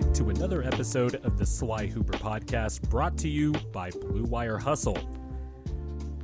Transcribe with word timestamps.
back 0.00 0.12
to 0.12 0.28
another 0.28 0.64
episode 0.64 1.14
of 1.24 1.38
the 1.38 1.46
Sly 1.46 1.86
Hooper 1.86 2.14
podcast 2.14 2.82
brought 2.90 3.16
to 3.18 3.28
you 3.28 3.52
by 3.72 3.90
Blue 3.90 4.24
Wire 4.24 4.58
Hustle. 4.58 4.98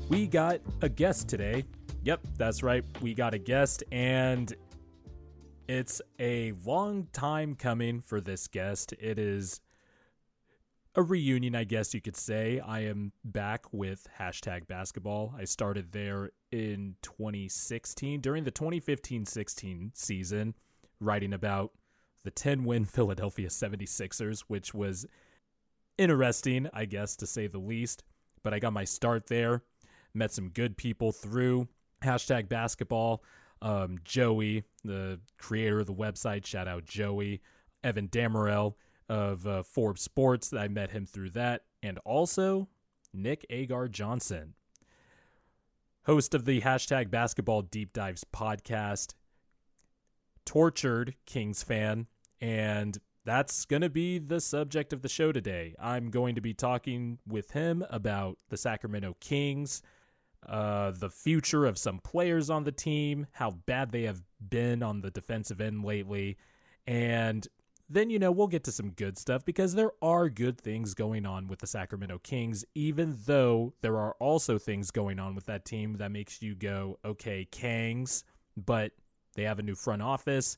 We 0.09 0.27
got 0.27 0.61
a 0.83 0.89
guest 0.89 1.29
today. 1.29 1.63
Yep, 2.03 2.21
that's 2.37 2.65
right. 2.65 2.85
We 3.01 3.15
got 3.15 3.33
a 3.33 3.39
guest, 3.39 3.85
and 3.93 4.53
it's 5.69 6.03
a 6.19 6.53
long 6.67 7.07
time 7.13 7.55
coming 7.55 8.01
for 8.01 8.21
this 8.21 8.49
guest. 8.49 8.93
It 8.99 9.21
is 9.21 9.61
a 10.97 11.03
reunion, 11.05 11.55
I 11.55 11.63
guess 11.63 11.95
you 11.95 12.01
could 12.01 12.17
say. 12.17 12.59
I 12.59 12.81
am 12.81 13.13
back 13.25 13.73
with 13.73 14.09
hashtag 14.19 14.67
basketball. 14.67 15.33
I 15.39 15.45
started 15.45 15.93
there 15.93 16.33
in 16.51 16.97
2016 17.03 18.21
during 18.21 18.43
the 18.43 18.51
2015 18.51 19.27
16 19.27 19.93
season, 19.95 20.57
writing 20.99 21.33
about 21.33 21.71
the 22.25 22.31
10 22.31 22.65
win 22.65 22.85
Philadelphia 22.87 23.49
76ers, 23.49 24.45
which 24.49 24.75
was 24.75 25.07
interesting, 25.99 26.69
I 26.73 26.85
guess, 26.85 27.17
to 27.17 27.27
say 27.27 27.47
the 27.47 27.59
least. 27.59 28.03
But 28.43 28.55
I 28.55 28.59
got 28.59 28.73
my 28.73 28.85
start 28.85 29.27
there, 29.27 29.63
met 30.15 30.33
some 30.33 30.49
good 30.49 30.77
people 30.77 31.13
through 31.13 31.69
hashtag 32.03 32.49
basketball. 32.49 33.23
Um, 33.63 33.99
Joey, 34.05 34.65
the 34.83 35.21
creator 35.39 35.81
of 35.81 35.87
the 35.87 35.95
website, 35.95 36.47
shout 36.47 36.67
out 36.67 36.87
Joey. 36.87 37.43
Evan 37.83 38.09
Dammarell 38.09 38.75
of 39.09 39.47
uh, 39.47 39.63
Forbes 39.63 40.03
Sports, 40.03 40.53
I 40.53 40.69
met 40.69 40.91
him 40.91 41.07
through 41.07 41.31
that. 41.31 41.63
And 41.83 41.99
also 42.05 42.69
Nick 43.13 43.45
Agar 43.51 43.89
Johnson, 43.89 44.55
host 46.05 46.35
of 46.35 46.45
the 46.45 46.61
hashtag 46.61 47.11
basketball 47.11 47.63
deep 47.63 47.93
dives 47.93 48.25
podcast 48.25 49.15
tortured 50.45 51.15
Kings 51.27 51.63
fan, 51.63 52.07
and 52.41 52.99
that's 53.25 53.65
going 53.65 53.83
to 53.83 53.91
be 53.91 54.19
the 54.19 54.41
subject 54.41 54.93
of 54.93 55.03
the 55.03 55.09
show 55.09 55.33
today. 55.33 55.75
I'm 55.79 56.11
going 56.11 56.35
to 56.35 56.41
be 56.41 56.55
talking 56.55 57.19
with 57.27 57.53
him 57.53 57.85
about 57.91 58.39
the 58.49 58.57
Sacramento 58.57 59.17
Kings, 59.21 59.83
uh, 60.49 60.93
the 60.93 61.11
future 61.11 61.67
of 61.67 61.79
some 61.79 61.99
players 61.99 62.49
on 62.49 62.65
the 62.65 62.73
team, 62.73 63.27
how 63.33 63.51
bad 63.51 63.93
they 63.93 64.03
have 64.03 64.23
been 64.41 64.83
on 64.83 65.03
the 65.03 65.11
defensive 65.11 65.61
end 65.61 65.85
lately, 65.85 66.39
and 66.87 67.47
then, 67.93 68.09
you 68.09 68.21
know, 68.21 68.31
we'll 68.31 68.47
get 68.47 68.63
to 68.65 68.73
some 68.73 68.91
good 68.91 69.19
stuff 69.19 69.45
because 69.45 69.75
there 69.75 69.91
are 70.01 70.29
good 70.29 70.61
things 70.61 70.95
going 70.95 71.27
on 71.27 71.49
with 71.49 71.59
the 71.59 71.67
Sacramento 71.67 72.19
Kings, 72.19 72.65
even 72.73 73.19
though 73.27 73.75
there 73.81 73.99
are 73.99 74.15
also 74.21 74.59
things 74.59 74.93
going 74.93 75.19
on 75.19 75.35
with 75.35 75.47
that 75.47 75.65
team 75.65 75.95
that 75.95 76.13
makes 76.13 76.41
you 76.41 76.55
go, 76.55 77.01
okay, 77.05 77.49
Kangs, 77.51 78.23
but 78.57 78.93
they 79.35 79.45
have 79.45 79.59
a 79.59 79.63
new 79.63 79.75
front 79.75 80.03
office. 80.03 80.57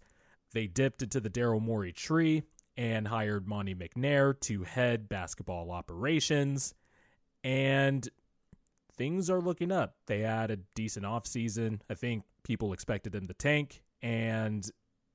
They 0.53 0.67
dipped 0.67 1.03
into 1.03 1.20
the 1.20 1.31
Daryl 1.31 1.61
Morey 1.61 1.92
tree 1.92 2.42
and 2.77 3.09
hired 3.09 3.47
Monte 3.47 3.75
McNair 3.75 4.39
to 4.41 4.65
head 4.65 5.09
basketball 5.09 5.70
operations. 5.70 6.75
And 7.45 8.09
things 8.97 9.28
are 9.31 9.41
looking 9.41 9.73
up. 9.73 9.97
They 10.06 10.20
had 10.20 10.50
a 10.50 10.59
decent 10.75 11.05
offseason. 11.05 11.81
I 11.91 11.95
think 11.95 12.25
people 12.45 12.73
expected 12.73 13.12
them 13.12 13.27
to 13.27 13.34
tank, 13.34 13.83
and 14.00 14.69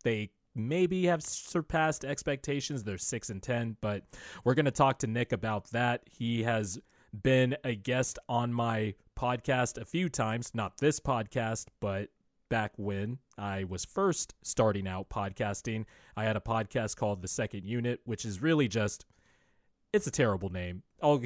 they 0.03 0.31
maybe 0.55 1.05
have 1.05 1.21
surpassed 1.21 2.03
expectations. 2.03 2.83
They're 2.83 2.97
6 2.97 3.29
and 3.29 3.41
10, 3.41 3.77
but 3.81 4.03
we're 4.43 4.55
going 4.55 4.65
to 4.65 4.71
talk 4.71 4.99
to 4.99 5.07
Nick 5.07 5.31
about 5.31 5.71
that. 5.71 6.03
He 6.09 6.43
has 6.43 6.79
been 7.13 7.55
a 7.63 7.75
guest 7.75 8.19
on 8.27 8.53
my 8.53 8.95
podcast 9.17 9.79
a 9.79 9.85
few 9.85 10.09
times, 10.09 10.51
not 10.53 10.77
this 10.77 10.99
podcast, 10.99 11.67
but 11.79 12.09
back 12.49 12.73
when 12.77 13.19
I 13.37 13.63
was 13.63 13.85
first 13.85 14.35
starting 14.41 14.87
out 14.87 15.09
podcasting. 15.09 15.85
I 16.15 16.23
had 16.23 16.35
a 16.35 16.41
podcast 16.41 16.95
called 16.95 17.21
The 17.21 17.27
Second 17.27 17.65
Unit, 17.65 18.01
which 18.05 18.25
is 18.25 18.41
really 18.41 18.67
just 18.67 19.05
it's 19.93 20.07
a 20.07 20.11
terrible 20.11 20.49
name. 20.49 20.83
i 21.01 21.19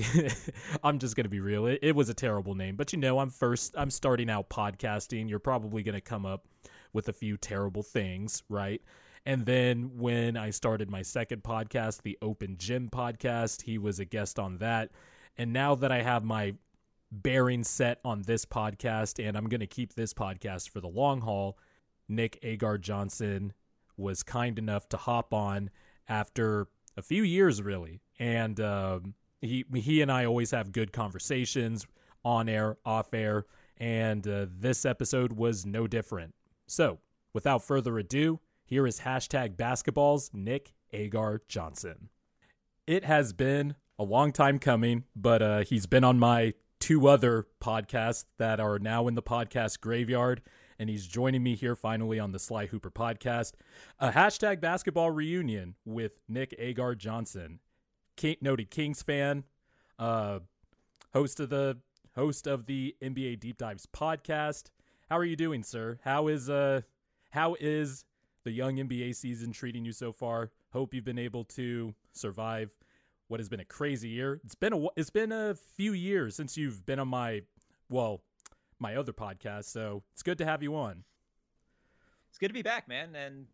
am 0.84 1.00
just 1.00 1.16
going 1.16 1.24
to 1.24 1.30
be 1.30 1.40
real. 1.40 1.66
It, 1.66 1.80
it 1.82 1.96
was 1.96 2.10
a 2.10 2.14
terrible 2.14 2.56
name, 2.56 2.76
but 2.76 2.94
you 2.94 3.00
know, 3.00 3.20
I'm 3.20 3.30
first 3.30 3.74
I'm 3.78 3.90
starting 3.90 4.30
out 4.30 4.50
podcasting. 4.50 5.30
You're 5.30 5.40
probably 5.40 5.84
going 5.84 5.96
to 5.96 6.02
come 6.02 6.26
up 6.26 6.48
with 6.94 7.08
a 7.08 7.14
few 7.14 7.38
terrible 7.38 7.84
things, 7.84 8.44
right? 8.50 8.82
And 9.26 9.46
then 9.46 9.98
when 9.98 10.36
I 10.36 10.50
started 10.50 10.90
my 10.90 11.04
second 11.04 11.44
podcast, 11.44 12.02
the 12.02 12.18
Open 12.22 12.58
Gym 12.58 12.90
podcast, 12.92 13.64
he 13.64 13.78
was 13.78 14.00
a 14.00 14.06
guest 14.06 14.40
on 14.40 14.58
that. 14.58 14.92
And 15.38 15.54
now 15.54 15.76
that 15.76 15.92
I 15.92 16.02
have 16.02 16.24
my 16.24 16.56
bearing 17.12 17.64
set 17.64 18.00
on 18.06 18.24
this 18.24 18.46
podcast, 18.46 19.24
and 19.24 19.38
I'm 19.38 19.48
going 19.48 19.60
to 19.60 19.68
keep 19.68 19.94
this 19.94 20.14
podcast 20.14 20.70
for 20.70 20.80
the 20.80 20.88
long 20.88 21.22
haul, 21.22 21.58
Nick 22.08 22.40
Agar 22.42 22.78
Johnson 22.78 23.54
was 23.98 24.24
kind 24.24 24.58
enough 24.58 24.88
to 24.90 24.98
hop 24.98 25.34
on 25.34 25.70
after 26.08 26.68
a 26.98 27.02
few 27.02 27.24
years, 27.24 27.62
really. 27.62 28.02
And 28.20 28.60
um, 28.60 29.16
he, 29.42 29.66
he 29.74 30.02
and 30.02 30.12
I 30.12 30.26
always 30.26 30.52
have 30.52 30.72
good 30.72 30.92
conversations 30.92 31.86
on 32.24 32.48
air, 32.48 32.78
off 32.86 33.14
air, 33.14 33.46
and 33.78 34.28
uh, 34.28 34.46
this 34.50 34.86
episode 34.86 35.34
was 35.34 35.66
no 35.66 35.88
different. 35.88 36.36
So, 36.68 37.00
without 37.34 37.64
further 37.64 37.98
ado, 37.98 38.40
here 38.64 38.86
is 38.86 39.02
hashtag 39.02 39.56
basketballs 39.56 40.34
Nick 40.34 40.74
Agar 40.94 41.42
Johnson. 41.48 42.10
It 42.86 43.04
has 43.06 43.34
been 43.34 43.76
a 43.98 44.04
long 44.04 44.32
time 44.32 44.60
coming, 44.60 45.06
but 45.16 45.42
uh, 45.42 45.60
he's 45.64 45.88
been 45.88 46.04
on 46.04 46.20
my 46.20 46.54
two 46.82 47.08
other 47.08 47.46
podcasts 47.62 48.26
that 48.40 48.60
are 48.60 48.80
now 48.80 49.08
in 49.08 49.14
the 49.14 49.22
podcast 49.22 49.80
graveyard, 49.80 50.42
and 50.80 50.90
he's 50.90 51.06
joining 51.06 51.44
me 51.44 51.56
here 51.56 51.76
finally 51.76 52.20
on 52.20 52.32
the 52.32 52.40
Sly 52.40 52.66
Hooper 52.66 52.90
podcast. 52.90 53.54
A 54.00 54.12
hashtag 54.12 54.60
basketball 54.60 55.12
reunion 55.12 55.76
with 55.86 56.24
Nick 56.28 56.56
Agar 56.58 56.96
Johnson, 56.96 57.60
King, 58.18 58.36
noted 58.42 58.72
Kings 58.72 59.04
fan, 59.04 59.44
uh, 60.00 60.40
host 61.14 61.40
of 61.40 61.50
the 61.50 61.78
host 62.16 62.48
of 62.48 62.66
the 62.66 62.96
NBA 63.00 63.40
Deep 63.40 63.60
Dives 63.60 63.86
podcast. 63.86 64.72
How 65.08 65.18
are 65.20 65.24
you 65.26 65.36
doing, 65.36 65.62
sir? 65.62 66.00
How 66.04 66.28
is 66.28 66.50
uh 66.50 66.82
how 67.30 67.56
is 67.60 68.06
the 68.44 68.52
young 68.52 68.78
NBA 68.78 69.16
season 69.16 69.52
treating 69.52 69.86
you 69.86 69.92
so 69.92 70.12
far. 70.12 70.52
Hope 70.74 70.96
you've 70.96 71.06
been 71.06 71.20
able 71.20 71.44
to 71.44 71.94
survive 72.12 72.76
what 73.32 73.40
has 73.40 73.48
been 73.48 73.62
a 73.62 73.66
crazy 73.66 74.10
year. 74.10 74.42
It's 74.44 74.56
been 74.56 74.74
a 74.74 74.88
it's 74.98 75.10
been 75.10 75.32
a 75.32 75.56
few 75.56 75.94
years 75.94 76.36
since 76.36 76.58
you've 76.58 76.86
been 76.86 77.00
on 77.00 77.08
my 77.08 77.44
well, 77.90 78.22
my 78.78 78.98
other 78.98 79.14
podcast, 79.14 79.66
so 79.66 80.04
it's 80.12 80.22
good 80.22 80.38
to 80.40 80.46
have 80.46 80.62
you 80.62 80.76
on. 80.76 81.06
It's 82.30 82.38
good 82.38 82.50
to 82.50 82.54
be 82.54 82.62
back, 82.62 82.90
man, 82.90 83.16
and 83.16 83.48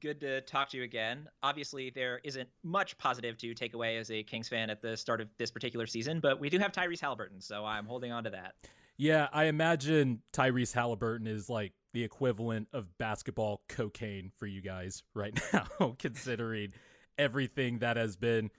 good 0.00 0.20
to 0.20 0.40
talk 0.42 0.70
to 0.70 0.76
you 0.76 0.82
again. 0.82 1.28
Obviously, 1.42 1.90
there 1.90 2.20
isn't 2.24 2.48
much 2.64 2.98
positive 2.98 3.38
to 3.38 3.54
take 3.54 3.74
away 3.74 3.96
as 3.96 4.10
a 4.10 4.24
Kings 4.24 4.48
fan 4.48 4.70
at 4.70 4.82
the 4.82 4.96
start 4.96 5.20
of 5.20 5.28
this 5.38 5.52
particular 5.52 5.86
season, 5.86 6.18
but 6.18 6.40
we 6.40 6.50
do 6.50 6.58
have 6.58 6.72
Tyrese 6.72 7.00
Haliburton, 7.00 7.40
so 7.40 7.64
I'm 7.64 7.86
holding 7.86 8.10
on 8.10 8.24
to 8.24 8.30
that. 8.30 8.54
Yeah, 8.96 9.28
I 9.32 9.44
imagine 9.44 10.20
Tyrese 10.32 10.74
Haliburton 10.74 11.28
is 11.28 11.48
like 11.48 11.72
the 11.92 12.02
equivalent 12.02 12.68
of 12.72 12.96
basketball 12.98 13.62
cocaine 13.68 14.32
for 14.36 14.46
you 14.46 14.60
guys 14.60 15.04
right 15.14 15.38
now, 15.52 15.94
considering 15.98 16.72
everything 17.18 17.78
that 17.78 17.96
has 17.96 18.16
been 18.16 18.50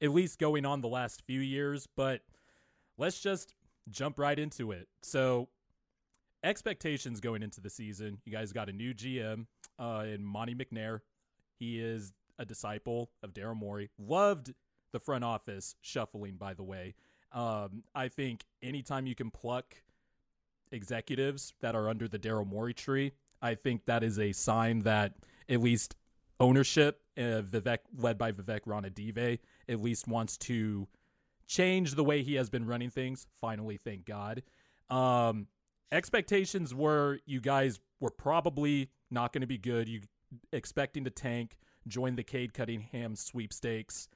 at 0.00 0.10
least 0.10 0.38
going 0.38 0.64
on 0.64 0.80
the 0.80 0.88
last 0.88 1.22
few 1.26 1.40
years. 1.40 1.86
But 1.96 2.22
let's 2.96 3.20
just 3.20 3.54
jump 3.90 4.18
right 4.18 4.38
into 4.38 4.72
it. 4.72 4.88
So, 5.02 5.48
expectations 6.44 7.20
going 7.20 7.42
into 7.42 7.60
the 7.60 7.68
season 7.68 8.18
you 8.24 8.30
guys 8.30 8.52
got 8.52 8.68
a 8.68 8.72
new 8.72 8.94
GM 8.94 9.46
uh, 9.78 10.04
in 10.06 10.24
Monte 10.24 10.54
McNair. 10.54 11.00
He 11.58 11.80
is 11.80 12.12
a 12.38 12.44
disciple 12.44 13.10
of 13.22 13.34
Daryl 13.34 13.56
Morey. 13.56 13.90
Loved 13.98 14.54
the 14.92 15.00
front 15.00 15.24
office 15.24 15.74
shuffling, 15.80 16.36
by 16.36 16.54
the 16.54 16.62
way. 16.62 16.94
Um, 17.32 17.82
I 17.94 18.08
think 18.08 18.44
anytime 18.62 19.06
you 19.06 19.14
can 19.14 19.30
pluck 19.30 19.82
executives 20.70 21.54
that 21.60 21.74
are 21.74 21.88
under 21.88 22.08
the 22.08 22.18
Daryl 22.18 22.46
Morey 22.46 22.74
tree, 22.74 23.12
I 23.42 23.54
think 23.54 23.84
that 23.86 24.02
is 24.02 24.18
a 24.18 24.32
sign 24.32 24.80
that 24.80 25.14
at 25.48 25.60
least 25.60 25.94
ownership, 26.40 27.02
uh, 27.18 27.42
Vivek 27.42 27.78
led 27.96 28.16
by 28.16 28.32
Vivek 28.32 28.60
Ranadive, 28.60 29.38
at 29.68 29.80
least 29.80 30.06
wants 30.06 30.36
to 30.38 30.86
change 31.46 31.94
the 31.94 32.04
way 32.04 32.22
he 32.22 32.36
has 32.36 32.48
been 32.48 32.66
running 32.66 32.90
things. 32.90 33.26
Finally, 33.40 33.76
thank 33.76 34.04
God. 34.04 34.42
Um, 34.90 35.48
expectations 35.90 36.74
were 36.74 37.18
you 37.26 37.40
guys 37.40 37.80
were 38.00 38.10
probably 38.10 38.90
not 39.10 39.32
going 39.32 39.40
to 39.40 39.46
be 39.46 39.58
good. 39.58 39.88
You 39.88 40.02
expecting 40.52 41.04
to 41.04 41.10
tank, 41.10 41.56
join 41.86 42.16
the 42.16 42.22
Cade 42.22 42.54
Cunningham 42.54 43.16
sweepstakes, 43.16 44.08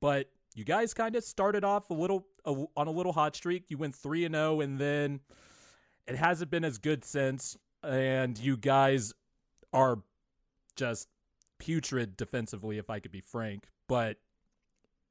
but 0.00 0.30
you 0.54 0.64
guys 0.64 0.94
kind 0.94 1.16
of 1.16 1.24
started 1.24 1.64
off 1.64 1.90
a 1.90 1.94
little 1.94 2.26
a, 2.44 2.64
on 2.76 2.86
a 2.86 2.90
little 2.90 3.12
hot 3.12 3.34
streak. 3.36 3.64
You 3.70 3.78
went 3.78 3.94
three 3.94 4.24
and 4.24 4.34
zero, 4.34 4.56
oh, 4.56 4.60
and 4.60 4.78
then 4.78 5.20
it 6.06 6.16
hasn't 6.16 6.50
been 6.50 6.64
as 6.64 6.78
good 6.78 7.04
since, 7.04 7.56
and 7.82 8.38
you 8.38 8.56
guys 8.56 9.12
are 9.72 9.98
just 10.76 11.08
putrid 11.58 12.16
defensively, 12.16 12.78
if 12.78 12.90
I 12.90 13.00
could 13.00 13.12
be 13.12 13.20
frank. 13.20 13.68
But 13.86 14.18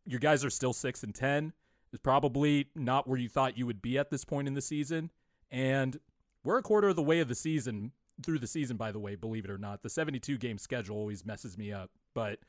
you 0.06 0.20
guys 0.20 0.46
are 0.46 0.50
still 0.50 0.74
six 0.74 1.04
and 1.04 1.14
ten. 1.14 1.54
It's 1.92 2.02
probably 2.02 2.68
not 2.76 3.08
where 3.08 3.18
you 3.18 3.30
thought 3.30 3.58
you 3.58 3.66
would 3.66 3.82
be 3.82 3.98
at 3.98 4.10
this 4.10 4.26
point 4.26 4.48
in 4.48 4.54
the 4.54 4.62
season, 4.62 5.10
and 5.50 6.00
we're 6.44 6.58
a 6.58 6.64
quarter 6.64 6.90
of 6.90 6.96
the 6.96 7.04
way 7.04 7.20
of 7.20 7.28
the 7.28 7.36
season 7.36 7.92
through 8.24 8.40
the 8.40 8.48
season. 8.48 8.78
By 8.78 8.92
the 8.92 9.00
way, 9.00 9.16
believe 9.16 9.46
it 9.46 9.52
or 9.52 9.58
not, 9.58 9.84
the 9.84 9.90
seventy-two 9.90 10.38
game 10.38 10.58
schedule 10.58 10.98
always 10.98 11.26
messes 11.26 11.58
me 11.58 11.72
up. 11.72 11.92
but 12.18 12.40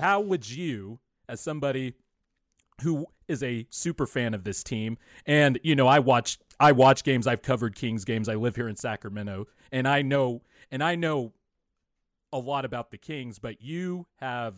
how 0.00 0.18
would 0.18 0.48
you, 0.48 0.98
as 1.28 1.42
somebody 1.42 1.92
who 2.80 3.06
is 3.28 3.42
a 3.42 3.66
super 3.68 4.06
fan 4.06 4.32
of 4.32 4.44
this 4.44 4.64
team, 4.64 4.96
and 5.26 5.60
you 5.62 5.76
know, 5.76 5.86
I 5.86 5.98
watch 5.98 6.38
I 6.58 6.72
watch 6.72 7.04
games, 7.04 7.26
I've 7.26 7.42
covered 7.42 7.76
Kings 7.76 8.06
games. 8.06 8.26
I 8.26 8.34
live 8.34 8.56
here 8.56 8.66
in 8.66 8.76
Sacramento, 8.76 9.46
and 9.70 9.86
I 9.86 10.00
know 10.00 10.40
and 10.70 10.82
I 10.82 10.94
know 10.94 11.34
a 12.34 12.38
lot 12.38 12.64
about 12.64 12.90
the 12.90 12.98
Kings, 12.98 13.38
but 13.38 13.62
you 13.62 14.06
have 14.16 14.56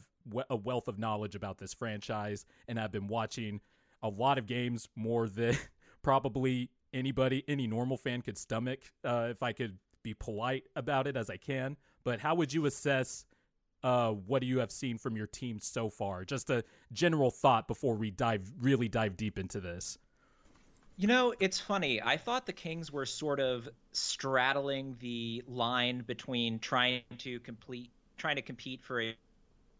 a 0.49 0.57
wealth 0.57 0.89
of 0.89 0.99
knowledge 0.99 1.35
about 1.35 1.59
this 1.59 1.75
franchise 1.75 2.47
and 2.67 2.79
have 2.79 2.91
been 2.91 3.07
watching 3.07 3.61
a 4.03 4.09
lot 4.09 4.39
of 4.39 4.47
games 4.47 4.89
more 4.97 5.29
than 5.29 5.57
probably 6.03 6.71
anybody, 6.95 7.45
any 7.47 7.67
normal 7.67 7.99
fan 7.99 8.23
could 8.23 8.39
stomach. 8.39 8.81
Uh, 9.05 9.29
if 9.31 9.43
I 9.43 9.53
could 9.53 9.79
be 10.03 10.15
polite 10.15 10.65
about 10.75 11.07
it 11.07 11.19
as 11.19 11.29
I 11.29 11.37
can, 11.37 11.77
but 12.03 12.19
how 12.21 12.35
would 12.35 12.53
you 12.53 12.65
assess? 12.65 13.27
Uh, 13.85 14.13
what 14.13 14.41
do 14.41 14.49
you 14.49 14.59
have 14.61 14.73
seen 14.73 14.97
from 14.97 15.15
your 15.15 15.27
team 15.27 15.61
so 15.61 15.91
far? 15.91 16.25
Just 16.25 16.49
a 16.49 16.65
general 16.93 17.31
thought 17.31 17.69
before 17.69 17.95
we 17.95 18.11
dive 18.11 18.51
really 18.59 18.89
dive 18.89 19.19
deep 19.19 19.39
into 19.39 19.61
this. 19.61 19.99
You 20.99 21.09
know, 21.09 21.35
it's 21.39 21.61
funny. 21.61 22.01
I 22.01 22.17
thought 22.17 22.47
the 22.47 22.55
Kings 22.55 22.91
were 22.91 23.05
sort 23.05 23.39
of 23.39 23.69
straddling 23.93 24.97
the 25.01 25.43
line 25.47 26.03
between 26.07 26.59
trying 26.59 27.03
to 27.19 27.39
complete, 27.41 27.91
trying 28.17 28.37
to 28.37 28.43
compete 28.43 28.83
for 28.83 29.03
a 29.03 29.15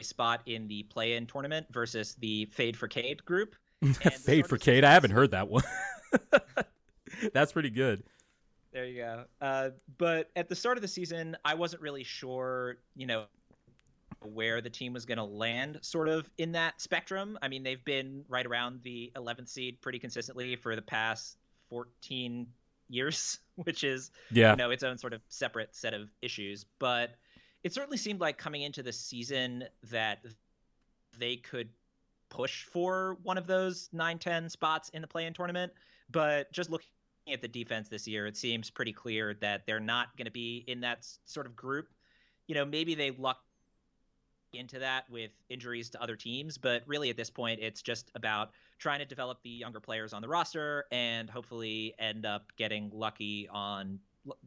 spot 0.01 0.43
in 0.45 0.69
the 0.69 0.83
play-in 0.85 1.27
tournament 1.27 1.67
versus 1.71 2.17
the 2.21 2.45
Fade 2.47 2.77
for 2.77 2.87
Cade 2.87 3.25
group. 3.25 3.57
Fade 3.93 4.47
for 4.47 4.59
Cade. 4.59 4.85
I 4.85 4.93
haven't 4.93 5.13
heard 5.13 5.31
that 5.31 5.49
one. 5.49 5.65
That's 7.33 7.53
pretty 7.53 7.71
good. 7.71 8.03
There 8.73 8.85
you 8.85 8.97
go. 8.97 9.25
Uh, 9.41 9.71
but 9.97 10.29
at 10.37 10.51
the 10.51 10.55
start 10.55 10.77
of 10.77 10.83
the 10.83 10.89
season, 10.89 11.35
I 11.47 11.55
wasn't 11.55 11.81
really 11.81 12.05
sure, 12.05 12.77
you 12.95 13.07
know, 13.07 13.25
where 14.27 14.61
the 14.61 14.71
team 14.71 14.93
was 14.93 15.05
going 15.05 15.19
to 15.19 15.25
land 15.25 15.79
sort 15.83 16.09
of 16.09 16.29
in 16.39 16.53
that 16.53 16.81
spectrum. 16.81 17.39
I 17.43 17.49
mean, 17.49 17.63
they've 17.63 17.85
been 17.85 18.25
right 18.29 18.47
around 18.47 18.81
the 18.83 19.13
11th 19.17 19.49
seed 19.49 19.81
pretty 19.81 19.99
consistently 19.99 20.57
for 20.57 20.77
the 20.77 20.83
past 20.83 21.37
14 21.71 22.47
years, 22.89 23.39
which 23.57 23.85
is 23.85 24.11
yeah. 24.31 24.51
you 24.51 24.57
know 24.57 24.71
its 24.71 24.83
own 24.83 24.99
sort 24.99 25.13
of 25.13 25.21
separate 25.29 25.75
set 25.75 25.95
of 25.95 26.09
issues, 26.23 26.67
but 26.79 27.11
it 27.63 27.73
certainly 27.73 27.97
seemed 27.97 28.21
like 28.21 28.39
coming 28.39 28.63
into 28.63 28.83
the 28.83 28.93
season 28.93 29.65
that 29.91 30.19
they 31.19 31.37
could 31.37 31.69
push 32.29 32.65
for 32.65 33.17
one 33.23 33.39
of 33.39 33.47
those 33.47 33.89
9-10 33.95 34.51
spots 34.51 34.89
in 34.91 35.01
the 35.03 35.09
play-in 35.09 35.33
tournament, 35.33 35.73
but 36.11 36.53
just 36.53 36.71
looking 36.71 36.89
at 37.33 37.41
the 37.41 37.49
defense 37.49 37.89
this 37.89 38.07
year, 38.07 38.27
it 38.27 38.37
seems 38.37 38.71
pretty 38.71 38.93
clear 38.93 39.35
that 39.41 39.67
they're 39.67 39.81
not 39.81 40.17
going 40.17 40.27
to 40.27 40.33
be 40.33 40.65
in 40.67 40.81
that 40.81 41.07
sort 41.25 41.47
of 41.47 41.57
group. 41.57 41.89
You 42.47 42.55
know, 42.55 42.65
maybe 42.65 42.95
they 42.95 43.11
lucked 43.11 43.46
into 44.59 44.79
that 44.79 45.09
with 45.11 45.31
injuries 45.49 45.91
to 45.91 46.03
other 46.03 46.17
teams, 46.17 46.59
but 46.59 46.83
really 46.87 47.11
at 47.11 47.17
this 47.17 47.31
point, 47.31 47.61
it's 47.61 47.83
just 47.83 48.11
about 48.15 48.51
trying 48.79 48.99
to 48.99 49.05
develop 49.05 49.43
the 49.43 49.51
younger 49.51 49.81
players 49.81 50.13
on 50.13 50.23
the 50.23 50.29
roster 50.29 50.85
and 50.91 51.31
hopefully 51.31 51.95
end 51.99 52.27
up 52.27 52.53
getting 52.57 52.91
lucky 52.93 53.49
on 53.51 53.99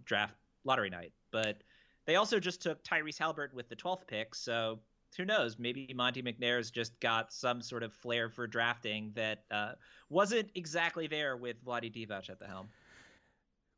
draft 0.06 0.35
lottery 0.63 0.89
night. 0.89 1.13
But 1.31 1.61
they 2.06 2.15
also 2.15 2.39
just 2.39 2.61
took 2.61 2.83
Tyrese 2.83 3.17
Haliburton 3.17 3.53
with 3.53 3.69
the 3.69 3.75
12th 3.75 4.07
pick, 4.07 4.35
so 4.35 4.79
who 5.17 5.25
knows? 5.25 5.57
Maybe 5.57 5.91
Monte 5.95 6.21
McNair's 6.21 6.71
just 6.71 7.00
got 7.00 7.33
some 7.33 7.61
sort 7.61 7.83
of 7.83 7.94
flair 7.94 8.29
for 8.29 8.47
drafting 8.47 9.11
that 9.15 9.44
uh, 9.51 9.73
wasn't 10.09 10.50
exactly 10.56 11.07
there 11.07 11.35
with 11.35 11.63
Vlade 11.65 11.94
Divac 11.94 12.29
at 12.29 12.39
the 12.39 12.47
helm. 12.47 12.69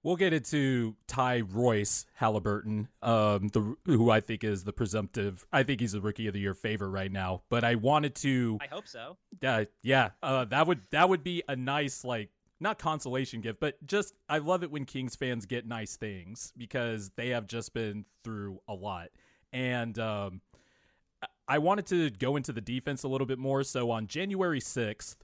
We'll 0.03 0.15
get 0.15 0.33
into 0.33 0.95
Tyrese 1.07 2.05
Haliburton, 2.19 2.87
um, 3.03 3.49
the 3.49 3.75
who 3.85 4.09
I 4.09 4.19
think 4.19 4.43
is 4.43 4.63
the 4.63 4.73
presumptive. 4.73 5.45
I 5.53 5.61
think 5.61 5.79
he's 5.79 5.91
the 5.91 6.01
rookie 6.01 6.25
of 6.27 6.33
the 6.33 6.39
year 6.39 6.55
favorite 6.55 6.89
right 6.89 7.11
now. 7.11 7.43
But 7.49 7.63
I 7.63 7.75
wanted 7.75 8.15
to. 8.15 8.57
I 8.61 8.65
hope 8.65 8.87
so. 8.87 9.17
Yeah, 9.41 9.65
yeah. 9.83 10.09
Uh, 10.23 10.45
that 10.45 10.65
would 10.65 10.79
that 10.89 11.07
would 11.07 11.23
be 11.23 11.43
a 11.47 11.55
nice 11.55 12.03
like 12.03 12.29
not 12.59 12.79
consolation 12.79 13.41
gift, 13.41 13.59
but 13.59 13.85
just 13.85 14.13
I 14.29 14.37
love 14.37 14.63
it 14.63 14.71
when 14.71 14.85
Kings 14.85 15.15
fans 15.15 15.45
get 15.45 15.67
nice 15.67 15.97
things 15.97 16.53
because 16.57 17.11
they 17.15 17.29
have 17.29 17.47
just 17.47 17.73
been 17.73 18.05
through 18.23 18.59
a 18.67 18.73
lot. 18.73 19.09
And 19.53 19.97
um, 19.99 20.41
I 21.47 21.57
wanted 21.57 21.87
to 21.87 22.09
go 22.11 22.37
into 22.37 22.53
the 22.53 22.61
defense 22.61 23.03
a 23.03 23.07
little 23.07 23.27
bit 23.27 23.39
more. 23.39 23.63
So 23.63 23.91
on 23.91 24.07
January 24.07 24.59
sixth 24.61 25.23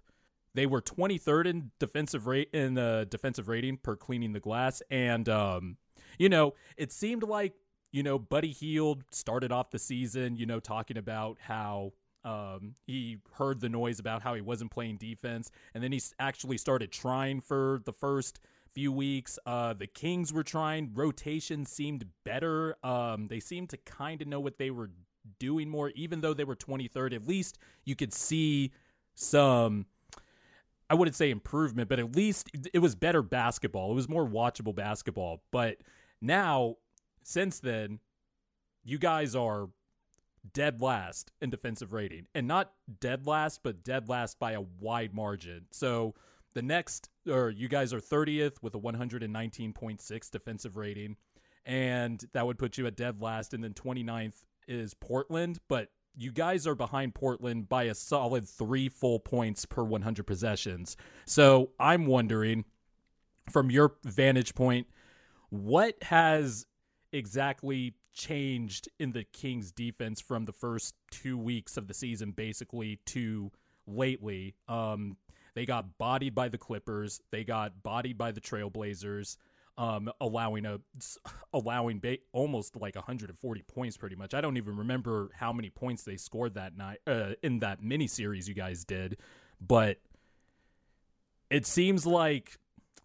they 0.57 0.65
were 0.65 0.81
23rd 0.81 1.45
in 1.45 1.71
defensive 1.79 2.25
rate 2.25 2.49
in 2.51 2.73
the 2.73 3.07
defensive 3.09 3.47
rating 3.47 3.77
per 3.77 3.95
cleaning 3.95 4.33
the 4.33 4.39
glass, 4.39 4.81
and 4.89 5.29
um, 5.29 5.77
you 6.17 6.29
know, 6.29 6.53
it 6.75 6.91
seemed 6.91 7.23
like 7.23 7.53
you 7.91 8.03
know 8.03 8.17
Buddy 8.17 8.51
Hield 8.51 9.03
started 9.11 9.51
off 9.51 9.69
the 9.69 9.79
season, 9.79 10.35
you 10.35 10.45
know, 10.45 10.59
talking 10.59 10.97
about 10.97 11.37
how 11.41 11.93
um, 12.23 12.75
he 12.85 13.19
heard 13.33 13.61
the 13.61 13.69
noise 13.69 13.99
about 13.99 14.23
how 14.23 14.33
he 14.33 14.41
wasn't 14.41 14.71
playing 14.71 14.97
defense, 14.97 15.51
and 15.73 15.83
then 15.83 15.91
he 15.91 16.01
actually 16.19 16.57
started 16.57 16.91
trying 16.91 17.39
for 17.39 17.81
the 17.85 17.93
first 17.93 18.39
few 18.73 18.91
weeks. 18.91 19.39
Uh, 19.45 19.73
the 19.73 19.87
Kings 19.87 20.33
were 20.33 20.43
trying. 20.43 20.91
Rotation 20.93 21.65
seemed 21.65 22.05
better. 22.25 22.75
Um, 22.83 23.27
they 23.27 23.39
seemed 23.39 23.69
to 23.69 23.77
kind 23.77 24.21
of 24.21 24.27
know 24.27 24.39
what 24.39 24.57
they 24.57 24.71
were 24.71 24.89
doing 25.39 25.69
more, 25.69 25.89
even 25.91 26.21
though 26.21 26.33
they 26.33 26.43
were 26.43 26.55
23rd. 26.55 27.13
At 27.13 27.27
least 27.27 27.57
you 27.85 27.95
could 27.95 28.13
see 28.13 28.71
some 29.15 29.85
I 30.89 30.95
wouldn't 30.95 31.15
say 31.15 31.31
improvement, 31.31 31.89
but 31.89 31.99
at 31.99 32.15
least 32.15 32.49
it 32.73 32.79
was 32.79 32.95
better 32.95 33.21
basketball. 33.21 33.91
It 33.91 33.95
was 33.95 34.07
more 34.07 34.27
watchable 34.27 34.73
basketball. 34.73 35.43
But 35.51 35.77
now, 36.21 36.75
since 37.23 37.59
then, 37.59 37.99
you 38.83 38.97
guys 38.97 39.35
are 39.35 39.69
dead 40.53 40.81
last 40.81 41.31
in 41.41 41.49
defensive 41.49 41.91
rating. 41.91 42.27
And 42.33 42.47
not 42.47 42.71
dead 43.01 43.27
last, 43.27 43.61
but 43.63 43.83
dead 43.83 44.07
last 44.07 44.39
by 44.39 44.53
a 44.53 44.61
wide 44.61 45.13
margin. 45.13 45.65
So 45.71 46.15
the 46.53 46.61
next, 46.61 47.09
or 47.29 47.49
you 47.49 47.67
guys 47.67 47.93
are 47.93 47.99
30th 47.99 48.61
with 48.61 48.73
a 48.73 48.79
119.6 48.79 50.31
defensive 50.31 50.77
rating. 50.77 51.17
And 51.65 52.23
that 52.31 52.45
would 52.45 52.57
put 52.57 52.77
you 52.77 52.87
at 52.87 52.95
dead 52.95 53.21
last. 53.21 53.53
And 53.53 53.61
then 53.61 53.73
29th 53.73 54.45
is 54.69 54.93
Portland. 54.93 55.59
But 55.67 55.89
you 56.17 56.31
guys 56.31 56.65
are 56.65 56.75
behind 56.75 57.13
Portland 57.13 57.69
by 57.69 57.83
a 57.83 57.93
solid 57.93 58.47
three 58.47 58.89
full 58.89 59.19
points 59.19 59.65
per 59.65 59.83
100 59.83 60.25
possessions. 60.25 60.97
So 61.25 61.69
I'm 61.79 62.07
wondering, 62.07 62.65
from 63.51 63.69
your 63.69 63.93
vantage 64.03 64.55
point, 64.55 64.87
what 65.49 65.95
has 66.03 66.65
exactly 67.13 67.93
changed 68.13 68.89
in 68.99 69.11
the 69.11 69.23
Kings 69.23 69.71
defense 69.71 70.19
from 70.19 70.45
the 70.45 70.51
first 70.51 70.95
two 71.11 71.37
weeks 71.37 71.77
of 71.77 71.87
the 71.87 71.93
season, 71.93 72.31
basically, 72.31 72.99
to 73.05 73.51
lately? 73.85 74.55
Um, 74.67 75.17
they 75.53 75.67
got 75.67 75.99
bodied 75.99 76.33
by 76.33 76.49
the 76.49 76.57
Clippers, 76.57 77.21
they 77.31 77.43
got 77.43 77.83
bodied 77.83 78.17
by 78.17 78.31
the 78.31 78.41
Trailblazers 78.41 79.37
um, 79.77 80.11
allowing 80.19 80.65
a 80.65 80.79
allowing 81.53 81.99
ba- 81.99 82.17
almost 82.31 82.75
like 82.75 82.95
140 82.95 83.61
points, 83.63 83.97
pretty 83.97 84.15
much. 84.15 84.33
I 84.33 84.41
don't 84.41 84.57
even 84.57 84.75
remember 84.77 85.29
how 85.35 85.53
many 85.53 85.69
points 85.69 86.03
they 86.03 86.17
scored 86.17 86.55
that 86.55 86.75
night 86.77 86.99
uh, 87.05 87.33
in 87.43 87.59
that 87.59 87.83
mini 87.83 88.07
series 88.07 88.47
you 88.47 88.55
guys 88.55 88.83
did, 88.83 89.17
but 89.61 89.99
it 91.49 91.65
seems 91.65 92.05
like 92.05 92.57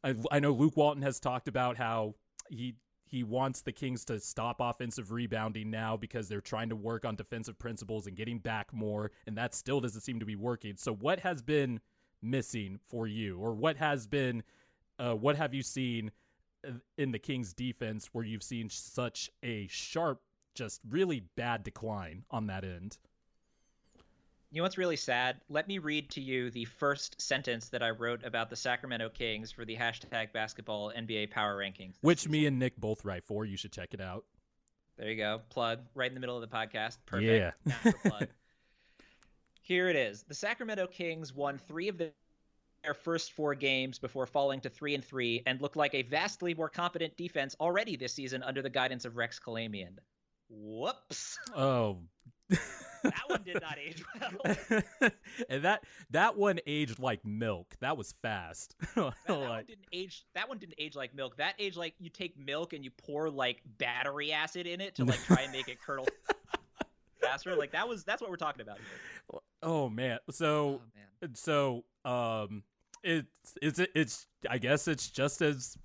I, 0.02 0.14
I 0.30 0.40
know 0.40 0.52
Luke 0.52 0.76
Walton 0.76 1.02
has 1.02 1.20
talked 1.20 1.48
about 1.48 1.76
how 1.76 2.14
he 2.48 2.74
he 3.12 3.22
wants 3.22 3.60
the 3.60 3.72
Kings 3.72 4.06
to 4.06 4.18
stop 4.20 4.56
offensive 4.58 5.12
rebounding 5.12 5.70
now 5.70 5.98
because 5.98 6.28
they're 6.28 6.40
trying 6.40 6.70
to 6.70 6.76
work 6.76 7.04
on 7.04 7.14
defensive 7.14 7.58
principles 7.58 8.06
and 8.06 8.16
getting 8.16 8.38
back 8.38 8.72
more, 8.72 9.12
and 9.26 9.36
that 9.36 9.54
still 9.54 9.80
doesn't 9.80 10.00
seem 10.00 10.18
to 10.20 10.24
be 10.24 10.34
working. 10.34 10.76
So, 10.78 10.94
what 10.94 11.20
has 11.20 11.42
been 11.42 11.80
missing 12.22 12.80
for 12.86 13.06
you, 13.06 13.38
or 13.38 13.52
what 13.52 13.76
has 13.76 14.06
been, 14.06 14.42
uh, 14.98 15.12
what 15.14 15.36
have 15.36 15.52
you 15.52 15.62
seen 15.62 16.10
in 16.96 17.12
the 17.12 17.18
Kings 17.18 17.52
defense 17.52 18.10
where 18.12 18.24
you've 18.24 18.42
seen 18.42 18.68
such 18.70 19.30
a 19.42 19.66
sharp, 19.68 20.20
just 20.54 20.80
really 20.88 21.24
bad 21.36 21.62
decline 21.62 22.24
on 22.30 22.46
that 22.46 22.64
end. 22.64 22.98
You 24.50 24.58
know 24.58 24.64
what's 24.64 24.76
really 24.76 24.96
sad? 24.96 25.40
Let 25.48 25.66
me 25.66 25.78
read 25.78 26.10
to 26.10 26.20
you 26.20 26.50
the 26.50 26.66
first 26.66 27.20
sentence 27.22 27.70
that 27.70 27.82
I 27.82 27.88
wrote 27.88 28.22
about 28.22 28.50
the 28.50 28.56
Sacramento 28.56 29.08
Kings 29.08 29.50
for 29.50 29.64
the 29.64 29.76
hashtag 29.76 30.32
basketball 30.32 30.92
NBA 30.94 31.30
power 31.30 31.56
rankings. 31.56 31.94
Which 32.02 32.20
season. 32.20 32.32
me 32.32 32.46
and 32.46 32.58
Nick 32.58 32.76
both 32.76 33.02
write 33.02 33.24
for. 33.24 33.46
You 33.46 33.56
should 33.56 33.72
check 33.72 33.94
it 33.94 34.00
out. 34.00 34.26
There 34.98 35.08
you 35.08 35.16
go. 35.16 35.40
Plug 35.48 35.80
right 35.94 36.10
in 36.10 36.14
the 36.14 36.20
middle 36.20 36.36
of 36.36 36.42
the 36.42 36.54
podcast. 36.54 36.98
Perfect. 37.06 37.56
Yeah. 37.66 37.92
Here 39.62 39.88
it 39.88 39.96
is. 39.96 40.24
The 40.24 40.34
Sacramento 40.34 40.86
Kings 40.86 41.32
won 41.34 41.56
three 41.56 41.88
of 41.88 41.96
the 41.96 42.12
their 42.82 42.94
first 42.94 43.32
four 43.32 43.54
games 43.54 43.98
before 43.98 44.26
falling 44.26 44.60
to 44.60 44.68
three 44.68 44.94
and 44.94 45.04
three 45.04 45.42
and 45.46 45.60
look 45.60 45.76
like 45.76 45.94
a 45.94 46.02
vastly 46.02 46.54
more 46.54 46.68
competent 46.68 47.16
defense 47.16 47.54
already 47.60 47.96
this 47.96 48.12
season 48.12 48.42
under 48.42 48.62
the 48.62 48.70
guidance 48.70 49.04
of 49.04 49.16
Rex 49.16 49.38
Kalamian. 49.38 49.96
Whoops. 50.48 51.38
Oh. 51.56 51.98
that 52.50 53.22
one 53.28 53.42
did 53.42 53.60
not 53.60 53.78
age 53.78 54.04
well. 54.20 55.10
and 55.48 55.64
that 55.64 55.84
that 56.10 56.36
one 56.36 56.58
aged 56.66 56.98
like 56.98 57.24
milk. 57.24 57.74
That 57.80 57.96
was 57.96 58.12
fast. 58.20 58.74
that, 58.94 59.14
that 59.26 59.38
one 59.38 59.64
didn't 59.66 59.86
age. 59.92 60.24
That 60.34 60.48
one 60.48 60.58
didn't 60.58 60.74
age 60.78 60.94
like 60.94 61.14
milk. 61.14 61.36
That 61.38 61.54
aged 61.58 61.76
like 61.76 61.94
you 61.98 62.10
take 62.10 62.38
milk 62.38 62.74
and 62.74 62.84
you 62.84 62.90
pour 62.90 63.30
like 63.30 63.62
battery 63.78 64.32
acid 64.32 64.66
in 64.66 64.80
it 64.80 64.96
to 64.96 65.04
like 65.04 65.22
try 65.24 65.42
and 65.42 65.52
make 65.52 65.68
it 65.68 65.80
curdle. 65.80 66.06
faster. 67.20 67.56
Like 67.56 67.72
that 67.72 67.88
was 67.88 68.04
that's 68.04 68.20
what 68.20 68.30
we're 68.30 68.36
talking 68.36 68.62
about 68.62 68.78
here. 68.78 69.40
Oh 69.62 69.88
man. 69.88 70.18
So 70.30 70.46
Oh 70.46 70.80
man. 71.22 71.34
so 71.34 71.84
um 72.04 72.62
it's 73.02 73.56
it's 73.60 73.80
it's 73.94 74.26
I 74.48 74.58
guess 74.58 74.88
it's 74.88 75.08
just 75.08 75.42
as 75.42 75.76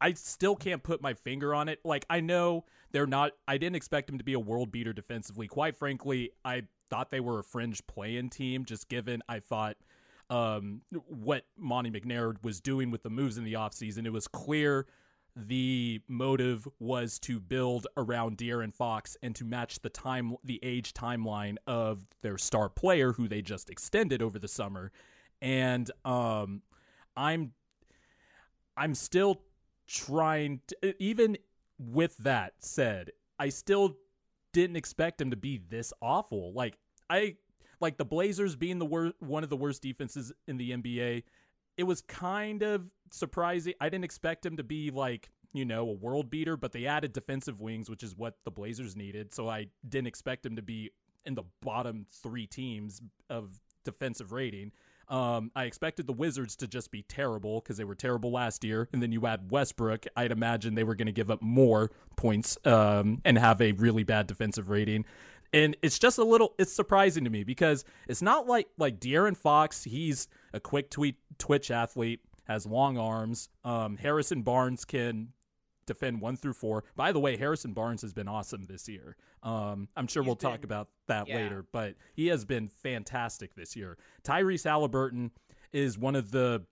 I 0.00 0.12
still 0.14 0.56
can't 0.56 0.82
put 0.82 1.00
my 1.00 1.14
finger 1.14 1.54
on 1.54 1.68
it. 1.68 1.80
Like 1.84 2.04
I 2.10 2.20
know 2.20 2.64
they're 2.90 3.06
not 3.06 3.32
I 3.46 3.58
didn't 3.58 3.76
expect 3.76 4.08
them 4.08 4.18
to 4.18 4.24
be 4.24 4.32
a 4.32 4.40
world 4.40 4.72
beater 4.72 4.92
defensively. 4.92 5.46
Quite 5.46 5.76
frankly, 5.76 6.30
I 6.44 6.64
thought 6.90 7.10
they 7.10 7.20
were 7.20 7.38
a 7.38 7.44
fringe 7.44 7.86
play-in 7.86 8.28
team 8.28 8.64
just 8.64 8.88
given 8.88 9.22
I 9.28 9.40
thought 9.40 9.76
um 10.30 10.82
what 11.06 11.44
Monte 11.56 11.90
McNair 11.90 12.34
was 12.42 12.60
doing 12.60 12.90
with 12.90 13.02
the 13.02 13.10
moves 13.10 13.38
in 13.38 13.44
the 13.44 13.54
offseason. 13.54 14.06
It 14.06 14.12
was 14.12 14.28
clear 14.28 14.86
the 15.34 16.00
motive 16.08 16.68
was 16.78 17.18
to 17.20 17.40
build 17.40 17.86
around 17.96 18.36
De'Aaron 18.36 18.74
Fox 18.74 19.16
and 19.22 19.34
to 19.36 19.44
match 19.44 19.80
the 19.80 19.88
time 19.88 20.36
the 20.44 20.60
age 20.62 20.92
timeline 20.92 21.56
of 21.66 22.06
their 22.20 22.36
star 22.36 22.68
player 22.68 23.14
who 23.14 23.28
they 23.28 23.40
just 23.40 23.70
extended 23.70 24.20
over 24.20 24.38
the 24.38 24.48
summer 24.48 24.92
and 25.42 25.90
um 26.06 26.62
I'm 27.14 27.52
I'm 28.76 28.94
still 28.94 29.42
trying 29.86 30.60
to 30.68 31.02
even 31.02 31.36
with 31.78 32.16
that 32.18 32.54
said 32.60 33.10
I 33.38 33.50
still 33.50 33.96
didn't 34.54 34.76
expect 34.76 35.20
him 35.20 35.30
to 35.30 35.36
be 35.36 35.58
this 35.68 35.92
awful 36.00 36.54
like 36.54 36.78
I 37.10 37.36
like 37.80 37.98
the 37.98 38.04
Blazers 38.04 38.56
being 38.56 38.78
the 38.78 38.86
wor- 38.86 39.12
one 39.18 39.42
of 39.42 39.50
the 39.50 39.56
worst 39.56 39.82
defenses 39.82 40.32
in 40.46 40.56
the 40.56 40.70
NBA 40.70 41.24
it 41.76 41.84
was 41.84 42.02
kind 42.02 42.62
of 42.62 42.92
surprising. 43.10 43.74
I 43.80 43.88
didn't 43.88 44.04
expect 44.04 44.44
him 44.44 44.56
to 44.56 44.64
be 44.64 44.90
like, 44.90 45.30
you 45.52 45.64
know, 45.64 45.88
a 45.88 45.92
world 45.92 46.30
beater, 46.30 46.56
but 46.56 46.72
they 46.72 46.86
added 46.86 47.12
defensive 47.12 47.60
wings, 47.60 47.88
which 47.88 48.02
is 48.02 48.16
what 48.16 48.36
the 48.44 48.50
Blazers 48.50 48.96
needed. 48.96 49.34
So 49.34 49.48
I 49.48 49.68
didn't 49.88 50.06
expect 50.06 50.44
him 50.44 50.56
to 50.56 50.62
be 50.62 50.90
in 51.24 51.34
the 51.34 51.44
bottom 51.60 52.06
three 52.22 52.46
teams 52.46 53.00
of 53.30 53.60
defensive 53.84 54.32
rating. 54.32 54.72
Um, 55.12 55.50
I 55.54 55.64
expected 55.64 56.06
the 56.06 56.14
Wizards 56.14 56.56
to 56.56 56.66
just 56.66 56.90
be 56.90 57.02
terrible 57.02 57.60
because 57.60 57.76
they 57.76 57.84
were 57.84 57.94
terrible 57.94 58.32
last 58.32 58.64
year. 58.64 58.88
And 58.92 59.02
then 59.02 59.12
you 59.12 59.26
add 59.26 59.50
Westbrook, 59.50 60.06
I'd 60.16 60.32
imagine 60.32 60.74
they 60.74 60.84
were 60.84 60.94
going 60.94 61.06
to 61.06 61.12
give 61.12 61.30
up 61.30 61.42
more 61.42 61.90
points 62.16 62.56
um, 62.64 63.20
and 63.24 63.38
have 63.38 63.60
a 63.60 63.72
really 63.72 64.04
bad 64.04 64.26
defensive 64.26 64.70
rating 64.70 65.04
and 65.52 65.76
it's 65.82 65.98
just 65.98 66.18
a 66.18 66.24
little 66.24 66.54
it's 66.58 66.72
surprising 66.72 67.24
to 67.24 67.30
me 67.30 67.44
because 67.44 67.84
it's 68.08 68.22
not 68.22 68.46
like 68.46 68.68
like 68.78 68.98
De'Aaron 68.98 69.36
Fox 69.36 69.84
he's 69.84 70.28
a 70.52 70.60
quick 70.60 70.90
tweet 70.90 71.16
twitch 71.38 71.70
athlete 71.70 72.20
has 72.44 72.66
long 72.66 72.98
arms 72.98 73.48
um 73.64 73.96
Harrison 73.96 74.42
Barnes 74.42 74.84
can 74.84 75.28
defend 75.86 76.20
1 76.20 76.36
through 76.36 76.52
4 76.52 76.84
by 76.96 77.12
the 77.12 77.20
way 77.20 77.36
Harrison 77.36 77.72
Barnes 77.72 78.02
has 78.02 78.12
been 78.12 78.28
awesome 78.28 78.64
this 78.64 78.88
year. 78.88 79.16
Um 79.42 79.88
I'm 79.96 80.06
sure 80.06 80.22
He's 80.22 80.28
we'll 80.28 80.36
talk 80.36 80.64
about 80.64 80.88
that 81.08 81.28
yeah. 81.28 81.36
later 81.36 81.64
but 81.72 81.94
he 82.14 82.28
has 82.28 82.44
been 82.44 82.68
fantastic 82.68 83.54
this 83.54 83.76
year. 83.76 83.98
Tyrese 84.24 84.64
Haliburton 84.64 85.30
is 85.72 85.98
one 85.98 86.16
of 86.16 86.30
the 86.30 86.64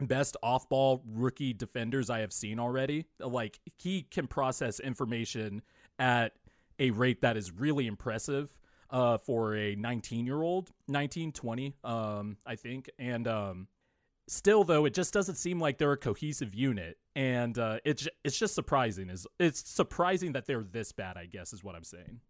best 0.00 0.36
off-ball 0.42 1.02
rookie 1.06 1.54
defenders 1.54 2.10
I 2.10 2.20
have 2.20 2.32
seen 2.32 2.58
already. 2.58 3.06
Like 3.18 3.60
he 3.76 4.02
can 4.02 4.26
process 4.26 4.78
information 4.80 5.62
at 5.98 6.34
a 6.78 6.90
rate 6.90 7.22
that 7.22 7.36
is 7.36 7.50
really 7.50 7.86
impressive 7.86 8.58
uh, 8.90 9.18
for 9.18 9.54
a 9.56 9.74
19 9.74 10.26
year 10.26 10.42
old 10.42 10.70
19 10.88 11.32
20 11.32 11.74
um, 11.84 12.36
i 12.46 12.54
think 12.54 12.88
and 12.98 13.26
um, 13.26 13.66
still 14.28 14.64
though 14.64 14.84
it 14.84 14.94
just 14.94 15.12
doesn't 15.12 15.36
seem 15.36 15.60
like 15.60 15.78
they're 15.78 15.92
a 15.92 15.96
cohesive 15.96 16.54
unit 16.54 16.98
and 17.14 17.58
uh, 17.58 17.78
it's 17.84 18.08
it's 18.24 18.38
just 18.38 18.54
surprising 18.54 19.08
is 19.08 19.26
it's 19.38 19.68
surprising 19.68 20.32
that 20.32 20.46
they're 20.46 20.64
this 20.64 20.92
bad 20.92 21.16
i 21.16 21.26
guess 21.26 21.52
is 21.52 21.62
what 21.62 21.74
i'm 21.74 21.84
saying 21.84 22.20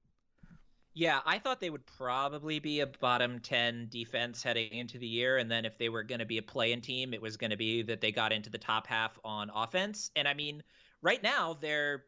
Yeah, 0.99 1.21
I 1.27 1.39
thought 1.39 1.61
they 1.61 1.69
would 1.69 1.85
probably 1.85 2.59
be 2.59 2.81
a 2.81 2.87
bottom 2.87 3.39
10 3.41 3.89
defense 3.91 4.43
heading 4.43 4.73
into 4.73 4.97
the 4.99 5.07
year. 5.07 5.37
And 5.37 5.51
then 5.51 5.67
if 5.67 5.77
they 5.77 5.91
were 5.91 6.03
going 6.03 6.21
to 6.21 6.25
be 6.25 6.39
a 6.39 6.43
play 6.43 6.73
in 6.73 6.81
team, 6.81 7.13
it 7.13 7.21
was 7.21 7.37
going 7.37 7.51
to 7.51 7.57
be 7.59 7.83
that 7.83 8.01
they 8.01 8.11
got 8.11 8.33
into 8.33 8.49
the 8.49 8.57
top 8.57 8.87
half 8.87 9.19
on 9.23 9.51
offense. 9.55 10.11
And 10.17 10.27
I 10.27 10.33
mean, 10.33 10.63
right 11.03 11.23
now, 11.23 11.53
they're 11.61 12.05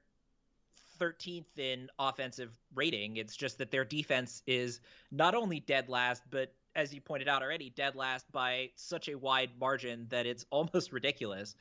13th 0.99 1.59
in 1.59 1.90
offensive 1.99 2.59
rating. 2.75 3.18
It's 3.18 3.37
just 3.37 3.59
that 3.59 3.71
their 3.71 3.85
defense 3.85 4.42
is 4.47 4.80
not 5.11 5.35
only 5.35 5.61
dead 5.61 5.90
last, 5.90 6.23
but 6.30 6.54
as 6.78 6.94
you 6.94 7.00
pointed 7.00 7.28
out 7.28 7.42
already, 7.42 7.70
dead 7.70 7.97
last 7.97 8.30
by 8.30 8.70
such 8.76 9.08
a 9.08 9.18
wide 9.18 9.50
margin 9.58 10.06
that 10.11 10.25
it's 10.25 10.47
almost 10.50 10.92
ridiculous. 10.92 11.56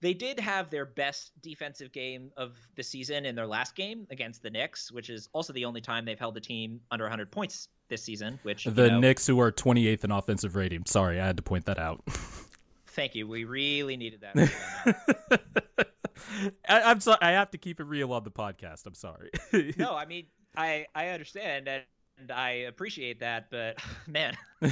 They 0.00 0.14
did 0.14 0.40
have 0.40 0.70
their 0.70 0.86
best 0.86 1.32
defensive 1.42 1.92
game 1.92 2.30
of 2.38 2.56
the 2.74 2.82
season 2.82 3.26
in 3.26 3.34
their 3.34 3.46
last 3.46 3.74
game 3.74 4.06
against 4.10 4.42
the 4.42 4.48
Knicks, 4.48 4.90
which 4.90 5.10
is 5.10 5.28
also 5.34 5.52
the 5.52 5.66
only 5.66 5.82
time 5.82 6.06
they've 6.06 6.18
held 6.18 6.34
the 6.34 6.40
team 6.40 6.80
under 6.90 7.04
100 7.04 7.30
points 7.30 7.68
this 7.88 8.02
season. 8.02 8.38
Which 8.42 8.64
you 8.64 8.72
the 8.72 8.88
know, 8.88 9.00
Knicks 9.00 9.26
who 9.26 9.38
are 9.40 9.52
28th 9.52 10.04
in 10.04 10.10
offensive 10.10 10.56
rating 10.56 10.84
sorry 10.86 11.20
i 11.20 11.26
had 11.26 11.36
to 11.36 11.42
point 11.42 11.66
that 11.66 11.78
out 11.78 12.02
Thank 12.92 13.14
you. 13.14 13.28
We 13.28 13.44
really 13.44 13.96
needed 13.96 14.20
that. 14.22 15.86
I, 16.68 16.82
i'm 16.82 17.00
sorry 17.00 17.18
i 17.22 17.30
have 17.32 17.50
to 17.52 17.58
keep 17.58 17.80
it 17.80 17.84
real 17.84 18.12
on 18.12 18.24
the 18.24 18.30
podcast 18.30 18.84
i'm 18.86 18.94
sorry 18.94 19.30
no, 19.76 19.94
I 19.94 20.06
mean, 20.06 20.26
I 20.56 20.86
I 20.94 21.08
understand 21.08 21.66
and, 21.68 21.82
and 22.20 22.30
I 22.30 22.50
appreciate 22.50 23.20
that, 23.20 23.50
but 23.50 23.78
man, 24.06 24.36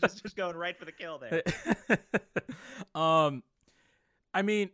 just 0.00 0.22
just 0.22 0.36
going 0.36 0.56
right 0.56 0.78
for 0.78 0.84
the 0.84 0.92
kill 0.92 1.18
there. 1.18 1.42
um, 2.94 3.42
I 4.34 4.42
mean, 4.42 4.70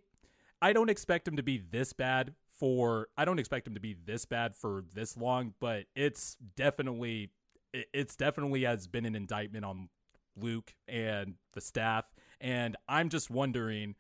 I 0.61 0.73
don't 0.73 0.91
expect 0.91 1.27
him 1.29 1.37
to 1.37 1.43
be 1.43 1.59
this 1.59 1.93
bad 1.93 2.35
for. 2.59 3.09
I 3.17 3.25
don't 3.25 3.39
expect 3.39 3.67
him 3.67 3.75
to 3.75 3.81
be 3.81 3.97
this 4.05 4.25
bad 4.25 4.55
for 4.57 4.85
this 4.95 5.17
long, 5.17 5.55
but 5.61 5.85
it's 5.95 6.37
definitely, 6.57 7.31
it's 7.73 8.17
definitely 8.17 8.65
has 8.65 8.87
been 8.87 9.05
an 9.05 9.15
indictment 9.15 9.65
on 9.65 9.89
Luke 10.37 10.75
and 10.89 11.35
the 11.53 11.61
staff, 11.61 12.13
and 12.41 12.77
I'm 12.89 13.09
just 13.09 13.31
wondering, 13.31 13.95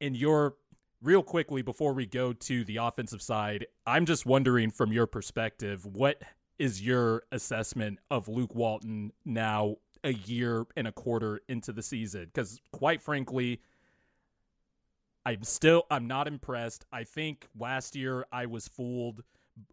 in 0.00 0.14
your 0.14 0.56
real 1.04 1.22
quickly 1.22 1.60
before 1.60 1.92
we 1.92 2.06
go 2.06 2.32
to 2.32 2.64
the 2.64 2.78
offensive 2.78 3.20
side, 3.20 3.66
I'm 3.86 4.06
just 4.06 4.24
wondering 4.24 4.70
from 4.70 4.90
your 4.90 5.06
perspective, 5.06 5.84
what 5.84 6.22
is 6.58 6.82
your 6.82 7.24
assessment 7.32 7.98
of 8.10 8.28
Luke 8.28 8.54
Walton 8.54 9.12
now 9.24 9.76
a 10.02 10.12
year 10.12 10.66
and 10.76 10.86
a 10.86 10.92
quarter 10.92 11.40
into 11.48 11.72
the 11.72 11.82
season? 11.82 12.26
Because 12.26 12.60
quite 12.72 13.00
frankly, 13.00 13.60
I'm 15.26 15.42
still 15.42 15.84
I'm 15.90 16.06
not 16.06 16.28
impressed. 16.28 16.84
I 16.92 17.04
think 17.04 17.48
last 17.58 17.96
year 17.96 18.26
I 18.32 18.46
was 18.46 18.68
fooled 18.68 19.22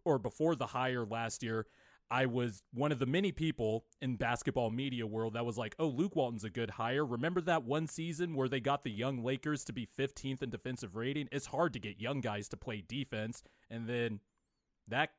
or 0.04 0.18
before 0.18 0.54
the 0.54 0.66
hire 0.66 1.04
last 1.04 1.42
year, 1.42 1.66
I 2.10 2.26
was 2.26 2.62
one 2.74 2.92
of 2.92 2.98
the 2.98 3.06
many 3.06 3.32
people 3.32 3.86
in 4.02 4.16
basketball 4.16 4.70
media 4.70 5.06
world 5.06 5.32
that 5.32 5.46
was 5.46 5.56
like, 5.56 5.74
"Oh, 5.78 5.86
Luke 5.88 6.14
Walton's 6.14 6.44
a 6.44 6.50
good 6.50 6.70
hire." 6.70 7.06
Remember 7.06 7.40
that 7.40 7.64
one 7.64 7.86
season 7.86 8.34
where 8.34 8.48
they 8.48 8.60
got 8.60 8.84
the 8.84 8.90
young 8.90 9.24
Lakers 9.24 9.64
to 9.64 9.72
be 9.72 9.86
15th 9.86 10.42
in 10.42 10.50
defensive 10.50 10.94
rating? 10.94 11.28
It's 11.32 11.46
hard 11.46 11.72
to 11.72 11.78
get 11.78 12.00
young 12.00 12.20
guys 12.20 12.48
to 12.50 12.56
play 12.58 12.82
defense, 12.86 13.42
and 13.70 13.86
then 13.88 14.20
that 14.86 15.12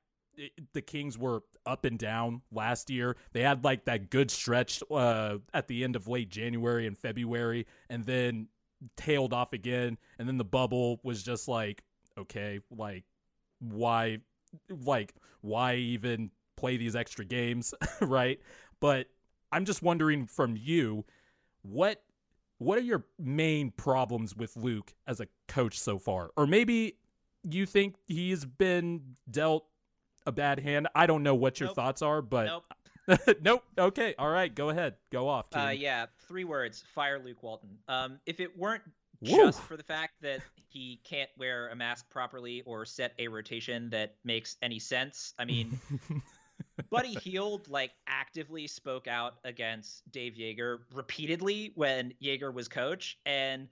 the 0.74 0.82
Kings 0.82 1.18
were 1.18 1.44
up 1.66 1.86
and 1.86 1.98
down 1.98 2.42
last 2.52 2.90
year. 2.90 3.16
They 3.34 3.42
had 3.42 3.64
like 3.64 3.86
that 3.86 4.10
good 4.10 4.32
stretch 4.32 4.82
uh, 4.92 5.38
at 5.54 5.68
the 5.68 5.84
end 5.84 5.96
of 5.96 6.08
late 6.08 6.30
January 6.30 6.88
and 6.88 6.98
February, 6.98 7.68
and 7.90 8.06
then 8.06 8.48
tailed 8.96 9.34
off 9.34 9.54
again. 9.54 9.98
And 10.20 10.28
then 10.28 10.38
the 10.38 10.46
bubble 10.46 11.00
was 11.04 11.24
just 11.24 11.48
like, 11.48 11.84
okay, 12.18 12.60
like 12.70 13.04
why, 13.60 14.20
like 14.70 15.14
why 15.42 15.76
even 15.76 16.32
play 16.56 16.78
these 16.78 16.96
extra 16.96 17.26
games, 17.26 17.74
right? 18.02 18.40
But 18.80 19.08
I'm 19.52 19.66
just 19.66 19.82
wondering 19.82 20.26
from 20.26 20.58
you, 20.58 21.06
what 21.62 22.02
what 22.60 22.78
are 22.78 22.82
your 22.82 23.04
main 23.20 23.72
problems 23.72 24.36
with 24.36 24.56
Luke 24.56 24.94
as 25.06 25.20
a 25.20 25.28
coach 25.48 25.78
so 25.80 26.00
far, 26.00 26.32
or 26.38 26.48
maybe 26.48 26.96
you 27.44 27.66
think 27.66 27.96
he's 28.06 28.46
been 28.46 29.16
dealt 29.30 29.66
a 30.26 30.32
bad 30.32 30.60
hand. 30.60 30.88
I 30.96 31.06
don't 31.06 31.24
know 31.24 31.36
what 31.36 31.60
your 31.60 31.68
Nope. 31.68 31.76
thoughts 31.76 32.02
are, 32.02 32.22
but 32.22 32.46
Nope. 32.46 32.64
nope. 33.42 33.64
Okay, 33.78 34.16
all 34.18 34.30
right, 34.30 34.54
go 34.54 34.70
ahead, 34.70 34.96
go 35.12 35.28
off. 35.28 35.50
Team. 35.50 35.62
Uh, 35.62 35.70
yeah, 35.70 36.06
three 36.28 36.44
words: 36.46 36.84
fire 36.96 37.20
Luke 37.24 37.44
Walton. 37.44 37.78
Um, 37.88 38.20
if 38.26 38.40
it 38.40 38.58
weren't 38.58 38.84
Woo. 39.22 39.38
just 39.38 39.62
for 39.62 39.76
the 39.78 39.84
fact 39.84 40.14
that 40.22 40.40
he 40.70 41.02
can't 41.04 41.30
wear 41.38 41.68
a 41.70 41.76
mask 41.76 42.10
properly 42.10 42.62
or 42.66 42.86
set 42.86 43.14
a 43.20 43.28
rotation 43.28 43.90
that 43.90 44.16
makes 44.24 44.56
any 44.62 44.80
sense, 44.80 45.34
I 45.38 45.46
mean, 45.46 45.80
Buddy 46.90 47.14
Hield 47.16 47.68
like 47.68 47.92
actively 48.08 48.68
spoke 48.68 49.08
out 49.08 49.34
against 49.44 50.10
Dave 50.12 50.34
Joerger 50.34 50.80
repeatedly 50.94 51.74
when 51.76 52.14
Joerger 52.24 52.54
was 52.54 52.68
coach, 52.70 53.18
and 53.26 53.68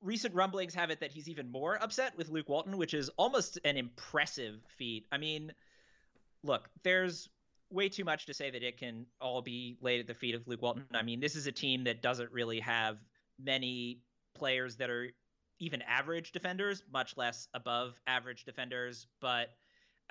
recent 0.00 0.34
rumblings 0.34 0.74
have 0.74 0.90
it 0.90 1.00
that 1.00 1.12
he's 1.12 1.28
even 1.28 1.50
more 1.50 1.76
upset 1.82 2.16
with 2.16 2.28
Luke 2.30 2.48
Walton, 2.48 2.76
which 2.78 2.94
is 2.94 3.08
almost 3.18 3.58
an 3.64 3.76
impressive 3.76 4.60
feat. 4.76 5.06
I 5.12 5.18
mean, 5.18 5.52
look, 6.42 6.68
there's 6.82 7.28
way 7.70 7.88
too 7.88 8.04
much 8.04 8.26
to 8.26 8.34
say 8.34 8.50
that 8.50 8.62
it 8.62 8.76
can 8.76 9.06
all 9.20 9.42
be 9.42 9.78
laid 9.80 10.00
at 10.00 10.06
the 10.06 10.14
feet 10.14 10.34
of 10.34 10.46
Luke 10.46 10.62
Walton. 10.62 10.84
I 10.94 11.02
mean, 11.02 11.20
this 11.20 11.36
is 11.36 11.46
a 11.46 11.52
team 11.52 11.84
that 11.84 12.02
doesn't 12.02 12.30
really 12.30 12.60
have 12.60 12.98
many 13.42 14.00
players 14.34 14.76
that 14.76 14.90
are 14.90 15.08
even 15.58 15.80
average 15.82 16.32
defenders, 16.32 16.82
much 16.92 17.16
less 17.16 17.48
above 17.54 17.94
average 18.06 18.44
defenders. 18.44 19.06
But 19.20 19.50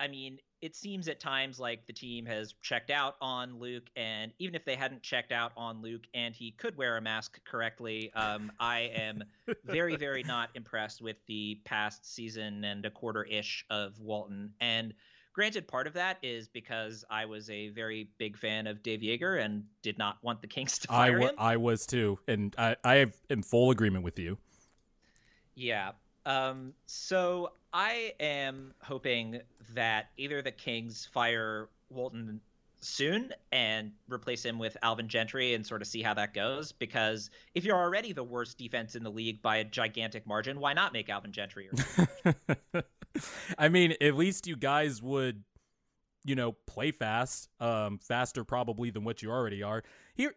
I 0.00 0.08
mean, 0.08 0.38
it 0.60 0.74
seems 0.74 1.06
at 1.08 1.20
times 1.20 1.60
like 1.60 1.86
the 1.86 1.92
team 1.92 2.26
has 2.26 2.54
checked 2.62 2.90
out 2.90 3.16
on 3.20 3.58
Luke, 3.58 3.88
and 3.94 4.32
even 4.38 4.54
if 4.54 4.64
they 4.64 4.74
hadn't 4.74 5.02
checked 5.02 5.30
out 5.30 5.52
on 5.56 5.82
Luke 5.82 6.04
and 6.14 6.34
he 6.34 6.52
could 6.52 6.76
wear 6.76 6.96
a 6.96 7.00
mask 7.00 7.38
correctly, 7.44 8.12
um, 8.14 8.50
I 8.58 8.90
am 8.94 9.22
very, 9.64 9.96
very 9.96 10.22
not 10.22 10.50
impressed 10.54 11.02
with 11.02 11.16
the 11.26 11.60
past 11.64 12.12
season 12.12 12.64
and 12.64 12.84
a 12.84 12.90
quarter 12.90 13.22
ish 13.24 13.64
of 13.70 14.00
Walton. 14.00 14.54
And 14.60 14.94
granted, 15.32 15.66
part 15.66 15.86
of 15.86 15.94
that 15.94 16.18
is 16.22 16.48
because 16.48 17.04
I 17.10 17.24
was 17.24 17.48
a 17.50 17.68
very 17.70 18.08
big 18.18 18.36
fan 18.36 18.66
of 18.66 18.82
Dave 18.82 19.00
Joerger 19.00 19.44
and 19.44 19.64
did 19.82 19.98
not 19.98 20.18
want 20.22 20.40
the 20.40 20.46
Kings 20.46 20.78
to 20.80 20.88
fire 20.88 21.02
I, 21.02 21.12
w- 21.12 21.28
him. 21.28 21.34
I 21.38 21.56
was 21.56 21.86
too, 21.86 22.18
and 22.28 22.54
I, 22.58 22.76
I 22.84 22.96
am 22.96 23.12
in 23.30 23.42
full 23.42 23.70
agreement 23.70 24.04
with 24.04 24.18
you. 24.18 24.38
Yeah. 25.54 25.92
Um, 26.24 26.72
so 26.86 27.52
I 27.72 28.14
am 28.20 28.74
hoping 28.82 29.40
that 29.74 30.10
either 30.16 30.42
the 30.42 30.52
Kings 30.52 31.08
fire 31.12 31.68
Walton 31.90 32.40
soon 32.80 33.32
and 33.52 33.92
replace 34.08 34.44
him 34.44 34.58
with 34.58 34.76
Alvin 34.82 35.08
Gentry 35.08 35.54
and 35.54 35.64
sort 35.64 35.82
of 35.82 35.88
see 35.88 36.02
how 36.02 36.14
that 36.14 36.34
goes. 36.34 36.72
Because 36.72 37.30
if 37.54 37.64
you're 37.64 37.76
already 37.76 38.12
the 38.12 38.24
worst 38.24 38.58
defense 38.58 38.94
in 38.94 39.02
the 39.02 39.10
league 39.10 39.40
by 39.42 39.58
a 39.58 39.64
gigantic 39.64 40.26
margin, 40.26 40.58
why 40.60 40.72
not 40.72 40.92
make 40.92 41.08
Alvin 41.08 41.32
Gentry? 41.32 41.68
I 43.58 43.68
mean, 43.68 43.94
at 44.00 44.14
least 44.14 44.46
you 44.46 44.56
guys 44.56 45.02
would, 45.02 45.44
you 46.24 46.34
know, 46.34 46.52
play 46.66 46.90
fast, 46.90 47.48
um, 47.60 47.98
faster 47.98 48.44
probably 48.44 48.90
than 48.90 49.04
what 49.04 49.22
you 49.22 49.30
already 49.30 49.62
are. 49.62 49.82
Here, 50.14 50.34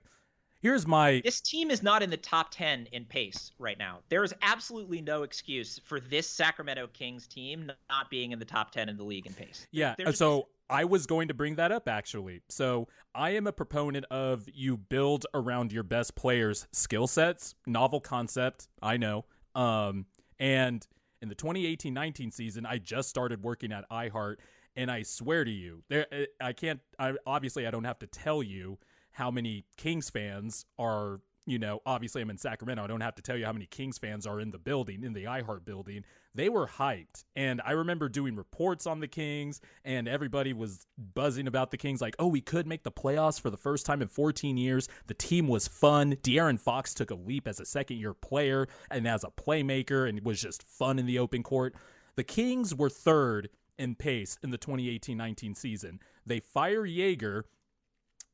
Here's 0.66 0.88
my 0.88 1.22
This 1.24 1.42
team 1.42 1.70
is 1.70 1.84
not 1.84 2.02
in 2.02 2.10
the 2.10 2.18
top 2.18 2.50
10 2.50 2.88
in 2.92 3.06
pace 3.06 3.52
right 3.60 3.78
now. 3.78 4.00
There 4.10 4.24
is 4.24 4.34
absolutely 4.42 5.00
no 5.00 5.22
excuse 5.22 5.80
for 5.86 6.00
this 6.00 6.28
Sacramento 6.28 6.88
Kings 6.88 7.28
team 7.28 7.72
not 7.88 8.10
being 8.10 8.32
in 8.32 8.40
the 8.40 8.46
top 8.46 8.72
10 8.72 8.90
in 8.90 8.98
the 8.98 9.04
league 9.04 9.28
in 9.28 9.34
pace. 9.34 9.68
Yeah, 9.72 9.94
There's 9.96 10.18
so 10.18 10.38
just- 10.40 10.50
I 10.72 10.86
was 10.86 11.06
going 11.06 11.28
to 11.28 11.36
bring 11.36 11.58
that 11.58 11.72
up 11.72 11.88
actually. 11.88 12.42
So 12.50 12.88
I 13.14 13.30
am 13.32 13.46
a 13.46 13.52
proponent 13.52 14.06
of 14.10 14.50
you 14.52 14.76
build 14.76 15.28
around 15.36 15.72
your 15.72 15.84
best 15.84 16.16
players' 16.16 16.66
skill 16.72 17.06
sets, 17.06 17.54
novel 17.68 18.00
concept, 18.00 18.68
I 18.82 18.98
know. 18.98 19.26
Um, 19.54 20.08
and 20.40 20.84
in 21.26 21.30
the 21.30 21.36
2018-19 21.36 22.32
season, 22.32 22.68
I 22.68 22.78
just 22.78 23.10
started 23.10 23.44
working 23.44 23.72
at 23.72 23.90
iHeart, 23.90 24.36
and 24.76 24.92
I 24.92 25.02
swear 25.02 25.44
to 25.44 25.50
you, 25.50 25.84
there 25.90 26.06
uh, 26.12 26.26
I 26.40 26.54
can't. 26.54 26.82
I 27.00 27.14
obviously 27.26 27.66
I 27.66 27.72
don't 27.72 27.84
have 27.84 27.98
to 28.00 28.08
tell 28.08 28.44
you 28.44 28.78
how 29.12 29.32
many 29.32 29.66
Kings 29.76 30.10
fans 30.10 30.66
are. 30.78 31.22
You 31.48 31.60
know, 31.60 31.80
obviously 31.86 32.22
I'm 32.22 32.30
in 32.30 32.38
Sacramento. 32.38 32.84
I 32.84 32.88
don't 32.88 33.02
have 33.02 33.16
to 33.16 33.22
tell 33.22 33.38
you 33.38 33.46
how 33.46 33.54
many 33.54 33.66
Kings 33.66 33.98
fans 33.98 34.26
are 34.26 34.40
in 34.40 34.52
the 34.52 34.58
building, 34.58 35.04
in 35.04 35.14
the 35.14 35.26
iHeart 35.26 35.64
building 35.66 36.04
they 36.36 36.50
were 36.50 36.68
hyped. 36.68 37.24
And 37.36 37.62
I 37.66 37.72
remember 37.72 38.10
doing 38.10 38.36
reports 38.36 38.86
on 38.86 39.00
the 39.00 39.08
Kings, 39.08 39.62
and 39.86 40.08
everybody 40.08 40.52
was 40.54 40.86
buzzing 40.98 41.48
about 41.48 41.72
the 41.72 41.78
Kings, 41.78 42.02
like, 42.02 42.16
oh, 42.20 42.28
we 42.28 42.42
could 42.42 42.68
make 42.68 42.84
the 42.84 42.92
playoffs 42.92 43.40
for 43.40 43.50
the 43.50 43.58
first 43.58 43.86
time 43.86 44.02
in 44.02 44.10
14 44.10 44.58
years. 44.58 44.90
The 45.08 45.14
team 45.14 45.48
was 45.48 45.68
fun. 45.68 46.18
De'Aaron 46.18 46.60
Fox 46.60 46.94
took 46.94 47.10
a 47.10 47.16
leap 47.16 47.48
as 47.48 47.60
a 47.60 47.66
second 47.66 47.98
year 47.98 48.14
player 48.14 48.68
and 48.92 49.08
as 49.08 49.24
a 49.24 49.30
playmaker, 49.30 50.08
and 50.08 50.18
it 50.18 50.24
was 50.24 50.42
just 50.42 50.62
fun 50.64 51.00
in 51.00 51.06
the 51.06 51.18
open 51.18 51.42
court. 51.42 51.74
The 52.16 52.24
Kings 52.24 52.76
were 52.76 52.90
third 52.90 53.50
in 53.78 53.96
pace 53.96 54.38
in 54.44 54.52
the 54.52 54.58
2018 54.58 55.18
19 55.18 55.56
season. 55.56 56.00
They 56.26 56.40
fire 56.40 56.84
Joerger 56.84 57.44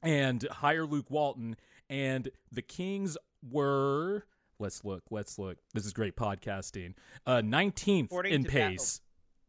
and 0.01 0.43
hire 0.50 0.86
Luke 0.86 1.10
Walton, 1.10 1.55
and 1.89 2.29
the 2.51 2.62
Kings 2.62 3.17
were 3.47 4.26
Let's 4.62 4.86
look. 4.86 5.04
Let's 5.10 5.38
look. 5.39 5.58
This 5.74 5.86
is 5.86 5.93
great 5.93 6.15
podcasting. 6.15 6.93
Uh, 7.26 7.41
19th 7.41 8.06
According 8.06 8.34
in 8.34 8.43
pace. 8.45 9.02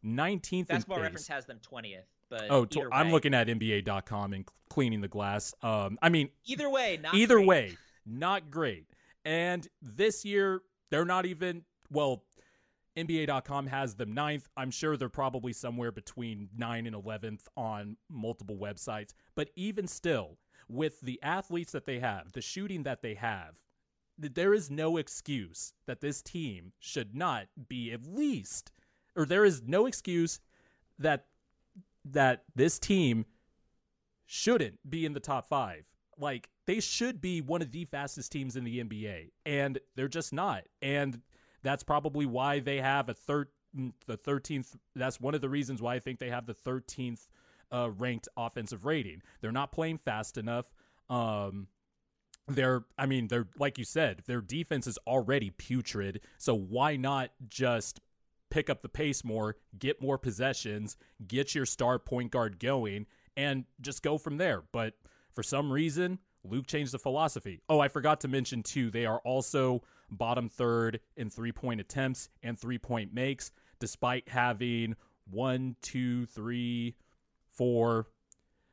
19th 0.04 0.52
in 0.52 0.64
Basketball 0.64 0.96
pace. 0.96 1.02
Reference 1.04 1.28
has 1.28 1.46
them 1.46 1.60
20th. 1.70 1.98
But 2.30 2.46
oh, 2.48 2.64
to- 2.64 2.88
I'm 2.90 3.08
way- 3.08 3.12
looking 3.12 3.34
at 3.34 3.46
NBA.com 3.48 4.32
and 4.32 4.46
cleaning 4.70 5.02
the 5.02 5.08
glass. 5.08 5.54
Um, 5.62 5.98
I 6.00 6.08
mean, 6.08 6.30
Either 6.46 6.68
way, 6.70 6.98
not 7.02 7.14
either 7.14 7.36
great. 7.36 7.46
way, 7.46 7.76
not 8.06 8.50
great. 8.50 8.86
And 9.24 9.68
this 9.82 10.24
year, 10.24 10.62
they're 10.90 11.04
not 11.04 11.26
even, 11.26 11.64
well, 11.90 12.24
NBA.com 12.96 13.66
has 13.68 13.94
them 13.94 14.12
ninth. 14.12 14.48
I'm 14.56 14.70
sure 14.70 14.96
they're 14.96 15.08
probably 15.10 15.52
somewhere 15.52 15.92
between 15.92 16.48
9 16.56 16.86
and 16.86 16.96
11th 16.96 17.42
on 17.56 17.96
multiple 18.10 18.56
websites. 18.56 19.10
But 19.34 19.50
even 19.56 19.86
still, 19.86 20.38
with 20.68 21.00
the 21.00 21.20
athletes 21.22 21.72
that 21.72 21.84
they 21.86 22.00
have, 22.00 22.32
the 22.32 22.40
shooting 22.42 22.82
that 22.84 23.02
they 23.02 23.14
have, 23.14 23.58
there 24.18 24.54
is 24.54 24.70
no 24.70 24.96
excuse 24.96 25.74
that 25.86 26.00
this 26.00 26.22
team 26.22 26.72
should 26.78 27.14
not 27.14 27.46
be 27.68 27.92
at 27.92 28.06
least, 28.06 28.72
or 29.16 29.24
there 29.24 29.44
is 29.44 29.62
no 29.62 29.86
excuse 29.86 30.40
that 30.98 31.26
that 32.04 32.44
this 32.54 32.78
team 32.78 33.26
shouldn't 34.26 34.78
be 34.88 35.04
in 35.06 35.12
the 35.12 35.20
top 35.20 35.48
five. 35.48 35.84
Like 36.18 36.48
they 36.66 36.80
should 36.80 37.20
be 37.20 37.40
one 37.40 37.62
of 37.62 37.72
the 37.72 37.84
fastest 37.84 38.32
teams 38.32 38.56
in 38.56 38.64
the 38.64 38.82
NBA, 38.82 39.30
and 39.44 39.78
they're 39.96 40.08
just 40.08 40.32
not. 40.32 40.64
And 40.80 41.20
that's 41.62 41.82
probably 41.82 42.26
why 42.26 42.60
they 42.60 42.80
have 42.80 43.08
a 43.08 43.14
third, 43.14 43.48
the 44.06 44.16
thirteenth. 44.16 44.76
That's 44.94 45.20
one 45.20 45.34
of 45.34 45.40
the 45.40 45.48
reasons 45.48 45.80
why 45.80 45.94
I 45.94 45.98
think 46.00 46.18
they 46.18 46.30
have 46.30 46.46
the 46.46 46.54
thirteenth 46.54 47.26
uh, 47.72 47.90
ranked 47.90 48.28
offensive 48.36 48.84
rating. 48.84 49.22
They're 49.40 49.52
not 49.52 49.72
playing 49.72 49.98
fast 49.98 50.36
enough. 50.36 50.72
Um, 51.08 51.68
they're, 52.48 52.84
I 52.98 53.06
mean, 53.06 53.28
they're 53.28 53.48
like 53.58 53.78
you 53.78 53.84
said, 53.84 54.22
their 54.26 54.40
defense 54.40 54.86
is 54.86 54.98
already 55.06 55.50
putrid. 55.50 56.20
So 56.38 56.54
why 56.54 56.96
not 56.96 57.30
just 57.48 58.00
pick 58.50 58.68
up 58.68 58.82
the 58.82 58.88
pace 58.88 59.24
more, 59.24 59.56
get 59.78 60.02
more 60.02 60.18
possessions, 60.18 60.96
get 61.26 61.54
your 61.54 61.66
star 61.66 61.98
point 61.98 62.30
guard 62.30 62.58
going, 62.58 63.06
and 63.36 63.64
just 63.80 64.02
go 64.02 64.18
from 64.18 64.36
there. 64.36 64.62
But 64.72 64.94
for 65.34 65.42
some 65.42 65.72
reason, 65.72 66.18
Luke 66.44 66.66
changed 66.66 66.92
the 66.92 66.98
philosophy. 66.98 67.62
Oh, 67.68 67.80
I 67.80 67.88
forgot 67.88 68.20
to 68.20 68.28
mention 68.28 68.62
too, 68.62 68.90
they 68.90 69.06
are 69.06 69.20
also 69.20 69.82
bottom 70.10 70.48
third 70.48 71.00
in 71.16 71.30
three 71.30 71.52
point 71.52 71.80
attempts 71.80 72.28
and 72.42 72.58
three 72.58 72.78
point 72.78 73.14
makes, 73.14 73.52
despite 73.78 74.28
having 74.28 74.96
one, 75.30 75.76
two, 75.80 76.26
three, 76.26 76.96
four, 77.48 78.08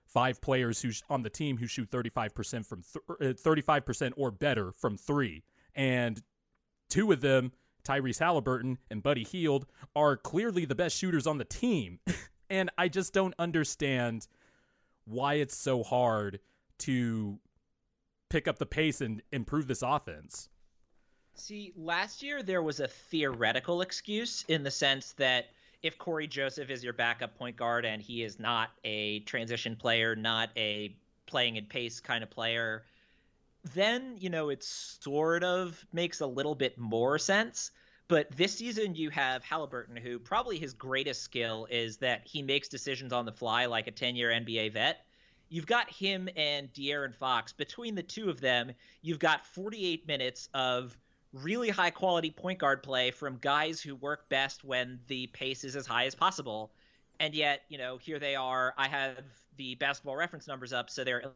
five 0.09 0.41
players 0.41 0.81
who 0.81 0.91
sh- 0.91 1.03
on 1.09 1.23
the 1.23 1.29
team 1.29 1.57
who 1.57 1.67
shoot 1.67 1.89
35% 1.89 2.65
from 2.65 2.81
th- 2.81 3.31
uh, 3.31 3.33
35% 3.33 4.13
or 4.17 4.31
better 4.31 4.71
from 4.71 4.97
3 4.97 5.43
and 5.75 6.21
two 6.89 7.11
of 7.11 7.21
them 7.21 7.51
Tyrese 7.83 8.19
Haliburton 8.19 8.77
and 8.89 9.01
Buddy 9.01 9.23
Hield 9.23 9.65
are 9.95 10.17
clearly 10.17 10.65
the 10.65 10.75
best 10.75 10.97
shooters 10.97 11.27
on 11.27 11.37
the 11.37 11.45
team 11.45 11.99
and 12.49 12.69
I 12.77 12.87
just 12.87 13.13
don't 13.13 13.35
understand 13.37 14.27
why 15.05 15.35
it's 15.35 15.55
so 15.55 15.83
hard 15.83 16.39
to 16.79 17.39
pick 18.29 18.47
up 18.47 18.59
the 18.59 18.65
pace 18.65 19.01
and 19.01 19.21
improve 19.31 19.67
this 19.67 19.81
offense. 19.81 20.49
See, 21.33 21.73
last 21.75 22.21
year 22.21 22.43
there 22.43 22.61
was 22.61 22.79
a 22.79 22.87
theoretical 22.87 23.81
excuse 23.81 24.45
in 24.47 24.63
the 24.63 24.71
sense 24.71 25.13
that 25.13 25.49
if 25.81 25.97
Cory 25.97 26.27
Joseph 26.27 26.69
is 26.69 26.83
your 26.83 26.93
backup 26.93 27.37
point 27.37 27.55
guard 27.55 27.85
and 27.85 28.01
he 28.01 28.23
is 28.23 28.39
not 28.39 28.71
a 28.83 29.19
transition 29.21 29.75
player, 29.75 30.15
not 30.15 30.49
a 30.57 30.95
playing 31.25 31.55
in 31.55 31.65
pace 31.65 31.99
kind 31.99 32.23
of 32.23 32.29
player, 32.29 32.83
then, 33.73 34.15
you 34.19 34.29
know, 34.29 34.49
it 34.49 34.63
sort 34.63 35.43
of 35.43 35.85
makes 35.93 36.21
a 36.21 36.27
little 36.27 36.55
bit 36.55 36.77
more 36.77 37.17
sense. 37.17 37.71
But 38.07 38.31
this 38.35 38.55
season, 38.55 38.95
you 38.95 39.11
have 39.11 39.43
Haliburton, 39.43 39.99
who 39.99 40.17
probably 40.17 40.57
his 40.57 40.73
greatest 40.73 41.21
skill 41.21 41.67
is 41.69 41.97
that 41.97 42.21
he 42.25 42.41
makes 42.41 42.67
decisions 42.67 43.13
on 43.13 43.25
the 43.25 43.31
fly 43.31 43.67
like 43.67 43.87
a 43.87 43.91
10 43.91 44.15
year 44.15 44.29
NBA 44.29 44.73
vet. 44.73 45.05
You've 45.49 45.67
got 45.67 45.89
him 45.89 46.29
and 46.35 46.71
De'Aaron 46.73 47.15
Fox. 47.15 47.53
Between 47.53 47.95
the 47.95 48.03
two 48.03 48.29
of 48.29 48.41
them, 48.41 48.71
you've 49.01 49.19
got 49.19 49.45
48 49.45 50.07
minutes 50.07 50.49
of 50.53 50.97
really 51.33 51.69
high 51.69 51.89
quality 51.89 52.31
point 52.31 52.59
guard 52.59 52.81
play 52.83 53.11
from 53.11 53.37
guys 53.37 53.81
who 53.81 53.95
work 53.95 54.27
best 54.29 54.63
when 54.63 54.99
the 55.07 55.27
pace 55.27 55.63
is 55.63 55.75
as 55.75 55.85
high 55.85 56.05
as 56.05 56.15
possible. 56.15 56.71
And 57.19 57.35
yet, 57.35 57.61
you 57.69 57.77
know, 57.77 57.97
here 57.97 58.19
they 58.19 58.35
are. 58.35 58.73
I 58.77 58.87
have 58.87 59.17
the 59.57 59.75
basketball 59.75 60.15
reference 60.15 60.47
numbers 60.47 60.73
up, 60.73 60.89
so 60.89 61.03
they're 61.03 61.33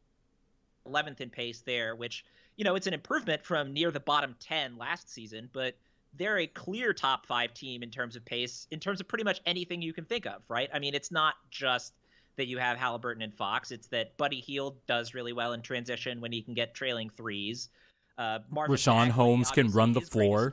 11th 0.88 1.22
in 1.22 1.30
pace 1.30 1.62
there, 1.62 1.96
which, 1.96 2.26
you 2.56 2.64
know, 2.64 2.76
it's 2.76 2.88
an 2.88 2.94
improvement 2.94 3.46
from 3.46 3.74
near 3.74 3.92
the 3.92 4.00
bottom 4.00 4.36
10 4.40 4.78
last 4.78 5.12
season, 5.12 5.50
but 5.54 5.76
they're 6.16 6.40
a 6.40 6.48
clear 6.48 6.94
top 6.94 7.26
five 7.26 7.54
team 7.54 7.84
in 7.84 7.90
terms 7.90 8.16
of 8.16 8.24
pace, 8.24 8.68
in 8.72 8.80
terms 8.80 9.02
of 9.02 9.08
pretty 9.08 9.24
much 9.24 9.42
anything 9.46 9.82
you 9.82 9.94
can 9.94 10.06
think 10.06 10.26
of, 10.26 10.42
right? 10.48 10.70
I 10.74 10.80
mean, 10.80 10.94
it's 10.94 11.12
not 11.12 11.36
just 11.50 11.94
that 12.36 12.48
you 12.48 12.58
have 12.58 12.78
Haliburton 12.78 13.24
and 13.24 13.34
Fox, 13.34 13.72
it's 13.72 13.88
that 13.88 14.16
Buddy 14.18 14.40
Hield 14.40 14.76
does 14.88 15.14
really 15.14 15.34
well 15.34 15.54
in 15.54 15.62
transition 15.62 16.22
when 16.22 16.32
he 16.32 16.42
can 16.42 16.54
get 16.54 16.74
trailing 16.74 17.10
threes. 17.10 17.70
Uh, 18.18 18.40
Marvin 18.50 18.76
Richaun 18.76 19.08
Bagley, 19.08 19.12
Holmes 19.12 19.52
can 19.52 19.72
run 19.72 19.92
the 19.92 20.02
floor. 20.02 20.52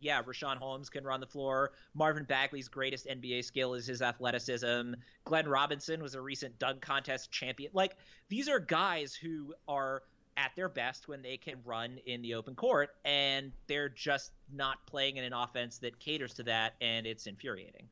yeah, 0.00 0.22
Richaun 0.22 0.56
Holmes 0.56 0.88
can 0.88 1.04
run 1.04 1.20
the 1.20 1.26
floor. 1.26 1.72
Marvin 1.94 2.24
Bagley's 2.24 2.68
greatest 2.68 3.06
NBA 3.06 3.44
skill 3.44 3.74
is 3.74 3.86
his 3.86 4.00
athleticism. 4.00 4.94
Glenn 5.24 5.46
Robinson 5.46 6.02
was 6.02 6.14
a 6.14 6.20
recent 6.20 6.58
dunk 6.58 6.80
contest 6.80 7.30
champion. 7.30 7.70
Like 7.74 7.96
these 8.28 8.48
are 8.48 8.58
guys 8.58 9.14
who 9.14 9.54
are 9.68 10.04
at 10.38 10.52
their 10.56 10.68
best 10.68 11.08
when 11.08 11.20
they 11.20 11.36
can 11.36 11.56
run 11.64 11.98
in 12.06 12.22
the 12.22 12.34
open 12.34 12.54
court, 12.54 12.90
and 13.04 13.52
they're 13.66 13.90
just 13.90 14.32
not 14.52 14.84
playing 14.86 15.18
in 15.18 15.24
an 15.24 15.34
offense 15.34 15.78
that 15.78 15.98
caters 15.98 16.32
to 16.34 16.42
that, 16.44 16.74
and 16.80 17.06
it's 17.06 17.26
infuriating. 17.26 17.88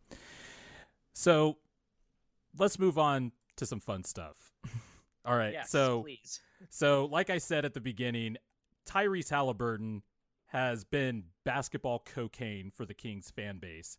So 1.13 1.59
let's 2.59 2.79
move 2.79 2.99
on 2.99 3.33
to 3.57 3.67
some 3.67 3.81
fun 3.81 4.05
stuff. 4.05 4.53
All 5.27 5.37
right. 5.37 5.53
Yes, 5.53 5.71
so 5.71 6.03
please. 6.03 6.41
so 6.71 7.07
like 7.07 7.29
I 7.29 7.39
said 7.39 7.67
at 7.67 7.75
the 7.75 7.81
beginning, 7.81 8.39
Tyrese 8.91 9.31
Haliburton 9.31 10.03
has 10.47 10.85
been 10.85 11.25
basketball 11.45 12.01
cocaine 12.05 12.71
for 12.71 12.85
the 12.85 12.95
Kings 12.95 13.31
fan 13.31 13.59
base. 13.59 13.99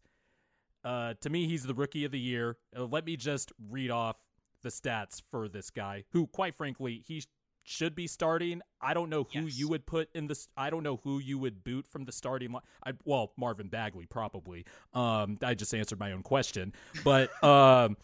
Uh, 0.84 1.14
to 1.22 1.30
me, 1.30 1.48
he's 1.48 1.64
the 1.64 1.74
rookie 1.74 2.04
of 2.06 2.12
the 2.12 2.20
year. 2.20 2.58
Uh, 2.76 2.84
let 2.86 3.06
me 3.06 3.16
just 3.16 3.52
read 3.70 3.92
off 3.92 4.18
the 4.64 4.70
stats 4.70 5.22
for 5.30 5.48
this 5.48 5.70
guy, 5.70 6.04
who, 6.12 6.28
quite 6.28 6.56
frankly, 6.56 7.04
he 7.08 7.24
should 7.64 7.96
be 7.96 8.08
starting. 8.08 8.62
I 8.82 8.94
don't 8.94 9.10
know 9.10 9.24
who 9.32 9.42
Yes. 9.46 9.58
you 9.60 9.70
would 9.70 9.86
put 9.86 10.10
in 10.16 10.28
this. 10.28 10.48
I 10.58 10.70
don't 10.72 10.84
know 10.84 11.00
who 11.04 11.20
you 11.20 11.38
would 11.40 11.64
boot 11.64 11.88
from 11.88 12.06
the 12.06 12.12
starting 12.12 12.52
line. 12.52 12.64
I, 12.86 12.94
well, 13.06 13.34
Marvin 13.38 13.68
Bagley 13.70 14.08
probably. 14.08 14.66
Um, 14.94 15.38
I 15.44 15.54
just 15.54 15.74
answered 15.74 16.00
my 16.00 16.12
own 16.12 16.24
question, 16.24 16.74
but 17.04 17.30
um, 17.44 17.98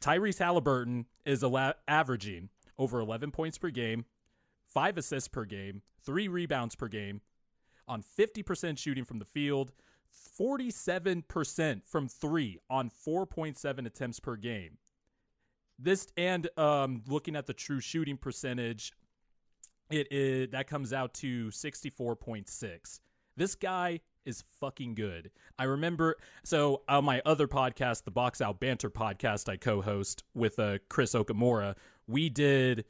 Tyrese 0.00 0.38
Haliburton 0.38 1.06
is 1.24 1.42
ala- 1.42 1.76
averaging 1.88 2.50
over 2.78 3.00
11 3.00 3.30
points 3.30 3.58
per 3.58 3.70
game, 3.70 4.04
five 4.72 4.96
assists 4.96 5.28
per 5.28 5.44
game, 5.44 5.82
three 6.04 6.28
rebounds 6.28 6.74
per 6.74 6.88
game, 6.88 7.20
on 7.88 8.02
50% 8.02 8.78
shooting 8.78 9.04
from 9.04 9.18
the 9.18 9.24
field, 9.24 9.72
47% 10.38 11.82
from 11.86 12.08
three 12.08 12.58
on 12.68 12.90
4.7 12.90 13.86
attempts 13.86 14.20
per 14.20 14.36
game. 14.36 14.78
This 15.78 16.08
and 16.16 16.48
um, 16.58 17.02
looking 17.06 17.36
at 17.36 17.46
the 17.46 17.54
true 17.54 17.80
shooting 17.80 18.16
percentage, 18.16 18.92
it 19.90 20.08
is 20.10 20.50
that 20.50 20.66
comes 20.66 20.92
out 20.92 21.14
to 21.14 21.48
64.6. 21.48 23.00
This 23.36 23.54
guy 23.54 24.00
is 24.26 24.44
fucking 24.60 24.94
good. 24.94 25.30
I 25.58 25.64
remember 25.64 26.16
so 26.44 26.82
on 26.86 27.04
my 27.04 27.22
other 27.24 27.48
podcast, 27.48 28.04
the 28.04 28.10
Box 28.10 28.40
Out 28.42 28.60
Banter 28.60 28.90
podcast 28.90 29.48
I 29.48 29.56
co-host 29.56 30.22
with 30.34 30.58
uh, 30.58 30.78
Chris 30.90 31.14
Okamura, 31.14 31.76
we 32.06 32.28
did 32.28 32.84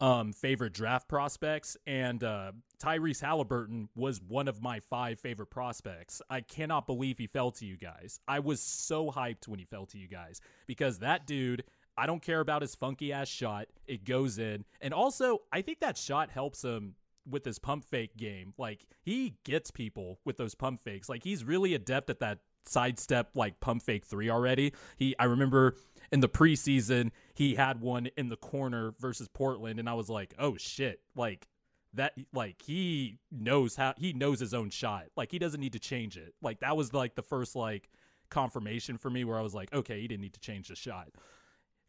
um 0.00 0.32
favorite 0.32 0.72
draft 0.72 1.08
prospects 1.08 1.76
and 1.86 2.22
uh 2.22 2.52
Tyrese 2.78 3.20
Haliburton 3.20 3.88
was 3.96 4.20
one 4.22 4.46
of 4.46 4.62
my 4.62 4.78
five 4.78 5.18
favorite 5.18 5.50
prospects. 5.50 6.22
I 6.30 6.40
cannot 6.40 6.86
believe 6.86 7.18
he 7.18 7.26
fell 7.26 7.50
to 7.52 7.66
you 7.66 7.76
guys. 7.76 8.20
I 8.28 8.38
was 8.38 8.60
so 8.60 9.10
hyped 9.10 9.48
when 9.48 9.58
he 9.58 9.64
fell 9.64 9.86
to 9.86 9.98
you 9.98 10.06
guys 10.06 10.40
because 10.66 11.00
that 11.00 11.26
dude 11.26 11.64
I 11.96 12.06
don't 12.06 12.22
care 12.22 12.38
about 12.38 12.62
his 12.62 12.76
funky 12.76 13.12
ass 13.12 13.26
shot. 13.26 13.66
It 13.88 14.04
goes 14.04 14.38
in. 14.38 14.64
And 14.80 14.94
also, 14.94 15.40
I 15.52 15.62
think 15.62 15.80
that 15.80 15.98
shot 15.98 16.30
helps 16.30 16.62
him 16.62 16.94
with 17.28 17.44
his 17.44 17.58
pump 17.58 17.84
fake 17.84 18.16
game. 18.16 18.54
Like 18.56 18.86
he 19.02 19.34
gets 19.44 19.72
people 19.72 20.20
with 20.24 20.36
those 20.36 20.54
pump 20.54 20.80
fakes. 20.80 21.08
Like 21.08 21.24
he's 21.24 21.42
really 21.44 21.74
adept 21.74 22.08
at 22.08 22.20
that 22.20 22.38
sidestep 22.64 23.30
like 23.34 23.58
pump 23.60 23.82
fake 23.82 24.04
3 24.04 24.30
already. 24.30 24.72
He 24.96 25.16
I 25.18 25.24
remember 25.24 25.76
in 26.10 26.20
the 26.20 26.28
preseason 26.28 27.10
he 27.34 27.54
had 27.54 27.80
one 27.80 28.08
in 28.16 28.28
the 28.28 28.36
corner 28.36 28.94
versus 28.98 29.28
Portland 29.28 29.78
and 29.78 29.88
I 29.88 29.94
was 29.94 30.08
like, 30.08 30.34
"Oh 30.38 30.56
shit." 30.56 31.00
Like 31.14 31.48
that 31.94 32.14
like 32.32 32.62
he 32.62 33.18
knows 33.30 33.76
how 33.76 33.94
he 33.96 34.12
knows 34.12 34.40
his 34.40 34.54
own 34.54 34.70
shot. 34.70 35.06
Like 35.16 35.30
he 35.30 35.38
doesn't 35.38 35.60
need 35.60 35.72
to 35.72 35.78
change 35.78 36.16
it. 36.16 36.34
Like 36.42 36.60
that 36.60 36.76
was 36.76 36.92
like 36.92 37.14
the 37.14 37.22
first 37.22 37.56
like 37.56 37.88
confirmation 38.30 38.98
for 38.98 39.10
me 39.10 39.24
where 39.24 39.38
I 39.38 39.42
was 39.42 39.54
like, 39.54 39.72
"Okay, 39.72 40.00
he 40.00 40.08
didn't 40.08 40.22
need 40.22 40.34
to 40.34 40.40
change 40.40 40.68
the 40.68 40.76
shot." 40.76 41.08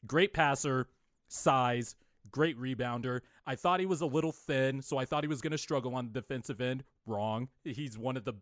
Great 0.08 0.34
passer, 0.34 0.88
size, 1.28 1.96
great 2.32 2.58
rebounder. 2.60 3.22
I 3.46 3.56
thought 3.56 3.80
he 3.80 3.86
was 3.86 4.02
a 4.02 4.06
little 4.06 4.32
thin, 4.32 4.82
so 4.82 4.98
I 4.98 5.06
thought 5.06 5.24
he 5.24 5.28
was 5.28 5.42
going 5.42 5.52
to 5.52 5.58
struggle 5.58 5.96
on 5.96 6.06
the 6.06 6.22
defensive 6.22 6.62
end. 6.62 6.84
Wrong. 7.06 7.50
He's 7.64 7.98
one 7.98 8.18
of 8.18 8.26
the 8.26 8.34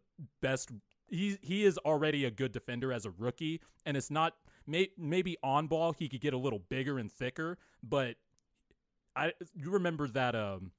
best. 0.41 0.71
He 1.07 1.37
he 1.41 1.63
is 1.63 1.77
already 1.79 2.25
a 2.25 2.31
good 2.31 2.51
defender 2.51 2.91
as 2.91 3.05
a 3.05 3.11
rookie, 3.11 3.61
and 3.85 3.95
it's 3.95 4.11
not 4.11 4.35
may, 4.67 4.89
maybe 4.97 5.37
on 5.41 5.67
ball 5.67 5.93
he 5.93 6.09
could 6.09 6.21
get 6.21 6.33
a 6.33 6.37
little 6.37 6.59
bigger 6.59 6.99
and 6.99 7.11
thicker, 7.11 7.57
but 7.81 8.15
I 9.15 9.33
you 9.55 9.71
remember 9.71 10.07
that 10.09 10.35
um 10.35 10.71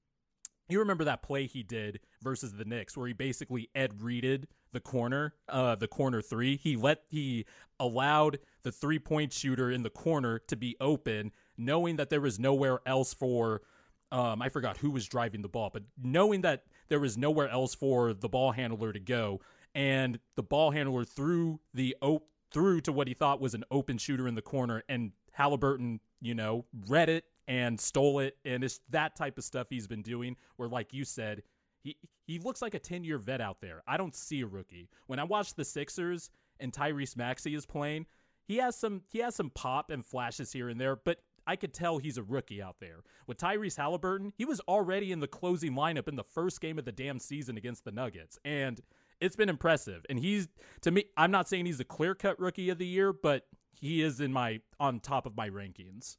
you 0.68 0.78
remember 0.78 1.04
that 1.04 1.22
play 1.22 1.46
he 1.46 1.62
did 1.62 2.00
versus 2.22 2.52
the 2.52 2.64
Knicks 2.64 2.96
where 2.96 3.06
he 3.06 3.12
basically 3.12 3.70
Ed 3.74 4.02
Reeded 4.02 4.48
the 4.72 4.80
corner, 4.80 5.34
uh, 5.48 5.74
the 5.74 5.88
corner 5.88 6.20
three. 6.20 6.56
He 6.56 6.76
let 6.76 7.02
he 7.08 7.46
allowed 7.80 8.38
the 8.62 8.72
three 8.72 8.98
point 8.98 9.32
shooter 9.32 9.70
in 9.70 9.82
the 9.82 9.90
corner 9.90 10.38
to 10.40 10.56
be 10.56 10.76
open, 10.80 11.32
knowing 11.56 11.96
that 11.96 12.10
there 12.10 12.20
was 12.20 12.38
nowhere 12.38 12.80
else 12.86 13.14
for. 13.14 13.62
Um, 14.10 14.40
I 14.40 14.48
forgot 14.48 14.78
who 14.78 14.90
was 14.90 15.06
driving 15.06 15.42
the 15.42 15.48
ball, 15.48 15.68
but 15.70 15.82
knowing 16.02 16.40
that 16.40 16.64
there 16.88 17.00
was 17.00 17.18
nowhere 17.18 17.48
else 17.50 17.74
for 17.74 18.14
the 18.14 18.28
ball 18.28 18.52
handler 18.52 18.90
to 18.90 19.00
go, 19.00 19.40
and 19.74 20.18
the 20.34 20.42
ball 20.42 20.70
handler 20.70 21.04
threw 21.04 21.60
the 21.74 21.94
op- 22.00 22.26
through 22.50 22.80
to 22.82 22.92
what 22.92 23.08
he 23.08 23.14
thought 23.14 23.40
was 23.40 23.54
an 23.54 23.64
open 23.70 23.98
shooter 23.98 24.26
in 24.26 24.34
the 24.34 24.42
corner, 24.42 24.82
and 24.88 25.12
Haliburton, 25.38 26.00
you 26.20 26.34
know, 26.34 26.64
read 26.88 27.08
it 27.08 27.24
and 27.46 27.80
stole 27.80 28.18
it, 28.20 28.36
and 28.44 28.62
it's 28.62 28.80
that 28.90 29.16
type 29.16 29.38
of 29.38 29.44
stuff 29.44 29.68
he's 29.70 29.86
been 29.86 30.02
doing. 30.02 30.36
Where, 30.56 30.68
like 30.68 30.92
you 30.92 31.04
said, 31.04 31.42
he 31.82 31.96
he 32.26 32.38
looks 32.38 32.62
like 32.62 32.74
a 32.74 32.78
ten 32.78 33.04
year 33.04 33.18
vet 33.18 33.40
out 33.40 33.60
there. 33.60 33.82
I 33.86 33.96
don't 33.96 34.14
see 34.14 34.42
a 34.42 34.46
rookie. 34.46 34.88
When 35.06 35.18
I 35.18 35.24
watch 35.24 35.54
the 35.54 35.64
Sixers 35.64 36.30
and 36.60 36.72
Tyrese 36.72 37.16
Maxey 37.16 37.54
is 37.54 37.66
playing, 37.66 38.06
he 38.46 38.56
has 38.56 38.76
some 38.76 39.02
he 39.10 39.18
has 39.20 39.34
some 39.34 39.50
pop 39.50 39.90
and 39.90 40.04
flashes 40.04 40.52
here 40.52 40.68
and 40.68 40.80
there, 40.80 40.96
but 40.96 41.18
I 41.46 41.56
could 41.56 41.72
tell 41.72 41.96
he's 41.96 42.18
a 42.18 42.22
rookie 42.22 42.60
out 42.60 42.76
there. 42.78 43.02
With 43.26 43.38
Tyrese 43.38 43.78
Haliburton, 43.78 44.32
he 44.36 44.44
was 44.44 44.60
already 44.60 45.12
in 45.12 45.20
the 45.20 45.26
closing 45.26 45.72
lineup 45.72 46.06
in 46.06 46.16
the 46.16 46.24
first 46.24 46.60
game 46.60 46.78
of 46.78 46.84
the 46.84 46.92
damn 46.92 47.18
season 47.18 47.56
against 47.56 47.84
the 47.84 47.92
Nuggets, 47.92 48.38
and 48.44 48.80
it's 49.20 49.36
been 49.36 49.48
impressive. 49.48 50.04
And 50.08 50.18
he's 50.18 50.48
to 50.82 50.90
me, 50.90 51.04
I'm 51.16 51.30
not 51.30 51.48
saying 51.48 51.66
he's 51.66 51.80
a 51.80 51.84
clear 51.84 52.14
cut 52.14 52.38
rookie 52.38 52.70
of 52.70 52.78
the 52.78 52.86
year, 52.86 53.12
but 53.12 53.46
he 53.72 54.02
is 54.02 54.20
in 54.20 54.32
my 54.32 54.60
on 54.80 55.00
top 55.00 55.26
of 55.26 55.36
my 55.36 55.48
rankings. 55.50 56.16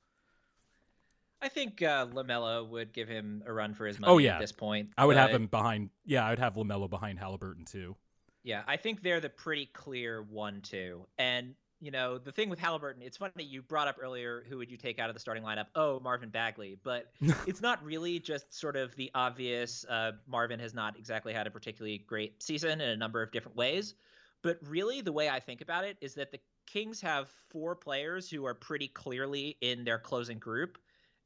I 1.42 1.48
think 1.48 1.82
uh, 1.82 2.06
LaMelo 2.08 2.68
would 2.68 2.92
give 2.92 3.08
him 3.08 3.44
a 3.46 3.54
run 3.54 3.74
for 3.74 3.86
his 3.88 3.98
money 4.00 4.12
Oh, 4.12 4.18
yeah. 4.18 4.36
at 4.36 4.42
this 4.42 4.52
point. 4.52 4.90
I 4.98 5.06
would 5.06 5.16
have 5.16 5.30
him 5.32 5.48
behind. 5.48 5.90
Yeah, 6.06 6.26
I 6.26 6.32
would 6.32 6.40
have 6.40 6.56
LaMelo 6.56 6.90
behind 6.90 7.18
Haliburton 7.20 7.66
too. 7.70 7.96
Yeah, 8.44 8.64
I 8.68 8.76
think 8.78 9.02
they're 9.04 9.20
the 9.22 9.30
pretty 9.30 9.66
clear 9.68 10.22
one-two. 10.22 11.06
And 11.18 11.56
you 11.82 11.92
know, 11.92 12.18
the 12.18 12.32
thing 12.32 12.50
with 12.50 12.60
Haliburton, 12.60 13.02
it's 13.02 13.18
funny 13.18 13.44
you 13.44 13.62
brought 13.62 13.88
up 13.88 13.98
earlier 14.02 14.44
who 14.50 14.58
would 14.58 14.70
you 14.70 14.78
take 14.78 15.00
out 15.00 15.10
of 15.10 15.16
the 15.16 15.20
starting 15.20 15.44
lineup? 15.44 15.68
Oh, 15.76 16.00
Marvin 16.00 16.30
Bagley. 16.30 16.78
But 16.84 17.12
it's 17.48 17.62
not 17.62 17.84
really 17.84 18.20
just 18.20 18.54
sort 18.54 18.76
of 18.76 18.96
the 18.96 19.10
obvious. 19.16 19.86
Uh, 19.86 20.14
Marvin 20.28 20.60
has 20.60 20.74
not 20.74 20.98
exactly 20.98 21.34
had 21.34 21.48
a 21.48 21.52
particularly 21.52 22.00
great 22.00 22.42
season 22.44 22.82
in 22.82 22.90
a 22.90 22.98
number 22.98 23.22
of 23.22 23.32
different 23.32 23.58
ways. 23.58 23.96
But 24.42 24.58
really, 24.68 25.02
the 25.02 25.12
way 25.12 25.30
I 25.30 25.40
think 25.40 25.62
about 25.62 25.84
it 25.84 25.98
is 26.02 26.14
that 26.16 26.32
the 26.32 26.40
Kings 26.66 27.02
have 27.02 27.30
four 27.50 27.76
players 27.76 28.30
who 28.30 28.46
are 28.46 28.54
pretty 28.54 28.88
clearly 28.88 29.58
in 29.62 29.84
their 29.84 29.98
closing 29.98 30.38
group. 30.38 30.78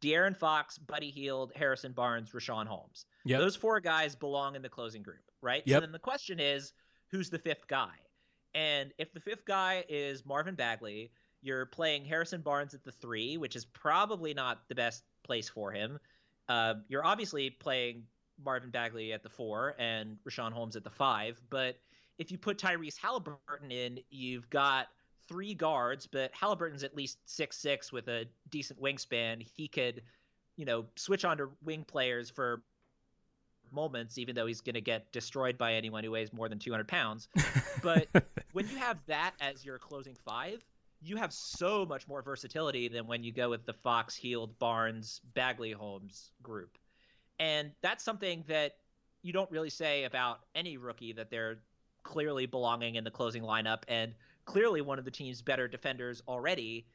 De'Aaron 0.02 0.36
Fox, 0.36 0.78
Buddy 0.78 1.10
Hield, 1.10 1.52
Harrison 1.56 1.92
Barnes, 1.92 2.32
Richaun 2.32 2.66
Holmes. 2.66 3.06
Yep. 3.26 3.40
Those 3.40 3.56
four 3.56 3.80
guys 3.80 4.16
belong 4.16 4.56
in 4.56 4.62
the 4.62 4.70
closing 4.70 5.02
group, 5.02 5.32
right? 5.42 5.64
Yep. 5.66 5.78
So 5.78 5.82
then 5.82 5.92
the 5.92 6.00
question 6.00 6.40
is, 6.40 6.74
who's 7.10 7.30
the 7.30 7.40
fifth 7.40 7.68
guy? 7.68 7.92
And 8.56 8.94
if 8.98 9.14
the 9.14 9.20
fifth 9.20 9.46
guy 9.46 9.84
is 9.90 10.26
Marvin 10.26 10.56
Bagley, 10.56 11.12
you're 11.42 11.66
playing 11.66 12.06
Harrison 12.06 12.42
Barnes 12.42 12.74
at 12.74 12.84
the 12.84 12.92
three, 12.92 13.38
which 13.38 13.56
is 13.56 13.66
probably 13.66 14.34
not 14.34 14.68
the 14.70 14.76
best 14.76 15.04
place 15.24 15.50
for 15.50 15.72
him. 15.72 16.00
Uh, 16.48 16.76
you're 16.88 17.06
obviously 17.06 17.50
playing 17.50 18.04
Marvin 18.44 18.70
Bagley 18.70 19.14
at 19.14 19.24
the 19.24 19.30
four 19.30 19.76
and 19.80 20.18
Richaun 20.28 20.52
Holmes 20.52 20.76
at 20.76 20.84
the 20.84 20.90
five. 20.90 21.42
But 21.50 21.78
if 22.18 22.32
you 22.32 22.38
put 22.38 22.58
Tyrese 22.58 22.98
Haliburton 22.98 23.72
in, 23.72 24.00
you've 24.10 24.50
got 24.50 24.88
three 25.28 25.54
guards, 25.54 26.08
but 26.08 26.32
Haliburton's 26.34 26.84
at 26.84 26.96
least 26.96 27.18
six 27.26 27.58
six 27.58 27.92
with 27.92 28.08
a 28.08 28.26
decent 28.50 28.82
wingspan. 28.82 29.46
He 29.56 29.68
could, 29.68 30.02
you 30.58 30.66
know, 30.66 30.86
switch 30.96 31.26
on 31.26 31.38
to 31.38 31.50
wing 31.64 31.84
players 31.84 32.30
for 32.30 32.64
moments, 33.74 34.18
even 34.18 34.36
though 34.36 34.46
he's 34.46 34.62
going 34.62 34.76
to 34.76 34.82
get 34.82 35.12
destroyed 35.12 35.58
by 35.58 35.74
anyone 35.74 36.04
who 36.04 36.12
weighs 36.12 36.32
more 36.32 36.50
than 36.50 36.60
200 36.60 36.88
pounds. 36.88 37.28
But 37.82 38.08
when 38.54 38.70
you 38.70 38.78
have 38.78 39.00
that 39.08 39.34
as 39.42 39.66
your 39.66 39.78
closing 39.78 40.16
five, 40.24 40.64
you 41.02 41.18
have 41.18 41.34
so 41.34 41.86
much 41.86 42.08
more 42.08 42.22
versatility 42.22 42.88
than 42.88 43.08
when 43.08 43.24
you 43.24 43.34
go 43.34 43.50
with 43.50 43.66
the 43.66 43.74
Fox, 43.74 44.16
Hield, 44.16 44.58
Barnes, 44.58 45.20
Bagley, 45.34 45.74
Holmes 45.74 46.32
group. 46.42 46.78
And 47.40 47.72
that's 47.82 48.04
something 48.06 48.46
that 48.48 48.78
you 49.22 49.34
don't 49.34 49.52
really 49.52 49.70
say 49.70 50.06
about 50.06 50.40
any 50.56 50.78
rookie 50.78 51.14
that 51.14 51.30
they're 51.30 51.60
clearly 52.04 52.46
belonging 52.46 52.96
in 52.96 53.04
the 53.04 53.12
closing 53.12 53.44
lineup 53.44 53.84
and 53.88 54.14
clearly 54.46 54.82
one 54.82 55.00
of 55.00 55.06
the 55.06 55.12
team's 55.12 55.42
better 55.42 55.68
defenders 55.68 56.22
already. 56.28 56.86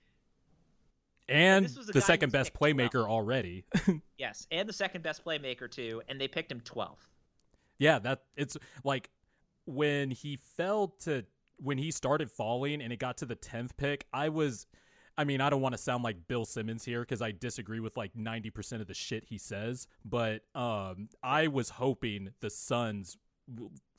And 1.29 1.67
the 1.67 2.01
second 2.01 2.33
best 2.33 2.53
picked 2.53 2.59
12. 2.59 2.77
playmaker 2.77 3.07
already. 3.09 3.65
Yes, 4.19 4.47
and 4.51 4.69
the 4.69 4.73
second 4.73 5.03
best 5.03 5.25
playmaker 5.25 5.71
too, 5.71 6.03
and 6.09 6.21
they 6.21 6.27
picked 6.27 6.51
him 6.51 6.61
12th. 6.61 7.07
yeah, 7.79 7.99
that 8.01 8.23
it's 8.37 8.57
like 8.83 9.11
when 9.67 10.11
he 10.11 10.37
fell 10.37 10.89
to 11.05 11.25
when 11.59 11.79
he 11.79 11.91
started 11.91 12.31
falling 12.31 12.81
and 12.83 12.93
it 12.93 12.99
got 12.99 13.19
to 13.19 13.27
the 13.27 13.37
10th 13.37 13.77
pick, 13.77 14.07
I 14.13 14.29
was 14.31 14.67
I 15.17 15.25
mean, 15.25 15.41
I 15.41 15.51
don't 15.51 15.61
want 15.61 15.75
to 15.75 15.79
sound 15.79 16.03
like 16.05 16.27
Bill 16.29 16.45
Simmons 16.45 16.85
here 16.85 17.05
cuz 17.05 17.21
I 17.23 17.31
disagree 17.33 17.81
with 17.81 17.97
like 17.97 18.15
90% 18.15 18.81
of 18.81 18.87
the 18.87 18.95
shit 18.95 19.25
he 19.25 19.39
says, 19.39 19.87
but 20.05 20.43
um 20.55 21.09
I 21.23 21.47
was 21.47 21.71
hoping 21.71 22.31
the 22.41 22.51
Suns 22.51 23.17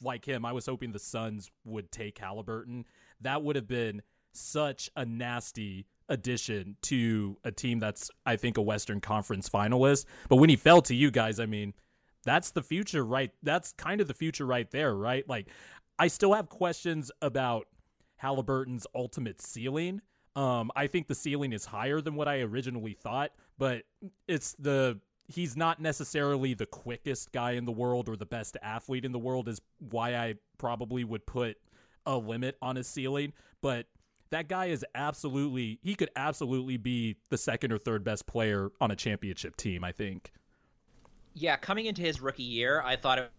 like 0.02 0.26
him, 0.26 0.46
I 0.46 0.52
was 0.52 0.66
hoping 0.66 0.92
the 0.92 1.00
Suns 1.00 1.50
would 1.64 1.92
take 1.92 2.20
Haliburton. 2.20 2.84
That 3.22 3.42
would 3.44 3.56
have 3.56 3.68
been 3.68 4.02
such 4.34 4.90
a 4.96 5.06
nasty 5.06 5.86
addition 6.10 6.76
to 6.84 7.38
a 7.44 7.52
team 7.52 7.80
that's 7.80 8.12
I 8.26 8.36
think 8.36 8.58
a 8.58 8.62
Western 8.62 9.00
Conference 9.00 9.48
finalist. 9.50 10.06
But 10.28 10.38
when 10.38 10.50
he 10.50 10.56
fell 10.56 10.82
to 10.84 10.96
you 10.96 11.12
guys, 11.12 11.40
I 11.40 11.46
mean, 11.46 11.74
that's 12.26 12.52
the 12.52 12.64
future 12.64 13.06
right 13.06 13.32
that's 13.44 13.72
kind 13.74 14.02
of 14.02 14.08
the 14.08 14.14
future 14.14 14.46
right 14.46 14.70
there, 14.72 14.94
right? 14.94 15.28
Like 15.28 15.48
I 15.98 16.08
still 16.08 16.34
have 16.34 16.50
questions 16.50 17.12
about 17.22 17.68
Haliburton's 18.22 18.86
ultimate 18.94 19.42
ceiling. 19.42 20.02
Um, 20.36 20.72
I 20.76 20.88
think 20.88 21.08
the 21.08 21.16
ceiling 21.16 21.54
is 21.54 21.66
higher 21.66 22.02
than 22.02 22.16
what 22.16 22.28
I 22.28 22.42
originally 22.42 22.94
thought, 22.94 23.32
but 23.58 23.84
it's 24.28 24.54
the 24.60 25.00
he's 25.28 25.56
not 25.56 25.80
necessarily 25.80 26.54
the 26.54 26.66
quickest 26.66 27.32
guy 27.32 27.52
in 27.52 27.66
the 27.66 27.72
world 27.72 28.10
or 28.10 28.16
the 28.16 28.26
best 28.26 28.58
athlete 28.64 29.06
in 29.06 29.12
the 29.12 29.20
world 29.20 29.48
is 29.48 29.62
why 29.78 30.16
I 30.16 30.36
probably 30.58 31.04
would 31.04 31.26
put 31.26 31.58
a 32.06 32.18
limit 32.18 32.58
on 32.62 32.76
his 32.76 32.88
ceiling, 32.88 33.34
but 33.62 33.86
that 34.32 34.48
guy 34.48 34.68
is 34.68 34.86
absolutely 34.96 35.80
he 35.82 35.96
could 35.96 36.10
absolutely 36.16 36.78
be 36.78 37.18
the 37.30 37.38
second 37.38 37.72
or 37.72 37.78
third 37.78 38.04
best 38.04 38.26
player 38.26 38.70
on 38.80 38.92
a 38.92 38.96
championship 38.96 39.56
team, 39.56 39.84
I 39.84 39.92
think. 39.92 40.32
Yeah, 41.34 41.58
coming 41.58 41.86
into 41.86 42.02
his 42.02 42.22
rookie 42.22 42.44
year, 42.44 42.82
I 42.82 42.96
thought 42.96 43.20
it 43.20 43.32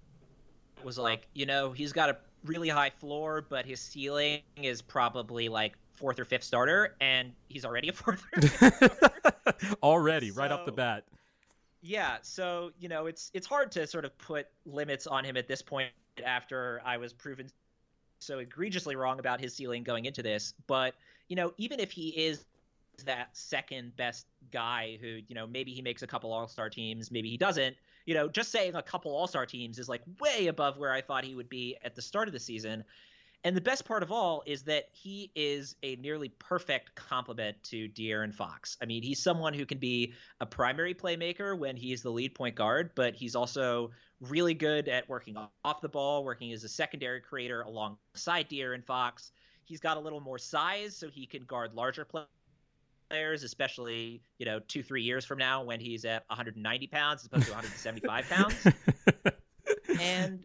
was 0.82 0.98
like, 0.98 1.26
you 1.34 1.46
know, 1.46 1.72
he's 1.72 1.92
got 1.92 2.08
a 2.08 2.16
really 2.44 2.68
high 2.68 2.90
floor, 2.90 3.44
but 3.48 3.66
his 3.66 3.80
ceiling 3.80 4.40
is 4.56 4.80
probably 4.80 5.48
like 5.48 5.74
fourth 5.92 6.18
or 6.18 6.24
fifth 6.24 6.44
starter, 6.44 6.96
and 7.00 7.32
he's 7.48 7.64
already 7.64 7.88
a 7.88 7.92
fourth. 7.94 8.24
already, 9.82 10.30
so, 10.30 10.40
right 10.40 10.50
off 10.50 10.64
the 10.64 10.72
bat. 10.72 11.04
Yeah, 11.82 12.18
so 12.22 12.72
you 12.78 12.88
know, 12.88 13.06
it's 13.06 13.30
it's 13.34 13.46
hard 13.46 13.72
to 13.72 13.86
sort 13.86 14.04
of 14.04 14.16
put 14.18 14.46
limits 14.64 15.06
on 15.06 15.24
him 15.24 15.36
at 15.36 15.48
this 15.48 15.62
point 15.62 15.90
after 16.24 16.82
I 16.84 16.96
was 16.96 17.12
proven 17.12 17.48
so 18.20 18.38
egregiously 18.38 18.96
wrong 18.96 19.18
about 19.18 19.40
his 19.40 19.54
ceiling 19.54 19.82
going 19.82 20.04
into 20.04 20.22
this. 20.22 20.54
But 20.66 20.94
you 21.28 21.36
know, 21.36 21.52
even 21.58 21.80
if 21.80 21.90
he 21.90 22.08
is 22.10 22.44
that 23.04 23.30
second 23.36 23.96
best 23.96 24.26
guy 24.52 24.98
who 25.00 25.20
you 25.26 25.34
know 25.34 25.46
maybe 25.46 25.72
he 25.72 25.82
makes 25.82 26.02
a 26.02 26.06
couple 26.06 26.32
All 26.32 26.46
Star 26.46 26.70
teams, 26.70 27.10
maybe 27.10 27.28
he 27.28 27.36
doesn't. 27.36 27.76
You 28.06 28.14
know, 28.14 28.28
just 28.28 28.50
saying 28.50 28.74
a 28.74 28.82
couple 28.82 29.14
All 29.14 29.26
Star 29.26 29.46
teams 29.46 29.78
is 29.78 29.88
like 29.88 30.02
way 30.20 30.46
above 30.46 30.78
where 30.78 30.92
I 30.92 31.00
thought 31.00 31.24
he 31.24 31.34
would 31.34 31.48
be 31.48 31.76
at 31.84 31.94
the 31.94 32.02
start 32.02 32.28
of 32.28 32.32
the 32.32 32.40
season. 32.40 32.84
And 33.42 33.56
the 33.56 33.60
best 33.62 33.86
part 33.86 34.02
of 34.02 34.12
all 34.12 34.42
is 34.44 34.64
that 34.64 34.90
he 34.92 35.30
is 35.34 35.74
a 35.82 35.96
nearly 35.96 36.28
perfect 36.28 36.94
complement 36.94 37.62
to 37.64 37.88
De'Aaron 37.88 38.34
Fox. 38.34 38.76
I 38.82 38.84
mean, 38.84 39.02
he's 39.02 39.18
someone 39.22 39.54
who 39.54 39.64
can 39.64 39.78
be 39.78 40.12
a 40.40 40.46
primary 40.46 40.94
playmaker 40.94 41.58
when 41.58 41.74
he's 41.74 42.02
the 42.02 42.10
lead 42.10 42.34
point 42.34 42.54
guard, 42.54 42.90
but 42.94 43.14
he's 43.14 43.34
also 43.34 43.92
really 44.28 44.54
good 44.54 44.88
at 44.88 45.08
working 45.08 45.36
off 45.64 45.80
the 45.80 45.88
ball, 45.88 46.24
working 46.24 46.52
as 46.52 46.64
a 46.64 46.68
secondary 46.68 47.20
creator 47.20 47.62
alongside 47.62 48.48
De'Aaron 48.50 48.84
Fox. 48.84 49.32
He's 49.64 49.80
got 49.80 49.96
a 49.96 50.00
little 50.00 50.20
more 50.20 50.38
size, 50.38 50.96
so 50.96 51.08
he 51.08 51.26
can 51.26 51.44
guard 51.44 51.74
larger 51.74 52.06
players, 53.10 53.42
especially 53.42 54.22
you 54.38 54.46
know 54.46 54.60
two 54.68 54.82
three 54.82 55.02
years 55.02 55.24
from 55.24 55.38
now 55.38 55.62
when 55.62 55.80
he's 55.80 56.04
at 56.04 56.24
190 56.28 56.86
pounds 56.88 57.22
as 57.22 57.26
opposed 57.26 57.46
to 57.46 57.52
175 57.52 58.28
pounds. 58.30 58.66
and 60.00 60.44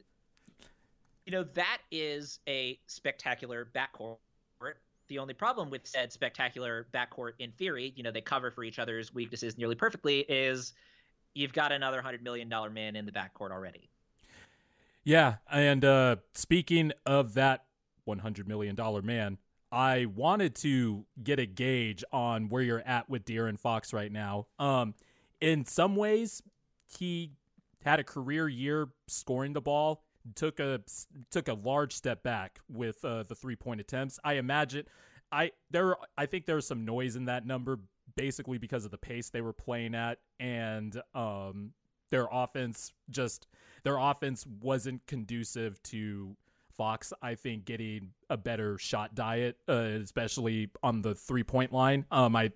you 1.26 1.32
know, 1.32 1.44
that 1.44 1.80
is 1.92 2.40
a 2.48 2.80
spectacular 2.88 3.68
backcourt. 3.74 4.18
The 5.08 5.20
only 5.20 5.34
problem 5.34 5.70
with 5.70 5.86
said 5.86 6.12
spectacular 6.12 6.88
backcourt, 6.94 7.34
in 7.40 7.52
theory, 7.52 7.94
you 7.96 8.04
know, 8.04 8.12
they 8.12 8.22
cover 8.22 8.52
for 8.52 8.64
each 8.64 8.80
other's 8.80 9.14
weaknesses 9.14 9.58
nearly 9.58 9.76
perfectly, 9.76 10.22
is 10.22 10.74
you've 11.36 11.54
got 11.54 11.72
another 11.72 12.02
$100 12.02 12.24
million 12.24 12.50
man 12.74 12.96
in 12.96 13.06
the 13.06 13.12
backcourt 13.12 13.52
already. 13.52 13.90
Yeah. 15.04 15.36
And 15.52 15.86
uh, 15.86 16.16
speaking 16.34 16.92
of 17.06 17.36
that 17.36 17.66
$100 18.08 18.48
million 18.48 18.76
man, 19.04 19.38
I 19.72 20.06
wanted 20.06 20.56
to 20.58 21.06
get 21.22 21.40
a 21.40 21.46
gauge 21.46 22.04
on 22.12 22.50
where 22.50 22.64
you're 22.64 22.84
at 22.86 23.10
with 23.10 23.26
De'Aaron 23.26 23.60
Fox 23.60 23.94
right 23.94 24.12
now. 24.12 24.48
Um, 24.58 24.96
in 25.42 25.66
some 25.66 25.96
ways, 25.96 26.42
he 26.98 27.34
had 27.84 28.00
a 28.00 28.04
career 28.04 28.48
year 28.48 28.88
scoring 29.08 29.54
the 29.54 29.62
ball 29.62 30.02
took 30.34 30.60
a 30.60 30.82
took 31.30 31.48
a 31.48 31.54
large 31.54 31.94
step 31.94 32.24
back 32.24 32.60
with 32.68 33.04
uh, 33.06 33.24
the 33.24 33.36
three 33.36 33.56
point 33.56 33.80
attempts. 33.80 34.18
I 34.24 34.34
imagine 34.34 34.86
I 35.32 35.52
there 35.70 35.96
I 36.18 36.26
think 36.26 36.46
there's 36.46 36.66
some 36.66 36.86
noise 36.86 37.16
in 37.16 37.26
that 37.26 37.46
number 37.46 37.80
basically 38.16 38.58
because 38.58 38.86
of 38.86 38.92
the 38.92 38.98
pace 38.98 39.30
they 39.30 39.42
were 39.42 39.54
playing 39.54 39.96
at 39.96 40.20
and 40.40 41.02
um, 41.14 41.72
their 42.10 42.28
offense 42.32 42.94
just 43.10 43.48
their 43.84 43.98
offense 43.98 44.46
wasn't 44.62 45.06
conducive 45.06 45.82
to 45.84 46.36
Fox. 46.76 47.14
I 47.22 47.36
think 47.36 47.66
getting 47.66 48.10
a 48.30 48.38
better 48.38 48.78
shot 48.78 49.16
diet, 49.16 49.58
uh, 49.70 49.74
especially 49.74 50.70
on 50.84 51.02
the 51.02 51.16
three 51.16 51.44
point 51.44 51.72
line. 51.72 52.06
Um, 52.12 52.36
I 52.36 52.52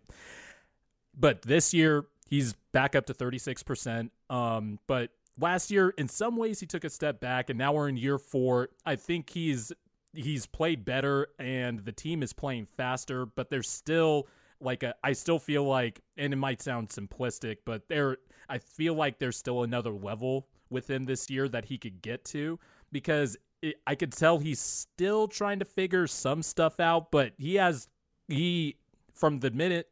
but 1.17 1.41
this 1.41 1.74
year 1.74 2.06
he's 2.28 2.54
back 2.72 2.95
up 2.95 3.06
to 3.08 3.13
36%. 3.13 4.10
Um, 4.30 4.80
but 4.88 5.12
last 5.39 5.72
year 5.72 5.89
in 5.98 6.08
some 6.08 6.36
ways 6.36 6.60
he 6.60 6.65
took 6.65 6.84
a 6.84 6.89
step 6.89 7.19
back 7.19 7.50
and 7.50 7.58
now 7.58 7.74
we're 7.74 7.88
in 7.88 7.98
year 7.98 8.17
4 8.17 8.69
i 8.86 8.95
think 8.95 9.30
he's 9.30 9.72
he's 10.13 10.45
played 10.45 10.84
better 10.84 11.28
and 11.39 11.80
the 11.86 11.91
team 11.91 12.22
is 12.22 12.34
playing 12.34 12.65
faster 12.65 13.26
but 13.26 13.50
there's 13.50 13.69
still 13.69 14.28
like 14.62 14.84
a, 14.84 14.95
I 15.04 15.13
still 15.13 15.39
feel 15.39 15.63
like 15.63 16.02
and 16.17 16.34
it 16.34 16.38
might 16.38 16.62
sound 16.62 16.89
simplistic 16.89 17.58
but 17.65 17.88
there 17.88 18.17
I 18.48 18.58
feel 18.58 18.93
like 18.93 19.19
there's 19.19 19.38
still 19.38 19.63
another 19.63 19.91
level 19.91 20.48
within 20.69 21.06
this 21.06 21.30
year 21.30 21.48
that 21.50 21.65
he 21.65 21.78
could 21.78 22.02
get 22.02 22.26
to 22.26 22.60
because 22.91 23.38
it, 23.62 23.76
I 23.86 23.95
could 23.95 24.12
tell 24.12 24.39
he's 24.39 24.60
still 24.60 25.28
trying 25.28 25.60
to 25.60 25.65
figure 25.65 26.08
some 26.08 26.43
stuff 26.43 26.80
out 26.80 27.12
but 27.12 27.34
he 27.38 27.56
has 27.56 27.88
he 28.28 28.78
from 29.13 29.39
the 29.39 29.52
minute 29.52 29.89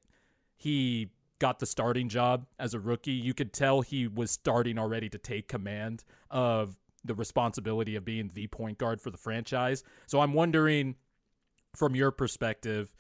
he 0.56 1.10
got 1.40 1.60
the 1.60 1.66
starting 1.66 2.10
job 2.10 2.48
as 2.60 2.74
a 2.74 2.80
rookie, 2.80 3.12
you 3.12 3.34
could 3.34 3.54
tell 3.54 3.82
he 3.82 4.08
was 4.08 4.32
starting 4.32 4.78
already 4.78 5.10
to 5.10 5.18
take 5.18 5.48
command 5.48 6.04
of 6.32 6.78
the 7.06 7.14
responsibility 7.14 7.96
of 7.96 8.04
being 8.04 8.32
the 8.34 8.48
point 8.48 8.78
guard 8.78 9.00
for 9.00 9.12
the 9.12 9.18
franchise. 9.18 9.84
So 10.08 10.20
I'm 10.20 10.34
wondering, 10.34 10.96
from 11.76 11.96
your 11.96 12.12
perspective, 12.12 12.94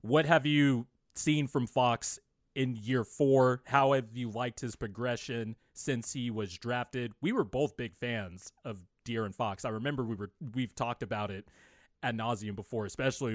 what 0.00 0.26
have 0.26 0.44
you 0.44 0.86
seen 1.18 1.46
from 1.46 1.66
Fox 1.66 2.18
in 2.54 2.76
year 2.76 3.04
four? 3.04 3.62
How 3.66 3.92
have 3.92 4.16
you 4.16 4.30
liked 4.30 4.60
his 4.60 4.76
progression 4.76 5.56
since 5.74 6.12
he 6.12 6.30
was 6.30 6.56
drafted? 6.56 7.12
We 7.20 7.32
were 7.32 7.44
both 7.44 7.76
big 7.76 7.94
fans 7.94 8.52
of 8.64 8.78
De'Aaron 9.04 9.34
Fox. 9.34 9.64
I 9.64 9.70
remember 9.70 10.04
we 10.04 10.14
were 10.14 10.30
we've 10.54 10.74
talked 10.74 11.02
about 11.02 11.30
it 11.30 11.48
ad 12.02 12.16
nauseum 12.16 12.54
before, 12.54 12.86
especially 12.86 13.34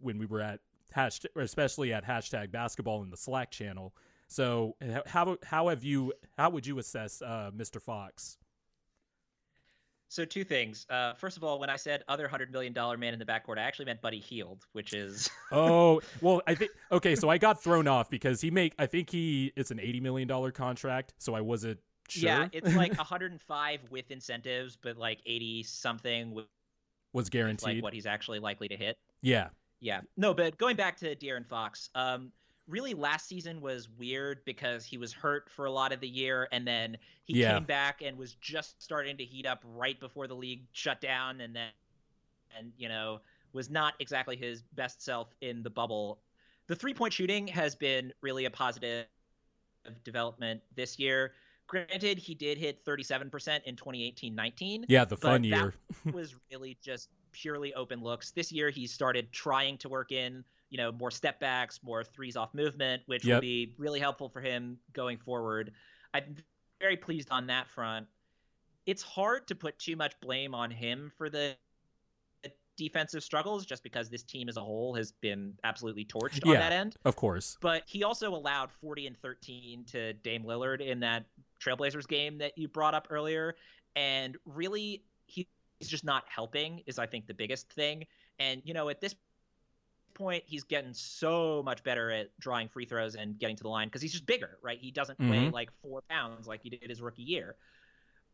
when 0.00 0.18
we 0.18 0.26
were 0.26 0.40
at 0.40 0.60
hashtag, 0.94 1.26
especially 1.36 1.92
at 1.92 2.04
hashtag 2.04 2.50
basketball 2.50 3.02
in 3.02 3.10
the 3.10 3.16
Slack 3.16 3.50
channel. 3.50 3.94
So 4.28 4.76
how 5.06 5.36
how 5.44 5.68
have 5.68 5.84
you 5.84 6.12
how 6.38 6.50
would 6.50 6.66
you 6.66 6.78
assess 6.78 7.22
uh, 7.22 7.50
Mr. 7.56 7.80
Fox? 7.80 8.38
So 10.08 10.24
two 10.24 10.44
things. 10.44 10.86
Uh, 10.88 11.14
first 11.14 11.36
of 11.36 11.44
all, 11.44 11.58
when 11.58 11.70
I 11.70 11.76
said 11.76 12.04
other 12.08 12.28
hundred 12.28 12.52
million 12.52 12.72
dollar 12.72 12.96
man 12.96 13.12
in 13.12 13.18
the 13.18 13.24
backcourt, 13.24 13.58
I 13.58 13.62
actually 13.62 13.86
meant 13.86 14.00
Buddy 14.00 14.20
Hield, 14.20 14.64
which 14.72 14.92
is 14.92 15.28
oh 15.52 16.00
well. 16.20 16.42
I 16.46 16.54
think 16.54 16.70
okay. 16.92 17.16
So 17.16 17.28
I 17.28 17.38
got 17.38 17.62
thrown 17.62 17.88
off 17.88 18.10
because 18.10 18.40
he 18.40 18.50
make 18.50 18.74
I 18.78 18.86
think 18.86 19.10
he 19.10 19.52
it's 19.56 19.70
an 19.70 19.80
eighty 19.80 20.00
million 20.00 20.28
dollar 20.28 20.52
contract. 20.52 21.14
So 21.18 21.34
I 21.34 21.40
wasn't 21.40 21.78
sure. 22.08 22.28
Yeah, 22.28 22.48
it's 22.52 22.74
like 22.74 22.96
105 22.96 23.80
with 23.90 24.10
incentives, 24.10 24.76
but 24.80 24.96
like 24.96 25.20
80 25.26 25.62
something 25.64 26.44
was 27.12 27.28
guaranteed. 27.30 27.76
Like 27.76 27.82
what 27.82 27.94
he's 27.94 28.06
actually 28.06 28.40
likely 28.40 28.68
to 28.68 28.76
hit. 28.76 28.98
Yeah. 29.22 29.48
Yeah. 29.80 30.00
No, 30.16 30.34
but 30.34 30.56
going 30.58 30.76
back 30.76 30.96
to 30.98 31.14
De'Aaron 31.14 31.46
Fox, 31.46 31.90
um, 31.94 32.32
really 32.68 32.94
last 32.94 33.28
season 33.28 33.60
was 33.60 33.88
weird 33.98 34.44
because 34.44 34.84
he 34.84 34.96
was 34.96 35.12
hurt 35.12 35.50
for 35.50 35.66
a 35.66 35.70
lot 35.70 35.92
of 35.92 36.00
the 36.00 36.08
year 36.08 36.48
and 36.50 36.66
then 36.66 36.96
he 37.24 37.40
yeah. 37.40 37.54
came 37.54 37.64
back 37.64 38.02
and 38.02 38.16
was 38.16 38.34
just 38.34 38.82
starting 38.82 39.16
to 39.16 39.24
heat 39.24 39.46
up 39.46 39.62
right 39.64 40.00
before 40.00 40.26
the 40.26 40.34
league 40.34 40.62
shut 40.72 41.00
down 41.00 41.40
and 41.40 41.54
then 41.54 41.68
and 42.58 42.72
you 42.78 42.88
know 42.88 43.20
was 43.52 43.70
not 43.70 43.94
exactly 44.00 44.36
his 44.36 44.62
best 44.74 45.02
self 45.02 45.34
in 45.40 45.62
the 45.62 45.70
bubble. 45.70 46.18
The 46.66 46.74
three-point 46.74 47.12
shooting 47.12 47.46
has 47.48 47.74
been 47.74 48.12
really 48.20 48.46
a 48.46 48.50
positive 48.50 49.06
development 50.02 50.60
this 50.74 50.98
year. 50.98 51.32
Granted, 51.66 52.18
he 52.18 52.34
did 52.34 52.58
hit 52.58 52.84
37% 52.84 53.62
in 53.64 53.76
2018-19. 53.76 54.84
Yeah, 54.88 55.04
the 55.04 55.16
fun 55.16 55.44
year. 55.44 55.74
was 56.12 56.34
really 56.50 56.76
just 56.82 57.08
purely 57.32 57.72
open 57.74 58.02
looks. 58.02 58.32
This 58.32 58.52
year, 58.52 58.70
he 58.70 58.86
started 58.86 59.32
trying 59.32 59.78
to 59.78 59.88
work 59.88 60.12
in, 60.12 60.44
you 60.70 60.78
know, 60.78 60.92
more 60.92 61.10
step 61.10 61.40
backs, 61.40 61.80
more 61.82 62.04
threes 62.04 62.36
off 62.36 62.54
movement, 62.54 63.02
which 63.06 63.24
yep. 63.24 63.36
will 63.36 63.40
be 63.40 63.74
really 63.78 64.00
helpful 64.00 64.28
for 64.28 64.40
him 64.40 64.78
going 64.92 65.18
forward. 65.18 65.72
I'm 66.12 66.36
very 66.80 66.96
pleased 66.96 67.28
on 67.30 67.46
that 67.48 67.68
front. 67.68 68.06
It's 68.86 69.02
hard 69.02 69.46
to 69.48 69.54
put 69.54 69.78
too 69.78 69.96
much 69.96 70.18
blame 70.20 70.54
on 70.54 70.70
him 70.70 71.10
for 71.16 71.30
the 71.30 71.56
defensive 72.76 73.22
struggles 73.22 73.64
just 73.64 73.82
because 73.82 74.10
this 74.10 74.22
team 74.22 74.48
as 74.48 74.56
a 74.56 74.60
whole 74.60 74.94
has 74.94 75.12
been 75.12 75.54
absolutely 75.64 76.04
torched 76.04 76.44
yeah, 76.44 76.52
on 76.52 76.58
that 76.58 76.72
end. 76.72 76.96
Of 77.04 77.16
course. 77.16 77.56
But 77.60 77.82
he 77.86 78.04
also 78.04 78.34
allowed 78.34 78.70
40 78.72 79.06
and 79.06 79.16
13 79.18 79.84
to 79.92 80.12
Dame 80.14 80.44
Lillard 80.44 80.80
in 80.80 81.00
that 81.00 81.24
Trailblazers 81.62 82.08
game 82.08 82.38
that 82.38 82.56
you 82.58 82.68
brought 82.68 82.94
up 82.94 83.08
earlier. 83.10 83.54
And 83.96 84.36
really, 84.44 85.04
he's 85.26 85.46
just 85.82 86.04
not 86.04 86.24
helping, 86.28 86.82
is 86.86 86.98
I 86.98 87.06
think 87.06 87.26
the 87.26 87.34
biggest 87.34 87.72
thing. 87.72 88.04
And, 88.38 88.60
you 88.64 88.74
know, 88.74 88.88
at 88.88 89.00
this 89.00 89.14
point, 90.14 90.44
he's 90.46 90.64
getting 90.64 90.94
so 90.94 91.62
much 91.62 91.82
better 91.82 92.10
at 92.10 92.38
drawing 92.38 92.68
free 92.68 92.86
throws 92.86 93.16
and 93.16 93.38
getting 93.38 93.56
to 93.56 93.62
the 93.62 93.68
line 93.68 93.88
because 93.88 94.02
he's 94.02 94.12
just 94.12 94.26
bigger, 94.26 94.58
right? 94.62 94.78
He 94.80 94.90
doesn't 94.90 95.18
Mhm. 95.18 95.24
weigh 95.24 95.50
like 95.50 95.70
four 95.82 96.02
pounds 96.08 96.46
like 96.46 96.62
he 96.62 96.70
did 96.70 96.88
his 96.90 97.02
rookie 97.02 97.22
year. 97.22 97.58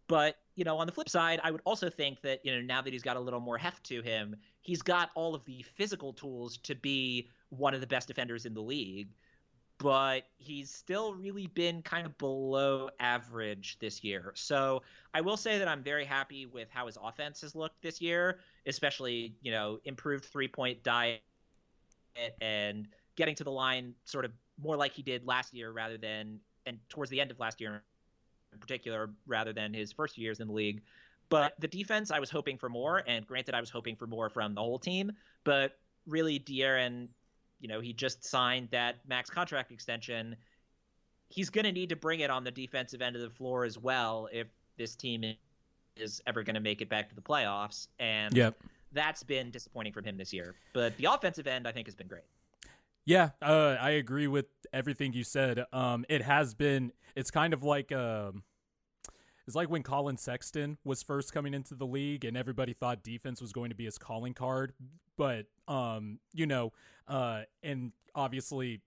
But, 0.08 0.38
you 0.56 0.64
know, 0.64 0.78
on 0.78 0.86
the 0.86 0.92
flip 0.92 1.08
side, 1.08 1.40
I 1.44 1.52
would 1.52 1.62
also 1.64 1.88
think 1.88 2.22
that, 2.22 2.44
you 2.44 2.52
know, 2.52 2.60
now 2.60 2.82
that 2.82 2.92
he's 2.92 3.02
got 3.02 3.16
a 3.16 3.20
little 3.20 3.40
more 3.40 3.58
heft 3.58 3.84
to 3.86 4.02
him, 4.02 4.36
he's 4.60 4.82
got 4.82 5.10
all 5.14 5.34
of 5.36 5.44
the 5.44 5.62
physical 5.62 6.12
tools 6.12 6.58
to 6.58 6.74
be 6.74 7.30
one 7.50 7.74
of 7.74 7.80
the 7.80 7.86
best 7.86 8.08
defenders 8.08 8.44
in 8.44 8.54
the 8.54 8.62
league. 8.62 9.14
But 9.78 10.26
he's 10.36 10.70
still 10.74 11.14
really 11.14 11.46
been 11.46 11.82
kind 11.82 12.06
of 12.06 12.18
below 12.18 12.90
average 13.00 13.78
this 13.78 14.04
year. 14.04 14.32
So 14.36 14.82
I 15.14 15.22
will 15.22 15.38
say 15.38 15.58
that 15.58 15.68
I'm 15.68 15.82
very 15.82 16.04
happy 16.04 16.44
with 16.44 16.70
how 16.70 16.84
his 16.86 16.98
offense 17.00 17.40
has 17.40 17.54
looked 17.54 17.80
this 17.80 18.00
year, 18.00 18.40
especially, 18.66 19.38
you 19.40 19.50
know, 19.50 19.80
improved 19.84 20.26
three 20.26 20.48
point 20.48 20.82
diet 20.82 21.22
and 22.40 22.88
getting 23.16 23.34
to 23.36 23.44
the 23.44 23.50
line 23.50 23.94
sort 24.04 24.24
of 24.24 24.32
more 24.62 24.76
like 24.76 24.92
he 24.92 25.02
did 25.02 25.26
last 25.26 25.54
year 25.54 25.72
rather 25.72 25.96
than, 25.96 26.40
and 26.66 26.78
towards 26.88 27.10
the 27.10 27.20
end 27.20 27.30
of 27.30 27.38
last 27.38 27.60
year 27.60 27.82
in 28.52 28.58
particular, 28.58 29.10
rather 29.26 29.52
than 29.52 29.72
his 29.72 29.92
first 29.92 30.18
years 30.18 30.40
in 30.40 30.48
the 30.48 30.52
league. 30.52 30.82
But 31.28 31.54
the 31.60 31.68
defense, 31.68 32.10
I 32.10 32.18
was 32.18 32.28
hoping 32.28 32.58
for 32.58 32.68
more, 32.68 33.04
and 33.06 33.26
granted, 33.26 33.54
I 33.54 33.60
was 33.60 33.70
hoping 33.70 33.94
for 33.94 34.06
more 34.06 34.28
from 34.28 34.54
the 34.54 34.60
whole 34.60 34.78
team. 34.78 35.12
But 35.44 35.78
really, 36.06 36.40
De'Aaron, 36.40 37.08
you 37.60 37.68
know, 37.68 37.80
he 37.80 37.92
just 37.92 38.24
signed 38.24 38.68
that 38.72 38.96
max 39.06 39.30
contract 39.30 39.70
extension. 39.70 40.34
He's 41.28 41.48
going 41.48 41.64
to 41.64 41.72
need 41.72 41.88
to 41.90 41.96
bring 41.96 42.20
it 42.20 42.30
on 42.30 42.42
the 42.42 42.50
defensive 42.50 43.00
end 43.00 43.14
of 43.14 43.22
the 43.22 43.30
floor 43.30 43.64
as 43.64 43.78
well 43.78 44.28
if 44.32 44.48
this 44.76 44.96
team 44.96 45.36
is 45.96 46.20
ever 46.26 46.42
going 46.42 46.54
to 46.54 46.60
make 46.60 46.80
it 46.80 46.88
back 46.88 47.08
to 47.08 47.14
the 47.14 47.20
playoffs. 47.20 47.86
And 48.00 48.36
Yep. 48.36 48.56
That's 48.92 49.22
been 49.22 49.50
disappointing 49.50 49.92
from 49.92 50.04
him 50.04 50.16
this 50.16 50.32
year. 50.32 50.54
But 50.72 50.96
the 50.96 51.06
offensive 51.06 51.46
end, 51.46 51.66
I 51.66 51.72
think, 51.72 51.86
has 51.86 51.94
been 51.94 52.08
great. 52.08 52.24
Yeah, 53.04 53.30
uh, 53.40 53.76
I 53.80 53.90
agree 53.90 54.26
with 54.26 54.46
everything 54.72 55.12
you 55.12 55.24
said. 55.24 55.64
Um, 55.72 56.04
it 56.08 56.22
has 56.22 56.54
been. 56.54 56.92
It's 57.16 57.30
kind 57.30 57.52
of 57.52 57.62
like 57.62 57.92
um, 57.92 58.44
it's 59.46 59.56
like 59.56 59.70
when 59.70 59.82
Collin 59.82 60.16
Sexton 60.16 60.78
was 60.84 61.02
first 61.02 61.32
coming 61.32 61.54
into 61.54 61.74
the 61.74 61.86
league, 61.86 62.24
and 62.24 62.36
everybody 62.36 62.72
thought 62.72 63.02
defense 63.02 63.40
was 63.40 63.52
going 63.52 63.70
to 63.70 63.76
be 63.76 63.84
his 63.84 63.98
calling 63.98 64.34
card. 64.34 64.72
But 65.16 65.46
um, 65.66 66.18
you 66.32 66.46
know, 66.46 66.72
uh, 67.08 67.42
and 67.62 67.92
obviously, 68.14 68.80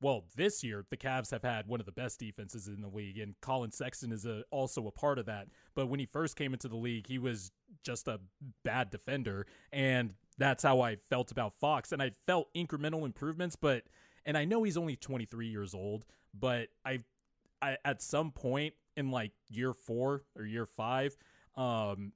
well, 0.00 0.24
this 0.36 0.62
year 0.62 0.84
the 0.90 0.96
Cavs 0.96 1.30
have 1.30 1.42
had 1.42 1.66
one 1.66 1.80
of 1.80 1.86
the 1.86 1.92
best 1.92 2.18
defenses 2.18 2.68
in 2.68 2.80
the 2.80 2.88
league, 2.88 3.18
and 3.18 3.34
Collin 3.40 3.72
Sexton 3.72 4.12
is 4.12 4.26
a, 4.26 4.44
also 4.50 4.86
a 4.86 4.92
part 4.92 5.18
of 5.18 5.26
that. 5.26 5.48
But 5.74 5.86
when 5.86 6.00
he 6.00 6.06
first 6.06 6.36
came 6.36 6.52
into 6.52 6.68
the 6.68 6.76
league, 6.76 7.06
he 7.06 7.18
was 7.18 7.52
just 7.82 8.08
a 8.08 8.20
bad 8.64 8.90
defender, 8.90 9.46
and 9.72 10.14
that's 10.38 10.62
how 10.62 10.80
I 10.80 10.96
felt 10.96 11.30
about 11.30 11.54
Fox. 11.54 11.92
And 11.92 12.02
I 12.02 12.12
felt 12.26 12.52
incremental 12.54 13.04
improvements, 13.04 13.56
but 13.56 13.84
and 14.26 14.36
I 14.36 14.44
know 14.44 14.62
he's 14.62 14.76
only 14.76 14.96
23 14.96 15.48
years 15.48 15.74
old, 15.74 16.04
but 16.38 16.68
I, 16.84 17.00
I 17.60 17.76
at 17.84 18.02
some 18.02 18.30
point 18.30 18.74
in 18.96 19.10
like 19.10 19.32
year 19.48 19.74
four 19.74 20.24
or 20.36 20.44
year 20.44 20.66
five, 20.66 21.16
um, 21.56 22.12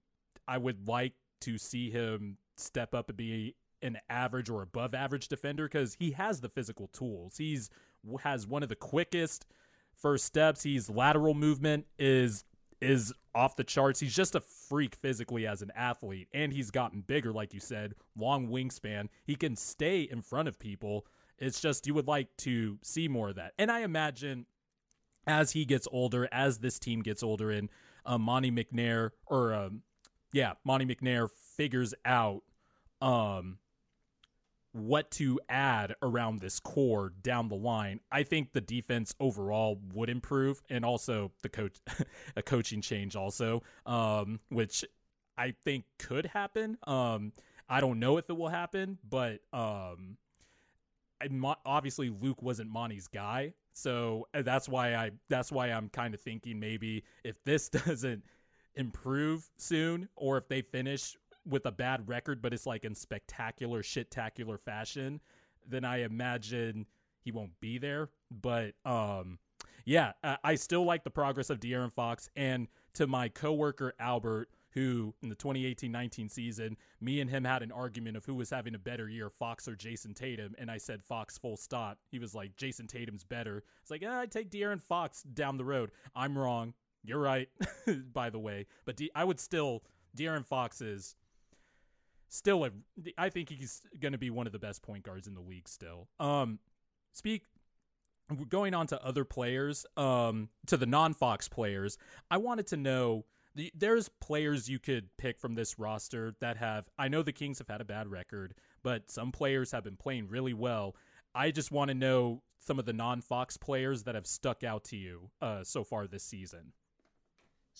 I 0.47 0.59
would 0.59 0.89
like 0.89 1.15
to 1.43 1.59
see 1.59 1.91
him 1.91 2.39
step 2.57 2.95
up 2.95 3.09
and 3.09 3.17
be 3.17 3.55
an 3.83 3.99
average 4.09 4.51
or 4.51 4.63
above 4.63 4.95
average 4.95 5.29
defender 5.29 5.67
because 5.67 5.95
he 5.95 6.13
has 6.13 6.41
the 6.41 6.49
physical 6.49 6.89
tools. 6.89 7.37
He's 7.37 7.71
has 8.21 8.47
one 8.47 8.63
of 8.63 8.69
the 8.69 8.77
quickest 8.77 9.47
first 9.95 10.25
steps. 10.25 10.63
He's 10.63 10.89
lateral 10.89 11.35
movement 11.35 11.87
is 11.99 12.45
is 12.81 13.13
off 13.35 13.57
the 13.57 13.65
charts. 13.65 14.01
He's 14.01 14.15
just 14.15 14.35
a 14.35 14.41
freak 14.41 14.95
physically 14.95 15.47
as 15.47 15.63
an 15.63 15.73
athlete, 15.75 16.29
and 16.33 16.53
he's 16.53 16.71
gotten 16.71 17.01
bigger, 17.01 17.33
like 17.33 17.53
you 17.53 17.61
said, 17.61 17.95
long 18.17 18.49
wingspan. 18.49 19.09
He 19.25 19.35
can 19.35 19.57
stay 19.57 20.03
in 20.03 20.23
front 20.23 20.49
of 20.49 20.59
people. 20.59 21.07
It's 21.39 21.61
just 21.61 21.87
you 21.87 21.95
would 21.95 22.09
like 22.09 22.37
to 22.39 22.79
see 22.83 23.09
more 23.09 23.31
of 23.31 23.37
that. 23.37 23.53
And 23.59 23.71
I 23.71 23.81
imagine 23.81 24.47
as 25.27 25.53
he 25.53 25.65
gets 25.65 25.87
older, 25.91 26.29
as 26.33 26.59
this 26.59 26.79
team 26.79 27.01
gets 27.03 27.23
older, 27.23 27.51
and 27.51 27.69
uh, 28.07 28.19
Monte 28.19 28.51
McNair 28.51 29.11
or 29.27 29.53
um, 29.53 29.83
yeah, 30.33 30.55
Monte 30.65 30.87
McNair 30.87 31.29
figures 31.57 31.95
out 32.05 32.43
um 33.01 33.59
what 34.73 35.11
to 35.13 35.41
add 35.49 35.95
around 36.03 36.41
this 36.41 36.61
core 36.61 37.13
down 37.23 37.49
the 37.49 37.57
line, 37.57 38.01
I 38.13 38.23
think 38.23 38.53
the 38.53 38.61
defense 38.61 39.15
overall 39.19 39.81
would 39.93 40.11
improve, 40.11 40.63
and 40.69 40.85
also 40.85 41.33
the 41.43 41.49
coach, 41.49 41.79
a 42.37 42.43
coaching 42.43 42.81
change 42.81 43.17
also, 43.17 43.63
um, 43.87 44.41
which 44.49 44.85
I 45.37 45.53
think 45.65 45.85
could 45.99 46.27
happen. 46.27 46.79
Um, 46.87 47.33
I 47.69 47.81
don't 47.81 47.99
know 47.99 48.17
if 48.17 48.29
it 48.31 48.37
will 48.37 48.49
happen, 48.49 48.99
but 49.09 49.41
um, 49.53 50.17
obviously 51.65 52.11
Luke 52.11 52.43
wasn't 52.43 52.71
Monte's 52.71 53.09
guy, 53.09 53.55
so 53.73 54.27
uh, 54.35 54.43
that's 54.43 54.69
why 54.69 54.95
I 54.95 55.13
that's 55.29 55.53
why 55.53 55.69
I'm 55.69 55.89
kind 55.89 56.15
of 56.15 56.21
thinking 56.21 56.59
maybe 56.59 57.05
if 57.25 57.43
this 57.45 57.69
doesn't 57.87 58.25
improve 58.75 59.49
soon, 59.57 60.09
or 60.17 60.39
if 60.39 60.49
they 60.49 60.63
finish 60.63 61.17
with 61.49 61.67
a 61.67 61.73
bad 61.73 62.09
record, 62.09 62.43
but 62.43 62.53
it's 62.53 62.67
like 62.67 62.85
in 62.85 62.95
spectacular, 62.95 63.83
shit-tacular 63.83 64.61
fashion, 64.61 65.21
then 65.67 65.85
I 65.85 66.03
imagine 66.03 66.87
he 67.21 67.33
won't 67.33 67.59
be 67.61 67.79
there. 67.79 68.11
But 68.31 68.75
um, 68.85 69.39
yeah, 69.85 70.13
I, 70.23 70.55
still 70.57 70.85
like 70.85 71.05
the 71.05 71.11
progress 71.11 71.51
of 71.51 71.61
De'Aaron 71.61 71.93
Fox. 71.93 72.29
And 72.37 72.69
to 72.95 73.07
my 73.07 73.29
coworker 73.29 73.95
Albert, 73.99 74.51
who 74.73 75.15
in 75.23 75.29
the 75.29 75.35
2018-19 75.35 76.31
season, 76.31 76.77
me 77.01 77.21
and 77.21 77.31
him 77.31 77.45
had 77.45 77.63
an 77.63 77.73
argument 77.73 78.17
of 78.17 78.25
who 78.25 78.35
was 78.35 78.51
having 78.51 78.75
a 78.75 78.79
better 78.79 79.09
year, 79.09 79.31
Fox 79.31 79.67
or 79.67 79.75
Jayson 79.75 80.15
Tatum, 80.15 80.55
and 80.59 80.71
I 80.71 80.77
said 80.77 81.03
Fox 81.03 81.39
full 81.39 81.57
stop. 81.57 81.99
He 82.11 82.19
was 82.19 82.35
like, 82.35 82.57
Jayson 82.57 82.87
Tatum's 82.87 83.25
better. 83.25 83.65
It's 83.81 83.91
like, 83.91 84.03
eh, 84.03 84.21
I 84.21 84.27
take 84.27 84.51
De'Aaron 84.51 84.83
Fox 84.83 85.23
down 85.23 85.57
the 85.57 85.65
road. 85.65 85.91
I'm 86.15 86.37
wrong. 86.37 86.75
You're 87.03 87.19
right, 87.19 87.49
by 88.13 88.29
the 88.29 88.39
way. 88.39 88.67
But 88.85 88.97
De- 88.97 89.11
I 89.15 89.25
would 89.25 89.41
still 89.41 89.83
De'Aaron 90.17 90.45
Fox 90.45 90.81
is 90.81 91.17
still 92.29 92.65
a 92.65 92.71
I 93.17 93.31
think 93.31 93.49
he's 93.49 93.83
going 93.99 94.13
to 94.13 94.19
be 94.19 94.31
one 94.31 94.47
of 94.47 94.53
the 94.53 94.59
best 94.59 94.83
point 94.83 95.05
guards 95.05 95.27
in 95.27 95.35
the 95.35 95.41
league 95.41 95.69
still. 95.69 96.09
Um 96.21 96.59
speak 97.13 97.43
going 98.49 98.75
on 98.75 98.87
to 98.89 99.05
other 99.05 99.25
players, 99.25 99.87
um 99.97 100.51
to 100.67 100.77
the 100.77 100.87
non-Fox 100.87 101.49
players. 101.49 101.99
I 102.31 102.37
wanted 102.37 102.67
to 102.69 102.77
know 102.77 103.25
the, 103.55 103.73
there's 103.75 104.09
players 104.21 104.69
you 104.69 104.79
could 104.79 105.09
pick 105.17 105.41
from 105.41 105.55
this 105.55 105.79
roster 105.79 106.35
that 106.41 106.59
have 106.59 106.89
I 106.99 107.09
know 107.09 107.23
the 107.23 107.33
Kings 107.33 107.59
have 107.59 107.69
had 107.69 107.81
a 107.81 107.87
bad 107.87 108.09
record, 108.09 108.55
but 108.83 109.11
some 109.11 109.33
players 109.33 109.73
have 109.73 109.85
been 109.85 109.97
playing 109.97 110.29
really 110.29 110.55
well. 110.55 110.95
I 111.35 111.51
just 111.51 111.73
want 111.73 111.89
to 111.89 111.95
know 111.95 112.43
some 112.61 112.79
of 112.79 112.85
the 112.85 112.93
non-Fox 112.93 113.57
players 113.57 114.05
that 114.05 114.15
have 114.15 114.27
stuck 114.27 114.63
out 114.63 114.85
to 114.85 114.97
you 114.97 115.31
uh 115.41 115.65
so 115.65 115.85
far 115.85 116.07
this 116.07 116.25
season. 116.25 116.73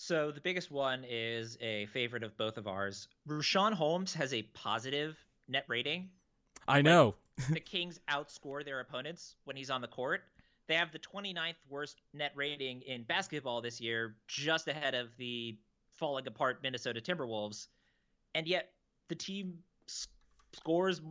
So 0.01 0.31
the 0.31 0.39
biggest 0.39 0.71
one 0.71 1.03
is 1.07 1.57
a 1.59 1.85
favorite 1.87 2.23
of 2.23 2.37
both 2.37 2.57
of 2.57 2.67
ours. 2.67 3.09
Richaun 3.27 3.73
Holmes 3.73 4.13
has 4.13 4.33
a 4.33 4.43
positive 4.53 5.17
net 5.49 5.65
rating. 5.67 6.07
I 6.69 6.81
know. 6.81 7.15
the 7.49 7.59
Kings 7.59 7.99
outscore 8.09 8.63
their 8.63 8.79
opponents 8.79 9.35
when 9.43 9.57
he's 9.57 9.69
on 9.69 9.81
the 9.81 9.89
court. 9.89 10.21
They 10.67 10.75
have 10.75 10.93
the 10.93 10.99
29th 10.99 11.55
worst 11.67 11.97
net 12.13 12.31
rating 12.33 12.81
in 12.83 13.03
basketball 13.03 13.59
this 13.59 13.81
year, 13.81 14.15
just 14.25 14.69
ahead 14.69 14.95
of 14.95 15.09
the 15.17 15.57
falling 15.97 16.25
apart 16.27 16.63
Minnesota 16.63 17.01
Timberwolves. 17.01 17.67
And 18.33 18.47
yet 18.47 18.69
the 19.09 19.15
team 19.15 19.59
scores 20.53 21.01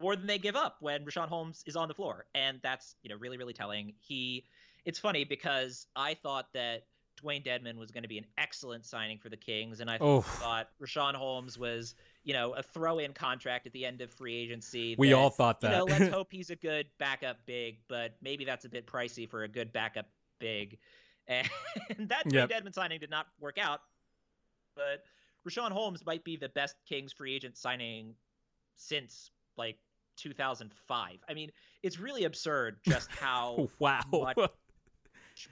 more 0.00 0.16
than 0.16 0.26
they 0.26 0.38
give 0.38 0.56
up 0.56 0.78
when 0.80 1.04
Richaun 1.04 1.28
Holmes 1.28 1.62
is 1.66 1.76
on 1.76 1.88
the 1.88 1.94
floor. 1.94 2.24
And 2.34 2.60
that's, 2.62 2.96
you 3.02 3.10
know, 3.10 3.16
really, 3.16 3.36
really 3.36 3.52
telling. 3.52 3.92
He 4.00 4.46
it's 4.86 4.98
funny 4.98 5.24
because 5.24 5.86
I 5.94 6.14
thought 6.14 6.46
that 6.54 6.84
Dewayne 7.24 7.44
Dedmon 7.44 7.76
was 7.76 7.90
going 7.90 8.02
to 8.02 8.08
be 8.08 8.18
an 8.18 8.26
excellent 8.38 8.84
signing 8.84 9.18
for 9.18 9.28
the 9.28 9.36
Kings, 9.36 9.80
and 9.80 9.90
I 9.90 9.98
Oh. 10.00 10.20
thought 10.20 10.68
Richaun 10.80 11.14
Holmes 11.14 11.58
was, 11.58 11.94
you 12.22 12.34
know, 12.34 12.52
a 12.52 12.62
throw-in 12.62 13.12
contract 13.12 13.66
at 13.66 13.72
the 13.72 13.84
end 13.84 14.00
of 14.00 14.10
free 14.10 14.34
agency. 14.34 14.94
We 14.98 15.10
that, 15.10 15.16
all 15.16 15.30
thought 15.30 15.60
You 15.62 15.68
that. 15.68 15.78
know, 15.78 15.84
let's 15.84 16.08
hope 16.14 16.30
he's 16.30 16.50
a 16.50 16.56
good 16.56 16.86
backup 16.98 17.38
big, 17.46 17.78
but 17.88 18.16
maybe 18.20 18.44
that's 18.44 18.64
a 18.64 18.68
bit 18.68 18.86
pricey 18.86 19.28
for 19.28 19.44
a 19.44 19.48
good 19.48 19.72
backup 19.72 20.06
big. 20.38 20.78
And 21.26 21.48
that 22.10 22.26
Dewayne 22.26 22.34
Yep. 22.34 22.50
Dedmon 22.50 22.74
signing 22.74 23.00
did 23.00 23.08
not 23.08 23.28
work 23.40 23.56
out, 23.56 23.80
but 24.76 25.04
Richaun 25.48 25.70
Holmes 25.70 26.04
might 26.04 26.22
be 26.22 26.36
the 26.36 26.50
best 26.50 26.76
Kings 26.86 27.14
free 27.14 27.34
agent 27.34 27.56
signing 27.56 28.14
since 28.76 29.30
like 29.56 29.78
2005. 30.16 31.24
I 31.26 31.32
mean, 31.34 31.50
it's 31.82 31.98
really 31.98 32.24
absurd 32.24 32.76
just 32.84 33.10
how 33.20 33.70
wow. 33.78 34.02
much 34.12 34.36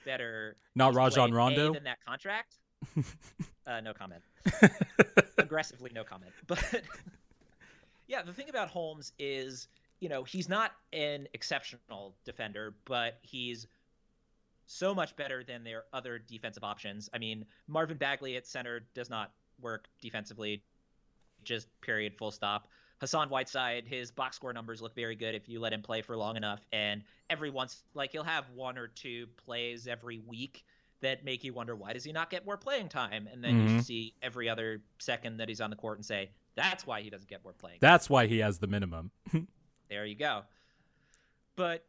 better 0.04 0.56
Not 0.74 0.94
Rajon 0.94 1.32
A, 1.32 1.34
Rondo. 1.34 1.72
than 1.72 1.84
that 1.84 1.98
contract. 2.06 2.56
uh, 3.66 3.80
no 3.80 3.92
comment. 3.92 4.22
Aggressively, 5.38 5.90
no 5.94 6.04
comment. 6.04 6.32
But 6.46 6.82
yeah, 8.08 8.22
the 8.22 8.32
thing 8.32 8.48
about 8.48 8.68
Holmes 8.68 9.12
is, 9.18 9.68
you 10.00 10.08
know, 10.08 10.24
he's 10.24 10.48
not 10.48 10.72
an 10.92 11.28
exceptional 11.32 12.14
defender, 12.24 12.74
but 12.84 13.18
he's 13.22 13.66
so 14.66 14.94
much 14.94 15.14
better 15.16 15.44
than 15.44 15.64
their 15.64 15.84
other 15.92 16.18
defensive 16.18 16.64
options. 16.64 17.08
I 17.14 17.18
mean, 17.18 17.44
Marvin 17.68 17.96
Bagley 17.96 18.36
at 18.36 18.46
center 18.46 18.80
does 18.94 19.10
not 19.10 19.32
work 19.60 19.88
defensively. 20.00 20.62
Just 21.44 21.68
period, 21.80 22.14
full 22.16 22.30
stop. 22.30 22.68
Hassan 23.02 23.28
Whiteside, 23.30 23.84
his 23.84 24.12
box 24.12 24.36
score 24.36 24.52
numbers 24.52 24.80
look 24.80 24.94
very 24.94 25.16
good 25.16 25.34
if 25.34 25.48
you 25.48 25.58
let 25.58 25.72
him 25.72 25.82
play 25.82 26.02
for 26.02 26.16
long 26.16 26.36
enough. 26.36 26.60
And 26.72 27.02
every 27.28 27.50
once, 27.50 27.82
like 27.94 28.12
he'll 28.12 28.22
have 28.22 28.48
one 28.54 28.78
or 28.78 28.86
two 28.86 29.26
plays 29.44 29.88
every 29.88 30.20
week 30.20 30.64
that 31.00 31.24
make 31.24 31.42
you 31.42 31.52
wonder 31.52 31.74
why 31.74 31.92
does 31.94 32.04
he 32.04 32.12
not 32.12 32.30
get 32.30 32.46
more 32.46 32.56
playing 32.56 32.88
time? 32.88 33.28
And 33.32 33.42
then 33.42 33.56
Mhm. 33.56 33.74
you 33.78 33.82
see 33.82 34.14
every 34.22 34.48
other 34.48 34.84
second 35.00 35.38
that 35.38 35.48
he's 35.48 35.60
on 35.60 35.68
the 35.68 35.74
court 35.74 35.98
and 35.98 36.06
say 36.06 36.30
that's 36.54 36.86
why 36.86 37.00
he 37.02 37.10
doesn't 37.10 37.28
get 37.28 37.42
more 37.42 37.54
playing. 37.54 37.78
That's 37.80 38.08
why 38.08 38.28
he 38.28 38.38
has 38.38 38.60
the 38.60 38.68
minimum. 38.68 39.10
There 39.88 40.06
you 40.06 40.14
go. 40.14 40.44
But 41.56 41.84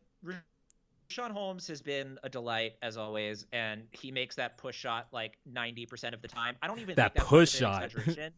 Sean 1.09 1.29
Holmes 1.29 1.67
has 1.67 1.81
been 1.83 2.17
a 2.23 2.27
delight 2.29 2.73
as 2.81 2.97
always, 2.97 3.45
and 3.53 3.87
he 3.91 4.11
makes 4.11 4.35
that 4.37 4.57
push 4.57 4.75
shot 4.75 5.09
like 5.11 5.37
ninety 5.45 5.85
percent 5.85 6.15
of 6.15 6.23
the 6.23 6.27
time. 6.27 6.57
I 6.61 6.67
don't 6.67 6.79
even 6.79 6.95
That 6.95 7.13
think 7.13 7.17
that's 7.17 7.29
push 7.29 7.51
shot. 7.51 7.83
exaggeration. 7.83 8.33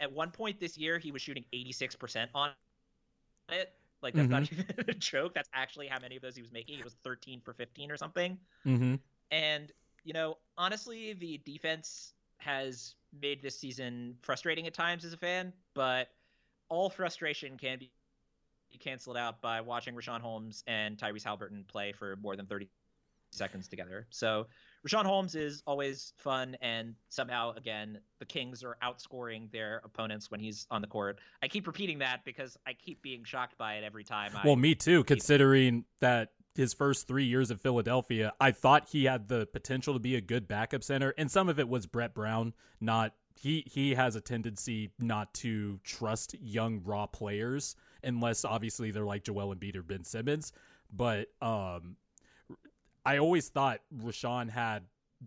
At 0.00 0.12
one 0.12 0.30
point 0.30 0.58
this 0.60 0.76
year, 0.78 0.98
he 0.98 1.12
was 1.12 1.22
shooting 1.22 1.44
eighty 1.52 1.72
six 1.72 1.94
percent 1.94 2.30
on 2.34 2.50
it. 3.50 3.72
Like 4.02 4.14
that's 4.14 4.28
not 4.30 4.42
Mm-hmm. 4.44 4.60
even 4.60 4.84
a 4.88 4.94
joke. 4.94 5.34
That's 5.34 5.50
actually 5.54 5.86
how 5.88 5.98
many 6.00 6.16
of 6.16 6.22
those 6.22 6.34
he 6.34 6.42
was 6.42 6.52
making. 6.52 6.76
He 6.78 6.82
was 6.82 6.94
thirteen 7.04 7.40
for 7.40 7.52
fifteen 7.52 7.90
or 7.90 7.96
something. 7.96 8.38
mm-hmm. 8.66 8.94
And 9.30 9.70
you 10.04 10.12
know, 10.14 10.38
honestly, 10.56 11.12
the 11.12 11.38
defense 11.44 12.14
has 12.38 12.94
made 13.20 13.42
this 13.42 13.58
season 13.58 14.16
frustrating 14.22 14.66
at 14.66 14.72
times 14.74 15.04
as 15.04 15.12
a 15.12 15.18
fan, 15.18 15.52
but 15.74 16.08
all 16.70 16.88
frustration 16.88 17.58
can 17.58 17.78
be 17.78 17.90
canceled 18.78 19.16
out 19.18 19.42
by 19.42 19.60
watching 19.60 19.94
Richaun 19.94 20.20
Holmes 20.20 20.64
and 20.66 20.96
Tyrese 20.96 21.24
Haliburton 21.24 21.66
play 21.68 21.92
for 21.92 22.16
more 22.16 22.36
than 22.36 22.46
30 22.46 22.68
seconds 23.32 23.68
together. 23.68 24.06
So 24.10 24.46
Richaun 24.86 25.04
Holmes 25.04 25.34
is 25.34 25.62
always 25.66 26.14
fun, 26.16 26.56
and 26.62 26.94
somehow, 27.10 27.52
again, 27.54 27.98
the 28.18 28.24
Kings 28.24 28.64
are 28.64 28.78
outscoring 28.82 29.50
their 29.52 29.82
opponents 29.84 30.30
when 30.30 30.40
he's 30.40 30.66
on 30.70 30.80
the 30.80 30.86
court. 30.86 31.18
I 31.42 31.48
keep 31.48 31.66
repeating 31.66 31.98
that 31.98 32.24
because 32.24 32.56
I 32.66 32.72
keep 32.72 33.02
being 33.02 33.24
shocked 33.24 33.58
by 33.58 33.74
it 33.74 33.84
every 33.84 34.04
time. 34.04 34.32
I, 34.34 34.46
Well, 34.46 34.56
me 34.56 34.74
too, 34.74 35.04
considering 35.04 35.84
that 36.00 36.30
his 36.54 36.72
first 36.72 37.06
three 37.06 37.24
years 37.24 37.50
of 37.50 37.60
Philadelphia, 37.60 38.32
I 38.40 38.52
thought 38.52 38.88
he 38.90 39.04
had 39.04 39.28
the 39.28 39.46
potential 39.46 39.92
to 39.94 40.00
be 40.00 40.16
a 40.16 40.20
good 40.20 40.48
backup 40.48 40.82
center, 40.82 41.14
and 41.18 41.30
some 41.30 41.48
of 41.48 41.58
it 41.58 41.68
was 41.68 41.86
Brett 41.86 42.14
Brown. 42.14 42.54
Not 42.80 43.14
he 43.38 43.64
he 43.66 43.94
has 43.94 44.16
a 44.16 44.20
tendency 44.20 44.90
not 44.98 45.32
to 45.34 45.78
trust 45.84 46.34
young 46.40 46.82
raw 46.84 47.06
players 47.06 47.76
unless 48.02 48.44
obviously 48.44 48.90
they're 48.90 49.04
like 49.04 49.24
Joel 49.24 49.54
Embiid 49.54 49.76
or 49.76 49.82
Ben 49.82 50.04
Simmons. 50.04 50.52
But 50.92 51.28
um, 51.40 51.96
I 53.04 53.18
always 53.18 53.48
thought 53.48 53.80
Richaun 53.94 54.50
had 54.50 54.84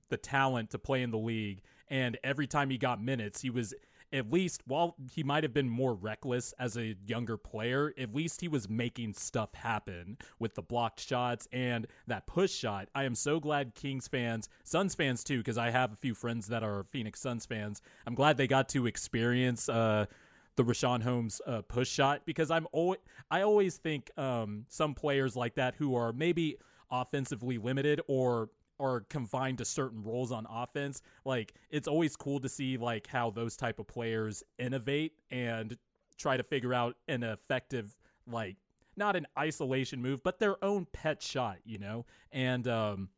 the 0.10 0.18
talent 0.18 0.72
to 0.72 0.80
play 0.80 1.02
in 1.02 1.12
the 1.12 1.18
league, 1.18 1.62
and 1.90 2.18
every 2.24 2.48
time 2.48 2.70
he 2.70 2.78
got 2.78 3.02
minutes, 3.02 3.42
he 3.42 3.50
was 3.50 3.74
at 4.14 4.32
least 4.32 4.62
while 4.68 4.96
he 5.12 5.24
might 5.24 5.44
have 5.44 5.54
been 5.54 5.68
more 5.68 5.96
reckless 5.96 6.54
as 6.60 6.78
a 6.78 6.96
younger 7.06 7.36
player, 7.36 7.94
at 7.98 8.14
least 8.14 8.42
he 8.42 8.48
was 8.48 8.70
making 8.70 9.14
stuff 9.14 9.56
happen 9.56 10.18
with 10.38 10.54
the 10.54 10.62
blocked 10.62 11.00
shots 11.00 11.48
and 11.52 11.88
that 12.06 12.28
push 12.28 12.52
shot. 12.52 12.90
I 12.94 13.06
am 13.06 13.16
so 13.16 13.40
glad 13.40 13.74
Kings 13.74 14.08
fans, 14.08 14.50
Suns 14.64 14.94
fans 14.94 15.24
too, 15.24 15.40
because 15.40 15.58
I 15.58 15.72
have 15.72 15.92
a 15.92 15.96
few 15.96 16.14
friends 16.14 16.48
that 16.48 16.64
are 16.64 16.84
Phoenix 16.92 17.20
Suns 17.20 17.48
fans. 17.48 17.82
I'm 18.06 18.14
glad 18.14 18.38
they 18.38 18.48
got 18.48 18.70
to 18.70 18.86
experience 18.86 19.68
uh, 19.68 20.06
the 20.56 20.64
Richaun 20.64 21.02
Holmes 21.02 21.42
uh, 21.48 21.64
push 21.64 21.90
shot 21.90 22.22
because 22.26 22.52
I'm 22.52 22.68
always 22.72 23.00
I 23.32 23.42
always 23.42 23.78
think 23.78 24.12
um, 24.16 24.66
some 24.70 24.94
players 24.94 25.36
like 25.36 25.56
that 25.56 25.74
who 25.76 25.96
are 25.96 26.14
maybe 26.14 26.58
offensively 26.94 27.58
limited 27.58 28.00
or 28.08 28.50
are 28.80 29.02
confined 29.02 29.58
to 29.58 29.66
certain 29.66 30.04
roles 30.04 30.32
on 30.32 30.46
offense 30.50 31.02
like 31.26 31.54
it's 31.70 31.88
always 31.88 32.16
cool 32.16 32.40
to 32.40 32.50
see 32.50 32.78
like 32.78 33.08
how 33.08 33.30
those 33.30 33.56
type 33.56 33.80
of 33.80 33.88
players 33.88 34.44
innovate 34.58 35.14
and 35.32 35.78
try 36.18 36.38
to 36.38 36.44
figure 36.44 36.74
out 36.74 36.96
an 37.08 37.24
effective 37.24 37.96
like 38.28 38.58
not 38.96 39.16
an 39.16 39.26
isolation 39.38 40.02
move 40.02 40.22
but 40.24 40.40
their 40.40 40.64
own 40.64 40.88
pet 40.92 41.22
shot 41.22 41.58
you 41.66 41.78
know 41.78 42.06
and 42.32 42.68
um 42.68 43.10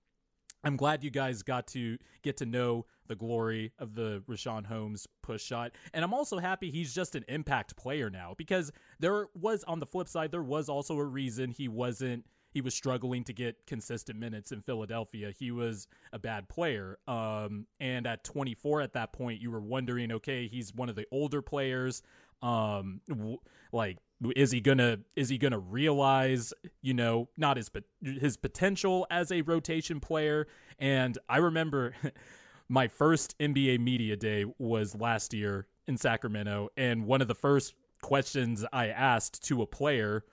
I'm 0.66 0.78
glad 0.78 1.04
you 1.04 1.12
guys 1.12 1.44
got 1.44 1.68
to 1.68 2.00
get 2.24 2.38
to 2.38 2.46
know 2.46 2.88
the 3.08 3.16
glory 3.16 3.72
of 3.78 3.94
the 3.94 4.24
Richaun 4.28 4.66
Holmes 4.66 5.08
push 5.22 5.44
shot. 5.44 5.74
And 5.94 6.04
I'm 6.04 6.14
also 6.14 6.40
happy 6.40 6.72
he's 6.72 6.92
just 6.92 7.14
an 7.14 7.24
impact 7.28 7.78
player 7.78 8.10
now 8.10 8.34
because 8.36 8.72
there 9.00 9.28
was, 9.36 9.64
on 9.66 9.80
the 9.80 9.86
flip 9.86 10.10
side, 10.10 10.32
there 10.32 10.42
was 10.42 10.68
also 10.68 10.98
a 10.98 11.06
reason 11.06 11.52
he 11.52 11.68
wasn't, 11.68 12.26
he 12.56 12.62
was 12.62 12.74
struggling 12.74 13.26
to 13.26 13.34
get 13.34 13.68
consistent 13.68 14.18
minutes 14.18 14.50
in 14.50 14.62
Philadelphia. 14.62 15.34
He 15.38 15.52
was 15.52 15.90
a 16.14 16.18
bad 16.18 16.48
player. 16.48 16.98
Um, 17.06 17.68
and 17.82 18.08
at 18.08 18.24
24 18.24 18.80
at 18.80 18.94
that 18.94 19.12
point, 19.12 19.42
you 19.42 19.52
were 19.52 19.60
wondering, 19.60 20.10
okay, 20.14 20.48
he's 20.48 20.74
one 20.74 20.88
of 20.88 20.96
the 20.96 21.06
older 21.12 21.42
players. 21.42 22.02
Um, 22.42 23.02
w- 23.10 23.40
like, 23.74 23.98
is 24.38 24.52
he 24.52 24.62
gonna 24.62 25.00
is 25.18 25.28
he 25.28 25.38
gonna 25.38 25.60
realize 25.60 26.54
you 26.82 26.94
know 26.94 27.28
not 27.36 27.58
his 27.58 27.70
his 28.02 28.38
potential 28.38 29.06
as 29.12 29.30
a 29.30 29.42
rotation 29.42 30.00
player 30.00 30.48
and 30.80 31.18
i 31.28 31.36
remember 31.36 31.94
my 32.70 32.88
first 32.88 33.38
nba 33.40 33.78
media 33.78 34.16
day 34.16 34.46
was 34.58 34.96
last 34.96 35.34
year 35.34 35.68
in 35.86 35.98
sacramento 35.98 36.70
and 36.78 37.06
one 37.06 37.22
of 37.22 37.28
the 37.28 37.36
first 37.36 37.74
questions 38.02 38.64
i 38.72 38.88
asked 38.88 39.44
to 39.44 39.62
a 39.62 39.68
player 39.68 40.24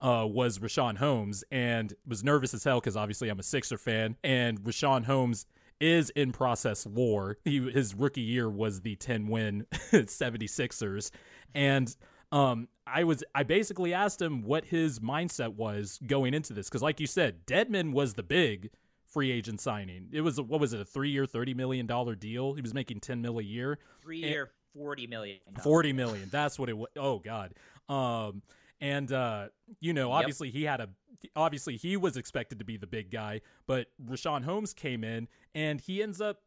uh, 0.00 0.26
was 0.28 0.58
Richaun 0.58 0.96
Holmes 0.98 1.44
and 1.50 1.94
was 2.06 2.24
nervous 2.24 2.54
as 2.54 2.64
hell 2.64 2.80
because 2.80 2.96
obviously 2.96 3.28
I'm 3.28 3.38
a 3.38 3.42
Sixer 3.42 3.78
fan 3.78 4.16
and 4.24 4.60
Richaun 4.62 5.04
Holmes 5.04 5.46
is 5.78 6.10
in 6.10 6.32
process 6.32 6.86
lore. 6.86 7.38
He, 7.44 7.70
his 7.70 7.94
rookie 7.94 8.20
year 8.20 8.48
was 8.48 8.80
the 8.80 8.96
10 8.96 9.28
win 9.28 9.66
76ers 9.72 11.10
and 11.54 11.94
um 12.32 12.68
I 12.86 13.04
was 13.04 13.24
I 13.34 13.42
basically 13.42 13.92
asked 13.92 14.20
him 14.20 14.42
what 14.42 14.66
his 14.66 15.00
mindset 15.00 15.54
was 15.54 15.98
going 16.06 16.34
into 16.34 16.52
this 16.52 16.70
cuz 16.70 16.82
like 16.82 17.00
you 17.00 17.06
said 17.06 17.46
Dedmon 17.46 17.92
was 17.92 18.14
the 18.14 18.22
big 18.22 18.70
free 19.06 19.32
agent 19.32 19.60
signing. 19.60 20.08
It 20.12 20.20
was 20.20 20.40
what 20.40 20.60
was 20.60 20.72
it 20.72 20.80
a 20.80 20.84
3-year 20.84 21.26
30 21.26 21.54
million 21.54 21.86
dollar 21.86 22.14
deal. 22.14 22.54
He 22.54 22.62
was 22.62 22.72
making 22.72 23.00
10 23.00 23.20
mil 23.20 23.38
a 23.38 23.42
year. 23.42 23.78
3 24.02 24.18
year 24.18 24.50
40 24.74 25.06
million. 25.08 25.40
40 25.62 25.92
million. 25.92 26.28
That's 26.30 26.58
what 26.58 26.68
it 26.68 26.76
was. 26.76 26.88
Oh 26.96 27.18
god. 27.18 27.54
Um 27.88 28.42
and 28.80 29.12
uh 29.12 29.48
you 29.80 29.92
know, 29.92 30.08
Yep. 30.10 30.18
obviously 30.18 30.50
he 30.50 30.64
had 30.64 30.80
a 30.80 30.88
obviously 31.36 31.76
he 31.76 31.96
was 31.96 32.16
expected 32.16 32.58
to 32.58 32.64
be 32.64 32.76
the 32.76 32.86
big 32.86 33.10
guy, 33.10 33.40
but 33.66 33.88
Richaun 34.04 34.44
Holmes 34.44 34.72
came 34.72 35.04
in 35.04 35.28
and 35.54 35.80
he 35.80 36.02
ends 36.02 36.20
up 36.20 36.38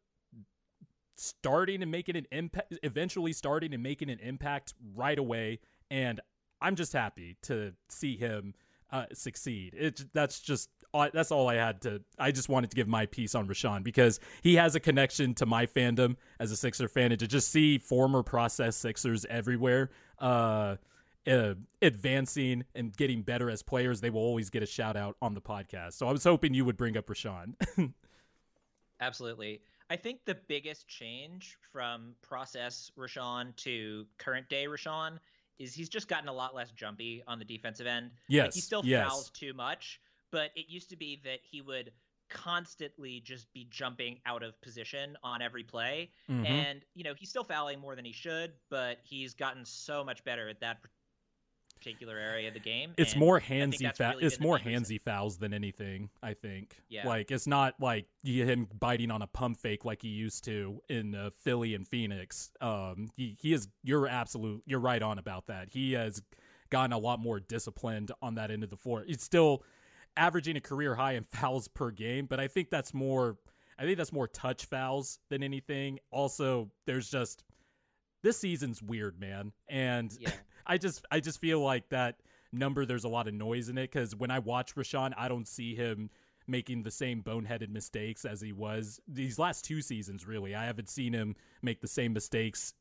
starting 1.16 1.82
and 1.82 1.92
making 1.92 2.16
an 2.16 2.26
impact 2.32 2.74
eventually 2.82 3.34
starting 3.34 3.74
and 3.74 3.84
making 3.84 4.10
an 4.10 4.20
impact 4.20 4.74
right 4.96 5.20
away 5.20 5.60
and 5.92 6.20
I'm 6.62 6.76
just 6.76 6.94
happy 6.94 7.38
to 7.44 7.74
see 7.90 8.16
him 8.18 8.54
uh, 8.92 9.06
succeed. 9.14 9.74
It 9.78 10.06
that's 10.14 10.40
just 10.40 10.70
uh, 10.94 11.10
that's 11.14 11.32
all 11.32 11.50
I 11.50 11.56
had 11.56 11.82
to. 11.82 12.02
I 12.20 12.32
just 12.32 12.48
wanted 12.48 12.70
to 12.70 12.76
give 12.76 12.88
my 12.88 13.06
piece 13.08 13.34
on 13.36 13.48
Richaun 13.48 13.84
because 13.84 14.20
he 14.44 14.56
has 14.56 14.76
a 14.76 14.80
connection 14.80 15.34
to 15.36 15.46
my 15.48 15.66
fandom 15.66 16.16
as 16.40 16.52
a 16.52 16.56
Sixer 16.56 16.88
fan, 16.88 17.12
and 17.12 17.20
to 17.20 17.28
just 17.28 17.50
see 17.50 17.80
former 17.80 18.22
process 18.24 18.76
Sixers 18.78 19.26
everywhere, 19.26 19.90
uh, 20.20 20.76
uh, 21.28 21.54
advancing 21.82 22.66
and 22.76 22.96
getting 22.96 23.22
better 23.22 23.50
as 23.50 23.64
players, 23.64 24.02
they 24.02 24.10
will 24.10 24.22
always 24.22 24.50
get 24.50 24.64
a 24.64 24.66
shout 24.66 24.96
out 24.96 25.16
on 25.22 25.34
the 25.34 25.42
podcast. 25.42 25.94
So 25.94 26.08
I 26.08 26.12
was 26.12 26.24
hoping 26.24 26.54
you 26.54 26.66
would 26.66 26.78
bring 26.78 26.98
up 26.98 27.08
Richaun. 27.08 27.56
Absolutely. 29.00 29.62
I 29.90 29.96
think 29.96 30.26
the 30.26 30.38
biggest 30.48 30.88
change 30.88 31.58
from 31.72 32.16
process 32.22 32.92
Richaun 32.98 33.56
to 33.58 34.06
current 34.18 34.48
day 34.50 34.66
Richaun 34.66 35.20
is 35.60 35.74
he's 35.74 35.90
just 35.90 36.08
gotten 36.08 36.30
a 36.30 36.34
lot 36.34 36.56
less 36.56 36.72
jumpy 36.72 37.24
on 37.28 37.38
the 37.40 37.46
defensive 37.46 37.86
end. 37.86 38.06
Like, 38.06 38.14
yes, 38.28 38.56
he 38.56 38.62
still 38.62 38.82
yes. 38.84 39.08
fouls 39.08 39.30
too 39.30 39.54
much, 39.54 40.00
but 40.32 40.52
it 40.56 40.66
used 40.68 40.90
to 40.90 40.96
be 40.96 41.22
that 41.24 41.40
he 41.44 41.62
would 41.62 41.92
constantly 42.30 43.20
just 43.20 43.52
be 43.54 43.68
jumping 43.70 44.20
out 44.26 44.42
of 44.42 44.60
position 44.62 45.16
on 45.24 45.42
every 45.42 45.64
play. 45.64 46.10
Mhm. 46.30 46.48
And, 46.48 46.86
you 46.96 47.04
know, 47.04 47.14
he's 47.14 47.30
still 47.30 47.44
fouling 47.44 47.80
more 47.80 47.96
than 47.96 48.06
he 48.06 48.12
should, 48.12 48.54
but 48.70 49.00
he's 49.04 49.34
gotten 49.36 49.64
so 49.66 50.04
much 50.04 50.24
better 50.24 50.50
at 50.50 50.60
that 50.62 50.80
particular 51.84 52.18
area 52.18 52.48
of 52.48 52.54
the 52.54 52.60
game. 52.60 52.94
It's 52.98 53.16
more 53.16 53.40
handsy. 53.40 53.94
Fa- 53.96 54.12
really 54.14 54.26
it's 54.26 54.40
more 54.40 54.58
handsy 54.58 55.00
fouls 55.00 55.38
than 55.38 55.54
anything. 55.54 56.10
I 56.22 56.34
think. 56.34 56.78
Yeah. 56.90 57.08
Like 57.08 57.32
it's 57.32 57.48
not 57.48 57.76
like 57.80 58.06
him 58.24 58.68
biting 58.80 59.12
on 59.12 59.22
a 59.22 59.28
pump 59.28 59.58
fake 59.58 59.86
like 59.86 60.02
he 60.02 60.10
used 60.10 60.44
to 60.46 60.82
in 60.90 61.16
uh, 61.16 61.30
Philly 61.42 61.76
and 61.76 61.88
Phoenix. 61.88 62.52
Um, 62.62 63.10
he 63.16 63.36
he 63.40 63.54
is. 63.54 63.68
You're 63.84 64.08
absolute. 64.08 64.64
You're 64.66 64.80
right 64.80 65.02
on 65.02 65.20
about 65.20 65.48
that. 65.48 65.70
He 65.72 65.94
has 65.94 66.22
gotten 66.70 66.94
a 66.94 66.98
lot 66.98 67.20
more 67.20 67.40
disciplined 67.40 68.12
on 68.22 68.36
that 68.36 68.50
end 68.50 68.64
of 68.64 68.70
the 68.70 68.78
floor. 68.78 69.04
He's 69.06 69.22
still 69.22 69.64
averaging 70.16 70.56
a 70.56 70.62
career 70.62 70.96
high 70.96 71.14
in 71.14 71.24
fouls 71.32 71.68
per 71.68 71.92
game, 71.92 72.26
but 72.26 72.40
I 72.40 72.48
think 72.48 72.70
that's 72.70 72.94
more. 72.94 73.38
I 73.78 73.84
think 73.84 73.98
that's 73.98 74.14
more 74.14 74.28
touch 74.28 74.66
fouls 74.66 75.20
than 75.30 75.42
anything. 75.42 76.00
Also, 76.12 76.70
there's 76.86 77.10
just 77.10 77.44
this 78.22 78.38
season's 78.38 78.82
weird, 78.82 79.20
man, 79.20 79.52
and 79.68 80.16
Yeah. 80.20 80.30
I 80.66 80.78
just 80.78 81.06
I 81.12 81.20
just 81.20 81.40
feel 81.40 81.62
like 81.62 81.90
that 81.90 82.18
number 82.52 82.86
there's 82.86 83.04
a 83.04 83.10
lot 83.10 83.28
of 83.28 83.34
noise 83.34 83.70
in 83.70 83.78
it 83.78 83.92
because 83.92 84.16
when 84.16 84.32
I 84.32 84.40
watch 84.40 84.76
Richaun, 84.76 85.14
I 85.18 85.28
don't 85.28 85.48
see 85.48 85.76
him 85.76 86.10
making 86.48 86.84
the 86.84 86.92
same 86.92 87.22
boneheaded 87.24 87.70
mistakes 87.70 88.26
as 88.26 88.42
he 88.42 88.52
was 88.52 89.00
these 89.08 89.40
last 89.40 89.66
two 89.66 89.82
seasons. 89.82 90.28
Really, 90.28 90.56
I 90.56 90.66
haven't 90.66 90.90
seen 90.90 91.14
him 91.14 91.36
make 91.62 91.82
the 91.82 91.88
same 91.88 92.14
mistakes 92.14 92.74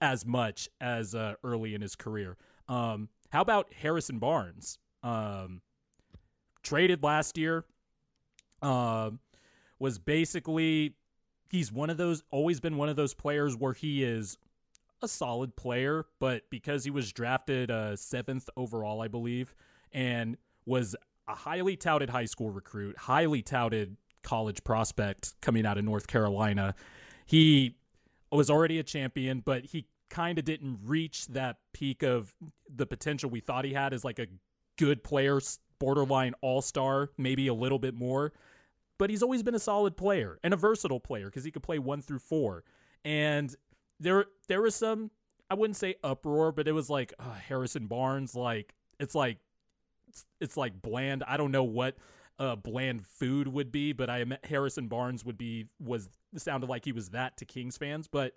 as 0.00 0.26
much 0.26 0.68
as 0.80 1.14
uh, 1.14 1.34
early 1.44 1.74
in 1.74 1.80
his 1.80 1.94
career. 1.94 2.36
Um, 2.68 3.08
how 3.30 3.42
about 3.42 3.72
Harrison 3.72 4.18
Barnes? 4.18 4.78
Um, 5.02 5.62
traded 6.62 7.02
last 7.02 7.38
year. 7.38 7.64
Uh, 8.60 9.10
was 9.78 9.98
basically 9.98 10.94
he's 11.48 11.72
one 11.72 11.90
of 11.90 11.96
those 11.96 12.22
always 12.30 12.60
been 12.60 12.76
one 12.76 12.88
of 12.88 12.96
those 12.96 13.14
players 13.14 13.56
where 13.56 13.72
he 13.72 14.04
is 14.04 14.36
a 15.02 15.08
solid 15.08 15.56
player, 15.56 16.06
but 16.18 16.48
because 16.50 16.84
he 16.84 16.90
was 16.90 17.12
drafted 17.12 17.70
uh, 17.70 17.96
seventh 17.96 18.48
overall, 18.56 19.00
I 19.00 19.08
believe, 19.08 19.54
and 19.92 20.36
was 20.66 20.96
a 21.28 21.34
highly 21.34 21.76
touted 21.76 22.10
high 22.10 22.24
school 22.24 22.50
recruit, 22.50 22.96
highly 22.98 23.42
touted 23.42 23.96
college 24.22 24.62
prospect 24.64 25.34
coming 25.40 25.66
out 25.66 25.78
of 25.78 25.84
North 25.84 26.06
Carolina, 26.06 26.74
he 27.26 27.76
was 28.32 28.50
already 28.50 28.78
a 28.78 28.82
champion, 28.82 29.40
but 29.40 29.66
he 29.66 29.86
kind 30.08 30.38
of 30.38 30.44
didn't 30.44 30.78
reach 30.84 31.26
that 31.28 31.58
peak 31.72 32.02
of 32.02 32.34
the 32.68 32.86
potential 32.86 33.30
we 33.30 33.40
thought 33.40 33.64
he 33.64 33.72
had 33.72 33.94
as 33.94 34.04
like 34.04 34.18
a 34.18 34.26
good 34.76 35.02
player, 35.04 35.40
borderline 35.78 36.34
all 36.40 36.60
star, 36.62 37.10
maybe 37.16 37.46
a 37.46 37.54
little 37.54 37.78
bit 37.78 37.94
more. 37.94 38.32
But 38.98 39.08
he's 39.08 39.22
always 39.22 39.42
been 39.42 39.54
a 39.54 39.60
solid 39.60 39.96
player 39.96 40.38
and 40.42 40.52
a 40.52 40.56
versatile 40.56 41.00
player 41.00 41.26
because 41.26 41.44
he 41.44 41.50
could 41.50 41.62
play 41.62 41.78
one 41.78 42.02
through 42.02 42.18
four. 42.18 42.64
And 43.04 43.54
there, 44.00 44.26
there 44.48 44.62
was 44.62 44.74
some, 44.74 45.10
I 45.48 45.54
wouldn't 45.54 45.76
say 45.76 45.96
uproar, 46.02 46.52
but 46.52 46.66
it 46.66 46.72
was 46.72 46.90
like 46.90 47.12
uh, 47.18 47.34
Harrison 47.34 47.86
Barnes, 47.86 48.34
like 48.34 48.74
it's 48.98 49.14
like, 49.14 49.38
it's, 50.08 50.24
it's 50.40 50.56
like 50.56 50.82
bland. 50.82 51.22
I 51.26 51.36
don't 51.36 51.52
know 51.52 51.64
what 51.64 51.96
uh, 52.40 52.56
bland 52.56 53.06
food 53.06 53.46
would 53.48 53.70
be, 53.70 53.92
but 53.92 54.08
I 54.08 54.24
Harrison 54.44 54.88
Barnes 54.88 55.24
would 55.24 55.38
be 55.38 55.66
was 55.78 56.08
sounded 56.36 56.68
like 56.68 56.84
he 56.84 56.92
was 56.92 57.10
that 57.10 57.36
to 57.36 57.44
Kings 57.44 57.76
fans, 57.76 58.08
but 58.08 58.34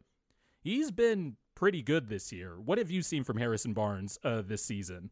he's 0.62 0.92
been 0.92 1.38
pretty 1.56 1.82
good 1.82 2.10
this 2.10 2.32
year. 2.32 2.60
What 2.60 2.78
have 2.78 2.92
you 2.92 3.02
seen 3.02 3.24
from 3.24 3.38
Harrison 3.38 3.74
Barnes 3.74 4.20
uh, 4.24 4.42
this 4.42 4.64
season? 4.64 5.10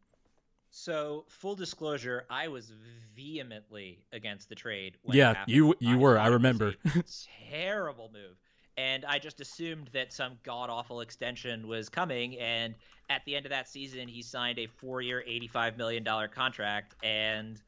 So, 0.74 1.24
full 1.28 1.54
disclosure, 1.54 2.24
I 2.30 2.48
was 2.48 2.72
vehemently 3.14 4.04
against 4.12 4.48
the 4.48 4.54
trade. 4.54 4.96
yeah, 5.06 5.44
you 5.46 5.74
you 5.80 5.94
I 5.94 5.98
were. 5.98 6.18
I 6.18 6.26
remember. 6.28 6.74
terrible 7.50 8.10
move, 8.12 8.36
and 8.76 9.04
I 9.04 9.18
just 9.18 9.40
assumed 9.40 9.90
that 9.92 10.12
some 10.12 10.38
god 10.42 10.70
awful 10.70 11.00
extension 11.00 11.68
was 11.68 11.88
coming. 11.88 12.38
And 12.38 12.74
at 13.10 13.24
the 13.24 13.36
end 13.36 13.46
of 13.46 13.50
that 13.50 13.68
season, 13.68 14.08
he 14.08 14.22
signed 14.22 14.58
a 14.58 14.66
four 14.66 15.02
year, 15.02 15.22
eighty 15.26 15.48
five 15.48 15.76
million 15.76 16.02
dollar 16.02 16.28
contract, 16.28 16.94
and 17.04 17.60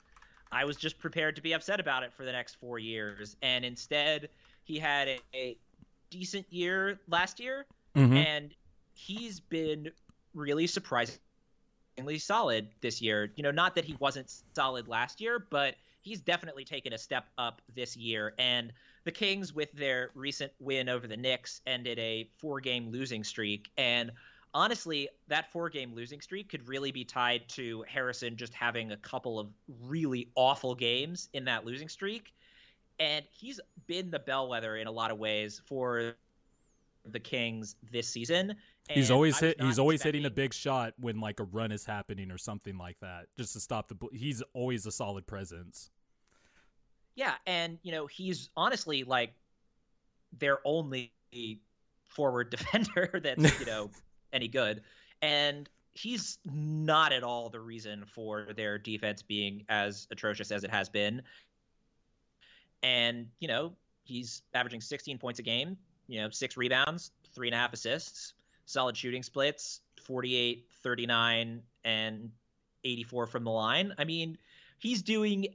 I 0.53 0.65
was 0.65 0.77
just 0.77 0.99
prepared 0.99 1.37
to 1.37 1.43
be 1.43 1.53
upset 1.53 1.81
about 1.81 2.03
it 2.03 2.13
for 2.13 2.25
the 2.25 2.33
next 2.33 2.57
four 2.57 2.79
years. 2.79 3.37
And 3.43 3.65
instead, 3.65 4.29
he 4.63 4.79
had 4.79 5.09
a, 5.09 5.19
a 5.35 5.57
decent 6.11 6.47
year 6.51 7.01
last 7.09 7.41
year, 7.41 7.67
mm-hmm. 7.97 8.17
and 8.17 8.55
he's 8.95 9.41
been 9.41 9.91
really 10.33 10.67
surprisingly 10.67 11.19
solid 12.19 12.69
this 12.81 13.03
year. 13.03 13.33
You 13.37 13.43
know, 13.43 13.51
not 13.51 13.75
that 13.75 13.85
he 13.85 13.97
wasn't 13.99 14.33
solid 14.55 14.89
last 14.89 15.21
year, 15.21 15.45
but 15.51 15.75
he's 16.03 16.21
definitely 16.21 16.65
taken 16.65 16.93
a 16.93 16.99
step 16.99 17.27
up 17.37 17.61
this 17.75 17.97
year. 17.97 18.35
And 18.39 18.73
the 19.05 19.13
Kings, 19.13 19.53
with 19.53 19.71
their 19.73 20.11
recent 20.15 20.53
win 20.59 20.89
over 20.89 21.07
the 21.07 21.17
Knicks, 21.17 21.61
ended 21.67 21.99
a 21.99 22.29
four 22.39 22.61
game 22.61 22.91
losing 22.91 23.23
streak. 23.23 23.71
And 23.77 24.11
honestly, 24.55 25.09
that 25.29 25.53
four 25.53 25.69
game 25.69 25.95
losing 25.95 26.21
streak 26.21 26.49
could 26.49 26.67
really 26.67 26.91
be 26.91 27.05
tied 27.05 27.49
to 27.51 27.85
Harrison 27.89 28.37
just 28.37 28.55
having 28.55 28.93
a 28.93 28.97
couple 28.97 29.39
of 29.39 29.49
really 29.83 30.31
awful 30.35 30.75
games 30.75 31.29
in 31.35 31.45
that 31.45 31.67
losing 31.67 31.89
streak. 31.89 32.33
And 32.99 33.25
he's 33.31 33.61
been 33.87 34.11
the 34.11 34.21
bellwether 34.21 34.77
in 34.77 34.87
a 34.87 34.93
lot 34.93 35.11
of 35.11 35.19
ways 35.19 35.61
for 35.67 36.15
the 37.05 37.21
Kings 37.21 37.77
this 37.91 38.09
season. 38.09 38.55
he's 38.89 39.11
always 39.11 39.39
hit. 39.39 39.61
He's 39.61 39.79
always 39.79 39.97
expecting... 39.97 40.23
hitting 40.23 40.27
a 40.27 40.35
big 40.35 40.55
shot 40.55 40.95
when 40.99 41.21
like 41.21 41.41
a 41.41 41.45
run 41.45 41.73
is 41.73 41.85
happening 41.85 42.31
or 42.31 42.39
something 42.39 42.79
like 42.79 42.99
that, 43.01 43.27
just 43.37 43.53
to 43.55 43.61
stop 43.61 43.89
the. 43.89 43.97
He's 44.13 44.43
always 44.55 44.87
a 44.87 44.93
solid 44.93 45.27
presence. 45.27 45.91
Yeah, 47.17 47.35
and 47.47 47.79
you 47.83 47.93
know 47.93 48.07
he's 48.07 48.51
honestly 48.57 49.05
like 49.05 49.35
their 50.39 50.59
only 50.65 51.13
forward 52.09 52.51
defender 52.51 53.21
that's 53.23 53.61
you 53.61 53.67
know 53.67 53.91
any 54.33 54.49
good, 54.49 54.83
and 55.23 55.69
he's 55.93 56.39
not 56.45 57.13
at 57.13 57.23
all 57.23 57.51
the 57.51 57.61
reason 57.61 58.05
for 58.07 58.49
their 58.57 58.79
defense 58.79 59.23
being 59.23 59.65
as 59.69 60.09
atrocious 60.11 60.51
as 60.51 60.65
it 60.65 60.71
has 60.71 60.89
been. 60.89 61.23
And 62.83 63.29
you 63.39 63.49
know 63.49 63.75
he's 64.05 64.43
averaging 64.53 64.81
16 64.81 65.19
points 65.19 65.39
a 65.41 65.43
game, 65.43 65.77
you 66.07 66.21
know, 66.21 66.31
six 66.31 66.57
rebounds, 66.57 67.11
three 67.35 67.49
and 67.49 67.55
a 67.55 67.59
half 67.59 67.73
assists, 67.73 68.35
solid 68.67 68.97
shooting 68.97 69.23
splits, 69.23 69.81
48, 70.03 70.67
39, 70.83 71.63
and 71.85 72.31
84 72.85 73.27
from 73.27 73.45
the 73.45 73.51
line. 73.51 73.95
I 73.99 74.05
mean, 74.05 74.39
he's 74.79 75.03
doing 75.03 75.47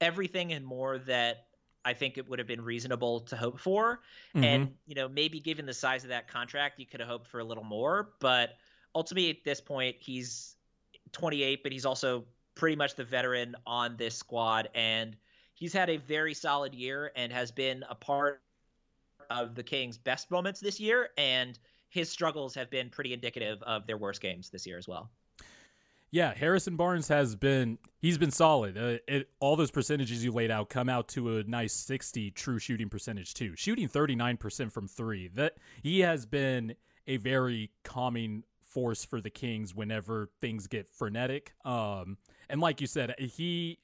everything 0.00 0.52
and 0.52 0.64
more 0.64 0.98
that 0.98 1.46
I 1.84 1.94
think 1.94 2.18
it 2.18 2.28
would 2.28 2.38
have 2.38 2.48
been 2.48 2.60
reasonable 2.60 3.20
to 3.20 3.36
hope 3.36 3.58
for. 3.58 4.00
Mm-hmm. 4.34 4.44
And, 4.44 4.74
you 4.86 4.94
know, 4.94 5.08
maybe 5.08 5.40
given 5.40 5.66
the 5.66 5.74
size 5.74 6.04
of 6.04 6.10
that 6.10 6.28
contract, 6.28 6.78
you 6.78 6.86
could 6.86 7.00
have 7.00 7.08
hoped 7.08 7.28
for 7.28 7.40
a 7.40 7.44
little 7.44 7.64
more. 7.64 8.10
But 8.20 8.56
ultimately, 8.94 9.30
at 9.30 9.44
this 9.44 9.60
point, 9.60 9.96
he's 10.00 10.56
28, 11.12 11.62
but 11.62 11.72
he's 11.72 11.86
also 11.86 12.24
pretty 12.54 12.76
much 12.76 12.94
the 12.94 13.04
veteran 13.04 13.54
on 13.66 13.96
this 13.96 14.16
squad. 14.16 14.68
And 14.74 15.16
he's 15.54 15.72
had 15.72 15.88
a 15.88 15.96
very 15.96 16.34
solid 16.34 16.74
year 16.74 17.12
and 17.16 17.32
has 17.32 17.50
been 17.50 17.84
a 17.88 17.94
part 17.94 18.42
of 19.30 19.54
the 19.54 19.62
Kings' 19.62 19.98
best 19.98 20.30
moments 20.30 20.60
this 20.60 20.80
year, 20.80 21.10
and 21.18 21.58
his 21.90 22.10
struggles 22.10 22.54
have 22.54 22.70
been 22.70 22.90
pretty 22.90 23.12
indicative 23.12 23.62
of 23.62 23.86
their 23.86 23.96
worst 23.96 24.20
games 24.20 24.50
this 24.50 24.66
year 24.66 24.78
as 24.78 24.88
well. 24.88 25.10
Yeah, 26.10 26.34
Harrison 26.34 26.76
Barnes 26.76 27.08
has 27.08 27.36
been 27.36 27.78
he's 28.00 28.16
been 28.16 28.30
solid. 28.30 28.78
Uh, 28.78 28.98
it, 29.06 29.28
all 29.40 29.56
those 29.56 29.70
percentages 29.70 30.24
you 30.24 30.32
laid 30.32 30.50
out 30.50 30.70
come 30.70 30.88
out 30.88 31.08
to 31.08 31.36
a 31.36 31.44
nice 31.44 31.74
60 31.74 32.30
true 32.30 32.58
shooting 32.58 32.88
percentage 32.88 33.34
too. 33.34 33.54
Shooting 33.56 33.88
39% 33.88 34.72
from 34.72 34.88
3. 34.88 35.28
That 35.34 35.56
he 35.82 36.00
has 36.00 36.24
been 36.24 36.74
a 37.06 37.18
very 37.18 37.70
calming 37.84 38.44
force 38.62 39.04
for 39.04 39.20
the 39.20 39.30
Kings 39.30 39.74
whenever 39.74 40.30
things 40.40 40.66
get 40.66 40.88
frenetic. 40.88 41.52
Um 41.64 42.16
and 42.48 42.60
like 42.60 42.80
you 42.80 42.86
said, 42.86 43.14
he 43.18 43.78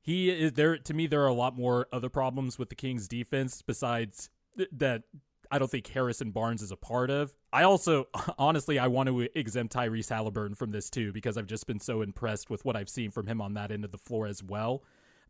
he 0.00 0.30
is 0.30 0.52
there 0.52 0.78
to 0.78 0.94
me 0.94 1.08
there 1.08 1.22
are 1.22 1.26
a 1.26 1.34
lot 1.34 1.56
more 1.56 1.88
other 1.92 2.08
problems 2.08 2.56
with 2.56 2.68
the 2.68 2.76
Kings 2.76 3.08
defense 3.08 3.62
besides 3.62 4.30
that 4.72 5.02
I 5.50 5.58
don't 5.58 5.70
think 5.70 5.86
Harrison 5.86 6.30
Barnes 6.30 6.62
is 6.62 6.72
a 6.72 6.76
part 6.76 7.10
of. 7.10 7.34
I 7.52 7.62
also, 7.62 8.08
honestly, 8.38 8.78
I 8.78 8.86
want 8.88 9.08
to 9.08 9.28
exempt 9.38 9.74
Tyrese 9.74 10.10
Haliburton 10.10 10.56
from 10.56 10.70
this 10.70 10.90
too 10.90 11.12
because 11.12 11.36
I've 11.36 11.46
just 11.46 11.66
been 11.66 11.80
so 11.80 12.02
impressed 12.02 12.50
with 12.50 12.64
what 12.64 12.76
I've 12.76 12.88
seen 12.88 13.10
from 13.10 13.26
him 13.26 13.40
on 13.40 13.54
that 13.54 13.70
end 13.70 13.84
of 13.84 13.92
the 13.92 13.98
floor 13.98 14.26
as 14.26 14.42
well. 14.42 14.82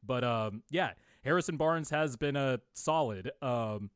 But 0.05 0.25
um, 0.25 0.63
yeah, 0.71 0.93
Harrison 1.25 1.57
Barnes 1.57 1.91
has 1.91 2.17
been 2.17 2.37
a 2.37 2.61
solid. 2.75 3.31
Um, 3.43 3.91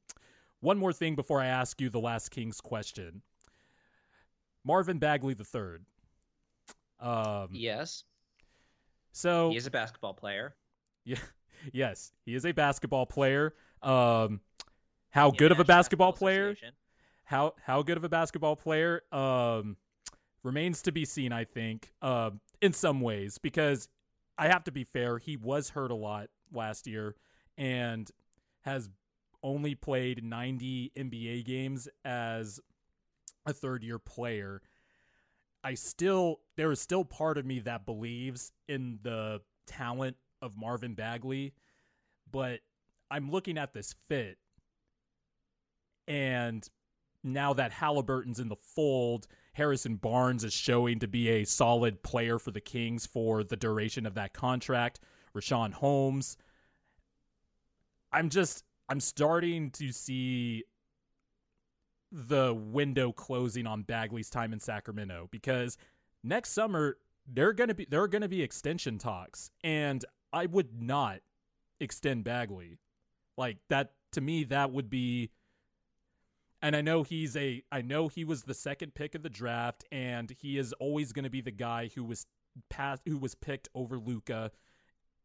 one 0.61 0.79
more 0.79 0.93
thing 0.93 1.15
before 1.15 1.41
I 1.41 1.47
ask 1.47 1.81
you 1.81 1.89
the 1.89 2.01
last 2.01 2.31
Kings 2.31 2.61
question. 2.61 3.23
Marvin 4.65 4.99
Bagley 4.99 5.35
the 5.35 5.45
third. 5.45 5.85
Um, 6.99 7.49
yes. 7.53 8.05
So 9.13 9.51
he 9.51 9.57
is 9.57 9.67
a 9.67 9.71
basketball 9.71 10.15
player. 10.15 10.55
Yeah. 11.05 11.19
Yes, 11.75 12.13
he 12.25 12.35
is 12.35 12.47
a 12.47 12.53
basketball 12.53 13.05
player. 13.05 13.55
Um, 13.83 14.41
how 15.11 15.31
good 15.31 15.53
of 15.53 15.61
a 15.61 15.65
basketball 15.65 16.13
player? 16.13 16.57
How 17.25 17.55
how 17.65 17.83
good 17.83 17.97
of 17.97 18.05
a 18.05 18.09
basketball 18.09 18.57
player 18.57 19.03
um, 19.13 19.77
remains 20.43 20.83
to 20.83 20.93
be 20.93 21.05
seen. 21.05 21.33
I 21.33 21.45
think 21.45 21.93
uh, 22.03 22.31
in 22.61 22.73
some 22.73 23.01
ways 23.01 23.39
because 23.39 23.89
I 24.39 24.49
have 24.49 24.65
to 24.65 24.73
be 24.73 24.85
fair. 24.85 25.19
He 25.19 25.37
was 25.37 25.71
hurt 25.71 25.91
a 25.91 25.95
lot 25.95 26.29
last 26.53 26.87
year 26.87 27.15
and 27.59 28.11
has 28.63 28.89
only 29.43 29.75
played 29.75 30.25
90 30.25 30.93
NBA 30.97 31.45
games 31.45 31.89
as 32.05 32.61
a 33.47 33.53
third 33.53 33.83
year 33.83 33.99
player. 33.99 34.63
I 35.63 35.75
still 35.75 36.41
there 36.57 36.73
is 36.73 36.81
still 36.81 37.05
part 37.05 37.37
of 37.37 37.45
me 37.45 37.61
that 37.61 37.85
believes 37.85 38.53
in 38.69 38.99
the 39.03 39.43
talent 39.67 40.17
of 40.41 40.57
Marvin 40.57 40.95
Bagley, 40.95 41.53
but 42.31 42.61
I'm 43.11 43.31
looking 43.31 43.59
at 43.59 43.75
this 43.75 43.95
fit 44.09 44.39
and 46.11 46.69
now 47.23 47.53
that 47.55 47.71
Haliburton's 47.71 48.41
in 48.41 48.49
the 48.49 48.57
fold, 48.57 49.29
Harrison 49.53 49.95
Barnes 49.95 50.43
is 50.43 50.53
showing 50.53 50.99
to 50.99 51.07
be 51.07 51.29
a 51.29 51.45
solid 51.45 52.03
player 52.03 52.39
for 52.39 52.51
the 52.51 52.61
Kings 52.61 53.07
for 53.07 53.45
the 53.45 53.57
duration 53.57 54.07
of 54.07 54.15
that 54.15 54.33
contract. 54.33 54.99
Richaun 55.37 55.73
Holmes. 55.73 56.37
I'm 58.13 58.29
just 58.29 58.65
I'm 58.89 58.99
starting 58.99 59.71
to 59.73 59.93
see 59.93 60.65
the 62.11 62.53
window 62.55 63.13
closing 63.13 63.69
on 63.69 63.83
Bagley's 63.83 64.31
time 64.31 64.53
in 64.53 64.59
Sacramento 64.59 65.29
because 65.31 65.79
next 66.25 66.51
summer 66.51 66.97
they're 67.33 67.53
going 67.53 67.69
to 67.69 67.75
be 67.75 67.87
there 67.89 68.03
are 68.03 68.09
going 68.09 68.23
to 68.23 68.29
be 68.29 68.43
extension 68.43 68.99
talks 68.99 69.53
and 69.63 70.05
I 70.33 70.47
would 70.47 70.83
not 70.83 71.21
extend 71.79 72.25
Bagley. 72.25 72.79
Like 73.39 73.59
that 73.69 73.93
to 74.13 74.21
me 74.21 74.43
that 74.45 74.73
would 74.73 74.91
be 74.91 75.31
And 76.63 76.77
I 76.77 76.83
know 76.83 77.03
he's 77.03 77.37
a 77.37 77.63
I 77.73 77.83
know 77.83 78.09
he 78.09 78.25
was 78.25 78.43
the 78.43 78.55
second 78.55 78.95
pick 78.95 79.15
of 79.15 79.23
the 79.23 79.31
draft 79.31 79.85
and 79.91 80.31
he 80.31 80.59
is 80.59 80.73
always 80.75 81.13
going 81.13 81.25
to 81.25 81.31
be 81.31 81.41
the 81.41 81.51
guy 81.51 81.91
who 81.95 82.05
was 82.05 82.27
passed 82.69 83.03
who 83.07 83.19
was 83.19 83.35
picked 83.35 83.69
over 83.75 83.99
Luka, 83.99 84.51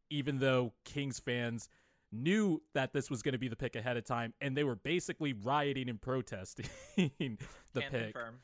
even 0.08 0.38
though 0.38 0.72
Kings 0.84 1.18
fans 1.18 1.68
knew 2.12 2.62
that 2.72 2.92
this 2.92 3.10
was 3.10 3.20
going 3.22 3.32
to 3.32 3.38
be 3.38 3.48
the 3.48 3.56
pick 3.56 3.76
ahead 3.76 3.96
of 3.96 4.04
time 4.04 4.32
and 4.40 4.56
they 4.56 4.64
were 4.64 4.76
basically 4.76 5.32
rioting 5.32 5.88
and 5.88 6.00
protesting 6.00 6.66
the 6.96 7.80
Can 7.80 7.90
pick. 7.90 8.14
confirm. 8.14 8.38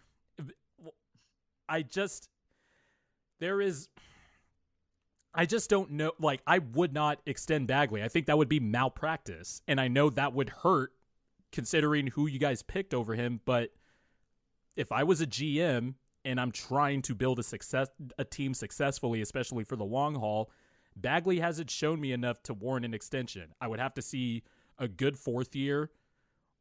I 1.68 1.82
just 1.82 2.28
there 3.40 3.60
is 3.60 3.88
I 5.34 5.46
just 5.46 5.70
don't 5.70 5.92
know 5.92 6.12
like 6.18 6.42
I 6.46 6.58
would 6.58 6.92
not 6.92 7.20
extend 7.24 7.68
Bagley. 7.68 8.02
I 8.02 8.08
think 8.08 8.26
that 8.26 8.36
would 8.36 8.50
be 8.50 8.60
malpractice 8.60 9.62
and 9.66 9.80
I 9.80 9.88
know 9.88 10.10
that 10.10 10.34
would 10.34 10.50
hurt 10.50 10.92
considering 11.52 12.08
who 12.08 12.26
you 12.26 12.38
guys 12.38 12.62
picked 12.62 12.94
over 12.94 13.14
him, 13.14 13.40
but 13.44 13.70
if 14.74 14.90
I 14.90 15.04
was 15.04 15.20
a 15.20 15.26
GM 15.26 15.94
and 16.24 16.40
I'm 16.40 16.52
trying 16.52 17.02
to 17.02 17.14
build 17.14 17.38
a 17.38 17.42
success 17.42 17.88
a 18.18 18.24
team 18.24 18.54
successfully, 18.54 19.20
especially 19.20 19.64
for 19.64 19.76
the 19.76 19.84
long 19.84 20.14
haul, 20.14 20.50
Bagley 20.96 21.40
hasn't 21.40 21.70
shown 21.70 22.00
me 22.00 22.12
enough 22.12 22.42
to 22.44 22.54
warrant 22.54 22.84
an 22.84 22.94
extension. 22.94 23.54
I 23.60 23.68
would 23.68 23.80
have 23.80 23.94
to 23.94 24.02
see 24.02 24.42
a 24.78 24.88
good 24.88 25.18
fourth 25.18 25.54
year 25.54 25.90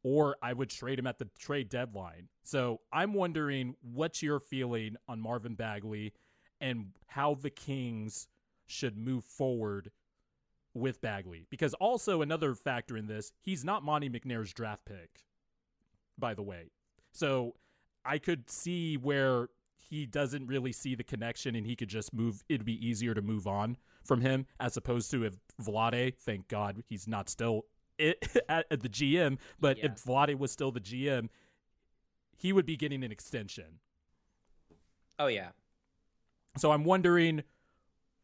or 0.04 0.36
I 0.42 0.52
would 0.52 0.68
trade 0.68 0.98
him 0.98 1.06
at 1.06 1.18
the 1.18 1.28
trade 1.38 1.68
deadline. 1.68 2.28
So 2.42 2.80
I'm 2.92 3.14
wondering 3.14 3.76
what's 3.82 4.22
your 4.22 4.40
feeling 4.40 4.96
on 5.08 5.20
Marvin 5.20 5.54
Bagley 5.54 6.12
and 6.60 6.88
how 7.06 7.34
the 7.34 7.50
Kings 7.50 8.26
should 8.66 8.96
move 8.96 9.24
forward 9.24 9.90
with 10.74 11.00
Bagley. 11.00 11.46
Because 11.50 11.74
also 11.74 12.22
another 12.22 12.54
factor 12.54 12.96
in 12.96 13.06
this, 13.06 13.32
he's 13.40 13.64
not 13.64 13.82
Monte 13.84 14.08
McNair's 14.10 14.52
draft 14.52 14.84
pick, 14.84 15.24
by 16.18 16.34
the 16.34 16.42
way. 16.42 16.70
So 17.12 17.54
I 18.04 18.18
could 18.18 18.48
see 18.50 18.96
where 18.96 19.48
he 19.90 20.06
doesn't 20.06 20.46
really 20.46 20.72
see 20.72 20.94
the 20.94 21.04
connection 21.04 21.54
and 21.54 21.66
he 21.66 21.76
could 21.76 21.88
just 21.88 22.14
move 22.14 22.42
it'd 22.48 22.64
be 22.64 22.86
easier 22.86 23.12
to 23.14 23.20
move 23.20 23.46
on 23.46 23.76
from 24.04 24.20
him 24.22 24.46
as 24.58 24.76
opposed 24.76 25.10
to 25.10 25.24
if 25.24 25.34
Vlade, 25.62 26.14
thank 26.16 26.48
God 26.48 26.82
he's 26.88 27.06
not 27.06 27.28
still 27.28 27.66
it, 27.98 28.24
at, 28.48 28.64
at 28.70 28.80
the 28.80 28.88
GM, 28.88 29.38
but 29.60 29.76
Yeah. 29.78 29.86
if 29.86 30.02
Vlade 30.04 30.38
was 30.38 30.50
still 30.50 30.72
the 30.72 30.80
GM, 30.80 31.28
he 32.36 32.52
would 32.52 32.64
be 32.64 32.76
getting 32.76 33.04
an 33.04 33.12
extension. 33.12 33.80
Oh 35.18 35.26
yeah. 35.26 35.50
So 36.56 36.72
I'm 36.72 36.84
wondering 36.84 37.42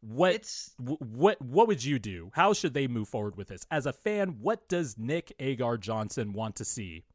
what 0.01 0.35
It's 0.35 0.75
wh- 0.77 1.01
what 1.01 1.41
what 1.41 1.67
would 1.67 1.83
you 1.83 1.99
do? 1.99 2.31
How 2.33 2.53
should 2.53 2.73
they 2.73 2.87
move 2.87 3.09
forward 3.09 3.35
with 3.35 3.47
this? 3.49 3.65
As 3.71 3.85
a 3.85 3.93
fan, 3.93 4.39
what 4.39 4.67
does 4.69 4.97
Nick 4.97 5.33
Agar 5.39 5.77
Johnson 5.77 6.33
want 6.33 6.55
to 6.57 6.65
see? 6.65 7.05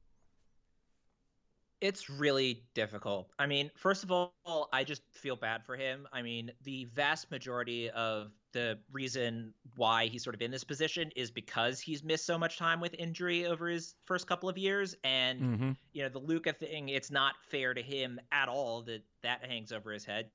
It's 1.80 2.08
really 2.08 2.64
difficult. 2.72 3.30
I 3.38 3.46
mean, 3.46 3.70
first 3.74 4.04
of 4.04 4.10
all, 4.10 4.32
I 4.72 4.84
just 4.84 5.02
feel 5.12 5.36
bad 5.36 5.66
for 5.66 5.76
him. 5.76 6.08
I 6.12 6.22
mean, 6.22 6.50
the 6.62 6.86
vast 6.86 7.30
majority 7.30 7.90
of 7.90 8.32
the 8.52 8.78
reason 8.90 9.52
why 9.76 10.06
he's 10.06 10.24
sort 10.24 10.34
of 10.34 10.40
in 10.40 10.50
this 10.50 10.64
position 10.64 11.10
is 11.14 11.30
because 11.30 11.80
he's 11.80 12.02
missed 12.02 12.24
so 12.24 12.38
much 12.38 12.56
time 12.56 12.80
with 12.80 12.94
injury 12.94 13.44
over 13.44 13.68
his 13.68 13.96
first 14.06 14.26
couple 14.26 14.48
of 14.48 14.56
years. 14.56 14.94
And, 15.04 15.42
Mm-hmm. 15.42 15.72
you 15.92 16.02
know, 16.02 16.08
the 16.08 16.20
Luka 16.20 16.54
thing, 16.54 16.88
it's 16.88 17.10
not 17.10 17.34
fair 17.50 17.74
to 17.74 17.82
him 17.82 18.18
at 18.32 18.48
all 18.48 18.82
that 18.84 19.02
that 19.22 19.44
hangs 19.44 19.70
over 19.70 19.92
his 19.92 20.06
head. 20.06 20.30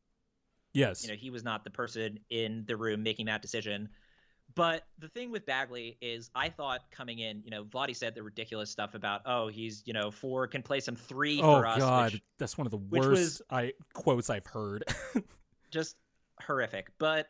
Yes. 0.74 1.04
You 1.04 1.10
know, 1.10 1.16
he 1.16 1.30
was 1.30 1.44
not 1.44 1.64
the 1.64 1.70
person 1.70 2.20
in 2.30 2.64
the 2.68 2.78
room 2.78 3.04
making 3.04 3.26
that 3.28 3.42
decision. 3.42 3.90
But 4.56 4.86
the 4.98 5.08
thing 5.08 5.32
with 5.32 5.46
Bagley 5.46 5.98
is, 6.02 6.32
I 6.34 6.50
thought 6.50 6.82
coming 6.92 7.20
in, 7.20 7.44
you 7.44 7.52
know, 7.52 7.64
Vlade 7.64 7.96
said 7.96 8.16
the 8.16 8.24
ridiculous 8.24 8.70
stuff 8.72 8.96
about, 8.96 9.22
oh, 9.26 9.48
he's, 9.48 9.84
you 9.86 9.94
know, 9.94 10.10
four 10.10 10.48
can 10.48 10.64
play 10.64 10.80
some 10.80 10.96
three 10.96 11.40
oh 11.40 11.60
for 11.60 11.68
us. 11.68 11.80
God, 11.80 12.14
which 12.14 12.24
that's 12.38 12.58
one 12.58 12.66
of 12.66 12.72
the 12.72 12.78
worst 12.78 13.10
was- 13.10 13.42
I 13.50 13.74
quotes 13.94 14.30
I've 14.30 14.48
heard. 14.48 14.84
just 15.72 15.98
horrific. 16.42 16.92
But 16.98 17.28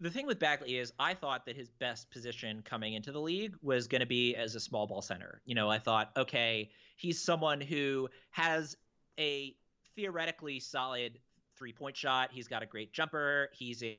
the 0.00 0.10
thing 0.10 0.26
with 0.26 0.38
Bagley 0.38 0.76
is, 0.76 0.92
I 0.98 1.14
thought 1.14 1.46
that 1.46 1.56
his 1.56 1.70
best 1.70 2.10
position 2.10 2.62
coming 2.64 2.94
into 2.94 3.12
the 3.12 3.20
league 3.20 3.56
was 3.62 3.86
going 3.86 4.00
to 4.00 4.06
be 4.06 4.34
as 4.36 4.54
a 4.54 4.60
small 4.60 4.86
ball 4.86 5.00
center. 5.00 5.40
You 5.46 5.54
know, 5.54 5.70
I 5.70 5.78
thought, 5.78 6.10
okay, 6.16 6.70
he's 6.96 7.20
someone 7.20 7.60
who 7.60 8.08
has 8.30 8.76
a 9.18 9.54
theoretically 9.94 10.60
solid 10.60 11.18
three 11.62 11.72
point 11.72 11.96
shot. 11.96 12.30
He's 12.32 12.48
got 12.48 12.64
a 12.64 12.66
great 12.66 12.92
jumper. 12.92 13.48
He's 13.52 13.84
a 13.84 13.96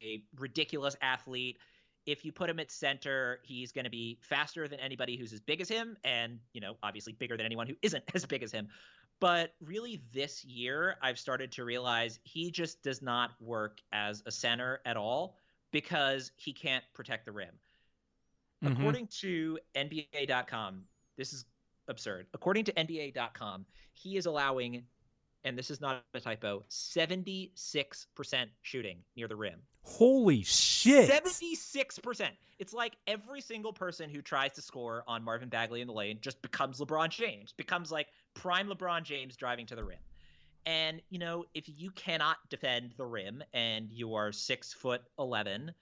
a 0.00 0.22
ridiculous 0.38 0.96
athlete. 1.02 1.58
If 2.06 2.24
you 2.24 2.30
put 2.30 2.48
him 2.48 2.60
at 2.60 2.70
center, 2.70 3.40
he's 3.42 3.72
going 3.72 3.84
to 3.84 3.90
be 3.90 4.18
faster 4.20 4.68
than 4.68 4.78
anybody 4.80 5.16
who's 5.16 5.32
as 5.32 5.40
big 5.40 5.60
as 5.60 5.68
him, 5.68 5.96
and 6.04 6.38
you 6.52 6.60
know, 6.60 6.76
obviously 6.82 7.12
bigger 7.14 7.36
than 7.36 7.46
anyone 7.46 7.66
who 7.66 7.74
isn't 7.82 8.04
as 8.14 8.24
big 8.26 8.44
as 8.44 8.52
him. 8.52 8.68
But 9.18 9.54
really, 9.60 10.02
this 10.12 10.44
year, 10.44 10.96
I've 11.02 11.18
started 11.18 11.50
to 11.52 11.64
realize 11.64 12.20
he 12.22 12.52
just 12.52 12.82
does 12.82 13.02
not 13.02 13.30
work 13.40 13.80
as 13.92 14.22
a 14.24 14.30
center 14.30 14.80
at 14.84 14.96
all 14.96 15.36
because 15.72 16.30
he 16.36 16.52
can't 16.52 16.84
protect 16.94 17.26
the 17.26 17.32
rim. 17.32 17.54
Mhm. 18.62 18.78
According 18.78 19.06
to 19.20 19.58
NBA.com, 19.74 20.84
this 21.16 21.32
is 21.32 21.44
absurd. 21.88 22.26
According 22.34 22.64
to 22.64 22.72
NBA.com, 22.72 23.66
he 23.92 24.16
is 24.16 24.26
allowing, 24.26 24.84
and 25.44 25.58
this 25.58 25.70
is 25.70 25.80
not 25.80 26.04
a 26.14 26.20
typo, 26.20 26.64
76% 26.70 27.50
shooting 28.62 28.98
near 29.16 29.28
the 29.28 29.36
rim. 29.36 29.60
Holy 29.82 30.42
shit. 30.42 31.10
76%. 31.10 32.28
It's 32.58 32.72
like 32.72 32.96
every 33.06 33.40
single 33.40 33.72
person 33.72 34.08
who 34.08 34.22
tries 34.22 34.52
to 34.52 34.62
score 34.62 35.02
on 35.08 35.24
Marvin 35.24 35.48
Bagley 35.48 35.80
in 35.80 35.88
the 35.88 35.92
lane 35.92 36.18
just 36.20 36.40
becomes 36.42 36.78
LeBron 36.78 37.08
James, 37.08 37.52
becomes 37.52 37.90
like 37.90 38.06
prime 38.34 38.68
LeBron 38.68 39.02
James 39.02 39.36
driving 39.36 39.66
to 39.66 39.74
the 39.74 39.82
rim. 39.82 39.98
And, 40.64 41.02
you 41.10 41.18
know, 41.18 41.44
if 41.54 41.64
you 41.66 41.90
cannot 41.90 42.36
defend 42.48 42.94
the 42.96 43.04
rim 43.04 43.42
and 43.52 43.90
you 43.90 44.14
are 44.14 44.30
six 44.30 44.72
foot 44.72 45.02
11, 45.18 45.72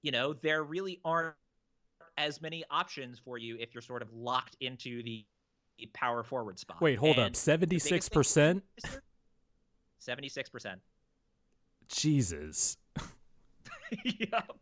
you 0.00 0.12
know, 0.12 0.32
there 0.32 0.62
really 0.62 0.98
aren't 1.04 1.34
as 2.16 2.40
many 2.40 2.64
options 2.70 3.18
for 3.18 3.36
you 3.36 3.58
if 3.60 3.74
you're 3.74 3.82
sort 3.82 4.00
of 4.00 4.10
locked 4.14 4.56
into 4.60 5.02
the 5.02 5.26
power 5.92 6.22
forward 6.22 6.58
spot. 6.58 6.80
Wait, 6.80 6.98
hold 6.98 7.18
and 7.18 7.26
up. 7.26 7.32
76%? 7.32 8.62
Seventy-six 10.00 10.48
percent. 10.48 10.80
Jesus. 11.88 12.76
yep. 14.04 14.58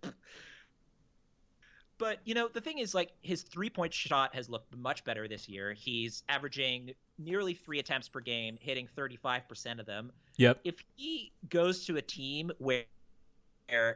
But 1.97 2.19
you 2.25 2.35
know, 2.35 2.49
the 2.53 2.61
thing 2.61 2.79
is, 2.79 2.95
like, 2.95 3.11
his 3.23 3.43
three-point 3.43 3.93
shot 3.93 4.35
has 4.35 4.49
looked 4.49 4.77
much 4.77 5.05
better 5.05 5.27
this 5.27 5.49
year. 5.49 5.73
He's 5.73 6.23
averaging 6.29 6.93
nearly 7.19 7.55
three 7.55 7.79
attempts 7.81 8.09
per 8.09 8.21
game, 8.21 8.57
hitting 8.61 8.87
thirty-five 8.95 9.49
percent 9.49 9.81
of 9.81 9.87
them. 9.87 10.13
Yep. 10.37 10.61
If 10.65 10.77
he 10.95 11.33
goes 11.49 11.85
to 11.87 11.97
a 11.97 12.03
team 12.03 12.53
where 12.59 12.85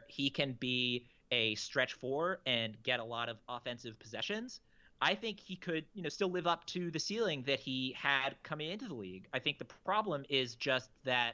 he 0.07 0.29
can 0.29 0.53
be 0.59 1.05
a 1.31 1.55
stretch 1.55 1.93
four 1.93 2.41
and 2.45 2.75
get 2.83 2.99
a 2.99 3.03
lot 3.03 3.29
of 3.29 3.37
offensive 3.47 3.97
possessions, 3.99 4.59
I 5.03 5.15
think 5.15 5.37
he 5.41 5.57
could, 5.57 5.83
you 5.93 6.01
know, 6.01 6.07
still 6.07 6.29
live 6.29 6.47
up 6.47 6.65
to 6.67 6.89
the 6.89 6.99
ceiling 6.99 7.43
that 7.45 7.59
he 7.59 7.93
had 7.97 8.41
coming 8.41 8.71
into 8.71 8.87
the 8.87 8.93
league. 8.93 9.27
I 9.33 9.39
think 9.39 9.59
the 9.59 9.65
problem 9.65 10.23
is 10.29 10.55
just 10.55 10.89
that, 11.03 11.33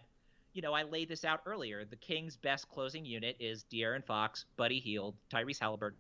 you 0.54 0.64
know, 0.64 0.74
I 0.74 0.82
laid 0.82 1.08
this 1.08 1.24
out 1.24 1.42
earlier. 1.46 1.86
The 1.86 1.96
Kings' 1.96 2.36
best 2.36 2.68
closing 2.68 3.06
unit 3.06 3.36
is 3.40 3.66
De'Aaron 3.72 4.04
Fox, 4.04 4.46
Buddy 4.58 4.80
Hield, 4.80 5.14
Tyrese 5.32 5.60
Haliburton, 5.60 5.94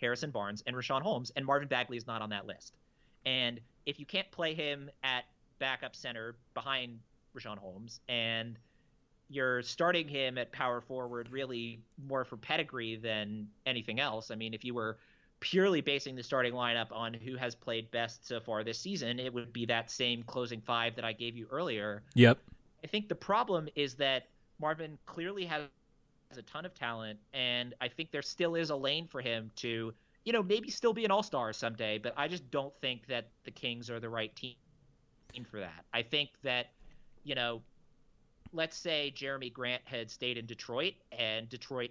Harrison 0.00 0.30
Barnes, 0.30 0.62
and 0.68 0.76
Richaun 0.76 1.02
Holmes, 1.02 1.32
and 1.34 1.44
Marvin 1.44 1.66
Bagley 1.66 1.96
is 1.96 2.06
not 2.06 2.22
on 2.22 2.30
that 2.30 2.46
list. 2.46 2.76
And 3.26 3.60
if 3.84 3.98
you 3.98 4.06
can't 4.06 4.30
play 4.30 4.54
him 4.54 4.90
at 5.02 5.24
backup 5.58 5.96
center 5.96 6.36
behind 6.54 7.00
Richaun 7.36 7.58
Holmes, 7.58 7.98
and 8.08 8.56
you're 9.28 9.62
starting 9.62 10.06
him 10.06 10.38
at 10.38 10.52
power 10.52 10.80
forward 10.80 11.28
really 11.32 11.80
more 12.06 12.24
for 12.24 12.36
pedigree 12.36 12.94
than 12.94 13.48
anything 13.66 13.98
else. 13.98 14.30
I 14.30 14.36
mean, 14.36 14.54
if 14.54 14.64
you 14.64 14.74
were 14.74 14.96
purely 15.44 15.82
basing 15.82 16.16
the 16.16 16.22
starting 16.22 16.54
lineup 16.54 16.86
on 16.90 17.12
who 17.12 17.36
has 17.36 17.54
played 17.54 17.90
best 17.90 18.26
so 18.26 18.40
far 18.40 18.64
this 18.64 18.78
season, 18.78 19.20
it 19.20 19.30
would 19.32 19.52
be 19.52 19.66
that 19.66 19.90
same 19.90 20.22
closing 20.22 20.58
five 20.58 20.96
that 20.96 21.04
I 21.04 21.12
gave 21.12 21.36
you 21.36 21.46
earlier. 21.50 22.02
Yep. 22.14 22.38
I 22.82 22.86
think 22.86 23.10
the 23.10 23.14
problem 23.14 23.68
is 23.74 23.92
that 23.96 24.28
Marvin 24.58 24.96
clearly 25.04 25.44
has 25.44 25.64
a 26.34 26.42
ton 26.42 26.64
of 26.64 26.74
talent, 26.74 27.18
and 27.34 27.74
I 27.82 27.88
think 27.88 28.10
there 28.10 28.22
still 28.22 28.54
is 28.54 28.70
a 28.70 28.76
lane 28.76 29.06
for 29.06 29.20
him 29.20 29.50
to, 29.56 29.92
you 30.24 30.32
know, 30.32 30.42
maybe 30.42 30.70
still 30.70 30.94
be 30.94 31.04
an 31.04 31.10
all 31.10 31.22
star 31.22 31.52
someday, 31.52 31.98
but 31.98 32.14
I 32.16 32.26
just 32.26 32.50
don't 32.50 32.72
think 32.80 33.06
that 33.08 33.28
the 33.44 33.50
Kings 33.50 33.90
are 33.90 34.00
the 34.00 34.08
right 34.08 34.34
team 34.34 34.54
for 35.50 35.60
that. 35.60 35.84
I 35.92 36.00
think 36.00 36.30
that, 36.42 36.70
you 37.22 37.34
know, 37.34 37.60
let's 38.54 38.78
say 38.78 39.12
Jerami 39.14 39.52
Grant 39.52 39.82
had 39.84 40.10
stayed 40.10 40.38
in 40.38 40.46
Detroit 40.46 40.94
and 41.12 41.50
Detroit 41.50 41.90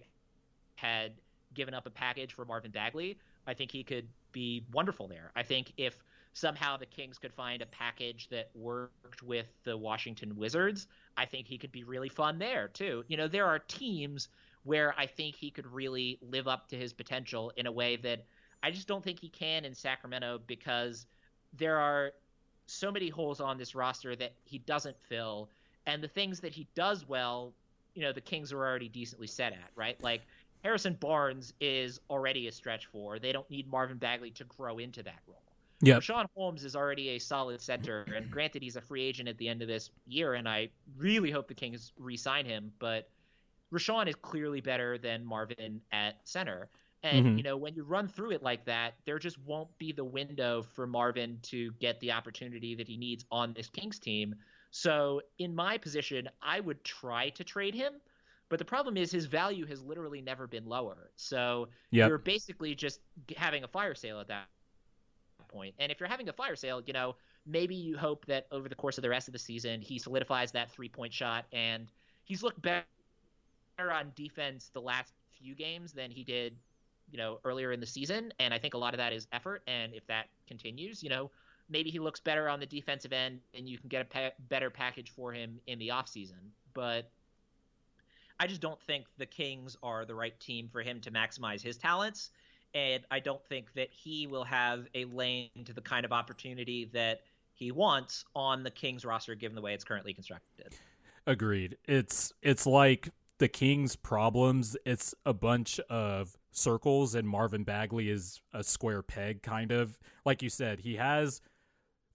had 0.75 1.11
given 1.53 1.75
up 1.75 1.85
a 1.85 1.91
package 1.91 2.33
for 2.33 2.45
Marvin 2.45 2.71
Bagley, 2.71 3.19
I 3.47 3.53
think 3.53 3.71
he 3.71 3.83
could 3.83 4.07
be 4.31 4.63
wonderful 4.71 5.07
there. 5.07 5.31
I 5.35 5.43
think 5.43 5.73
if 5.77 6.03
somehow 6.33 6.77
the 6.77 6.85
Kings 6.85 7.17
could 7.19 7.33
find 7.33 7.61
a 7.61 7.65
package 7.67 8.27
that 8.29 8.49
worked 8.55 9.21
with 9.21 9.47
the 9.63 9.77
Washington 9.77 10.35
Wizards, 10.35 10.87
I 11.15 11.25
think 11.25 11.47
he 11.47 11.57
could 11.57 11.71
be 11.71 11.83
really 11.83 12.09
fun 12.09 12.39
there 12.39 12.67
too. 12.67 13.03
You 13.07 13.17
know, 13.17 13.27
there 13.27 13.45
are 13.45 13.59
teams 13.59 14.29
where 14.63 14.95
I 14.97 15.05
think 15.05 15.35
he 15.35 15.51
could 15.51 15.67
really 15.67 16.17
live 16.21 16.47
up 16.47 16.69
to 16.69 16.75
his 16.75 16.93
potential 16.93 17.51
in 17.55 17.67
a 17.67 17.71
way 17.71 17.97
that 17.97 18.25
I 18.63 18.71
just 18.71 18.87
don't 18.87 19.03
think 19.03 19.19
he 19.19 19.29
can 19.29 19.65
in 19.65 19.75
Sacramento 19.75 20.39
because 20.47 21.05
there 21.53 21.77
are 21.77 22.13
so 22.65 22.91
many 22.91 23.09
holes 23.09 23.41
on 23.41 23.57
this 23.57 23.75
roster 23.75 24.15
that 24.15 24.33
he 24.45 24.57
doesn't 24.59 24.95
fill, 25.09 25.49
and 25.85 26.01
the 26.01 26.07
things 26.07 26.39
that 26.39 26.53
he 26.53 26.67
does 26.75 27.07
well, 27.07 27.53
you 27.93 28.01
know, 28.01 28.13
the 28.13 28.21
Kings 28.21 28.53
are 28.53 28.57
already 28.57 28.87
decently 28.87 29.27
set 29.27 29.51
at, 29.51 29.69
right? 29.75 30.01
Like 30.01 30.21
Harrison 30.63 30.93
Barnes 30.93 31.53
is 31.59 31.99
already 32.09 32.47
a 32.47 32.51
stretch 32.51 32.85
four. 32.85 33.19
They 33.19 33.31
don't 33.31 33.49
need 33.49 33.67
Marvin 33.69 33.97
Bagley 33.97 34.31
to 34.31 34.45
grow 34.45 34.77
into 34.77 35.03
that 35.03 35.19
role. 35.27 35.41
Yeah. 35.81 35.99
Sean 35.99 36.25
Holmes 36.35 36.63
is 36.63 36.77
already 36.77 37.09
a 37.09 37.19
solid 37.19 37.59
center, 37.59 38.03
and 38.15 38.31
granted, 38.31 38.61
he's 38.61 38.77
a 38.77 38.81
free 38.81 39.03
agent 39.03 39.27
at 39.27 39.37
the 39.37 39.49
end 39.49 39.61
of 39.61 39.67
this 39.67 39.91
year, 40.07 40.35
and 40.35 40.47
I 40.47 40.69
really 40.95 41.29
hope 41.29 41.49
the 41.49 41.53
Kings 41.53 41.91
re-sign 41.97 42.45
him. 42.45 42.71
But 42.79 43.09
Richaun 43.73 44.07
is 44.07 44.15
clearly 44.15 44.61
better 44.61 44.97
than 44.97 45.25
Marvin 45.25 45.81
at 45.91 46.25
center, 46.25 46.69
and 47.01 47.25
Mhm. 47.25 47.37
you 47.37 47.43
know 47.43 47.57
when 47.57 47.75
you 47.75 47.83
run 47.83 48.07
through 48.07 48.31
it 48.31 48.41
like 48.41 48.63
that, 48.63 48.93
there 49.03 49.19
just 49.19 49.37
won't 49.39 49.77
be 49.77 49.91
the 49.91 50.05
window 50.05 50.61
for 50.61 50.87
Marvin 50.87 51.39
to 51.41 51.73
get 51.73 51.99
the 51.99 52.13
opportunity 52.13 52.75
that 52.75 52.87
he 52.87 52.95
needs 52.95 53.25
on 53.29 53.51
this 53.53 53.67
Kings 53.67 53.99
team. 53.99 54.35
So 54.71 55.21
in 55.37 55.53
my 55.53 55.77
position, 55.77 56.29
I 56.41 56.61
would 56.61 56.81
try 56.85 57.29
to 57.31 57.43
trade 57.43 57.75
him. 57.75 57.99
But 58.49 58.59
the 58.59 58.65
problem 58.65 58.97
is 58.97 59.11
his 59.11 59.25
value 59.25 59.65
has 59.67 59.83
literally 59.83 60.21
never 60.21 60.47
been 60.47 60.65
lower. 60.65 61.11
So 61.15 61.69
Yep. 61.91 62.05
you're 62.07 62.17
basically 62.19 62.75
just 62.75 63.01
having 63.35 63.63
a 63.63 63.67
fire 63.67 63.95
sale 63.95 64.19
at 64.19 64.27
that 64.27 64.47
point. 65.49 65.75
And 65.79 65.91
if 65.91 65.99
you're 65.99 66.09
having 66.09 66.29
a 66.29 66.33
fire 66.33 66.55
sale, 66.55 66.81
you 66.85 66.93
know, 66.93 67.15
maybe 67.45 67.75
you 67.75 67.97
hope 67.97 68.25
that 68.27 68.47
over 68.51 68.69
the 68.69 68.75
course 68.75 68.97
of 68.97 69.01
the 69.01 69.09
rest 69.09 69.27
of 69.27 69.33
the 69.33 69.39
season, 69.39 69.81
he 69.81 69.99
solidifies 69.99 70.51
that 70.51 70.71
three 70.71 70.89
point 70.89 71.13
shot 71.13 71.45
and 71.51 71.91
he's 72.23 72.43
looked 72.43 72.61
better 72.61 72.85
on 73.79 74.11
defense 74.15 74.69
the 74.73 74.81
last 74.81 75.13
few 75.29 75.55
games 75.55 75.93
than 75.93 76.11
he 76.11 76.23
did, 76.23 76.57
you 77.09 77.17
know, 77.17 77.39
earlier 77.43 77.71
in 77.71 77.79
the 77.79 77.85
season. 77.85 78.33
And 78.39 78.53
I 78.53 78.59
think 78.59 78.73
a 78.73 78.77
lot 78.77 78.93
of 78.93 78.97
that 78.97 79.13
is 79.13 79.27
effort. 79.31 79.63
And 79.67 79.93
if 79.93 80.05
that 80.07 80.27
continues, 80.47 81.03
you 81.03 81.09
know, 81.09 81.31
maybe 81.69 81.89
he 81.89 81.99
looks 81.99 82.19
better 82.19 82.49
on 82.49 82.59
the 82.59 82.65
defensive 82.65 83.13
end 83.13 83.39
and 83.53 83.67
you 83.67 83.77
can 83.77 83.89
get 83.89 84.01
a 84.01 84.05
pa- 84.05 84.31
better 84.39 84.69
package 84.69 85.11
for 85.11 85.31
him 85.33 85.59
in 85.67 85.79
the 85.79 85.89
offseason. 85.89 86.51
But 86.73 87.11
I 88.43 88.45
just 88.47 88.59
don't 88.59 88.81
think 88.81 89.05
the 89.17 89.25
Kings 89.25 89.77
are 89.81 90.03
the 90.03 90.15
right 90.15 90.37
team 90.37 90.67
for 90.69 90.81
him 90.81 90.99
to 90.99 91.11
maximize 91.11 91.61
his 91.61 91.77
talents. 91.77 92.31
And 92.73 93.01
I 93.09 93.21
don't 93.21 93.41
think 93.45 93.73
that 93.75 93.87
he 93.89 94.27
will 94.27 94.43
have 94.43 94.85
a 94.93 95.05
lane 95.05 95.63
to 95.63 95.71
the 95.71 95.79
kind 95.79 96.03
of 96.03 96.11
opportunity 96.11 96.89
that 96.91 97.21
he 97.53 97.71
wants 97.71 98.25
on 98.35 98.63
the 98.63 98.69
Kings 98.69 99.05
roster, 99.05 99.33
given 99.33 99.55
the 99.55 99.61
way 99.61 99.73
it's 99.73 99.85
currently 99.85 100.13
constructed. 100.13 100.73
Agreed. 101.25 101.77
It's 101.85 102.33
it's 102.41 102.65
like 102.65 103.07
the 103.37 103.47
Kings' 103.47 103.95
problems. 103.95 104.75
It's 104.85 105.15
a 105.25 105.33
bunch 105.33 105.79
of 105.89 106.35
circles, 106.51 107.15
and 107.15 107.25
Marvin 107.25 107.63
Bagley 107.63 108.09
is 108.09 108.41
a 108.51 108.61
square 108.61 109.03
peg, 109.03 109.41
kind 109.41 109.71
of. 109.71 109.97
Like 110.25 110.41
you 110.41 110.49
said, 110.49 110.81
he 110.81 110.97
has 110.97 111.39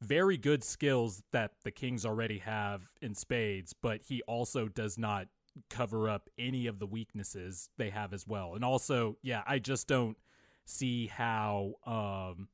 very 0.02 0.36
good 0.36 0.62
skills 0.62 1.22
that 1.32 1.52
the 1.64 1.70
Kings 1.70 2.04
already 2.04 2.40
have 2.40 2.82
in 3.00 3.14
spades, 3.14 3.72
but 3.72 4.02
he 4.02 4.20
also 4.24 4.68
does 4.68 4.98
not 4.98 5.28
cover 5.70 6.08
up 6.08 6.28
any 6.38 6.66
of 6.66 6.78
the 6.78 6.86
weaknesses 6.86 7.70
they 7.76 7.90
have 7.90 8.12
as 8.12 8.26
well. 8.26 8.54
And 8.54 8.64
also, 8.64 9.16
yeah, 9.22 9.42
I 9.46 9.58
just 9.58 9.88
don't 9.88 10.16
see 10.64 11.06
how 11.06 11.72
um 11.86 12.48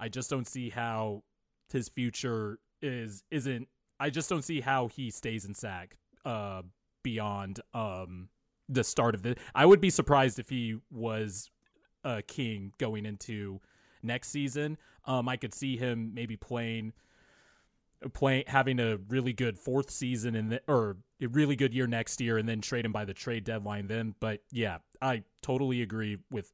I 0.00 0.08
just 0.08 0.28
don't 0.28 0.48
see 0.48 0.70
how 0.70 1.22
his 1.70 1.88
future 1.88 2.58
is 2.80 3.22
isn't 3.30 3.68
I 4.00 4.10
just 4.10 4.28
don't 4.28 4.42
see 4.42 4.60
how 4.60 4.88
he 4.88 5.10
stays 5.10 5.44
in 5.44 5.54
SAC 5.54 5.96
uh 6.24 6.62
beyond 7.04 7.60
um 7.72 8.28
the 8.68 8.82
start 8.82 9.14
of 9.14 9.22
the 9.22 9.36
I 9.54 9.64
would 9.64 9.80
be 9.80 9.90
surprised 9.90 10.38
if 10.40 10.48
he 10.48 10.78
was 10.90 11.50
a 12.02 12.22
king 12.22 12.72
going 12.78 13.06
into 13.06 13.60
next 14.02 14.30
season. 14.30 14.76
Um 15.04 15.28
I 15.28 15.36
could 15.36 15.54
see 15.54 15.76
him 15.76 16.12
maybe 16.14 16.36
playing 16.36 16.92
playing 18.12 18.44
having 18.46 18.78
a 18.80 18.96
really 19.08 19.32
good 19.32 19.58
fourth 19.58 19.90
season 19.90 20.34
and 20.34 20.52
the, 20.52 20.62
or 20.68 20.96
a 21.20 21.28
really 21.28 21.56
good 21.56 21.74
year 21.74 21.86
next 21.86 22.20
year 22.20 22.38
and 22.38 22.48
then 22.48 22.60
trade 22.60 22.84
him 22.84 22.92
by 22.92 23.04
the 23.04 23.14
trade 23.14 23.44
deadline 23.44 23.86
then 23.86 24.14
but 24.20 24.40
yeah 24.50 24.78
I 25.00 25.24
totally 25.42 25.82
agree 25.82 26.18
with 26.30 26.52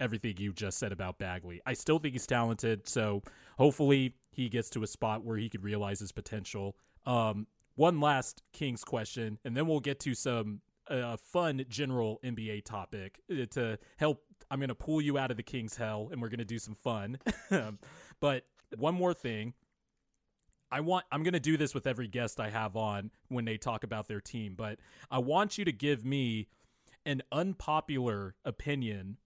everything 0.00 0.36
you 0.38 0.52
just 0.52 0.78
said 0.78 0.92
about 0.92 1.18
Bagley. 1.18 1.60
I 1.66 1.74
still 1.74 1.98
think 1.98 2.14
he's 2.14 2.26
talented, 2.26 2.88
so 2.88 3.22
hopefully 3.58 4.14
he 4.30 4.48
gets 4.48 4.70
to 4.70 4.82
a 4.82 4.86
spot 4.86 5.24
where 5.24 5.36
he 5.36 5.48
could 5.48 5.64
realize 5.64 6.00
his 6.00 6.12
potential. 6.12 6.76
Um, 7.04 7.46
one 7.74 8.00
last 8.00 8.42
Kings 8.52 8.84
question, 8.84 9.38
and 9.44 9.56
then 9.56 9.66
we'll 9.66 9.80
get 9.80 10.00
to 10.00 10.14
some 10.14 10.60
uh, 10.88 11.16
fun 11.16 11.64
general 11.68 12.20
NBA 12.24 12.64
topic 12.64 13.20
uh, 13.30 13.46
to 13.50 13.78
help. 13.96 14.22
I'm 14.50 14.60
going 14.60 14.68
to 14.68 14.74
pull 14.74 15.00
you 15.00 15.18
out 15.18 15.30
of 15.30 15.36
the 15.36 15.42
Kings 15.42 15.76
hell, 15.76 16.08
and 16.10 16.22
we're 16.22 16.28
going 16.28 16.38
to 16.38 16.44
do 16.44 16.58
some 16.58 16.74
fun. 16.74 17.18
but 18.20 18.44
one 18.76 18.94
more 18.94 19.14
thing. 19.14 19.54
I 20.70 20.80
want 20.80 21.06
I'm 21.10 21.22
going 21.22 21.34
to 21.34 21.40
do 21.40 21.56
this 21.56 21.74
with 21.74 21.86
every 21.86 22.08
guest 22.08 22.40
I 22.40 22.50
have 22.50 22.76
on 22.76 23.10
when 23.28 23.44
they 23.44 23.56
talk 23.56 23.84
about 23.84 24.08
their 24.08 24.20
team, 24.20 24.54
but 24.56 24.78
I 25.10 25.18
want 25.18 25.58
you 25.58 25.64
to 25.64 25.72
give 25.72 26.04
me 26.04 26.48
an 27.06 27.22
unpopular 27.32 28.34
opinion 28.44 29.16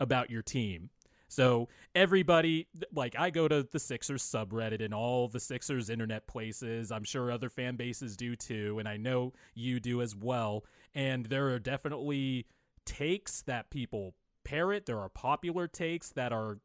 about 0.00 0.30
your 0.30 0.42
team. 0.42 0.90
So 1.28 1.68
everybody 1.94 2.66
like 2.94 3.14
I 3.18 3.30
go 3.30 3.48
to 3.48 3.66
the 3.70 3.78
Sixers 3.78 4.22
subreddit 4.22 4.84
and 4.84 4.92
all 4.92 5.28
the 5.28 5.40
Sixers 5.40 5.88
internet 5.88 6.26
places. 6.26 6.92
I'm 6.92 7.04
sure 7.04 7.30
other 7.30 7.48
fan 7.48 7.76
bases 7.76 8.16
do 8.16 8.36
too 8.36 8.78
and 8.78 8.86
I 8.86 8.96
know 8.98 9.32
you 9.54 9.80
do 9.80 10.02
as 10.02 10.14
well. 10.14 10.64
And 10.94 11.26
there 11.26 11.48
are 11.48 11.58
definitely 11.58 12.46
takes 12.84 13.40
that 13.42 13.70
people 13.70 14.14
parrot. 14.44 14.84
There 14.84 15.00
are 15.00 15.08
popular 15.08 15.66
takes 15.66 16.10
that 16.10 16.32
are 16.32 16.58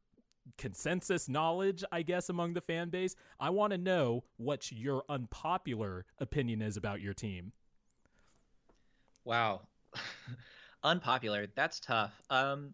consensus 0.58 1.28
knowledge, 1.28 1.84
I 1.92 2.02
guess, 2.02 2.30
among 2.30 2.54
the 2.54 2.62
fan 2.62 2.90
base. 2.90 3.16
I 3.40 3.50
want 3.50 3.72
to 3.72 3.78
know 3.78 4.24
what 4.38 4.72
your 4.72 5.04
unpopular 5.10 6.06
opinion 6.20 6.62
is 6.62 6.78
about 6.78 7.02
your 7.02 7.14
team. 7.14 7.52
Wow. 9.26 9.62
unpopular. 10.84 11.48
That's 11.56 11.80
tough. 11.80 12.22
Um 12.30 12.74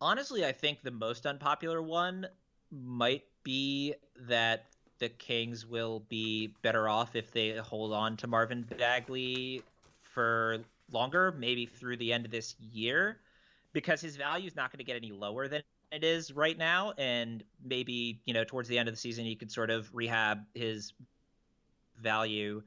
honestly, 0.00 0.44
I 0.44 0.52
think 0.52 0.82
the 0.82 0.90
most 0.90 1.26
unpopular 1.26 1.82
one 1.82 2.26
might 2.70 3.24
be 3.42 3.94
that 4.28 4.66
the 4.98 5.08
Kings 5.08 5.66
will 5.66 6.00
be 6.08 6.54
better 6.62 6.88
off 6.88 7.16
if 7.16 7.32
they 7.32 7.56
hold 7.56 7.92
on 7.92 8.16
to 8.18 8.26
Marvin 8.26 8.62
Bagley 8.78 9.62
for 10.02 10.58
longer, 10.92 11.32
maybe 11.32 11.66
through 11.66 11.96
the 11.96 12.12
end 12.12 12.24
of 12.24 12.30
this 12.30 12.54
year, 12.60 13.18
because 13.72 14.00
his 14.00 14.16
value 14.16 14.46
is 14.46 14.56
not 14.56 14.70
going 14.70 14.78
to 14.78 14.84
get 14.84 14.96
any 14.96 15.10
lower 15.10 15.48
than 15.48 15.62
it 15.92 16.04
is 16.04 16.32
right 16.32 16.56
now. 16.56 16.92
And 16.98 17.42
maybe, 17.64 18.20
you 18.24 18.34
know, 18.34 18.44
towards 18.44 18.68
the 18.68 18.78
end 18.78 18.88
of 18.88 18.94
the 18.94 19.00
season, 19.00 19.24
he 19.24 19.36
could 19.36 19.50
sort 19.50 19.70
of 19.70 19.92
rehab 19.94 20.40
his 20.54 20.92
value. 22.00 22.62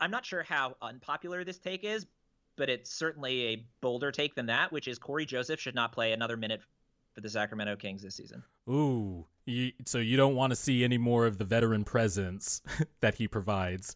I'm 0.00 0.10
not 0.10 0.24
sure 0.24 0.42
how 0.42 0.76
unpopular 0.80 1.44
this 1.44 1.58
take 1.58 1.84
is, 1.84 2.06
but 2.56 2.68
it's 2.68 2.90
certainly 2.90 3.46
a 3.46 3.66
bolder 3.80 4.12
take 4.12 4.34
than 4.34 4.46
that, 4.46 4.72
which 4.72 4.88
is 4.88 4.98
Cory 4.98 5.26
Joseph 5.26 5.60
should 5.60 5.74
not 5.74 5.92
play 5.92 6.12
another 6.12 6.36
minute 6.36 6.60
for 7.14 7.20
the 7.20 7.28
Sacramento 7.30 7.76
Kings 7.76 8.02
this 8.02 8.14
season. 8.14 8.42
Ooh, 8.68 9.26
you, 9.44 9.72
so 9.86 9.98
you 9.98 10.16
don't 10.16 10.34
want 10.34 10.50
to 10.50 10.56
see 10.56 10.84
any 10.84 10.98
more 10.98 11.26
of 11.26 11.38
the 11.38 11.44
veteran 11.44 11.84
presence 11.84 12.62
that 13.00 13.14
he 13.14 13.26
provides. 13.26 13.94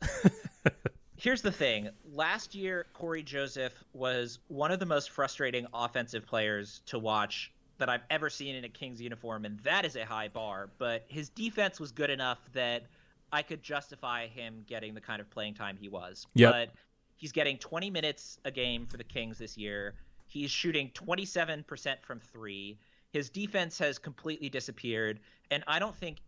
Here's 1.16 1.43
the 1.43 1.53
thing. 1.53 1.88
Last 2.12 2.53
year, 2.53 2.86
Cory 2.95 3.22
Joseph 3.22 3.74
was 3.93 4.40
one 4.49 4.72
of 4.72 4.80
the 4.80 4.86
most 4.86 5.11
frustrating 5.11 5.66
offensive 5.72 6.26
players 6.26 6.80
to 6.86 6.99
watch 6.99 7.53
that 7.83 7.89
I've 7.89 8.05
ever 8.11 8.30
seen 8.30 8.55
in 8.55 8.62
a 8.64 8.68
Kings 8.68 9.01
uniform, 9.01 9.45
and 9.45 9.59
that 9.64 9.85
is 9.85 9.97
a 9.97 10.05
high 10.05 10.28
bar. 10.28 10.70
But 10.78 11.05
his 11.09 11.28
defense 11.28 11.80
was 11.80 11.91
good 11.91 12.11
enough 12.11 12.39
that 12.53 12.85
I 13.33 13.43
could 13.43 13.61
justify 13.61 14.28
him 14.28 14.62
getting 14.68 14.95
the 14.95 15.01
kind 15.01 15.20
of 15.20 15.28
playing 15.30 15.55
time 15.55 15.76
he 15.80 15.89
was. 15.89 16.28
Yep. 16.35 16.53
But 16.53 16.70
he's 17.16 17.33
getting 17.33 17.59
20 17.59 17.91
minutes 17.91 18.39
a 18.45 18.53
game 18.53 18.87
for 18.87 18.99
the 18.99 19.05
Kings 19.05 19.37
this 19.37 19.59
year. 19.59 19.95
He's 20.28 20.49
shooting 20.49 20.93
27% 20.95 22.01
from 22.03 22.20
three. 22.20 22.78
His 23.12 23.28
defense 23.28 23.80
has 23.80 23.99
completely 23.99 24.49
disappeared, 24.49 25.18
and 25.51 25.64
I 25.66 25.80
don't 25.80 25.97
think 25.97 26.18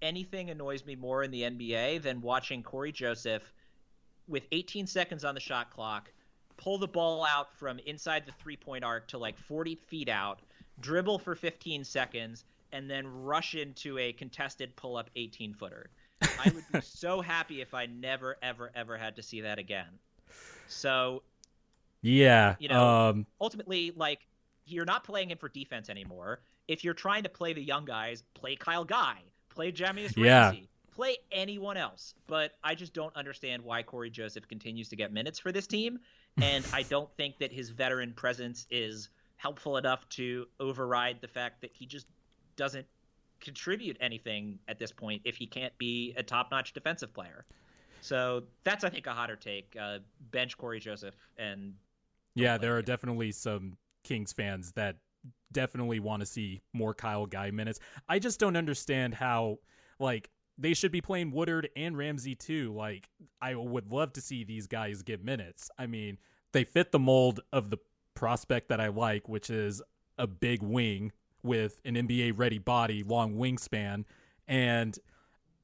anything 0.00 0.48
annoys 0.48 0.86
me 0.86 0.96
more 0.96 1.22
in 1.22 1.30
the 1.30 1.42
NBA 1.42 2.00
than 2.00 2.22
watching 2.22 2.62
Cory 2.62 2.90
Joseph 2.90 3.52
with 4.28 4.44
18 4.50 4.86
seconds 4.86 5.26
on 5.26 5.34
the 5.34 5.40
shot 5.40 5.68
clock 5.68 6.10
pull 6.60 6.78
the 6.78 6.86
ball 6.86 7.24
out 7.24 7.52
from 7.54 7.78
inside 7.86 8.26
the 8.26 8.32
three 8.32 8.56
point 8.56 8.84
arc 8.84 9.08
to 9.08 9.18
like 9.18 9.36
40 9.38 9.74
feet 9.74 10.08
out, 10.08 10.40
dribble 10.80 11.18
for 11.18 11.34
15 11.34 11.84
seconds, 11.84 12.44
and 12.72 12.90
then 12.90 13.06
rush 13.06 13.54
into 13.54 13.98
a 13.98 14.12
contested 14.12 14.74
pull 14.76 14.96
up 14.96 15.10
18 15.16 15.54
footer. 15.54 15.90
I 16.22 16.50
would 16.54 16.64
be 16.72 16.80
so 16.82 17.20
happy 17.20 17.60
if 17.60 17.74
I 17.74 17.86
never, 17.86 18.36
ever, 18.42 18.70
ever 18.74 18.96
had 18.96 19.16
to 19.16 19.22
see 19.22 19.40
that 19.42 19.58
again. 19.58 19.98
So 20.68 21.22
yeah, 22.02 22.56
You 22.58 22.68
know, 22.68 22.86
um, 23.10 23.26
ultimately, 23.40 23.92
like, 23.94 24.26
you're 24.66 24.84
not 24.84 25.04
playing 25.04 25.30
him 25.30 25.38
for 25.38 25.48
defense 25.48 25.90
anymore. 25.90 26.40
If 26.68 26.84
you're 26.84 26.94
trying 26.94 27.24
to 27.24 27.28
play 27.28 27.52
the 27.52 27.62
young 27.62 27.84
guys, 27.84 28.22
play 28.34 28.56
Kyle 28.56 28.84
Guy, 28.84 29.18
play 29.48 29.72
Jahmi'us 29.72 30.16
Yeah. 30.16 30.44
Ramsey, 30.44 30.68
play 30.94 31.16
anyone 31.32 31.76
else. 31.76 32.14
But 32.26 32.52
I 32.62 32.74
just 32.74 32.94
don't 32.94 33.14
understand 33.16 33.62
why 33.62 33.82
Cory 33.82 34.10
Joseph 34.10 34.46
continues 34.48 34.88
to 34.90 34.96
get 34.96 35.12
minutes 35.12 35.38
for 35.38 35.50
this 35.52 35.66
team. 35.66 35.98
And 36.40 36.64
I 36.72 36.82
don't 36.84 37.10
think 37.16 37.38
that 37.38 37.52
his 37.52 37.70
veteran 37.70 38.12
presence 38.12 38.66
is 38.70 39.08
helpful 39.40 39.78
enough 39.78 40.06
to 40.10 40.44
override 40.60 41.18
the 41.22 41.28
fact 41.28 41.62
that 41.62 41.70
he 41.72 41.86
just 41.86 42.06
doesn't 42.56 42.86
contribute 43.40 43.96
anything 43.98 44.58
at 44.68 44.78
this 44.78 44.92
point 44.92 45.22
if 45.24 45.34
he 45.34 45.46
can't 45.46 45.76
be 45.78 46.12
a 46.18 46.22
top-notch 46.22 46.74
defensive 46.74 47.12
player. 47.14 47.46
So 48.02 48.42
that's 48.64 48.84
I 48.84 48.90
think 48.90 49.06
a 49.06 49.12
hotter 49.12 49.36
take. 49.36 49.74
Uh, 49.80 50.00
bench 50.30 50.58
Cory 50.58 50.78
Joseph 50.78 51.14
and 51.38 51.72
yeah, 52.34 52.58
there 52.58 52.76
are 52.76 52.82
definitely 52.82 53.32
some 53.32 53.78
Kings 54.04 54.32
fans 54.32 54.72
that 54.72 54.96
definitely 55.52 56.00
want 56.00 56.20
to 56.20 56.26
see 56.26 56.60
more 56.72 56.92
Kyle 56.92 57.26
Guy 57.26 57.50
minutes. 57.50 57.80
I 58.08 58.18
just 58.18 58.38
don't 58.40 58.56
understand 58.56 59.14
how 59.14 59.58
like 59.98 60.30
they 60.58 60.74
should 60.74 60.92
be 60.92 61.00
playing 61.00 61.32
Woodard 61.32 61.70
and 61.76 61.96
Ramsey 61.96 62.34
too. 62.34 62.74
Like 62.74 63.08
I 63.40 63.54
would 63.54 63.90
love 63.90 64.12
to 64.14 64.20
see 64.20 64.44
these 64.44 64.66
guys 64.66 65.02
get 65.02 65.24
minutes. 65.24 65.70
I 65.78 65.86
mean, 65.86 66.18
they 66.52 66.64
fit 66.64 66.92
the 66.92 66.98
mold 66.98 67.40
of 67.52 67.70
the 67.70 67.78
prospect 68.14 68.68
that 68.68 68.80
I 68.80 68.88
like, 68.88 69.28
which 69.28 69.50
is 69.50 69.82
a 70.18 70.26
big 70.26 70.62
wing 70.62 71.12
with 71.42 71.80
an 71.84 71.94
NBA 71.94 72.32
ready 72.36 72.58
body, 72.58 73.02
long 73.02 73.34
wingspan, 73.34 74.04
and 74.46 74.98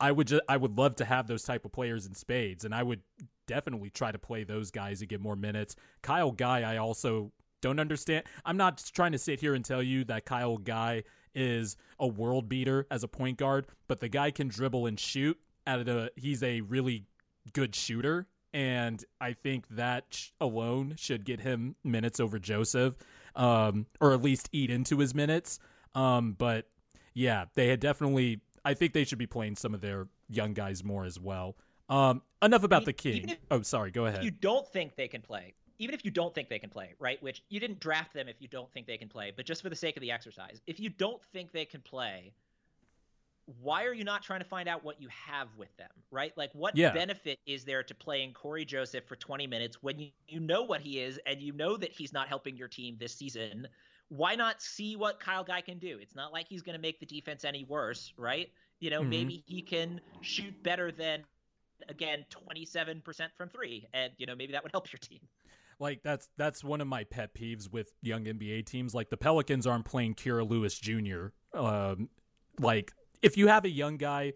I 0.01 0.13
would 0.13 0.27
just 0.27 0.43
I 0.49 0.57
would 0.57 0.77
love 0.77 0.97
to 0.97 1.05
have 1.05 1.27
those 1.27 1.43
type 1.43 1.65
of 1.65 1.73
players 1.73 2.07
in 2.07 2.15
spades, 2.15 2.65
and 2.65 2.75
I 2.75 2.83
would 2.83 3.01
definitely 3.47 3.91
try 3.91 4.13
to 4.13 4.19
play 4.19 4.45
those 4.45 4.71
guys 4.71 5.01
to 5.01 5.07
get 5.07 5.21
more 5.21 5.37
minutes. 5.37 5.77
Kyle 6.03 6.33
Guy, 6.33 6.63
I 6.63 6.79
also 6.79 7.33
don't 7.61 7.81
understand. 7.81 8.25
I'm 8.45 8.57
not 8.57 8.83
trying 8.95 9.13
to 9.13 9.19
sit 9.19 9.41
here 9.41 9.55
and 9.55 9.65
tell 9.65 9.83
you 9.83 10.05
that 10.05 10.25
Kyle 10.25 10.59
Guy 10.59 11.05
is 11.35 11.77
a 11.99 12.07
world 12.07 12.49
beater 12.49 12.87
as 12.91 13.03
a 13.03 13.09
point 13.09 13.39
guard, 13.39 13.67
but 13.89 14.01
the 14.01 14.09
guy 14.09 14.31
can 14.31 14.49
dribble 14.49 14.87
and 14.87 14.99
shoot. 14.99 15.39
At 15.67 15.89
a, 15.89 16.13
he's 16.15 16.45
a 16.45 16.61
really 16.61 17.07
good 17.53 17.75
shooter, 17.75 18.29
and 18.57 19.05
I 19.21 19.35
think 19.35 19.69
that 19.69 20.31
alone 20.41 20.95
should 20.97 21.27
get 21.27 21.43
him 21.43 21.77
minutes 21.85 22.19
over 22.19 22.39
Joseph, 22.39 22.97
um, 23.35 23.85
or 24.01 24.15
at 24.15 24.23
least 24.23 24.49
eat 24.51 24.71
into 24.71 24.99
his 24.99 25.15
minutes. 25.15 25.59
Um, 25.95 26.33
but 26.33 26.67
yeah, 27.13 27.45
they 27.55 27.69
had 27.69 27.81
definitely. 27.81 28.41
I 28.65 28.73
think 28.73 28.95
they 28.95 29.05
should 29.05 29.19
be 29.19 29.27
playing 29.27 29.57
some 29.57 29.75
of 29.75 29.83
their 29.83 30.09
young 30.31 30.55
guys 30.55 30.83
more 30.83 31.05
as 31.05 31.21
well. 31.21 31.57
Um, 31.91 32.23
enough 32.43 32.65
about 32.65 32.87
the 32.87 32.95
king. 32.95 33.29
If, 33.29 33.39
oh, 33.51 33.61
sorry. 33.61 33.91
Go 33.91 34.07
ahead. 34.07 34.25
you 34.25 34.31
don't 34.31 34.67
think 34.67 34.97
they 34.97 35.07
can 35.07 35.21
play, 35.21 35.53
even 35.79 35.95
if 35.95 36.03
you 36.03 36.11
don't 36.11 36.35
think 36.35 36.49
they 36.49 36.59
can 36.59 36.71
play, 36.71 36.95
right? 36.99 37.23
Which 37.23 37.43
you 37.51 37.61
didn't 37.61 37.79
draft 37.79 38.15
them 38.15 38.27
if 38.27 38.37
you 38.41 38.49
don't 38.49 38.73
think 38.73 38.87
they 38.87 38.97
can 38.97 39.09
play, 39.09 39.35
but 39.37 39.45
just 39.45 39.61
for 39.61 39.69
the 39.69 39.77
sake 39.77 39.99
of 39.99 40.01
the 40.01 40.11
exercise, 40.11 40.63
if 40.67 40.81
you 40.81 40.89
don't 40.89 41.23
think 41.35 41.53
they 41.53 41.67
can 41.67 41.83
play, 41.83 42.33
why 43.63 43.85
are 43.85 43.93
you 43.93 44.05
not 44.05 44.23
trying 44.23 44.41
to 44.41 44.47
find 44.47 44.69
out 44.69 44.85
what 44.85 45.01
you 45.01 45.09
have 45.09 45.49
with 45.57 45.75
them, 45.77 45.91
right? 46.11 46.33
Like, 46.37 46.51
what 46.53 46.77
yeah. 46.77 46.93
benefit 46.93 47.39
is 47.47 47.65
there 47.65 47.83
to 47.85 47.95
playing 47.95 48.33
Cory 48.33 48.65
Joseph 48.65 49.05
for 49.07 49.15
20 49.15 49.47
minutes 49.47 49.83
when 49.83 49.99
you, 49.99 50.09
you 50.27 50.41
know 50.41 50.63
what 50.63 50.81
he 50.81 51.01
is 51.01 51.21
and 51.27 51.41
you 51.41 51.53
know 51.53 51.77
that 51.77 51.93
he's 51.93 52.13
not 52.13 52.29
helping 52.29 52.57
your 52.57 52.69
team 52.69 52.97
this 52.99 53.15
season? 53.15 53.69
Why 54.09 54.35
not 54.35 54.63
see 54.63 54.97
what 54.97 55.21
Kyle 55.21 55.45
Guy 55.45 55.61
can 55.61 55.79
do? 55.79 55.99
It's 56.01 56.17
not 56.17 56.33
like 56.33 56.49
he's 56.49 56.63
going 56.63 56.77
to 56.77 56.83
make 56.83 56.99
the 56.99 57.07
defense 57.07 57.45
any 57.45 57.65
worse, 57.65 58.13
right? 58.17 58.51
You 58.81 58.91
know, 58.91 59.01
mm-hmm. 59.01 59.11
maybe 59.11 59.45
he 59.47 59.63
can 59.63 60.01
shoot 60.23 60.61
better 60.65 60.91
than, 60.91 61.25
again, 61.89 62.25
27% 62.51 63.29
from 63.37 63.49
three. 63.49 63.87
And, 63.95 64.13
you 64.19 64.27
know, 64.27 64.35
maybe 64.35 64.53
that 64.53 64.65
would 64.65 64.73
help 64.73 64.93
your 64.93 64.99
team. 64.99 65.21
Like 65.79 66.03
that's 66.03 66.31
that's 66.39 66.65
one 66.65 66.81
of 66.81 66.87
my 66.87 67.05
pet 67.05 67.35
peeves 67.35 67.71
with 67.71 67.93
young 68.01 68.25
NBA 68.25 68.65
teams. 68.65 68.95
Like 68.95 69.11
the 69.11 69.19
Pelicans 69.19 69.67
aren't 69.67 69.85
playing 69.85 70.15
Kira 70.15 70.49
Lewis 70.49 70.79
Jr. 70.79 71.27
Um, 71.53 72.09
like 72.59 72.93
if 73.27 73.37
you 73.37 73.49
have 73.49 73.65
a 73.65 73.69
young 73.69 73.97
guy 73.97 74.35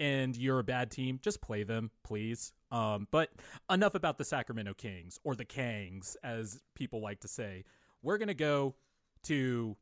and 0.00 0.36
you're 0.36 0.58
a 0.58 0.64
bad 0.64 0.90
team, 0.90 1.20
just 1.22 1.40
play 1.40 1.62
them, 1.62 1.92
please. 2.02 2.52
Um, 2.72 3.06
but 3.12 3.30
enough 3.70 3.94
about 3.94 4.18
the 4.18 4.24
Sacramento 4.24 4.74
Kings 4.74 5.20
or 5.22 5.36
the 5.36 5.44
Kangs, 5.44 6.16
as 6.24 6.60
people 6.74 7.00
like 7.00 7.20
to 7.20 7.28
say. 7.28 7.62
We're 8.02 8.18
gonna 8.18 8.34
go 8.34 8.74
to 9.24 9.76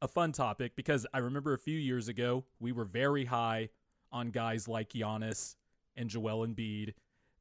a 0.00 0.08
fun 0.08 0.32
topic 0.32 0.74
because 0.74 1.06
I 1.12 1.18
remember 1.18 1.52
a 1.52 1.58
few 1.58 1.78
years 1.78 2.08
ago 2.08 2.44
we 2.58 2.72
were 2.72 2.86
very 2.86 3.26
high 3.26 3.68
on 4.10 4.30
guys 4.30 4.66
like 4.66 4.94
Giannis 4.94 5.56
and 5.94 6.08
Joel 6.08 6.46
Embiid 6.46 6.94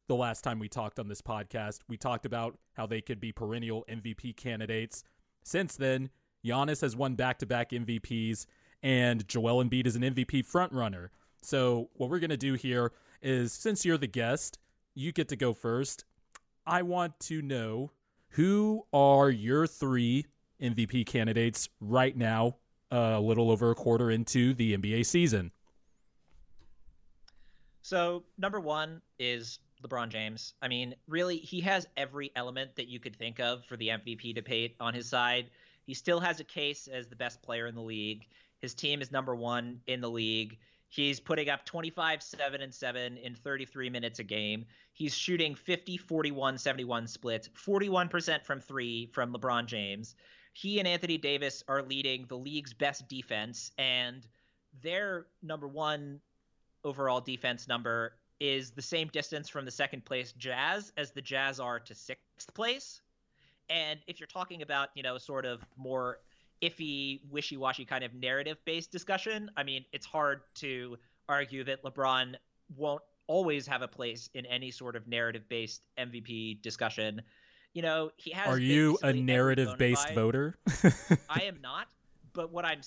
the 0.07 0.15
last 0.15 0.41
time 0.41 0.59
we 0.59 0.67
talked 0.67 0.99
on 0.99 1.07
this 1.07 1.21
podcast. 1.21 1.79
We 1.87 1.95
talked 1.95 2.25
about 2.25 2.59
how 2.73 2.85
they 2.87 2.99
could 2.99 3.21
be 3.21 3.31
perennial 3.31 3.85
MVP 3.89 4.35
candidates. 4.35 5.05
Since 5.45 5.77
then, 5.77 6.09
Giannis 6.45 6.81
has 6.81 6.93
won 6.93 7.15
back 7.15 7.39
to 7.39 7.45
back 7.45 7.69
MVPs, 7.71 8.45
and 8.85 9.27
Joel 9.27 9.65
Embiid 9.65 9.87
is 9.87 9.95
an 9.95 10.03
MVP 10.03 10.45
frontrunner. 10.45 11.09
So, 11.41 11.89
what 11.95 12.11
we're 12.11 12.19
going 12.19 12.29
to 12.29 12.37
do 12.37 12.53
here 12.53 12.91
is 13.19 13.51
since 13.51 13.83
you're 13.83 13.97
the 13.97 14.05
guest, 14.05 14.59
you 14.93 15.11
get 15.11 15.27
to 15.29 15.35
go 15.35 15.53
first. 15.53 16.05
I 16.67 16.83
want 16.83 17.19
to 17.21 17.41
know 17.41 17.91
who 18.29 18.85
are 18.93 19.31
your 19.31 19.65
three 19.65 20.27
MVP 20.61 21.07
candidates 21.07 21.67
right 21.81 22.15
now, 22.15 22.57
uh, 22.91 23.15
a 23.15 23.19
little 23.19 23.49
over 23.49 23.71
a 23.71 23.75
quarter 23.75 24.11
into 24.11 24.53
the 24.53 24.77
NBA 24.77 25.07
season. 25.07 25.51
So, 27.81 28.23
number 28.37 28.59
one 28.59 29.01
is 29.17 29.57
LeBron 29.83 30.09
James. 30.09 30.53
I 30.61 30.67
mean, 30.67 30.93
really, 31.07 31.37
he 31.37 31.59
has 31.61 31.87
every 31.97 32.31
element 32.35 32.75
that 32.75 32.87
you 32.87 32.99
could 32.99 33.15
think 33.15 33.39
of 33.39 33.65
for 33.65 33.77
the 33.77 33.87
MVP 33.87 34.35
debate 34.35 34.75
on 34.79 34.93
his 34.93 35.09
side. 35.09 35.47
He 35.85 35.95
still 35.95 36.19
has 36.19 36.39
a 36.39 36.43
case 36.43 36.87
as 36.87 37.07
the 37.07 37.15
best 37.15 37.41
player 37.41 37.65
in 37.65 37.73
the 37.73 37.81
league. 37.81 38.27
His 38.65 38.73
team 38.73 38.99
is 38.99 39.11
number 39.11 39.35
one 39.35 39.79
in 39.85 40.01
the 40.01 40.09
league. 40.09 40.57
He's 40.89 41.19
putting 41.19 41.49
up 41.49 41.65
25, 41.65 42.23
7, 42.23 42.61
and 42.61 42.73
7 42.73 43.17
in 43.17 43.35
33 43.35 43.91
minutes 43.91 44.17
a 44.17 44.23
game. 44.23 44.65
He's 44.91 45.13
shooting 45.13 45.53
50, 45.53 45.97
41, 45.97 46.57
71 46.57 47.05
splits, 47.05 47.47
41% 47.49 48.43
from 48.43 48.59
three 48.59 49.05
from 49.13 49.31
LeBron 49.31 49.67
James. 49.67 50.15
He 50.53 50.79
and 50.79 50.87
Anthony 50.87 51.19
Davis 51.19 51.63
are 51.67 51.83
leading 51.83 52.25
the 52.25 52.39
league's 52.39 52.73
best 52.73 53.07
defense, 53.07 53.71
and 53.77 54.25
their 54.81 55.27
number 55.43 55.67
one 55.67 56.19
overall 56.83 57.21
defense 57.21 57.67
number 57.67 58.13
is 58.39 58.71
the 58.71 58.81
same 58.81 59.09
distance 59.09 59.47
from 59.47 59.65
the 59.65 59.71
second 59.71 60.05
place 60.05 60.31
Jazz 60.31 60.91
as 60.97 61.11
the 61.11 61.21
Jazz 61.21 61.59
are 61.59 61.79
to 61.81 61.93
sixth 61.93 62.51
place. 62.55 63.01
And 63.69 63.99
if 64.07 64.19
you're 64.19 64.25
talking 64.25 64.63
about, 64.63 64.89
you 64.95 65.03
know, 65.03 65.19
sort 65.19 65.45
of 65.45 65.63
more 65.77 66.17
iffy, 66.65 67.21
wishy 67.29 67.57
washy 67.57 67.85
kind 67.85 68.03
of 68.03 68.13
narrative 68.13 68.57
based 68.65 68.91
discussion, 68.91 69.49
I 69.55 69.63
mean, 69.63 69.85
it's 69.93 70.05
hard 70.05 70.41
to 70.55 70.97
argue 71.29 71.63
that 71.63 71.83
LeBron 71.83 72.35
won't 72.75 73.01
always 73.27 73.65
have 73.67 73.81
a 73.81 73.87
place 73.87 74.29
in 74.33 74.45
any 74.45 74.71
sort 74.71 74.95
of 74.95 75.07
narrative 75.07 75.47
based 75.49 75.81
MVP 75.97 76.61
discussion. 76.61 77.21
You 77.73 77.81
know, 77.81 78.11
he 78.15 78.31
has. 78.31 78.47
Are 78.47 78.59
you 78.59 78.97
a 79.03 79.13
narrative 79.13 79.77
based 79.77 80.13
voter? 80.13 80.55
I 81.29 81.41
am 81.43 81.59
not. 81.61 81.87
But 82.33 82.51
what 82.51 82.65
I'm. 82.65 82.81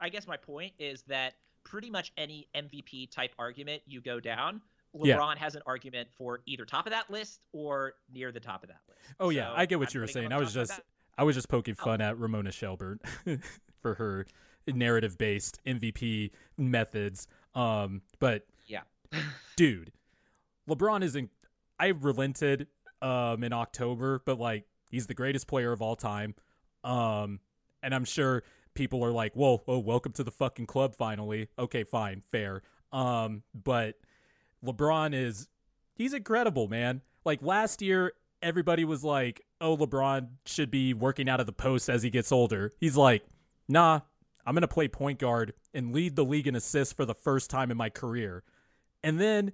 I 0.00 0.08
guess 0.08 0.26
my 0.26 0.36
point 0.36 0.72
is 0.78 1.02
that 1.02 1.34
pretty 1.64 1.90
much 1.90 2.12
any 2.16 2.48
MVP 2.54 3.10
type 3.10 3.32
argument 3.38 3.82
you 3.86 4.00
go 4.00 4.18
down, 4.20 4.60
LeBron 4.96 5.06
yeah. 5.06 5.34
has 5.38 5.54
an 5.54 5.62
argument 5.64 6.08
for 6.16 6.40
either 6.46 6.64
top 6.64 6.86
of 6.86 6.92
that 6.92 7.10
list 7.10 7.40
or 7.52 7.94
near 8.12 8.32
the 8.32 8.40
top 8.40 8.62
of 8.62 8.68
that 8.68 8.80
list. 8.88 9.00
Oh 9.20 9.30
yeah, 9.30 9.52
I 9.54 9.64
get 9.66 9.78
what 9.78 9.88
I'm 9.88 9.94
you 9.94 10.00
were 10.00 10.06
saying. 10.06 10.32
I 10.32 10.38
was 10.38 10.52
just 10.52 10.80
I 11.16 11.24
was 11.24 11.36
just 11.36 11.48
poking 11.48 11.74
fun 11.74 12.00
oh. 12.00 12.06
at 12.06 12.18
Ramona 12.18 12.52
Shelburne 12.52 13.00
for 13.82 13.94
her 13.94 14.26
narrative 14.66 15.18
based 15.18 15.60
MVP 15.66 16.30
methods. 16.56 17.26
Um, 17.54 18.02
but 18.18 18.46
yeah, 18.66 18.82
dude, 19.56 19.92
LeBron 20.68 21.02
isn't. 21.02 21.30
I 21.78 21.88
relented 21.88 22.68
um 23.00 23.42
in 23.42 23.52
October, 23.52 24.22
but 24.24 24.38
like 24.38 24.64
he's 24.88 25.06
the 25.06 25.14
greatest 25.14 25.46
player 25.46 25.72
of 25.72 25.82
all 25.82 25.96
time. 25.96 26.34
Um, 26.84 27.40
and 27.82 27.94
I'm 27.94 28.04
sure 28.04 28.42
people 28.74 29.04
are 29.04 29.12
like, 29.12 29.34
"Whoa, 29.34 29.58
whoa, 29.64 29.78
welcome 29.78 30.12
to 30.12 30.24
the 30.24 30.30
fucking 30.30 30.66
club 30.66 30.94
finally." 30.94 31.48
Okay, 31.58 31.84
fine, 31.84 32.22
fair. 32.30 32.62
Um, 32.92 33.42
but 33.54 33.96
LeBron 34.64 35.14
is 35.14 35.48
he's 35.94 36.14
incredible, 36.14 36.68
man. 36.68 37.02
Like 37.24 37.42
last 37.42 37.82
year 37.82 38.12
everybody 38.42 38.84
was 38.84 39.04
like, 39.04 39.42
"Oh, 39.60 39.76
LeBron 39.76 40.28
should 40.46 40.70
be 40.70 40.94
working 40.94 41.28
out 41.28 41.40
of 41.40 41.46
the 41.46 41.52
post 41.52 41.88
as 41.88 42.02
he 42.02 42.10
gets 42.10 42.32
older." 42.32 42.72
He's 42.78 42.96
like, 42.96 43.24
"Nah, 43.68 44.00
I'm 44.44 44.54
going 44.54 44.62
to 44.62 44.68
play 44.68 44.88
point 44.88 45.18
guard 45.18 45.54
and 45.72 45.92
lead 45.92 46.16
the 46.16 46.24
league 46.24 46.46
in 46.46 46.54
assists 46.56 46.92
for 46.92 47.04
the 47.04 47.14
first 47.14 47.50
time 47.50 47.70
in 47.70 47.76
my 47.76 47.90
career." 47.90 48.42
And 49.02 49.20
then 49.20 49.52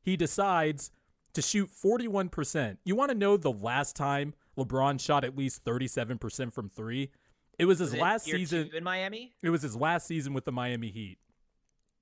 he 0.00 0.16
decides 0.16 0.90
to 1.34 1.42
shoot 1.42 1.70
41%. 1.70 2.78
You 2.84 2.96
want 2.96 3.10
to 3.10 3.16
know 3.16 3.36
the 3.36 3.52
last 3.52 3.94
time 3.94 4.34
LeBron 4.56 5.00
shot 5.00 5.24
at 5.24 5.36
least 5.36 5.64
37% 5.64 6.52
from 6.52 6.68
3? 6.70 7.10
It 7.58 7.64
was 7.64 7.78
his 7.78 7.92
was 7.92 8.00
last 8.00 8.24
season 8.24 8.70
in 8.74 8.84
Miami. 8.84 9.34
It 9.42 9.50
was 9.50 9.62
his 9.62 9.76
last 9.76 10.06
season 10.06 10.32
with 10.32 10.44
the 10.44 10.52
Miami 10.52 10.90
Heat. 10.90 11.18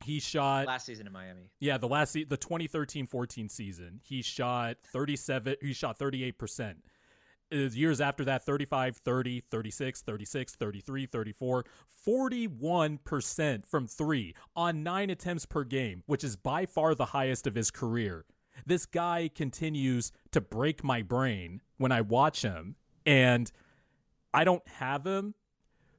He 0.05 0.20
shot 0.20 0.66
last 0.66 0.86
season 0.86 1.07
in 1.07 1.12
Miami. 1.12 1.51
Yeah, 1.59 1.78
the 1.78 1.88
last 1.88 2.12
se- 2.12 2.24
the 2.24 2.36
2013-14 2.38 3.51
season. 3.51 4.01
He 4.03 4.22
shot 4.22 4.76
37 4.92 5.57
he 5.61 5.72
shot 5.72 5.99
38%. 5.99 6.76
Years 7.51 8.01
after 8.01 8.24
that 8.24 8.44
35, 8.44 8.97
30, 8.97 9.40
36, 9.40 10.03
36, 10.03 10.55
33, 10.57 11.07
34, 11.07 11.64
41% 12.07 13.66
from 13.66 13.86
3 13.86 14.34
on 14.57 14.82
9 14.82 15.11
attempts 15.11 15.47
per 15.47 15.62
game, 15.64 16.03
which 16.07 16.24
is 16.24 16.34
by 16.36 16.66
far 16.66 16.94
the 16.94 17.07
highest 17.07 17.47
of 17.47 17.55
his 17.55 17.70
career. 17.70 18.24
This 18.64 18.84
guy 18.84 19.30
continues 19.32 20.12
to 20.32 20.40
break 20.40 20.82
my 20.82 21.03
brain 21.03 21.62
when 21.76 21.92
I 21.92 22.01
watch 22.01 22.42
him 22.42 22.76
and 23.05 23.51
I 24.34 24.44
don't 24.44 24.66
have 24.66 25.07
him 25.07 25.34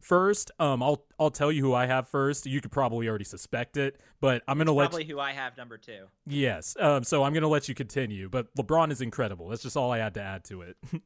first. 0.02 0.52
Um, 0.60 0.82
I'll 0.84 1.04
I'll 1.20 1.32
tell 1.32 1.52
you 1.52 1.62
who 1.62 1.74
I 1.74 1.86
have 1.86 2.08
first. 2.08 2.46
You 2.46 2.62
could 2.62 2.72
probably 2.72 3.08
already 3.08 3.26
suspect 3.26 3.78
it, 3.78 4.00
but 4.20 4.44
I'm 4.48 4.58
gonna 4.58 4.72
let 4.72 4.90
probably 4.90 5.06
who 5.06 5.20
I 5.20 5.32
have 5.34 5.58
number 5.58 5.78
two. 5.78 6.06
yes. 6.26 6.76
Um, 6.80 7.04
so 7.04 7.24
I'm 7.24 7.34
gonna 7.34 7.48
let 7.48 7.68
you 7.70 7.76
continue. 7.76 8.30
But 8.30 8.54
LeBron 8.56 8.92
is 8.92 9.02
incredible. 9.02 9.50
That's 9.50 9.64
just 9.64 9.78
all 9.78 9.92
I 9.92 9.98
had 10.00 10.14
to 10.16 10.22
add 10.22 10.44
to 10.46 10.62
it. 10.62 10.78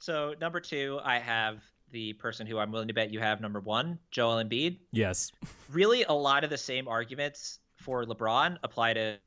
So 0.00 0.34
number 0.40 0.60
two, 0.60 1.00
I 1.02 1.18
have 1.18 1.60
the 1.90 2.12
person 2.12 2.46
who 2.46 2.58
I'm 2.58 2.70
willing 2.70 2.88
to 2.88 2.94
bet 2.94 3.10
you 3.12 3.18
have 3.18 3.40
number 3.40 3.58
one, 3.60 3.98
Joel 4.10 4.42
Embiid. 4.42 4.78
yes. 4.92 5.32
Really, 5.72 6.04
a 6.04 6.12
lot 6.12 6.44
of 6.44 6.50
the 6.50 6.56
same 6.56 6.86
arguments 6.88 7.58
for 7.76 8.04
LeBron 8.04 8.58
apply 8.62 8.94
to 8.94 9.18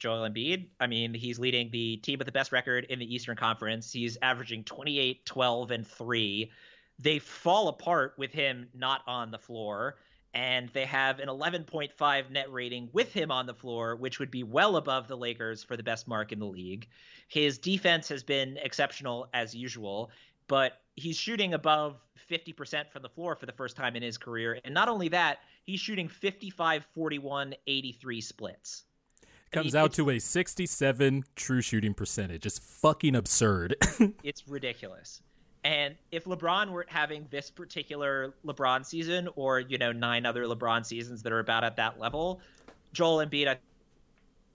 Joel 0.00 0.28
Embiid. 0.28 0.68
I 0.80 0.86
mean, 0.86 1.12
he's 1.12 1.38
leading 1.38 1.70
the 1.70 1.96
team 1.98 2.18
with 2.18 2.26
the 2.26 2.32
best 2.32 2.50
record 2.52 2.86
in 2.88 2.98
the 2.98 3.14
Eastern 3.14 3.36
Conference. 3.36 3.92
He's 3.92 4.16
averaging 4.22 4.64
28, 4.64 5.26
12, 5.26 5.70
and 5.72 5.86
3. 5.86 6.50
They 6.98 7.18
fall 7.18 7.68
apart 7.68 8.14
with 8.16 8.32
him 8.32 8.68
not 8.74 9.02
on 9.06 9.30
the 9.30 9.38
floor, 9.38 9.96
and 10.34 10.68
they 10.70 10.86
have 10.86 11.18
an 11.18 11.28
11.5 11.28 12.30
net 12.30 12.50
rating 12.50 12.88
with 12.92 13.12
him 13.12 13.30
on 13.30 13.46
the 13.46 13.54
floor, 13.54 13.96
which 13.96 14.18
would 14.18 14.30
be 14.30 14.42
well 14.42 14.76
above 14.76 15.08
the 15.08 15.16
Lakers 15.16 15.62
for 15.62 15.76
the 15.76 15.82
best 15.82 16.08
mark 16.08 16.32
in 16.32 16.38
the 16.38 16.46
league. 16.46 16.88
His 17.28 17.58
defense 17.58 18.08
has 18.08 18.22
been 18.22 18.58
exceptional 18.62 19.28
as 19.34 19.54
usual, 19.54 20.10
but 20.48 20.80
he's 20.96 21.16
shooting 21.16 21.54
above 21.54 21.96
50% 22.30 22.90
from 22.90 23.02
the 23.02 23.08
floor 23.08 23.34
for 23.34 23.46
the 23.46 23.52
first 23.52 23.76
time 23.76 23.96
in 23.96 24.02
his 24.02 24.16
career. 24.16 24.58
And 24.64 24.72
not 24.72 24.88
only 24.88 25.08
that, 25.08 25.38
he's 25.64 25.80
shooting 25.80 26.08
55, 26.08 26.86
41, 26.94 27.54
83 27.66 28.20
splits. 28.20 28.84
I 29.22 29.26
Comes 29.56 29.74
mean, 29.74 29.82
out 29.82 29.92
to 29.94 30.10
a 30.10 30.18
67 30.18 31.24
true 31.36 31.60
shooting 31.60 31.92
percentage. 31.92 32.46
It's 32.46 32.58
fucking 32.58 33.14
absurd. 33.14 33.76
it's 34.22 34.48
ridiculous. 34.48 35.20
And 35.64 35.94
if 36.10 36.24
LeBron 36.24 36.70
weren't 36.70 36.90
having 36.90 37.26
this 37.30 37.50
particular 37.50 38.34
LeBron 38.44 38.84
season, 38.84 39.28
or 39.36 39.60
you 39.60 39.78
know 39.78 39.92
nine 39.92 40.26
other 40.26 40.44
LeBron 40.44 40.84
seasons 40.84 41.22
that 41.22 41.32
are 41.32 41.38
about 41.38 41.62
at 41.62 41.76
that 41.76 42.00
level, 42.00 42.40
Joel 42.92 43.24
Embiid, 43.24 43.46
I 43.46 43.58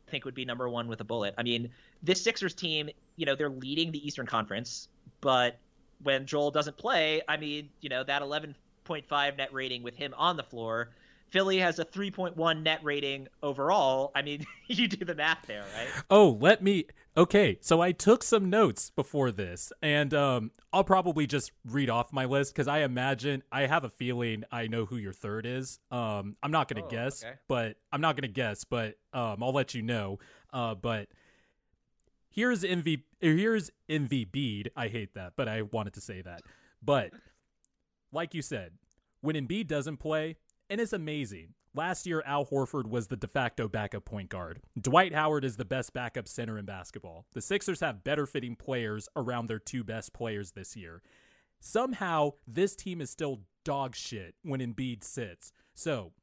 think, 0.10 0.26
would 0.26 0.36
be 0.36 0.44
number 0.46 0.68
one 0.68 0.88
with 0.88 1.00
a 1.00 1.06
bullet. 1.06 1.34
I 1.38 1.44
mean, 1.44 1.70
this 2.04 2.22
Sixers 2.22 2.54
team, 2.54 2.90
you 3.16 3.26
know, 3.26 3.36
they're 3.36 3.50
leading 3.50 3.92
the 3.92 4.06
Eastern 4.06 4.26
Conference, 4.26 4.90
but 5.22 5.58
when 6.04 6.26
Joel 6.26 6.52
doesn't 6.52 6.78
play, 6.78 7.22
I 7.28 7.38
mean, 7.38 7.70
you 7.82 7.90
know, 7.90 8.04
that 8.04 8.22
11.5 8.22 9.38
net 9.38 9.54
rating 9.54 9.84
with 9.84 9.96
him 9.96 10.14
on 10.18 10.38
the 10.38 10.44
floor. 10.44 10.90
Philly 11.30 11.58
has 11.60 11.80
a 11.80 11.86
3.1 11.86 12.64
net 12.64 12.80
rating 12.84 13.28
overall. 13.44 14.12
I 14.16 14.22
mean, 14.22 14.46
you 14.68 14.88
do 14.88 15.06
the 15.06 15.16
math 15.16 15.46
there, 15.48 15.66
right? 15.78 15.88
Oh, 16.10 16.38
let 16.40 16.62
me. 16.64 16.86
Okay, 17.16 17.58
so 17.62 17.82
I 17.82 17.92
took 17.94 18.22
some 18.24 18.50
notes 18.50 18.92
before 18.92 19.32
this, 19.32 19.74
and 19.82 20.14
um, 20.14 20.52
I'll 20.72 20.84
probably 20.84 21.26
just 21.26 21.52
read 21.66 21.90
off 21.90 22.14
my 22.14 22.26
list 22.26 22.54
because 22.54 22.68
I 22.68 22.80
imagine 22.80 23.42
I 23.52 23.62
have 23.66 23.84
a 23.84 23.90
feeling 23.90 24.44
I 24.52 24.68
know 24.68 24.86
who 24.86 24.98
your 24.98 25.14
third 25.14 25.46
is. 25.48 25.80
Um, 25.90 26.36
I'm 26.44 26.52
not 26.52 26.68
gonna 26.68 26.86
Oh, 26.86 26.90
guess, 26.90 27.24
okay. 27.26 27.34
but 27.48 27.78
I'm 27.92 28.02
not 28.02 28.16
gonna 28.18 28.28
guess, 28.28 28.64
but 28.66 28.98
um, 29.14 29.42
I'll 29.42 29.52
let 29.52 29.74
you 29.74 29.82
know. 29.82 30.20
Uh, 30.54 30.76
but 30.76 31.08
here's 32.30 32.62
MV. 32.64 33.02
Here's 33.20 33.72
MV 33.90 34.32
Bede. 34.32 34.72
I 34.76 34.88
hate 34.88 35.16
that, 35.16 35.34
but 35.36 35.48
I 35.48 35.64
wanted 35.64 35.94
to 35.96 36.02
say 36.02 36.22
that. 36.22 36.42
But 36.84 37.14
like 38.12 38.34
you 38.36 38.44
said, 38.44 38.74
when 39.22 39.36
Embiid 39.36 39.66
doesn't 39.68 39.98
play, 39.98 40.36
and 40.70 40.82
it's 40.82 40.94
amazing. 40.94 41.54
Last 41.74 42.08
year, 42.08 42.24
Al 42.26 42.46
Horford 42.46 42.88
was 42.88 43.08
the 43.08 43.16
de 43.16 43.28
facto 43.28 43.68
backup 43.68 44.04
point 44.04 44.30
guard. 44.30 44.62
Dwight 44.80 45.14
Howard 45.14 45.46
is 45.46 45.58
the 45.58 45.66
best 45.66 45.94
backup 45.94 46.28
center 46.28 46.58
in 46.58 46.66
basketball. 46.66 47.26
The 47.34 47.42
Sixers 47.42 47.82
have 47.82 48.04
better 48.04 48.26
fitting 48.26 48.56
players 48.56 49.08
around 49.16 49.48
their 49.48 49.60
two 49.60 49.84
best 49.84 50.14
players 50.14 50.52
this 50.52 50.76
year. 50.76 51.04
Somehow, 51.60 52.32
this 52.48 52.76
team 52.76 53.00
is 53.00 53.10
still 53.10 53.42
dog 53.64 53.96
shit 53.96 54.36
when 54.44 54.60
Embiid 54.60 55.04
sits. 55.04 55.52
So, 55.76 56.14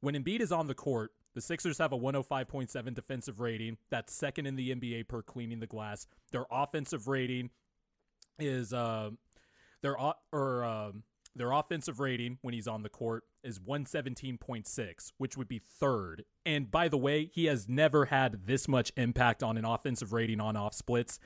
when 0.00 0.14
Embiid 0.14 0.40
is 0.40 0.52
on 0.52 0.68
the 0.68 0.74
court, 0.74 1.12
the 1.34 1.40
Sixers 1.40 1.78
have 1.78 1.92
a 1.92 1.98
105.7 1.98 2.94
defensive 2.94 3.40
rating. 3.40 3.78
That's 3.90 4.12
second 4.12 4.46
in 4.46 4.54
the 4.54 4.74
NBA 4.74 5.08
per 5.08 5.22
cleaning 5.22 5.60
the 5.60 5.66
glass. 5.66 6.06
Their 6.30 6.46
offensive 6.50 7.08
rating 7.08 7.50
is 8.38 8.72
uh, 8.72 9.10
their 9.82 9.96
or 10.32 10.64
um, 10.64 11.02
their 11.36 11.52
offensive 11.52 12.00
rating 12.00 12.38
when 12.42 12.54
he's 12.54 12.68
on 12.68 12.82
the 12.82 12.88
court 12.88 13.24
is 13.42 13.58
117.6, 13.58 15.12
which 15.18 15.36
would 15.36 15.48
be 15.48 15.58
third. 15.58 16.24
And 16.46 16.70
by 16.70 16.88
the 16.88 16.96
way, 16.96 17.30
he 17.32 17.46
has 17.46 17.68
never 17.68 18.06
had 18.06 18.46
this 18.46 18.68
much 18.68 18.92
impact 18.96 19.42
on 19.42 19.56
an 19.56 19.64
offensive 19.64 20.12
rating 20.12 20.40
on 20.40 20.56
off 20.56 20.74
splits 20.74 21.18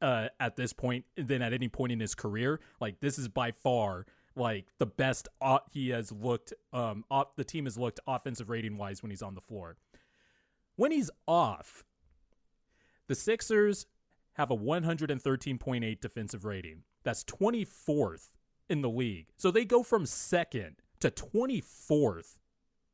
uh, 0.00 0.28
at 0.38 0.56
this 0.56 0.72
point 0.72 1.04
than 1.16 1.42
at 1.42 1.52
any 1.52 1.68
point 1.68 1.92
in 1.92 2.00
his 2.00 2.14
career. 2.14 2.60
Like 2.80 3.00
this 3.00 3.18
is 3.18 3.28
by 3.28 3.50
far 3.50 4.06
like 4.36 4.66
the 4.78 4.86
best 4.86 5.28
he 5.70 5.90
has 5.90 6.12
looked. 6.12 6.52
Um, 6.72 7.04
off, 7.10 7.36
the 7.36 7.44
team 7.44 7.64
has 7.64 7.78
looked 7.78 8.00
offensive 8.06 8.50
rating 8.50 8.76
wise 8.76 9.02
when 9.02 9.10
he's 9.10 9.22
on 9.22 9.34
the 9.34 9.40
floor. 9.40 9.76
When 10.76 10.90
he's 10.90 11.10
off, 11.26 11.84
the 13.06 13.14
Sixers 13.14 13.86
have 14.34 14.50
a 14.50 14.56
113.8 14.56 16.00
defensive 16.00 16.44
rating. 16.44 16.82
That's 17.04 17.22
24th 17.24 18.30
in 18.68 18.82
the 18.82 18.90
league. 18.90 19.26
So 19.36 19.50
they 19.50 19.64
go 19.64 19.82
from 19.82 20.06
second 20.06 20.76
to 21.00 21.10
24th 21.10 22.38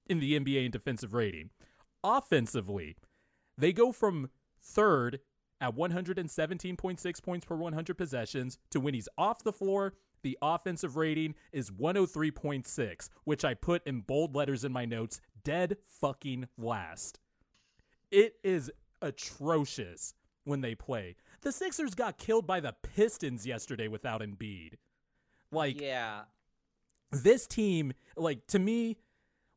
in 0.09 0.21
the 0.21 0.39
NBA 0.39 0.67
in 0.67 0.71
defensive 0.71 1.15
rating. 1.15 1.51
Offensively, 2.03 2.97
they 3.57 3.73
go 3.73 3.93
from 3.93 4.31
third 4.61 5.21
at 5.61 5.77
117.6 5.77 7.23
points 7.23 7.45
per 7.45 7.55
100 7.55 7.99
possessions 7.99 8.59
to 8.71 8.81
when 8.81 8.95
he's 8.95 9.09
off 9.19 9.43
the 9.43 9.53
floor, 9.53 9.95
the 10.23 10.39
offensive 10.43 10.97
rating 10.97 11.35
is 11.53 11.71
103.6, 11.71 13.09
which 13.25 13.45
I 13.45 13.55
put 13.55 13.87
in 13.87 14.01
bold 14.01 14.35
letters 14.35 14.65
in 14.65 14.73
my 14.73 14.85
notes 14.85 15.21
dead 15.45 15.77
fucking 15.87 16.49
last. 16.59 17.21
It 18.11 18.35
is 18.43 18.71
atrocious 19.01 20.15
when 20.45 20.61
they 20.61 20.75
play. 20.75 21.17
The 21.43 21.53
Sixers 21.53 21.95
got 21.95 22.19
killed 22.19 22.47
by 22.47 22.61
the 22.61 22.75
Pistons 22.83 23.47
yesterday 23.47 23.89
without 23.89 24.21
Embiid. 24.21 24.75
Like 25.53 25.81
Yeah. 25.81 26.23
this 27.11 27.47
team, 27.47 27.93
like 28.17 28.47
to 28.49 28.59
me, 28.59 28.99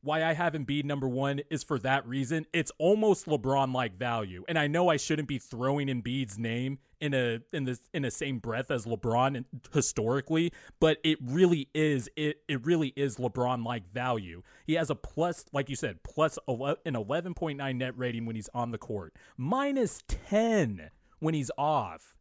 why 0.01 0.21
I 0.25 0.33
have 0.33 0.51
Embiid 0.51 0.83
number 0.83 1.07
one 1.07 1.39
is 1.49 1.63
for 1.63 1.79
that 1.79 2.05
reason. 2.05 2.45
It's 2.51 2.73
almost 2.77 3.25
LeBron 3.25 3.73
like 3.73 3.97
value, 3.97 4.43
and 4.49 4.59
I 4.59 4.67
know 4.67 4.89
I 4.89 4.97
shouldn't 4.97 5.29
be 5.29 5.39
throwing 5.39 5.87
Embiid's 5.87 6.37
name 6.37 6.79
in 6.99 7.13
a 7.13 7.39
in 7.53 7.63
the 7.63 7.79
in 7.93 8.01
the 8.01 8.11
same 8.11 8.39
breath 8.39 8.69
as 8.69 8.85
LeBron 8.85 9.45
historically, 9.73 10.51
but 10.81 10.97
it 11.05 11.19
really 11.21 11.69
is 11.73 12.09
it 12.17 12.41
it 12.49 12.65
really 12.65 12.89
is 12.97 13.15
LeBron 13.15 13.63
like 13.65 13.89
value. 13.93 14.41
He 14.67 14.73
has 14.73 14.89
a 14.89 14.95
plus, 14.95 15.45
like 15.53 15.69
you 15.69 15.77
said, 15.77 16.03
plus 16.03 16.37
ele- 16.49 16.75
an 16.85 16.97
eleven 16.97 17.33
point 17.33 17.57
nine 17.57 17.77
net 17.77 17.97
rating 17.97 18.25
when 18.25 18.35
he's 18.35 18.49
on 18.53 18.71
the 18.71 18.77
court, 18.77 19.15
minus 19.37 20.03
ten 20.07 20.89
when 21.19 21.33
he's 21.33 21.51
off. 21.57 22.17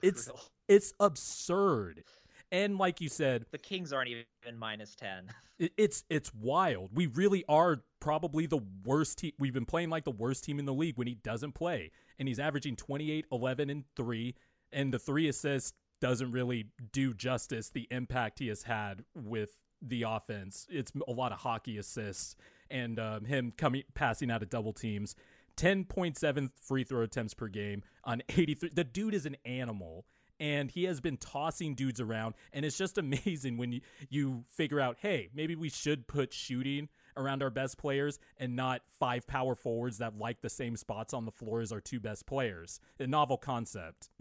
It's 0.00 0.30
it's 0.68 0.92
absurd. 1.00 2.04
And 2.52 2.78
like 2.78 3.00
you 3.00 3.08
said, 3.08 3.46
The 3.50 3.58
Kings 3.58 3.92
aren't 3.92 4.08
even 4.08 4.58
minus 4.58 4.94
10. 4.96 5.30
it's 5.76 6.04
it's 6.10 6.34
wild. 6.34 6.90
We 6.94 7.06
really 7.06 7.44
are 7.48 7.82
probably 8.00 8.46
the 8.46 8.60
worst 8.84 9.18
team. 9.18 9.32
We've 9.38 9.54
been 9.54 9.66
playing 9.66 9.90
like 9.90 10.04
the 10.04 10.10
worst 10.10 10.44
team 10.44 10.58
in 10.58 10.64
the 10.64 10.74
league 10.74 10.96
when 10.96 11.06
he 11.06 11.14
doesn't 11.14 11.52
play. 11.52 11.90
And 12.18 12.28
he's 12.28 12.38
averaging 12.38 12.76
28, 12.76 13.26
11 13.30 13.70
and 13.70 13.84
3 13.96 14.34
and 14.72 14.92
the 14.92 14.98
3 14.98 15.28
assists 15.28 15.72
doesn't 16.00 16.32
really 16.32 16.66
do 16.92 17.12
justice 17.12 17.68
the 17.68 17.86
impact 17.90 18.38
he 18.38 18.48
has 18.48 18.62
had 18.62 19.04
with 19.14 19.56
the 19.82 20.02
offense. 20.02 20.66
It's 20.70 20.92
a 21.06 21.12
lot 21.12 21.32
of 21.32 21.40
hockey 21.40 21.78
assists 21.78 22.36
and 22.70 22.98
um, 22.98 23.24
him 23.24 23.52
coming 23.56 23.82
passing 23.94 24.30
out 24.30 24.42
of 24.42 24.48
double 24.48 24.72
teams. 24.72 25.14
10.7 25.56 26.50
free 26.60 26.84
throw 26.84 27.02
attempts 27.02 27.34
per 27.34 27.48
game 27.48 27.82
on 28.04 28.22
83. 28.28 28.70
The 28.74 28.84
dude 28.84 29.14
is 29.14 29.26
an 29.26 29.36
animal 29.44 30.06
and 30.40 30.72
he 30.72 30.84
has 30.84 31.00
been 31.00 31.16
tossing 31.16 31.74
dudes 31.74 32.00
around 32.00 32.34
and 32.52 32.64
it's 32.64 32.76
just 32.76 32.98
amazing 32.98 33.56
when 33.56 33.70
you, 33.70 33.80
you 34.08 34.44
figure 34.48 34.80
out 34.80 34.96
hey 35.00 35.28
maybe 35.32 35.54
we 35.54 35.68
should 35.68 36.08
put 36.08 36.32
shooting 36.32 36.88
around 37.16 37.42
our 37.42 37.50
best 37.50 37.78
players 37.78 38.18
and 38.38 38.56
not 38.56 38.82
five 38.88 39.26
power 39.26 39.54
forwards 39.54 39.98
that 39.98 40.18
like 40.18 40.40
the 40.40 40.48
same 40.48 40.76
spots 40.76 41.14
on 41.14 41.24
the 41.24 41.30
floor 41.30 41.60
as 41.60 41.72
our 41.72 41.80
two 41.80 42.00
best 42.00 42.26
players. 42.26 42.80
A 42.98 43.06
novel 43.06 43.36
concept. 43.36 44.10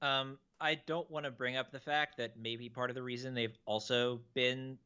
Um, 0.00 0.38
I 0.60 0.76
don't 0.86 1.10
want 1.10 1.24
to 1.24 1.32
bring 1.32 1.56
up 1.56 1.72
the 1.72 1.80
fact 1.80 2.18
that 2.18 2.38
maybe 2.38 2.68
part 2.68 2.88
of 2.88 2.94
the 2.94 3.02
reason 3.02 3.34
they've 3.34 3.58
also 3.66 4.20
been 4.32 4.78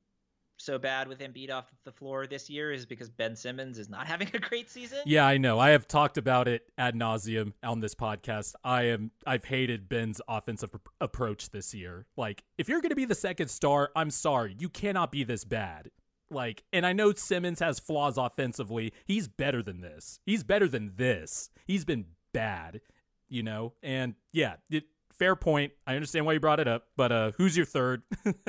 so 0.59 0.79
bad 0.79 1.09
with 1.09 1.19
Embiid 1.21 1.51
off 1.51 1.67
the 1.85 1.93
floor 1.93 2.27
this 2.27 2.49
year 2.49 2.73
is 2.73 2.87
because 2.87 3.11
Ben 3.11 3.35
Simmons 3.35 3.79
is 3.79 3.89
not 3.89 4.07
having 4.13 4.29
a 4.35 4.39
great 4.39 4.71
season. 4.71 4.99
yeah 5.07 5.27
i 5.27 5.37
know. 5.37 5.59
I 5.59 5.71
have 5.71 5.89
talked 5.89 6.19
about 6.19 6.49
it 6.49 6.63
ad 6.79 6.95
nauseum 6.95 7.53
on 7.63 7.81
this 7.81 7.95
podcast. 7.95 8.55
I 8.65 8.83
am 8.85 9.11
i've 9.27 9.45
hated 9.45 9.89
ben's 9.89 10.21
offensive 10.29 10.71
approach 11.01 11.51
this 11.51 11.75
year. 11.75 12.07
Like 12.17 12.45
if 12.59 12.69
you're 12.69 12.81
going 12.81 12.91
to 12.91 12.97
be 12.97 13.05
the 13.05 13.15
second 13.15 13.49
star 13.49 13.91
i'm 13.97 14.11
sorry. 14.11 14.57
You 14.59 14.69
cannot 14.69 15.13
be 15.13 15.25
this 15.25 15.45
bad. 15.45 15.91
Like 16.31 16.65
and 16.73 16.87
i 16.87 16.93
know 16.93 17.13
simmons 17.13 17.61
has 17.61 17.79
flaws 17.81 18.17
offensively. 18.17 18.93
He's 19.05 19.29
better 19.29 19.63
than 19.63 19.81
this. 19.81 20.21
He's 20.25 20.45
better 20.45 20.69
than 20.69 20.93
this. 20.97 21.51
He's 21.67 21.85
been 21.85 22.07
bad 22.33 22.81
you 23.29 23.43
know? 23.43 23.73
And 23.83 24.15
yeah 24.33 24.57
it, 24.71 24.85
fair 25.13 25.35
point. 25.35 25.73
I 25.87 25.95
understand 25.95 26.27
why 26.27 26.35
you 26.35 26.41
brought 26.41 26.61
it 26.61 26.69
up, 26.69 26.89
but 26.97 27.11
uh, 27.11 27.33
who's 27.37 27.57
your 27.57 27.67
third? 27.67 28.03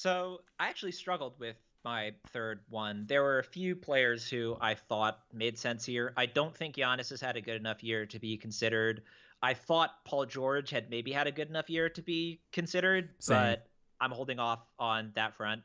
so 0.00 0.40
I 0.58 0.68
actually 0.68 0.92
struggled 0.92 1.34
with 1.38 1.56
my 1.84 2.12
third 2.28 2.60
one. 2.70 3.04
There 3.06 3.22
were 3.22 3.38
a 3.38 3.44
few 3.44 3.76
players 3.76 4.26
who 4.26 4.56
I 4.58 4.74
thought 4.74 5.20
made 5.30 5.58
sense 5.58 5.84
here. 5.84 6.14
I 6.16 6.24
don't 6.24 6.56
think 6.56 6.76
Giannis 6.76 7.10
has 7.10 7.20
had 7.20 7.36
a 7.36 7.40
good 7.42 7.56
enough 7.56 7.84
year 7.84 8.06
to 8.06 8.18
be 8.18 8.38
considered. 8.38 9.02
I 9.42 9.52
thought 9.52 10.02
Paul 10.06 10.24
George 10.24 10.70
had 10.70 10.88
maybe 10.88 11.12
had 11.12 11.26
a 11.26 11.32
good 11.32 11.50
enough 11.50 11.68
year 11.68 11.90
to 11.90 12.00
be 12.00 12.40
considered, 12.50 13.10
Same. 13.18 13.36
but 13.36 13.66
I'm 14.00 14.10
holding 14.10 14.38
off 14.38 14.60
on 14.78 15.12
that 15.16 15.36
front. 15.36 15.60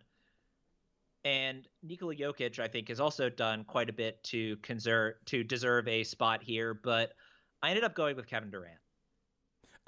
And 1.23 1.65
Nikola 1.81 2.15
Jokic, 2.15 2.59
I 2.59 2.67
think, 2.67 2.89
has 2.89 2.99
also 2.99 3.29
done 3.29 3.63
quite 3.63 3.89
a 3.89 3.93
bit 3.93 4.21
to 4.25 4.57
conserve 4.57 5.15
to 5.27 5.45
deserve 5.45 5.87
a 5.87 6.03
spot 6.03 6.43
here, 6.43 6.73
but 6.73 7.13
I 7.63 7.69
ended 7.69 7.85
up 7.85 7.95
going 7.95 8.17
with 8.17 8.27
Kevin 8.27 8.51
Durant. 8.51 8.79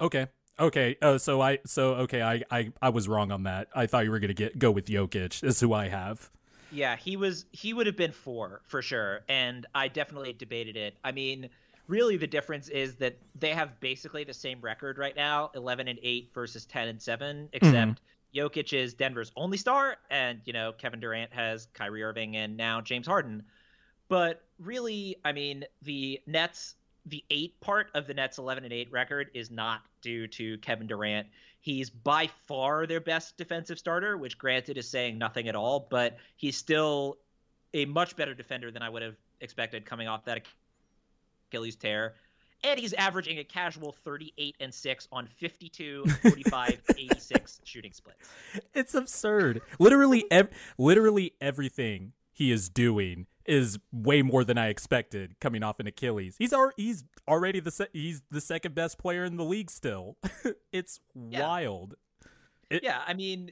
Okay. 0.00 0.26
Okay. 0.60 0.96
Oh, 1.02 1.16
so 1.16 1.40
I 1.40 1.58
so 1.64 1.94
okay, 1.94 2.22
I 2.22 2.42
I, 2.50 2.72
I 2.82 2.88
was 2.90 3.08
wrong 3.08 3.30
on 3.30 3.44
that. 3.44 3.68
I 3.74 3.86
thought 3.86 4.04
you 4.04 4.10
were 4.10 4.18
gonna 4.18 4.34
get 4.34 4.58
go 4.58 4.70
with 4.70 4.86
Jokic. 4.86 5.42
Is 5.44 5.60
who 5.60 5.72
I 5.72 5.88
have. 5.88 6.30
Yeah, 6.70 6.96
he 6.96 7.16
was 7.16 7.46
he 7.52 7.72
would 7.72 7.86
have 7.86 7.96
been 7.96 8.12
four 8.12 8.60
for 8.64 8.82
sure. 8.82 9.20
And 9.28 9.66
I 9.74 9.88
definitely 9.88 10.32
debated 10.32 10.76
it. 10.76 10.96
I 11.04 11.12
mean, 11.12 11.48
really 11.86 12.16
the 12.16 12.26
difference 12.26 12.68
is 12.68 12.96
that 12.96 13.16
they 13.38 13.50
have 13.50 13.78
basically 13.80 14.24
the 14.24 14.34
same 14.34 14.60
record 14.60 14.98
right 14.98 15.16
now, 15.16 15.50
eleven 15.54 15.88
and 15.88 15.98
eight 16.02 16.30
versus 16.34 16.66
ten 16.66 16.88
and 16.88 17.00
seven, 17.00 17.48
except 17.52 17.74
mm-hmm 17.74 18.04
Jokic 18.34 18.72
is 18.72 18.94
Denver's 18.94 19.32
only 19.36 19.56
star, 19.56 19.96
and 20.10 20.40
you 20.44 20.52
know 20.52 20.72
Kevin 20.72 21.00
Durant 21.00 21.32
has 21.32 21.66
Kyrie 21.74 22.02
Irving 22.02 22.36
and 22.36 22.56
now 22.56 22.80
James 22.80 23.06
Harden. 23.06 23.42
But 24.08 24.42
really, 24.58 25.16
I 25.24 25.32
mean, 25.32 25.64
the 25.82 26.20
Nets, 26.26 26.74
the 27.06 27.24
eight 27.30 27.60
part 27.60 27.88
of 27.94 28.06
the 28.06 28.14
Nets' 28.14 28.38
11 28.38 28.64
and 28.64 28.72
eight 28.72 28.90
record 28.90 29.30
is 29.34 29.50
not 29.50 29.82
due 30.00 30.26
to 30.28 30.58
Kevin 30.58 30.86
Durant. 30.86 31.26
He's 31.60 31.90
by 31.90 32.28
far 32.46 32.86
their 32.86 33.00
best 33.00 33.36
defensive 33.36 33.78
starter, 33.78 34.16
which 34.16 34.38
granted 34.38 34.78
is 34.78 34.88
saying 34.88 35.18
nothing 35.18 35.48
at 35.48 35.56
all, 35.56 35.86
but 35.90 36.16
he's 36.36 36.56
still 36.56 37.18
a 37.74 37.84
much 37.84 38.16
better 38.16 38.34
defender 38.34 38.70
than 38.70 38.82
I 38.82 38.88
would 38.88 39.02
have 39.02 39.16
expected 39.40 39.84
coming 39.84 40.08
off 40.08 40.24
that 40.24 40.46
Achilles 41.50 41.76
tear. 41.76 42.14
And 42.64 42.78
he's 42.80 42.92
averaging 42.94 43.38
a 43.38 43.44
casual 43.44 43.92
38 44.04 44.56
and 44.58 44.74
6 44.74 45.08
on 45.12 45.28
52 45.28 46.04
45 46.22 46.80
86 46.98 47.60
shooting 47.64 47.92
splits. 47.92 48.28
It's 48.74 48.94
absurd. 48.94 49.60
Literally 49.78 50.24
ev- 50.30 50.48
literally 50.76 51.34
everything 51.40 52.12
he 52.32 52.50
is 52.50 52.68
doing 52.68 53.26
is 53.48 53.78
way 53.92 54.22
more 54.22 54.44
than 54.44 54.58
I 54.58 54.68
expected 54.68 55.40
coming 55.40 55.62
off 55.62 55.80
an 55.80 55.86
Achilles. 55.86 56.36
He's 56.38 56.52
ar- 56.52 56.74
he's 56.76 57.04
already 57.26 57.60
the 57.60 57.70
se- 57.70 57.88
he's 57.92 58.22
the 58.30 58.40
second 58.40 58.74
best 58.74 58.98
player 58.98 59.24
in 59.24 59.36
the 59.36 59.44
league 59.44 59.70
still. 59.70 60.16
it's 60.72 61.00
yeah. 61.14 61.42
wild. 61.42 61.94
It- 62.70 62.84
yeah, 62.84 63.02
I 63.06 63.14
mean, 63.14 63.50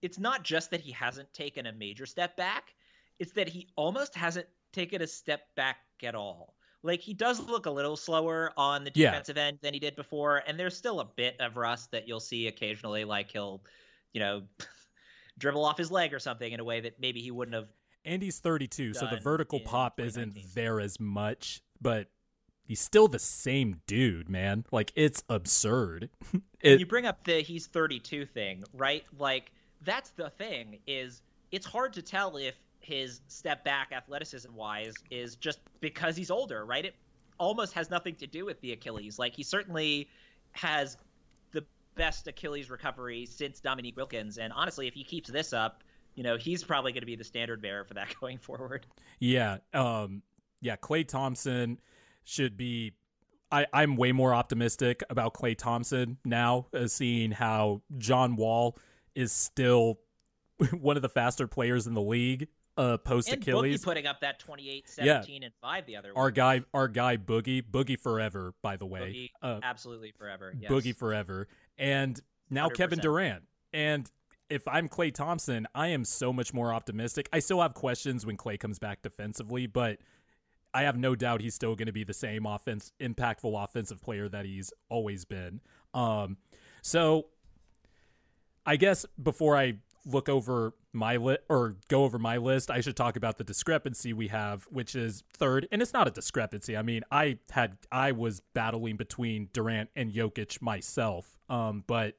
it's 0.00 0.18
not 0.18 0.44
just 0.44 0.70
that 0.70 0.80
he 0.80 0.92
hasn't 0.92 1.32
taken 1.34 1.66
a 1.66 1.72
major 1.72 2.06
step 2.06 2.36
back; 2.36 2.74
it's 3.18 3.32
that 3.32 3.48
he 3.48 3.68
almost 3.76 4.14
hasn't 4.14 4.46
taken 4.72 5.02
a 5.02 5.06
step 5.06 5.42
back 5.54 5.78
at 6.02 6.14
all. 6.14 6.54
Like 6.82 7.00
he 7.00 7.14
does 7.14 7.40
look 7.40 7.66
a 7.66 7.70
little 7.70 7.96
slower 7.96 8.52
on 8.56 8.84
the 8.84 8.90
defensive 8.90 9.36
yeah. 9.36 9.44
end 9.44 9.58
than 9.62 9.72
he 9.72 9.78
did 9.78 9.94
before, 9.94 10.42
and 10.46 10.58
there's 10.58 10.76
still 10.76 11.00
a 11.00 11.04
bit 11.04 11.36
of 11.40 11.56
rust 11.56 11.92
that 11.92 12.08
you'll 12.08 12.20
see 12.20 12.48
occasionally. 12.48 13.04
Like 13.04 13.30
he'll, 13.30 13.62
you 14.12 14.20
know, 14.20 14.42
dribble 15.38 15.64
off 15.64 15.78
his 15.78 15.90
leg 15.90 16.12
or 16.12 16.18
something 16.18 16.50
in 16.50 16.58
a 16.58 16.64
way 16.64 16.80
that 16.80 17.00
maybe 17.00 17.20
he 17.20 17.30
wouldn't 17.30 17.54
have. 17.54 17.68
And 18.04 18.22
he's 18.22 18.38
32, 18.38 18.94
so 18.94 19.06
the 19.06 19.20
vertical 19.20 19.60
pop 19.60 20.00
isn't 20.00 20.36
there 20.54 20.80
as 20.80 20.98
much, 20.98 21.62
but 21.80 22.08
he's 22.64 22.80
still 22.80 23.08
the 23.08 23.18
same 23.18 23.80
dude, 23.86 24.28
man. 24.28 24.64
Like 24.72 24.92
it's 24.96 25.22
absurd. 25.28 26.08
it, 26.60 26.80
you 26.80 26.86
bring 26.86 27.06
up 27.06 27.24
the 27.24 27.42
he's 27.42 27.66
32 27.66 28.26
thing, 28.26 28.64
right? 28.72 29.04
Like 29.18 29.52
that's 29.82 30.10
the 30.10 30.30
thing 30.30 30.78
is 30.86 31.22
it's 31.50 31.66
hard 31.66 31.92
to 31.94 32.02
tell 32.02 32.36
if 32.36 32.54
his 32.80 33.20
step 33.28 33.64
back 33.64 33.92
athleticism 33.92 34.52
wise 34.54 34.94
is 35.10 35.36
just 35.36 35.60
because 35.80 36.16
he's 36.16 36.30
older, 36.30 36.64
right? 36.64 36.84
It 36.84 36.94
almost 37.38 37.72
has 37.74 37.90
nothing 37.90 38.14
to 38.16 38.26
do 38.26 38.44
with 38.44 38.60
the 38.60 38.72
Achilles. 38.72 39.18
Like 39.18 39.34
he 39.34 39.42
certainly 39.42 40.08
has 40.52 40.96
the 41.52 41.64
best 41.94 42.26
Achilles 42.26 42.70
recovery 42.70 43.26
since 43.26 43.60
Dominique 43.60 43.96
Wilkins, 43.96 44.38
and 44.38 44.52
honestly, 44.52 44.88
if 44.88 44.94
he 44.94 45.04
keeps 45.04 45.30
this 45.30 45.52
up, 45.52 45.84
you 46.14 46.22
know, 46.22 46.36
he's 46.36 46.62
probably 46.62 46.92
going 46.92 47.02
to 47.02 47.06
be 47.06 47.16
the 47.16 47.24
standard 47.24 47.62
bearer 47.62 47.84
for 47.84 47.94
that 47.94 48.14
going 48.20 48.38
forward. 48.38 48.86
Yeah, 49.18 49.58
um, 49.72 50.22
yeah, 50.60 50.76
Klay 50.76 51.06
Thompson 51.06 51.80
should 52.24 52.56
be. 52.56 52.92
I, 53.50 53.66
I'm 53.70 53.96
way 53.96 54.12
more 54.12 54.32
optimistic 54.32 55.02
about 55.10 55.34
Klay 55.34 55.56
Thompson 55.56 56.16
now, 56.24 56.68
uh, 56.72 56.86
seeing 56.86 57.32
how 57.32 57.82
John 57.98 58.36
Wall 58.36 58.78
is 59.14 59.30
still 59.30 59.98
one 60.72 60.96
of 60.96 61.02
the 61.02 61.10
faster 61.10 61.46
players 61.46 61.86
in 61.86 61.92
the 61.92 62.00
league 62.00 62.48
uh, 62.76 62.96
post 62.98 63.30
Achilles. 63.32 63.84
putting 63.84 64.06
up 64.06 64.20
that 64.20 64.38
28, 64.38 64.88
17, 64.88 65.42
yeah. 65.42 65.46
and 65.46 65.54
5 65.60 65.86
the 65.86 65.96
other 65.96 66.12
Our 66.16 66.26
week. 66.26 66.34
guy, 66.34 66.60
our 66.72 66.88
guy 66.88 67.16
Boogie, 67.16 67.62
Boogie 67.62 67.98
forever, 67.98 68.54
by 68.62 68.76
the 68.76 68.86
way. 68.86 69.30
Boogie, 69.44 69.48
uh, 69.56 69.60
absolutely 69.62 70.12
forever. 70.12 70.54
Yes. 70.58 70.70
Boogie 70.70 70.96
forever. 70.96 71.48
And 71.78 72.18
now 72.50 72.68
100%. 72.68 72.74
Kevin 72.74 72.98
Durant. 73.00 73.42
And 73.72 74.10
if 74.52 74.68
I'm 74.68 74.86
Klay 74.86 75.14
Thompson, 75.14 75.66
I 75.74 75.88
am 75.88 76.04
so 76.04 76.30
much 76.30 76.52
more 76.52 76.74
optimistic. 76.74 77.26
I 77.32 77.38
still 77.38 77.62
have 77.62 77.72
questions 77.72 78.26
when 78.26 78.36
Klay 78.36 78.60
comes 78.60 78.78
back 78.78 79.00
defensively, 79.00 79.66
but 79.66 79.98
I 80.74 80.82
have 80.82 80.98
no 80.98 81.14
doubt 81.14 81.40
he's 81.40 81.54
still 81.54 81.74
going 81.74 81.86
to 81.86 81.92
be 81.92 82.04
the 82.04 82.12
same 82.12 82.44
offense, 82.44 82.92
impactful 83.00 83.64
offensive 83.64 84.02
player 84.02 84.28
that 84.28 84.44
he's 84.44 84.70
always 84.90 85.24
been. 85.24 85.60
Um, 85.94 86.36
so 86.82 87.28
I 88.66 88.76
guess 88.76 89.06
before 89.20 89.56
I 89.56 89.78
look 90.04 90.28
over 90.28 90.74
my 90.92 91.16
list 91.16 91.40
or 91.48 91.76
go 91.88 92.04
over 92.04 92.18
my 92.18 92.36
list, 92.36 92.70
I 92.70 92.82
should 92.82 92.96
talk 92.96 93.16
about 93.16 93.38
the 93.38 93.44
discrepancy 93.44 94.12
we 94.12 94.28
have, 94.28 94.64
which 94.64 94.94
is 94.94 95.24
third. 95.32 95.66
And 95.72 95.80
it's 95.80 95.94
not 95.94 96.06
a 96.06 96.10
discrepancy. 96.10 96.76
I 96.76 96.82
mean, 96.82 97.04
I 97.10 97.38
had 97.50 97.78
I 97.90 98.12
was 98.12 98.40
battling 98.52 98.98
between 98.98 99.48
Durant 99.54 99.88
and 99.96 100.12
Jokic 100.12 100.60
myself. 100.60 101.38
Um, 101.48 101.84
but 101.86 102.16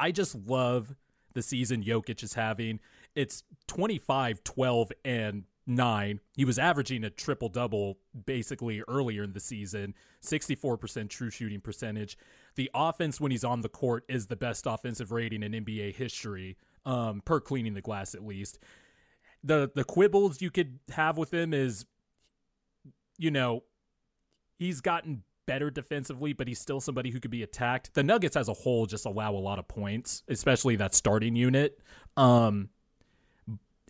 I 0.00 0.10
just 0.10 0.34
love 0.34 0.96
the 1.34 1.42
season 1.42 1.84
Jokic 1.84 2.22
is 2.22 2.34
having. 2.34 2.80
It's 3.14 3.44
25, 3.66 4.42
12, 4.42 4.92
and 5.04 5.44
9. 5.66 6.20
He 6.36 6.44
was 6.44 6.58
averaging 6.58 7.04
a 7.04 7.10
triple 7.10 7.48
double 7.48 7.98
basically 8.26 8.82
earlier 8.88 9.22
in 9.22 9.34
the 9.34 9.40
season, 9.40 9.94
64% 10.22 11.08
true 11.08 11.30
shooting 11.30 11.60
percentage. 11.60 12.16
The 12.56 12.70
offense 12.74 13.20
when 13.20 13.30
he's 13.30 13.44
on 13.44 13.60
the 13.60 13.68
court 13.68 14.04
is 14.08 14.26
the 14.26 14.36
best 14.36 14.66
offensive 14.66 15.12
rating 15.12 15.42
in 15.42 15.52
NBA 15.52 15.94
history, 15.94 16.56
um, 16.84 17.20
per 17.24 17.38
cleaning 17.38 17.74
the 17.74 17.82
glass 17.82 18.14
at 18.14 18.24
least. 18.24 18.58
The 19.44 19.70
the 19.74 19.84
quibbles 19.84 20.42
you 20.42 20.50
could 20.50 20.80
have 20.90 21.16
with 21.16 21.32
him 21.32 21.54
is 21.54 21.86
you 23.16 23.30
know, 23.30 23.64
he's 24.58 24.80
gotten 24.80 25.24
better 25.50 25.68
defensively, 25.68 26.32
but 26.32 26.46
he's 26.46 26.60
still 26.60 26.80
somebody 26.80 27.10
who 27.10 27.18
could 27.18 27.32
be 27.32 27.42
attacked. 27.42 27.92
The 27.94 28.04
Nuggets 28.04 28.36
as 28.36 28.48
a 28.48 28.52
whole 28.52 28.86
just 28.86 29.04
allow 29.04 29.34
a 29.34 29.42
lot 29.42 29.58
of 29.58 29.66
points, 29.66 30.22
especially 30.28 30.76
that 30.76 30.94
starting 30.94 31.34
unit. 31.34 31.80
Um, 32.16 32.68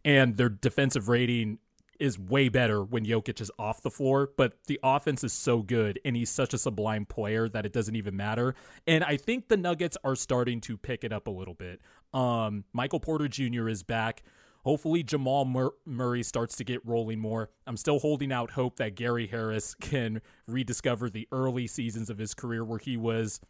and 0.03 0.39
their 0.39 0.49
defensive 0.49 1.11
rating 1.11 1.59
is 1.99 2.19
way 2.19 2.49
better 2.49 2.83
when 2.83 3.05
Jokic 3.05 3.43
is 3.43 3.51
off 3.59 3.83
the 3.83 3.91
floor, 3.91 4.31
but 4.39 4.55
the 4.69 4.81
offense 4.83 5.23
is 5.23 5.35
so 5.35 5.61
good 5.61 6.01
and 6.03 6.17
he's 6.17 6.31
such 6.31 6.55
a 6.55 6.59
sublime 6.59 7.05
player 7.05 7.47
that 7.51 7.67
it 7.67 7.75
doesn't 7.75 7.95
even 7.95 8.17
matter. 8.17 8.55
And 8.87 9.05
I 9.05 9.19
think 9.19 9.49
the 9.49 9.59
Nuggets 9.59 9.99
are 10.03 10.17
starting 10.17 10.63
to 10.63 10.79
pick 10.79 11.05
it 11.05 11.13
up 11.13 11.27
a 11.27 11.31
little 11.31 11.53
bit. 11.53 11.83
Um, 12.15 12.65
Michael 12.73 13.01
Porter 13.01 13.29
Jr. 13.29 13.69
is 13.69 13.83
back. 13.83 14.23
Hopefully, 14.65 15.03
Jamal 15.03 15.45
Mur- 15.45 15.75
Murray 15.87 16.23
starts 16.23 16.57
to 16.57 16.65
get 16.65 16.85
rolling 16.87 17.19
more. 17.19 17.51
I'm 17.67 17.77
still 17.77 17.99
holding 17.99 18.33
out 18.33 18.53
hope 18.53 18.77
that 18.77 18.95
Gary 18.95 19.27
Harris 19.27 19.75
can 19.81 20.21
rediscover 20.47 21.09
the 21.09 21.29
early 21.33 21.67
seasons 21.67 22.11
of 22.11 22.19
his 22.19 22.35
career 22.35 22.65
where 22.65 22.79
he 22.79 22.97
was 22.97 23.41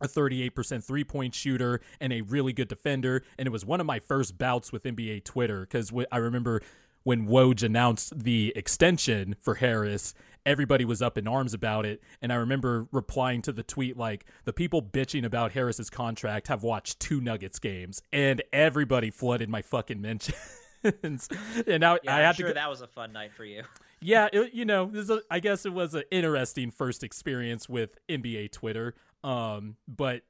a 0.00 0.08
38% 0.08 0.82
three 0.82 1.04
point 1.04 1.34
shooter 1.34 1.80
and 2.00 2.12
a 2.12 2.22
really 2.22 2.52
good 2.52 2.68
defender. 2.68 3.22
And 3.38 3.46
it 3.46 3.50
was 3.50 3.64
one 3.64 3.80
of 3.80 3.86
my 3.86 3.98
first 3.98 4.38
bouts 4.38 4.72
with 4.72 4.84
NBA 4.84 5.24
Twitter 5.24 5.60
because 5.60 5.92
I 6.10 6.16
remember 6.16 6.62
when 7.02 7.26
Woj 7.26 7.62
announced 7.62 8.18
the 8.18 8.52
extension 8.54 9.36
for 9.40 9.56
Harris, 9.56 10.14
everybody 10.46 10.84
was 10.84 11.02
up 11.02 11.18
in 11.18 11.28
arms 11.28 11.54
about 11.54 11.86
it. 11.86 12.02
And 12.20 12.32
I 12.32 12.36
remember 12.36 12.88
replying 12.92 13.42
to 13.42 13.52
the 13.52 13.62
tweet 13.62 13.96
like, 13.96 14.24
the 14.44 14.52
people 14.52 14.82
bitching 14.82 15.24
about 15.24 15.52
Harris's 15.52 15.90
contract 15.90 16.48
have 16.48 16.62
watched 16.62 17.00
two 17.00 17.20
Nuggets 17.20 17.58
games, 17.58 18.02
and 18.12 18.42
everybody 18.52 19.10
flooded 19.10 19.48
my 19.48 19.62
fucking 19.62 20.00
mentions. 20.00 20.36
and 21.02 21.80
now 21.80 21.98
yeah, 22.02 22.16
I 22.16 22.20
had 22.20 22.36
sure 22.36 22.48
to. 22.48 22.54
That 22.54 22.70
was 22.70 22.80
a 22.80 22.86
fun 22.86 23.12
night 23.12 23.32
for 23.32 23.44
you. 23.44 23.62
Yeah, 24.02 24.28
it, 24.32 24.54
you 24.54 24.64
know, 24.64 24.90
a, 24.94 25.20
I 25.30 25.40
guess 25.40 25.66
it 25.66 25.74
was 25.74 25.92
an 25.92 26.04
interesting 26.10 26.70
first 26.70 27.04
experience 27.04 27.68
with 27.68 27.98
NBA 28.08 28.50
Twitter. 28.50 28.94
Um, 29.22 29.76
but 29.86 30.22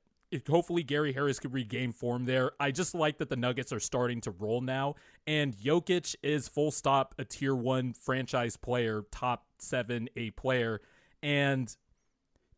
hopefully 0.48 0.82
Gary 0.82 1.12
Harris 1.12 1.39
could 1.39 1.52
regain 1.52 1.93
form 1.93 2.24
there. 2.24 2.52
I 2.61 2.70
just 2.70 2.94
like 2.94 3.19
that 3.19 3.28
the 3.28 3.36
Nuggets 3.36 3.73
are 3.73 3.81
starting 3.81 4.20
to 4.23 4.31
roll 4.31 4.61
now, 4.61 4.94
and 5.27 5.57
Jokic 5.57 6.15
is 6.23 6.48
full 6.48 6.70
stop 6.70 7.15
a 7.19 7.24
tier 7.24 7.55
one 7.55 7.93
franchise 7.93 8.57
player, 8.57 9.05
top 9.11 9.47
seven, 9.59 10.09
a 10.16 10.31
player, 10.31 10.81
and 11.23 11.74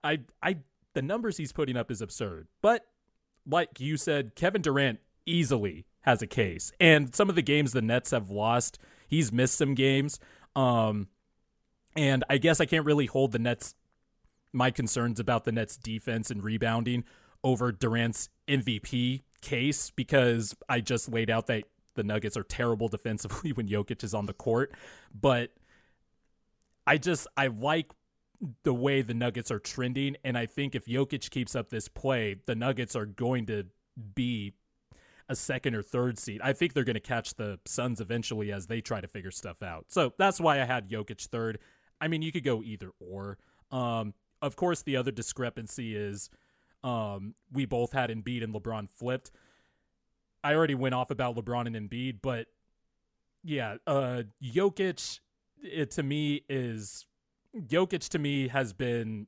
I 0.04 0.20
I 0.42 0.58
the 0.94 1.02
numbers 1.02 1.36
he's 1.36 1.52
putting 1.52 1.76
up 1.76 1.90
is 1.90 2.02
absurd. 2.02 2.48
But 2.60 2.86
like 3.46 3.80
you 3.80 3.96
said, 3.96 4.34
Kevin 4.34 4.62
Durant 4.62 5.00
easily 5.26 5.86
has 6.02 6.22
a 6.22 6.26
case. 6.26 6.72
And 6.80 7.14
some 7.14 7.28
of 7.28 7.34
the 7.34 7.42
games 7.42 7.72
the 7.72 7.82
Nets 7.82 8.10
have 8.10 8.30
lost, 8.30 8.78
he's 9.08 9.32
missed 9.32 9.56
some 9.56 9.74
games. 9.74 10.20
Um, 10.54 11.08
and 11.96 12.24
I 12.28 12.38
guess 12.38 12.60
I 12.60 12.66
can't 12.66 12.84
really 12.84 13.06
hold 13.06 13.32
the 13.32 13.38
Nets 13.38 13.74
my 14.52 14.70
concerns 14.70 15.18
about 15.18 15.44
the 15.44 15.52
Nets 15.52 15.76
defense 15.76 16.30
and 16.30 16.44
rebounding 16.44 17.04
over 17.44 17.72
Durant's 17.72 18.28
MVP 18.48 19.22
case 19.40 19.90
because 19.90 20.54
I 20.68 20.80
just 20.80 21.10
laid 21.10 21.30
out 21.30 21.46
that 21.48 21.64
the 21.94 22.04
Nuggets 22.04 22.36
are 22.36 22.42
terrible 22.42 22.88
defensively 22.88 23.52
when 23.54 23.68
Jokic 23.68 24.02
is 24.04 24.14
on 24.14 24.26
the 24.26 24.32
court. 24.32 24.72
But 25.14 25.50
I 26.86 26.98
just 26.98 27.26
I 27.36 27.48
like 27.48 27.92
the 28.64 28.74
way 28.74 29.02
the 29.02 29.14
Nuggets 29.14 29.50
are 29.50 29.58
trending, 29.58 30.16
and 30.24 30.36
I 30.36 30.46
think 30.46 30.74
if 30.74 30.86
Jokic 30.86 31.30
keeps 31.30 31.54
up 31.54 31.70
this 31.70 31.88
play, 31.88 32.36
the 32.46 32.54
Nuggets 32.54 32.96
are 32.96 33.06
going 33.06 33.46
to 33.46 33.66
be 34.14 34.54
a 35.28 35.36
second 35.36 35.74
or 35.74 35.82
third 35.82 36.18
seed. 36.18 36.40
I 36.42 36.52
think 36.52 36.72
they're 36.72 36.84
going 36.84 36.94
to 36.94 37.00
catch 37.00 37.34
the 37.34 37.60
Suns 37.66 38.00
eventually 38.00 38.52
as 38.52 38.66
they 38.66 38.80
try 38.80 39.00
to 39.00 39.06
figure 39.06 39.30
stuff 39.30 39.62
out. 39.62 39.86
So 39.88 40.12
that's 40.18 40.40
why 40.40 40.60
I 40.60 40.64
had 40.64 40.88
Jokic 40.88 41.26
third. 41.28 41.58
I 42.00 42.08
mean, 42.08 42.22
you 42.22 42.32
could 42.32 42.44
go 42.44 42.62
either 42.62 42.90
or. 42.98 43.38
Um, 43.70 44.14
of 44.42 44.56
course, 44.56 44.82
the 44.82 44.96
other 44.96 45.12
discrepancy 45.12 45.94
is 45.96 46.28
um, 46.84 47.34
we 47.52 47.66
both 47.66 47.92
had 47.92 48.10
Embiid 48.10 48.42
and 48.42 48.54
LeBron 48.54 48.88
flipped. 48.90 49.30
I 50.44 50.54
already 50.54 50.74
went 50.74 50.94
off 50.94 51.10
about 51.10 51.36
LeBron 51.36 51.66
and 51.66 51.90
Embiid, 51.90 52.18
but 52.22 52.48
yeah, 53.44 53.76
uh, 53.86 54.22
Jokic 54.42 55.20
it, 55.62 55.90
to 55.92 56.02
me 56.02 56.42
is 56.48 57.06
Jokic 57.56 58.08
to 58.10 58.18
me 58.18 58.48
has 58.48 58.72
been 58.72 59.26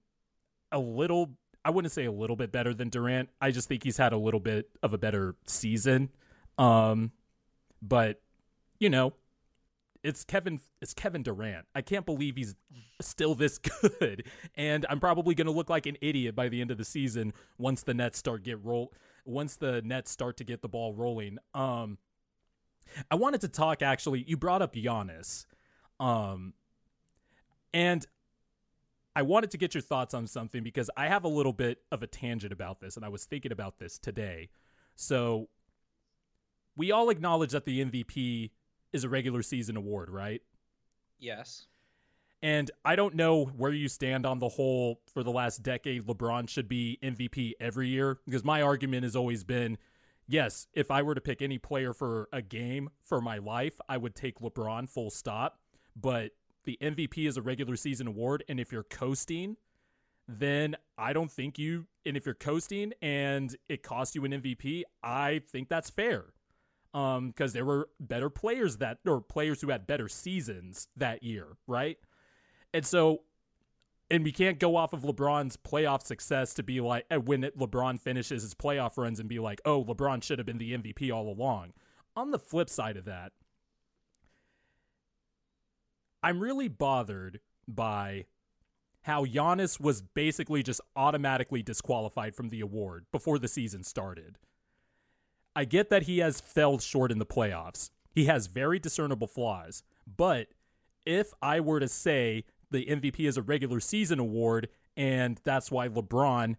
a 0.72 0.78
little 0.78 1.36
I 1.64 1.70
wouldn't 1.70 1.92
say 1.92 2.04
a 2.04 2.12
little 2.12 2.36
bit 2.36 2.52
better 2.52 2.74
than 2.74 2.90
Durant. 2.90 3.30
I 3.40 3.50
just 3.50 3.68
think 3.68 3.84
he's 3.84 3.96
had 3.96 4.12
a 4.12 4.18
little 4.18 4.40
bit 4.40 4.68
of 4.82 4.92
a 4.92 4.98
better 4.98 5.36
season. 5.46 6.10
Um 6.58 7.12
but 7.80 8.20
you 8.78 8.90
know, 8.90 9.14
it's 10.04 10.22
Kevin 10.22 10.60
it's 10.80 10.94
Kevin 10.94 11.22
Durant. 11.22 11.66
I 11.74 11.80
can't 11.80 12.06
believe 12.06 12.36
he's 12.36 12.54
still 13.00 13.34
this 13.34 13.58
good. 13.98 14.24
And 14.54 14.86
I'm 14.88 15.00
probably 15.00 15.34
going 15.34 15.46
to 15.46 15.52
look 15.52 15.70
like 15.70 15.86
an 15.86 15.96
idiot 16.00 16.36
by 16.36 16.48
the 16.48 16.60
end 16.60 16.70
of 16.70 16.78
the 16.78 16.84
season 16.84 17.32
once 17.58 17.82
the 17.82 17.94
Nets 17.94 18.18
start 18.18 18.44
get 18.44 18.62
roll 18.62 18.92
once 19.24 19.56
the 19.56 19.80
Nets 19.82 20.10
start 20.10 20.36
to 20.36 20.44
get 20.44 20.60
the 20.60 20.68
ball 20.68 20.92
rolling. 20.92 21.38
Um 21.54 21.98
I 23.10 23.14
wanted 23.14 23.40
to 23.40 23.48
talk 23.48 23.82
actually, 23.82 24.24
you 24.28 24.36
brought 24.36 24.62
up 24.62 24.74
Giannis. 24.74 25.46
Um 25.98 26.52
and 27.72 28.06
I 29.16 29.22
wanted 29.22 29.50
to 29.52 29.58
get 29.58 29.74
your 29.74 29.80
thoughts 29.80 30.12
on 30.12 30.26
something 30.26 30.62
because 30.62 30.90
I 30.96 31.08
have 31.08 31.24
a 31.24 31.28
little 31.28 31.52
bit 31.52 31.78
of 31.90 32.02
a 32.02 32.06
tangent 32.06 32.52
about 32.52 32.80
this, 32.80 32.96
and 32.96 33.04
I 33.04 33.08
was 33.08 33.24
thinking 33.24 33.52
about 33.52 33.78
this 33.78 33.96
today. 33.96 34.50
So, 34.96 35.48
we 36.76 36.90
all 36.90 37.10
acknowledge 37.10 37.52
that 37.52 37.64
the 37.64 37.84
MVP 37.84 38.50
is 38.94 39.04
a 39.04 39.08
regular 39.10 39.42
season 39.42 39.76
award, 39.76 40.08
right? 40.08 40.40
Yes. 41.18 41.66
And 42.42 42.70
I 42.84 42.96
don't 42.96 43.14
know 43.14 43.44
where 43.44 43.72
you 43.72 43.88
stand 43.88 44.24
on 44.24 44.38
the 44.38 44.48
whole 44.48 45.00
for 45.12 45.22
the 45.22 45.30
last 45.30 45.62
decade, 45.62 46.06
LeBron 46.06 46.48
should 46.48 46.68
be 46.68 46.98
MVP 47.02 47.52
every 47.60 47.88
year, 47.88 48.18
because 48.24 48.44
my 48.44 48.62
argument 48.62 49.02
has 49.02 49.16
always 49.16 49.44
been 49.44 49.78
yes, 50.26 50.66
if 50.72 50.90
I 50.90 51.02
were 51.02 51.14
to 51.14 51.20
pick 51.20 51.42
any 51.42 51.58
player 51.58 51.92
for 51.92 52.28
a 52.32 52.42
game 52.42 52.90
for 53.02 53.20
my 53.20 53.38
life, 53.38 53.80
I 53.88 53.96
would 53.96 54.14
take 54.14 54.40
LeBron 54.40 54.88
full 54.88 55.10
stop. 55.10 55.58
But 55.96 56.32
the 56.64 56.78
MVP 56.80 57.28
is 57.28 57.36
a 57.36 57.42
regular 57.42 57.76
season 57.76 58.06
award, 58.06 58.42
and 58.48 58.58
if 58.58 58.72
you're 58.72 58.82
coasting, 58.84 59.56
then 60.26 60.76
I 60.96 61.12
don't 61.12 61.30
think 61.30 61.58
you. 61.58 61.86
And 62.06 62.16
if 62.16 62.26
you're 62.26 62.34
coasting 62.34 62.92
and 63.02 63.54
it 63.68 63.82
costs 63.82 64.14
you 64.14 64.24
an 64.24 64.32
MVP, 64.32 64.82
I 65.02 65.42
think 65.50 65.68
that's 65.68 65.90
fair. 65.90 66.26
Um, 66.94 67.28
because 67.28 67.52
there 67.52 67.64
were 67.64 67.88
better 67.98 68.30
players 68.30 68.76
that 68.76 68.98
or 69.04 69.20
players 69.20 69.60
who 69.60 69.70
had 69.70 69.84
better 69.84 70.08
seasons 70.08 70.86
that 70.96 71.24
year, 71.24 71.56
right? 71.66 71.98
And 72.72 72.86
so, 72.86 73.22
and 74.10 74.22
we 74.22 74.30
can't 74.30 74.60
go 74.60 74.76
off 74.76 74.92
of 74.92 75.02
LeBron's 75.02 75.56
playoff 75.56 76.06
success 76.06 76.54
to 76.54 76.62
be 76.62 76.80
like 76.80 77.04
when 77.24 77.42
it, 77.42 77.58
LeBron 77.58 78.00
finishes 78.00 78.42
his 78.42 78.54
playoff 78.54 78.96
runs 78.96 79.18
and 79.18 79.28
be 79.28 79.40
like, 79.40 79.60
oh, 79.64 79.84
LeBron 79.84 80.22
should 80.22 80.38
have 80.38 80.46
been 80.46 80.58
the 80.58 80.72
MVP 80.72 81.12
all 81.12 81.28
along. 81.28 81.72
On 82.16 82.30
the 82.30 82.38
flip 82.38 82.70
side 82.70 82.96
of 82.96 83.06
that, 83.06 83.32
I'm 86.22 86.38
really 86.40 86.68
bothered 86.68 87.40
by 87.66 88.26
how 89.02 89.26
Giannis 89.26 89.78
was 89.78 90.00
basically 90.00 90.62
just 90.62 90.80
automatically 90.96 91.62
disqualified 91.62 92.34
from 92.34 92.48
the 92.48 92.60
award 92.60 93.04
before 93.12 93.38
the 93.38 93.48
season 93.48 93.84
started. 93.84 94.38
I 95.56 95.64
get 95.64 95.90
that 95.90 96.04
he 96.04 96.18
has 96.18 96.40
fell 96.40 96.78
short 96.78 97.12
in 97.12 97.18
the 97.18 97.26
playoffs. 97.26 97.90
He 98.10 98.24
has 98.26 98.46
very 98.46 98.78
discernible 98.78 99.26
flaws. 99.26 99.82
But 100.06 100.48
if 101.06 101.32
I 101.42 101.60
were 101.60 101.80
to 101.80 101.88
say 101.88 102.44
the 102.70 102.86
MVP 102.86 103.20
is 103.20 103.36
a 103.36 103.42
regular 103.42 103.80
season 103.80 104.18
award 104.18 104.68
and 104.96 105.40
that's 105.44 105.70
why 105.70 105.88
LeBron 105.88 106.56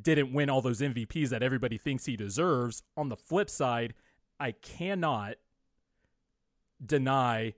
didn't 0.00 0.32
win 0.32 0.48
all 0.48 0.62
those 0.62 0.80
MVPs 0.80 1.28
that 1.30 1.42
everybody 1.42 1.76
thinks 1.76 2.06
he 2.06 2.16
deserves, 2.16 2.82
on 2.96 3.08
the 3.08 3.16
flip 3.16 3.50
side, 3.50 3.94
I 4.40 4.52
cannot 4.52 5.34
deny 6.84 7.54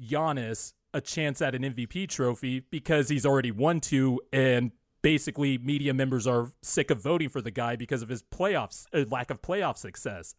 Giannis 0.00 0.74
a 0.92 1.00
chance 1.00 1.40
at 1.40 1.54
an 1.54 1.62
MVP 1.62 2.08
trophy 2.08 2.60
because 2.60 3.08
he's 3.08 3.26
already 3.26 3.50
won 3.50 3.80
two 3.80 4.20
and 4.32 4.72
basically 5.04 5.58
media 5.58 5.92
members 5.92 6.26
are 6.26 6.50
sick 6.62 6.90
of 6.90 6.98
voting 6.98 7.28
for 7.28 7.42
the 7.42 7.50
guy 7.50 7.76
because 7.76 8.00
of 8.00 8.08
his 8.08 8.22
playoffs 8.22 8.86
uh, 8.94 9.04
lack 9.10 9.30
of 9.30 9.42
playoff 9.42 9.76
success. 9.76 10.34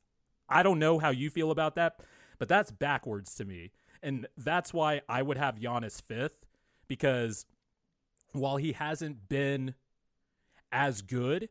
I 0.49 0.63
don't 0.63 0.79
know 0.79 0.97
how 0.97 1.11
you 1.11 1.29
feel 1.29 1.51
about 1.51 1.75
that, 1.75 1.99
but 2.39 2.49
that's 2.49 2.71
backwards 2.71 3.35
to 3.35 3.45
me. 3.45 3.73
And 4.01 4.27
that's 4.35 4.73
why 4.73 5.01
I 5.07 5.21
would 5.21 5.37
have 5.37 5.59
Giannis 5.59 6.01
5th 6.01 6.47
because 6.87 7.45
while 8.31 8.57
he 8.57 8.71
hasn't 8.71 9.29
been 9.29 9.75
as 10.71 11.03
good 11.03 11.49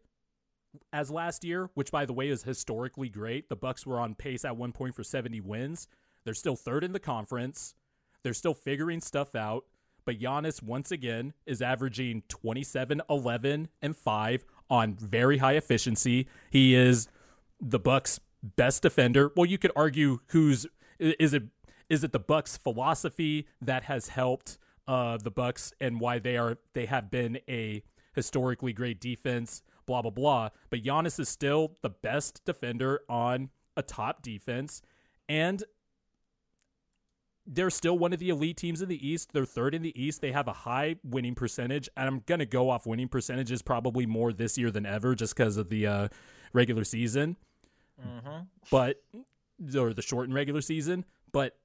as 0.92 1.08
last 1.08 1.44
year, 1.44 1.70
which 1.74 1.92
by 1.92 2.06
the 2.06 2.12
way 2.12 2.28
is 2.28 2.42
historically 2.42 3.08
great, 3.08 3.48
the 3.48 3.54
Bucks 3.54 3.86
were 3.86 4.00
on 4.00 4.16
pace 4.16 4.44
at 4.44 4.56
one 4.56 4.72
point 4.72 4.96
for 4.96 5.04
70 5.04 5.40
wins. 5.40 5.86
They're 6.24 6.34
still 6.34 6.56
third 6.56 6.82
in 6.82 6.90
the 6.90 6.98
conference. 6.98 7.76
They're 8.24 8.34
still 8.34 8.54
figuring 8.54 9.00
stuff 9.00 9.36
out. 9.36 9.66
But 10.04 10.20
Giannis, 10.20 10.62
once 10.62 10.90
again, 10.90 11.32
is 11.46 11.62
averaging 11.62 12.22
27, 12.28 13.02
11, 13.08 13.68
and 13.80 13.96
5 13.96 14.44
on 14.70 14.94
very 14.94 15.38
high 15.38 15.54
efficiency. 15.54 16.26
He 16.50 16.74
is 16.74 17.08
the 17.60 17.78
Bucks' 17.78 18.20
best 18.42 18.82
defender. 18.82 19.32
Well, 19.36 19.46
you 19.46 19.58
could 19.58 19.72
argue 19.74 20.20
who's 20.28 20.66
is 20.98 21.34
it 21.34 21.44
is 21.88 22.04
it 22.04 22.12
the 22.12 22.18
Bucks' 22.18 22.56
philosophy 22.56 23.46
that 23.60 23.84
has 23.84 24.08
helped 24.08 24.58
uh, 24.86 25.16
the 25.16 25.30
Bucks 25.30 25.72
and 25.80 26.00
why 26.00 26.18
they 26.18 26.36
are 26.36 26.58
they 26.74 26.86
have 26.86 27.10
been 27.10 27.38
a 27.48 27.82
historically 28.14 28.72
great 28.72 29.00
defense, 29.00 29.62
blah 29.86 30.02
blah 30.02 30.10
blah. 30.10 30.50
But 30.70 30.82
Giannis 30.82 31.18
is 31.18 31.28
still 31.28 31.76
the 31.82 31.90
best 31.90 32.44
defender 32.44 33.00
on 33.08 33.50
a 33.76 33.82
top 33.82 34.22
defense. 34.22 34.82
And 35.28 35.64
they're 37.46 37.70
still 37.70 37.98
one 37.98 38.12
of 38.12 38.18
the 38.18 38.30
elite 38.30 38.56
teams 38.56 38.80
in 38.80 38.88
the 38.88 39.06
East. 39.06 39.32
They're 39.32 39.44
third 39.44 39.74
in 39.74 39.82
the 39.82 40.00
East. 40.00 40.20
They 40.20 40.32
have 40.32 40.48
a 40.48 40.52
high 40.52 40.96
winning 41.04 41.34
percentage, 41.34 41.88
and 41.96 42.06
I'm 42.06 42.22
gonna 42.26 42.46
go 42.46 42.70
off 42.70 42.86
winning 42.86 43.08
percentages 43.08 43.62
probably 43.62 44.06
more 44.06 44.32
this 44.32 44.56
year 44.56 44.70
than 44.70 44.86
ever, 44.86 45.14
just 45.14 45.36
because 45.36 45.56
of 45.56 45.68
the 45.68 45.86
uh, 45.86 46.08
regular 46.52 46.84
season. 46.84 47.36
Mm-hmm. 48.00 48.44
But 48.70 49.02
or 49.76 49.92
the 49.92 50.02
shortened 50.02 50.34
regular 50.34 50.60
season. 50.60 51.04
But 51.32 51.56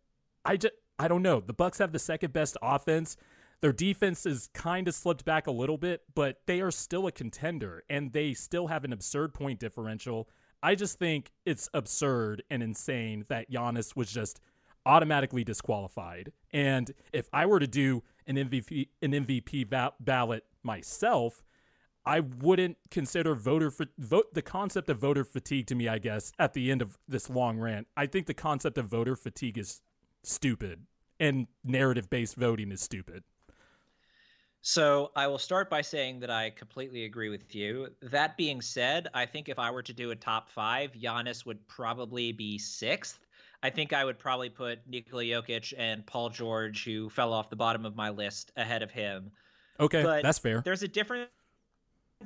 I 0.45 0.57
just 0.57 0.73
I 0.97 1.07
don't 1.07 1.21
know. 1.21 1.39
The 1.39 1.53
Bucks 1.53 1.77
have 1.77 1.91
the 1.91 1.99
second 1.99 2.33
best 2.33 2.57
offense. 2.61 3.15
Their 3.61 3.73
defense 3.73 4.25
is 4.25 4.49
kind 4.53 4.87
of 4.87 4.95
slipped 4.95 5.25
back 5.25 5.47
a 5.47 5.51
little 5.51 5.77
bit, 5.77 6.03
but 6.15 6.41
they 6.45 6.61
are 6.61 6.71
still 6.71 7.07
a 7.07 7.11
contender, 7.11 7.83
and 7.89 8.13
they 8.13 8.33
still 8.33 8.67
have 8.67 8.85
an 8.85 8.93
absurd 8.93 9.33
point 9.33 9.59
differential. 9.59 10.29
I 10.63 10.75
just 10.75 10.99
think 10.99 11.31
it's 11.45 11.69
absurd 11.73 12.43
and 12.49 12.63
insane 12.63 13.25
that 13.29 13.51
Giannis 13.51 13.95
was 13.95 14.11
just 14.11 14.39
automatically 14.85 15.43
disqualified. 15.43 16.31
And 16.51 16.91
if 17.13 17.29
I 17.33 17.45
were 17.45 17.59
to 17.59 17.67
do 17.67 18.03
an 18.27 18.35
MVP 18.35 18.89
an 19.01 19.11
MVP 19.11 19.69
ba- 19.69 19.93
ballot 19.99 20.45
myself, 20.63 21.43
I 22.05 22.21
wouldn't 22.21 22.77
consider 22.89 23.35
voter 23.35 23.71
vote 23.97 24.33
the 24.33 24.41
concept 24.41 24.89
of 24.89 24.99
voter 24.99 25.23
fatigue 25.23 25.67
to 25.67 25.75
me. 25.75 25.87
I 25.87 25.99
guess 25.99 26.31
at 26.39 26.53
the 26.53 26.71
end 26.71 26.81
of 26.81 26.97
this 27.07 27.29
long 27.29 27.59
rant, 27.59 27.87
I 27.95 28.05
think 28.05 28.27
the 28.27 28.33
concept 28.33 28.77
of 28.77 28.87
voter 28.87 29.15
fatigue 29.15 29.57
is 29.57 29.81
stupid, 30.23 30.85
and 31.19 31.47
narrative 31.63 32.09
based 32.09 32.35
voting 32.35 32.71
is 32.71 32.81
stupid. 32.81 33.23
So 34.61 35.11
I 35.15 35.27
will 35.27 35.37
start 35.37 35.69
by 35.69 35.81
saying 35.81 36.19
that 36.19 36.29
I 36.29 36.49
completely 36.49 37.05
agree 37.05 37.29
with 37.29 37.55
you. 37.55 37.87
That 38.01 38.35
being 38.35 38.59
said, 38.61 39.07
I 39.13 39.25
think 39.25 39.47
if 39.47 39.57
I 39.57 39.71
were 39.71 39.83
to 39.83 39.93
do 39.93 40.11
a 40.11 40.15
top 40.15 40.49
five, 40.49 40.91
Giannis 40.91 41.45
would 41.45 41.65
probably 41.67 42.33
be 42.33 42.57
sixth. 42.57 43.19
I 43.61 43.69
think 43.69 43.93
I 43.93 44.05
would 44.05 44.19
probably 44.19 44.49
put 44.49 44.79
Nikola 44.87 45.23
Jokic 45.23 45.73
and 45.77 46.05
Paul 46.05 46.29
George, 46.29 46.85
who 46.85 47.09
fell 47.09 47.33
off 47.33 47.49
the 47.49 47.55
bottom 47.55 47.85
of 47.85 47.95
my 47.95 48.09
list, 48.09 48.51
ahead 48.55 48.83
of 48.83 48.91
him. 48.91 49.31
Okay, 49.79 50.03
but 50.03 50.23
that's 50.23 50.39
fair. 50.39 50.61
There's 50.63 50.83
a 50.83 50.87
difference 50.87 51.29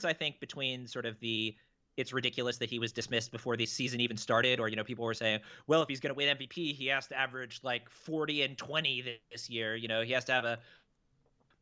I 0.03 0.13
think, 0.13 0.39
between 0.39 0.87
sort 0.87 1.05
of 1.05 1.19
the 1.19 1.55
it's 1.95 2.11
ridiculous 2.11 2.57
that 2.57 2.69
he 2.71 2.79
was 2.79 2.91
dismissed 2.91 3.31
before 3.31 3.55
the 3.55 3.67
season 3.67 4.01
even 4.01 4.17
started, 4.17 4.59
or 4.59 4.67
you 4.67 4.75
know, 4.75 4.83
people 4.83 5.05
were 5.05 5.13
saying, 5.13 5.39
well, 5.67 5.83
if 5.83 5.87
he's 5.87 5.99
going 5.99 6.09
to 6.09 6.15
win 6.15 6.35
MVP, 6.35 6.73
he 6.75 6.87
has 6.87 7.05
to 7.07 7.17
average 7.17 7.59
like 7.61 7.87
40 7.89 8.41
and 8.41 8.57
20 8.57 9.19
this 9.31 9.49
year. 9.49 9.75
You 9.75 9.87
know, 9.87 10.01
he 10.01 10.11
has 10.13 10.25
to 10.25 10.31
have 10.31 10.45
a 10.45 10.57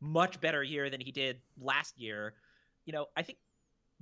much 0.00 0.40
better 0.40 0.62
year 0.62 0.88
than 0.88 1.00
he 1.00 1.12
did 1.12 1.38
last 1.60 1.98
year. 1.98 2.32
You 2.86 2.94
know, 2.94 3.06
I 3.14 3.22
think 3.22 3.38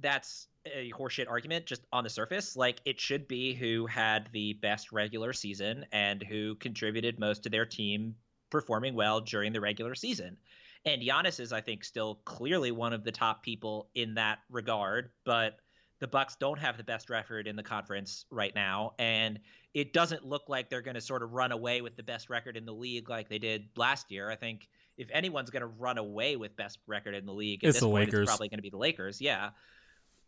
that's 0.00 0.48
a 0.66 0.90
horseshit 0.92 1.28
argument 1.28 1.66
just 1.66 1.86
on 1.92 2.04
the 2.04 2.10
surface. 2.10 2.56
Like 2.56 2.80
it 2.84 3.00
should 3.00 3.26
be 3.28 3.54
who 3.54 3.86
had 3.86 4.28
the 4.32 4.54
best 4.54 4.92
regular 4.92 5.32
season 5.32 5.86
and 5.92 6.22
who 6.22 6.54
contributed 6.56 7.18
most 7.18 7.44
to 7.44 7.50
their 7.50 7.66
team 7.66 8.14
performing 8.50 8.94
well 8.94 9.20
during 9.20 9.52
the 9.52 9.60
regular 9.60 9.94
season. 9.94 10.36
And 10.84 11.02
Giannis 11.02 11.40
is, 11.40 11.52
I 11.52 11.60
think, 11.60 11.84
still 11.84 12.20
clearly 12.24 12.72
one 12.72 12.92
of 12.92 13.04
the 13.04 13.12
top 13.12 13.42
people 13.42 13.90
in 13.94 14.14
that 14.14 14.38
regard, 14.50 15.10
but 15.24 15.58
the 15.98 16.08
Bucks 16.08 16.36
don't 16.36 16.58
have 16.58 16.78
the 16.78 16.84
best 16.84 17.10
record 17.10 17.46
in 17.46 17.56
the 17.56 17.62
conference 17.62 18.24
right 18.30 18.54
now, 18.54 18.94
and 18.98 19.38
it 19.74 19.92
doesn't 19.92 20.24
look 20.24 20.48
like 20.48 20.70
they're 20.70 20.80
going 20.80 20.94
to 20.94 21.00
sort 21.00 21.22
of 21.22 21.32
run 21.32 21.52
away 21.52 21.82
with 21.82 21.96
the 21.96 22.02
best 22.02 22.30
record 22.30 22.56
in 22.56 22.64
the 22.64 22.72
league 22.72 23.10
like 23.10 23.28
they 23.28 23.38
did 23.38 23.68
last 23.76 24.10
year. 24.10 24.30
I 24.30 24.36
think 24.36 24.68
if 24.96 25.08
anyone's 25.12 25.50
going 25.50 25.60
to 25.60 25.66
run 25.66 25.98
away 25.98 26.36
with 26.36 26.56
best 26.56 26.78
record 26.86 27.14
in 27.14 27.26
the 27.26 27.32
league, 27.32 27.60
it's 27.62 27.80
the 27.80 27.86
point, 27.86 28.06
Lakers. 28.06 28.22
It's 28.22 28.30
probably 28.30 28.48
going 28.48 28.58
to 28.58 28.62
be 28.62 28.70
the 28.70 28.78
Lakers. 28.78 29.20
Yeah. 29.20 29.50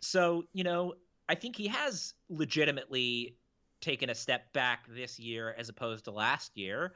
So 0.02 0.44
you 0.52 0.64
know, 0.64 0.94
I 1.28 1.34
think 1.34 1.56
he 1.56 1.68
has 1.68 2.14
legitimately 2.28 3.36
taken 3.80 4.10
a 4.10 4.14
step 4.14 4.52
back 4.52 4.86
this 4.88 5.18
year 5.18 5.54
as 5.58 5.68
opposed 5.68 6.04
to 6.04 6.10
last 6.10 6.56
year. 6.56 6.92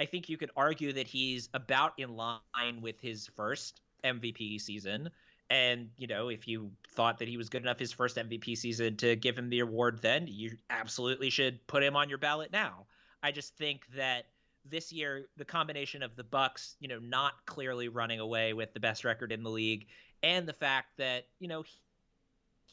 I 0.00 0.06
think 0.06 0.28
you 0.28 0.38
could 0.38 0.50
argue 0.56 0.92
that 0.94 1.06
he's 1.06 1.50
about 1.52 1.92
in 1.98 2.16
line 2.16 2.80
with 2.80 3.00
his 3.00 3.28
first 3.36 3.82
MVP 4.02 4.60
season. 4.60 5.10
And, 5.50 5.90
you 5.98 6.06
know, 6.06 6.28
if 6.28 6.48
you 6.48 6.70
thought 6.94 7.18
that 7.18 7.28
he 7.28 7.36
was 7.36 7.48
good 7.48 7.62
enough 7.62 7.78
his 7.78 7.92
first 7.92 8.16
MVP 8.16 8.56
season 8.56 8.96
to 8.98 9.16
give 9.16 9.36
him 9.36 9.50
the 9.50 9.60
award 9.60 10.00
then, 10.00 10.26
you 10.26 10.56
absolutely 10.70 11.28
should 11.28 11.64
put 11.66 11.82
him 11.82 11.96
on 11.96 12.08
your 12.08 12.18
ballot 12.18 12.52
now. 12.52 12.86
I 13.22 13.32
just 13.32 13.56
think 13.56 13.82
that 13.96 14.26
this 14.64 14.92
year 14.92 15.26
the 15.36 15.44
combination 15.44 16.02
of 16.02 16.16
the 16.16 16.24
Bucks, 16.24 16.76
you 16.80 16.88
know, 16.88 17.00
not 17.00 17.44
clearly 17.46 17.88
running 17.88 18.20
away 18.20 18.52
with 18.52 18.72
the 18.72 18.80
best 18.80 19.04
record 19.04 19.32
in 19.32 19.42
the 19.42 19.50
league 19.50 19.86
and 20.22 20.46
the 20.46 20.52
fact 20.52 20.96
that, 20.98 21.26
you 21.40 21.48
know, 21.48 21.64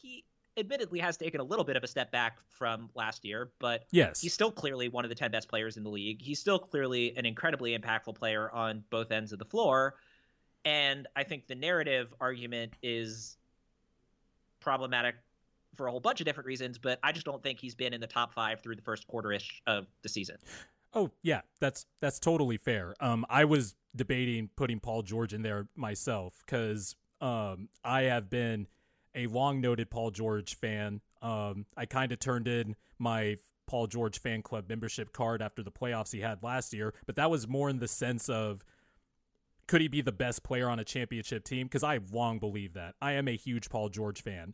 he, 0.02 0.24
admittedly 0.58 1.00
has 1.00 1.18
taken 1.18 1.40
a 1.40 1.44
little 1.44 1.64
bit 1.64 1.78
of 1.78 1.84
a 1.84 1.88
step 1.88 2.12
back 2.12 2.38
from 2.50 2.90
last 2.96 3.24
year, 3.24 3.52
but 3.60 3.86
yes, 3.92 4.20
he's 4.20 4.34
still 4.34 4.52
clearly 4.52 4.90
one 4.90 5.06
of 5.06 5.10
the 5.10 5.16
10 5.16 5.32
best 5.32 5.48
players 5.48 5.78
in 5.78 5.84
the 5.84 5.90
league. 5.90 6.22
He's 6.22 6.40
still 6.40 6.60
clearly 6.60 7.16
an 7.16 7.26
incredibly 7.26 7.78
impactful 7.78 8.16
player 8.16 8.50
on 8.52 8.84
both 8.90 9.12
ends 9.12 9.32
of 9.32 9.40
the 9.40 9.46
floor. 9.46 9.96
And 10.66 11.08
I 11.16 11.24
think 11.24 11.48
the 11.48 11.56
narrative 11.56 12.14
argument 12.20 12.74
is 12.82 13.38
problematic 14.60 15.16
for 15.76 15.88
a 15.88 15.92
whole 15.92 16.00
bunch 16.00 16.20
of 16.20 16.26
different 16.26 16.48
reasons, 16.48 16.78
but 16.78 17.00
I 17.04 17.12
just 17.12 17.26
don't 17.26 17.42
think 17.44 17.60
he's 17.60 17.76
been 17.76 17.94
in 17.94 18.02
the 18.02 18.08
top 18.08 18.34
five 18.34 18.62
through 18.62 18.76
the 18.76 18.82
first 18.82 19.08
quarter 19.08 19.32
ish 19.32 19.62
of 19.68 19.86
the 20.02 20.10
season. 20.10 20.38
Oh 20.94 21.12
yeah, 21.22 21.42
that's 21.60 21.86
that's 22.02 22.20
totally 22.20 22.58
fair. 22.58 22.96
Um, 23.00 23.26
I 23.30 23.46
was 23.46 23.76
debating 23.96 24.50
putting 24.56 24.80
Paul 24.80 25.04
George 25.04 25.34
in 25.34 25.44
there 25.44 25.68
myself 25.76 26.42
because 26.46 26.96
um, 27.22 27.70
I 27.84 28.04
have 28.04 28.30
been 28.30 28.68
a 29.18 29.28
long 29.28 29.60
noted 29.60 29.90
Paul 29.90 30.12
George 30.12 30.56
fan. 30.56 31.02
Um, 31.22 31.66
I 31.76 31.86
kind 31.86 32.12
of 32.12 32.20
turned 32.20 32.48
in 32.48 32.76
my 33.00 33.38
Paul 33.66 33.88
George 33.88 34.20
fan 34.20 34.42
club 34.44 34.70
membership 34.70 35.12
card 35.12 35.42
after 35.42 35.64
the 35.64 35.72
playoffs 35.72 36.14
he 36.14 36.22
had 36.22 36.44
last 36.44 36.74
year, 36.74 36.94
but 37.06 37.16
that 37.18 37.30
was 37.30 37.48
more 37.48 37.70
in 37.70 37.80
the 37.80 37.88
sense 37.88 38.30
of 38.30 38.64
could 39.68 39.82
he 39.82 39.90
be 39.90 40.02
the 40.02 40.14
best 40.14 40.44
player 40.44 40.70
on 40.70 40.80
a 40.80 40.86
championship 40.86 41.44
team? 41.44 41.68
Because 41.68 41.84
I 41.84 42.00
long 42.12 42.40
believed 42.40 42.76
that. 42.76 42.96
I 43.02 43.14
am 43.14 43.28
a 43.28 43.36
huge 43.36 43.70
Paul 43.70 43.90
George 43.90 44.22
fan. 44.22 44.54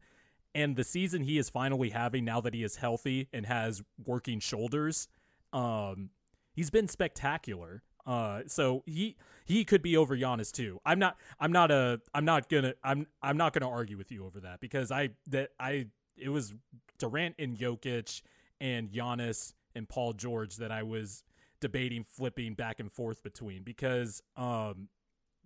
And 0.55 0.75
the 0.75 0.83
season 0.83 1.23
he 1.23 1.37
is 1.37 1.49
finally 1.49 1.91
having 1.91 2.25
now 2.25 2.41
that 2.41 2.53
he 2.53 2.63
is 2.63 2.77
healthy 2.77 3.27
and 3.31 3.45
has 3.45 3.83
working 4.03 4.39
shoulders, 4.39 5.07
um, 5.51 6.09
he's 6.53 6.69
been 6.69 6.87
spectacular. 6.87 7.83
Uh, 8.05 8.41
so 8.47 8.83
he 8.85 9.15
he 9.45 9.63
could 9.63 9.81
be 9.81 9.95
over 9.95 10.15
Giannis 10.15 10.51
too. 10.51 10.79
I'm 10.85 10.99
not 10.99 11.17
I'm 11.39 11.51
not 11.51 11.71
a 11.71 12.01
I'm 12.13 12.25
not 12.25 12.49
gonna 12.49 12.73
I'm 12.83 13.07
I'm 13.21 13.37
not 13.37 13.53
gonna 13.53 13.69
argue 13.69 13.97
with 13.97 14.11
you 14.11 14.25
over 14.25 14.39
that 14.41 14.59
because 14.59 14.91
I 14.91 15.11
that 15.27 15.51
I 15.59 15.87
it 16.17 16.29
was 16.29 16.53
Durant 16.99 17.35
and 17.39 17.57
Jokic 17.57 18.21
and 18.59 18.91
Giannis 18.91 19.53
and 19.75 19.87
Paul 19.87 20.13
George 20.13 20.57
that 20.57 20.71
I 20.71 20.83
was 20.83 21.23
debating 21.59 22.03
flipping 22.03 22.55
back 22.55 22.79
and 22.79 22.91
forth 22.91 23.23
between 23.23 23.63
because 23.63 24.21
um 24.35 24.89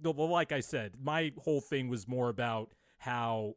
like 0.03 0.51
I 0.51 0.59
said, 0.59 0.93
my 1.01 1.33
whole 1.43 1.61
thing 1.61 1.89
was 1.89 2.07
more 2.07 2.29
about 2.29 2.71
how 2.99 3.55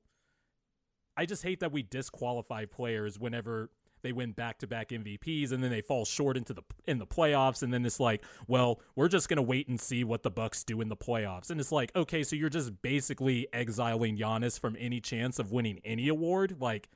I 1.17 1.27
just 1.27 1.43
hate 1.43 1.61
that 1.61 1.73
we 1.73 1.83
disqualify 1.83 2.65
players 2.65 3.19
whenever 3.19 3.71
they 4.03 4.13
win 4.13 4.33
back-to-back 4.33 4.91
MVPs 4.91 5.53
and 5.53 5.63
then 5.63 5.71
they 5.71 5.81
fall 5.81 6.05
short 6.05 6.37
into 6.37 6.53
the 6.55 6.63
in 6.87 6.99
the 6.99 7.07
playoffs 7.07 7.63
and 7.63 7.73
then 7.73 7.85
it's 7.85 8.01
like, 8.01 8.23
well, 8.47 8.81
we're 8.97 9.09
just 9.09 9.29
going 9.29 9.37
to 9.37 9.43
wait 9.43 9.69
and 9.69 9.81
see 9.81 10.05
what 10.05 10.23
the 10.23 10.31
Bucks 10.31 10.65
do 10.65 10.81
in 10.81 10.89
the 10.89 10.97
playoffs. 10.97 11.51
And 11.51 11.61
it's 11.61 11.73
like, 11.73 11.95
okay, 11.95 12.23
so 12.23 12.37
you're 12.37 12.49
just 12.49 12.83
basically 12.83 13.49
exiling 13.53 14.17
Giannis 14.17 14.59
from 14.59 14.77
any 14.79 15.01
chance 15.01 15.39
of 15.39 15.53
winning 15.53 15.81
any 15.85 16.09
award? 16.09 16.57
Like 16.61 16.89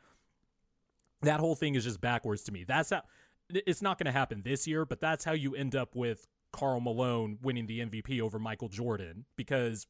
that 1.22 1.40
whole 1.40 1.55
thing 1.55 1.74
is 1.74 1.85
just 1.85 2.01
backwards 2.01 2.43
to 2.44 2.52
me. 2.52 2.64
That's 2.64 2.90
how 2.90 3.02
it's 3.51 3.82
not 3.82 3.98
going 3.98 4.06
to 4.06 4.12
happen 4.12 4.43
this 4.44 4.66
year, 4.66 4.85
but 4.85 5.01
that's 5.01 5.24
how 5.24 5.32
you 5.32 5.55
end 5.55 5.74
up 5.74 5.94
with 5.94 6.26
Karl 6.52 6.81
Malone 6.81 7.39
winning 7.43 7.66
the 7.66 7.81
MVP 7.81 8.20
over 8.20 8.39
Michael 8.39 8.68
Jordan 8.68 9.24
because 9.36 9.86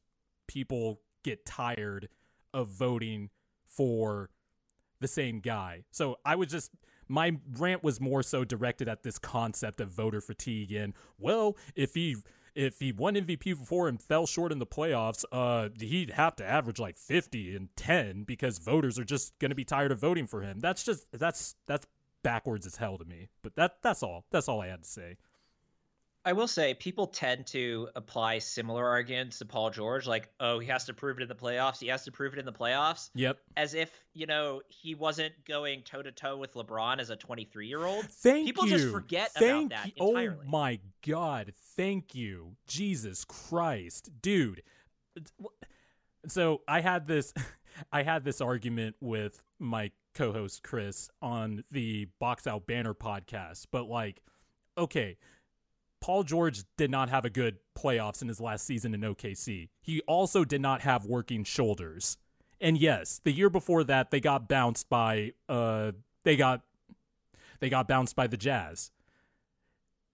people 0.47 1.01
get 1.23 1.45
tired 1.45 2.09
of 2.53 2.69
voting 2.69 3.29
for 3.65 4.29
the 4.99 5.07
same 5.07 5.39
guy. 5.39 5.83
So 5.91 6.17
I 6.25 6.35
was 6.35 6.49
just 6.49 6.71
my 7.07 7.37
rant 7.57 7.83
was 7.83 7.99
more 7.99 8.23
so 8.23 8.43
directed 8.43 8.87
at 8.87 9.03
this 9.03 9.17
concept 9.17 9.81
of 9.81 9.89
voter 9.89 10.21
fatigue 10.21 10.71
and 10.71 10.93
well, 11.17 11.57
if 11.75 11.93
he 11.93 12.17
if 12.55 12.79
he 12.79 12.91
won 12.91 13.15
MVP 13.15 13.59
before 13.59 13.87
and 13.87 14.01
fell 14.01 14.25
short 14.25 14.51
in 14.51 14.59
the 14.59 14.65
playoffs, 14.65 15.25
uh, 15.31 15.69
he'd 15.77 16.11
have 16.11 16.37
to 16.37 16.45
average 16.45 16.79
like 16.79 16.97
50 16.97 17.55
and 17.55 17.67
10 17.75 18.23
because 18.23 18.59
voters 18.59 18.97
are 18.97 19.03
just 19.03 19.37
going 19.39 19.49
to 19.49 19.55
be 19.55 19.65
tired 19.65 19.91
of 19.91 19.99
voting 19.99 20.25
for 20.25 20.41
him. 20.41 20.61
That's 20.61 20.83
just 20.83 21.05
that's 21.11 21.55
that's 21.67 21.85
backwards 22.23 22.65
as 22.65 22.77
hell 22.77 22.97
to 22.97 23.05
me. 23.05 23.27
But 23.43 23.55
that 23.55 23.77
that's 23.81 24.01
all. 24.01 24.25
That's 24.31 24.47
all 24.47 24.61
I 24.61 24.67
had 24.67 24.83
to 24.83 24.89
say. 24.89 25.17
I 26.25 26.33
will 26.33 26.47
say 26.47 26.73
people 26.73 27.05
tend 27.05 27.45
to 27.47 27.87
apply 27.95 28.39
similar 28.39 28.87
arguments 28.87 29.37
to 29.39 29.45
Paul 29.45 29.69
George, 29.69 30.07
like, 30.07 30.29
oh, 30.39 30.57
he 30.57 30.67
has 30.67 30.85
to 30.85 30.93
prove 30.93 31.19
it 31.19 31.21
in 31.21 31.27
the 31.29 31.35
playoffs. 31.35 31.79
He 31.79 31.87
has 31.87 32.03
to 32.05 32.11
prove 32.11 32.33
it 32.33 32.39
in 32.39 32.45
the 32.45 32.51
playoffs. 32.51 33.11
Yep. 33.13 33.37
As 33.55 33.75
if, 33.75 33.91
you 34.13 34.25
know, 34.25 34.63
he 34.67 34.95
wasn't 34.95 35.33
going 35.45 35.83
toe 35.83 36.01
to 36.01 36.11
toe 36.11 36.35
with 36.35 36.55
LeBron 36.55 36.99
as 36.99 37.11
a 37.11 37.15
23 37.15 37.67
year 37.67 37.85
old. 37.85 38.05
Thank 38.05 38.47
people 38.47 38.65
you. 38.65 38.71
just 38.71 38.91
forget 38.91 39.33
Thank 39.33 39.67
about 39.71 39.83
that 39.83 39.87
you. 39.87 39.93
Oh 39.99 40.09
entirely. 40.17 40.45
Oh 40.47 40.49
my 40.49 40.79
God. 41.05 41.53
Thank 41.75 42.15
you. 42.15 42.55
Jesus 42.65 43.23
Christ. 43.23 44.09
Dude. 44.19 44.63
So 46.27 46.61
I 46.67 46.81
had 46.81 47.05
this 47.05 47.33
I 47.91 48.01
had 48.01 48.23
this 48.23 48.41
argument 48.41 48.95
with 48.99 49.43
my 49.59 49.91
co-host 50.15 50.63
Chris 50.63 51.09
on 51.21 51.63
the 51.69 52.07
Box 52.19 52.47
Out 52.47 52.65
Banner 52.65 52.95
podcast, 52.95 53.67
but 53.69 53.87
like, 53.87 54.21
okay, 54.77 55.17
Paul 56.05 56.21
George 56.21 56.61
did 56.77 56.91
not 56.91 57.09
have 57.09 57.25
a 57.25 57.31
good 57.31 57.57
playoffs 57.75 58.21
in 58.21 58.27
his 58.27 58.39
last 58.39 58.63
season 58.63 58.93
in 58.93 59.01
OKC. 59.01 59.69
He 59.81 60.01
also 60.01 60.45
did 60.45 60.61
not 60.61 60.81
have 60.81 61.03
working 61.03 61.43
shoulders. 61.43 62.19
And 62.61 62.77
yes, 62.77 63.19
the 63.23 63.31
year 63.31 63.49
before 63.49 63.83
that 63.85 64.11
they 64.11 64.19
got 64.19 64.47
bounced 64.47 64.87
by 64.87 65.33
uh 65.49 65.93
they 66.21 66.35
got 66.35 66.61
they 67.59 67.69
got 67.69 67.87
bounced 67.87 68.15
by 68.15 68.27
the 68.27 68.37
Jazz. 68.37 68.91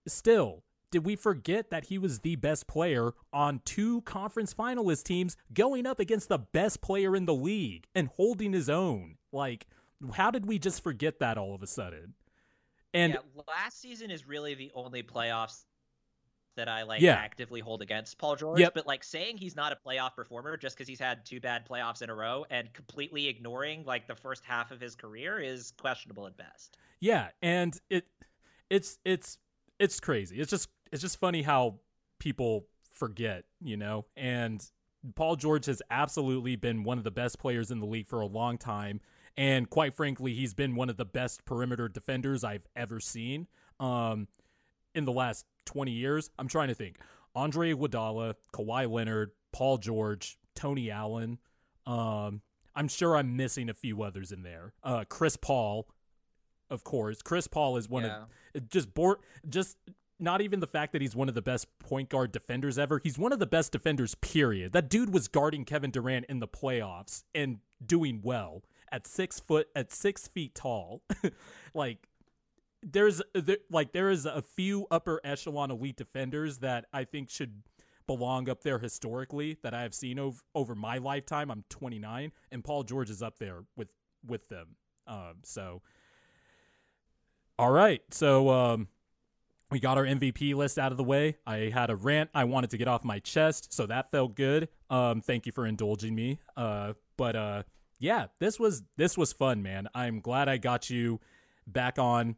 Still, 0.06 0.64
did 0.90 1.04
we 1.04 1.14
forget 1.14 1.68
that 1.68 1.84
he 1.84 1.98
was 1.98 2.20
the 2.20 2.36
best 2.36 2.66
player 2.66 3.12
on 3.30 3.60
two 3.66 4.00
conference 4.00 4.54
finalist 4.54 5.04
teams 5.04 5.36
going 5.52 5.86
up 5.86 6.00
against 6.00 6.30
the 6.30 6.38
best 6.38 6.80
player 6.80 7.14
in 7.14 7.26
the 7.26 7.34
league 7.34 7.84
and 7.94 8.08
holding 8.16 8.54
his 8.54 8.70
own? 8.70 9.16
Like, 9.30 9.66
how 10.14 10.30
did 10.30 10.46
we 10.46 10.58
just 10.58 10.82
forget 10.82 11.18
that 11.18 11.36
all 11.36 11.54
of 11.54 11.62
a 11.62 11.66
sudden? 11.66 12.14
And 12.94 13.12
yeah, 13.12 13.42
last 13.46 13.78
season 13.78 14.10
is 14.10 14.26
really 14.26 14.54
the 14.54 14.70
only 14.74 15.02
playoffs 15.02 15.64
that 16.56 16.68
I 16.68 16.82
like 16.82 17.00
Yeah. 17.00 17.14
actively 17.14 17.60
hold 17.60 17.82
against 17.82 18.18
Paul 18.18 18.36
George. 18.36 18.60
Yep. 18.60 18.74
But 18.74 18.86
like 18.86 19.04
saying 19.04 19.38
he's 19.38 19.56
not 19.56 19.72
a 19.72 19.76
playoff 19.76 20.14
performer 20.14 20.56
just 20.56 20.76
because 20.76 20.88
he's 20.88 21.00
had 21.00 21.24
two 21.24 21.40
bad 21.40 21.66
playoffs 21.66 22.02
in 22.02 22.10
a 22.10 22.14
row 22.14 22.44
and 22.50 22.72
completely 22.72 23.28
ignoring 23.28 23.84
like 23.84 24.06
the 24.06 24.14
first 24.14 24.44
half 24.44 24.70
of 24.70 24.80
his 24.80 24.94
career 24.94 25.38
is 25.38 25.72
questionable 25.78 26.26
at 26.26 26.36
best. 26.36 26.76
Yeah, 27.00 27.28
and 27.40 27.78
it 27.90 28.06
it's 28.70 28.98
it's 29.04 29.38
it's 29.78 29.98
crazy. 30.00 30.40
It's 30.40 30.50
just 30.50 30.68
it's 30.92 31.02
just 31.02 31.18
funny 31.18 31.42
how 31.42 31.80
people 32.18 32.66
forget, 32.90 33.44
you 33.60 33.76
know. 33.76 34.06
And 34.16 34.64
Paul 35.14 35.36
George 35.36 35.66
has 35.66 35.82
absolutely 35.90 36.56
been 36.56 36.84
one 36.84 36.98
of 36.98 37.04
the 37.04 37.10
best 37.10 37.38
players 37.38 37.70
in 37.70 37.80
the 37.80 37.86
league 37.86 38.06
for 38.06 38.20
a 38.20 38.26
long 38.26 38.56
time, 38.58 39.00
and 39.36 39.68
quite 39.68 39.94
frankly, 39.94 40.34
he's 40.34 40.54
been 40.54 40.76
one 40.76 40.88
of 40.88 40.96
the 40.96 41.04
best 41.04 41.44
perimeter 41.44 41.88
defenders 41.88 42.44
I've 42.44 42.66
ever 42.76 43.00
seen. 43.00 43.48
Um, 43.80 44.28
in 44.94 45.06
the 45.06 45.12
last 45.12 45.46
twenty 45.64 45.92
years, 45.92 46.30
I'm 46.38 46.48
trying 46.48 46.68
to 46.68 46.74
think: 46.74 46.98
Andre 47.34 47.72
Iguodala, 47.74 48.34
Kawhi 48.52 48.90
Leonard, 48.90 49.30
Paul 49.52 49.78
George, 49.78 50.38
Tony 50.54 50.90
Allen. 50.90 51.38
Um, 51.86 52.42
I'm 52.74 52.88
sure 52.88 53.16
I'm 53.16 53.36
missing 53.36 53.68
a 53.68 53.74
few 53.74 54.02
others 54.02 54.32
in 54.32 54.42
there. 54.42 54.72
Uh, 54.82 55.04
Chris 55.08 55.36
Paul, 55.36 55.88
of 56.70 56.84
course. 56.84 57.20
Chris 57.22 57.46
Paul 57.46 57.76
is 57.76 57.88
one 57.88 58.04
Yeah. 58.04 58.24
of 58.54 58.68
just 58.68 58.94
bor- 58.94 59.20
just 59.48 59.76
not 60.18 60.40
even 60.40 60.60
the 60.60 60.66
fact 60.66 60.92
that 60.92 61.02
he's 61.02 61.16
one 61.16 61.28
of 61.28 61.34
the 61.34 61.42
best 61.42 61.66
point 61.80 62.08
guard 62.08 62.30
defenders 62.32 62.78
ever. 62.78 62.98
He's 63.02 63.18
one 63.18 63.32
of 63.32 63.40
the 63.40 63.46
best 63.46 63.72
defenders. 63.72 64.14
Period. 64.14 64.72
That 64.72 64.88
dude 64.88 65.12
was 65.12 65.26
guarding 65.28 65.64
Kevin 65.64 65.90
Durant 65.90 66.26
in 66.28 66.38
the 66.38 66.46
playoffs 66.48 67.24
and 67.34 67.58
doing 67.84 68.20
well 68.22 68.62
at 68.92 69.06
six 69.06 69.40
foot 69.40 69.68
at 69.74 69.92
six 69.92 70.28
feet 70.28 70.54
tall. 70.54 71.02
like 71.74 72.08
there's 72.82 73.22
there, 73.34 73.58
like 73.70 73.92
there 73.92 74.10
is 74.10 74.26
a 74.26 74.42
few 74.42 74.86
upper 74.90 75.20
echelon 75.24 75.70
elite 75.70 75.96
defenders 75.96 76.58
that 76.58 76.86
I 76.92 77.04
think 77.04 77.30
should 77.30 77.62
belong 78.06 78.48
up 78.48 78.62
there 78.62 78.78
historically 78.78 79.58
that 79.62 79.74
I 79.74 79.82
have 79.82 79.94
seen 79.94 80.18
over 80.18 80.40
over 80.54 80.74
my 80.74 80.98
lifetime. 80.98 81.50
I'm 81.50 81.64
29, 81.68 82.32
and 82.50 82.64
Paul 82.64 82.82
George 82.82 83.10
is 83.10 83.22
up 83.22 83.38
there 83.38 83.64
with 83.76 83.88
with 84.26 84.48
them. 84.48 84.76
Um, 85.06 85.36
so, 85.42 85.82
all 87.58 87.70
right, 87.70 88.02
so 88.10 88.50
um, 88.50 88.88
we 89.70 89.80
got 89.80 89.98
our 89.98 90.04
MVP 90.04 90.54
list 90.54 90.78
out 90.78 90.92
of 90.92 90.98
the 90.98 91.04
way. 91.04 91.36
I 91.46 91.70
had 91.72 91.90
a 91.90 91.96
rant 91.96 92.30
I 92.34 92.44
wanted 92.44 92.70
to 92.70 92.78
get 92.78 92.88
off 92.88 93.04
my 93.04 93.20
chest, 93.20 93.72
so 93.72 93.86
that 93.86 94.10
felt 94.10 94.34
good. 94.34 94.68
Um, 94.90 95.20
thank 95.20 95.46
you 95.46 95.52
for 95.52 95.66
indulging 95.66 96.14
me. 96.14 96.40
Uh, 96.56 96.94
but 97.16 97.36
uh, 97.36 97.62
yeah, 97.98 98.26
this 98.40 98.58
was 98.58 98.82
this 98.96 99.16
was 99.16 99.32
fun, 99.32 99.62
man. 99.62 99.88
I'm 99.94 100.20
glad 100.20 100.48
I 100.48 100.56
got 100.56 100.90
you 100.90 101.20
back 101.66 101.98
on 101.98 102.36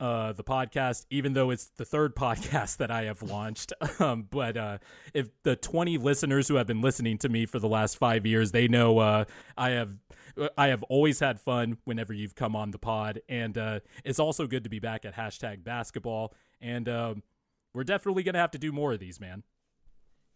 uh, 0.00 0.32
the 0.32 0.44
podcast, 0.44 1.06
even 1.10 1.32
though 1.32 1.50
it's 1.50 1.66
the 1.76 1.84
third 1.84 2.14
podcast 2.16 2.78
that 2.78 2.90
I 2.90 3.04
have 3.04 3.22
launched. 3.22 3.72
Um, 4.00 4.26
but 4.28 4.56
uh, 4.56 4.78
if 5.14 5.28
the 5.44 5.54
20 5.54 5.98
listeners 5.98 6.48
who 6.48 6.56
have 6.56 6.66
been 6.66 6.80
listening 6.80 7.16
to 7.18 7.28
me 7.28 7.46
for 7.46 7.60
the 7.60 7.68
last 7.68 7.96
five 7.96 8.26
years, 8.26 8.50
they 8.50 8.66
know 8.66 8.98
uh, 8.98 9.24
I 9.56 9.70
have 9.70 9.96
I 10.58 10.68
have 10.68 10.82
always 10.84 11.20
had 11.20 11.40
fun 11.40 11.78
whenever 11.84 12.12
you've 12.12 12.34
come 12.34 12.56
on 12.56 12.72
the 12.72 12.78
pod, 12.78 13.20
and 13.28 13.56
uh, 13.56 13.80
it's 14.04 14.18
also 14.18 14.48
good 14.48 14.64
to 14.64 14.70
be 14.70 14.80
back 14.80 15.04
at 15.04 15.14
hashtag 15.14 15.62
basketball. 15.62 16.34
And 16.60 16.88
um, 16.88 17.22
we're 17.72 17.84
definitely 17.84 18.24
gonna 18.24 18.38
have 18.38 18.50
to 18.52 18.58
do 18.58 18.72
more 18.72 18.92
of 18.92 18.98
these, 18.98 19.20
man. 19.20 19.44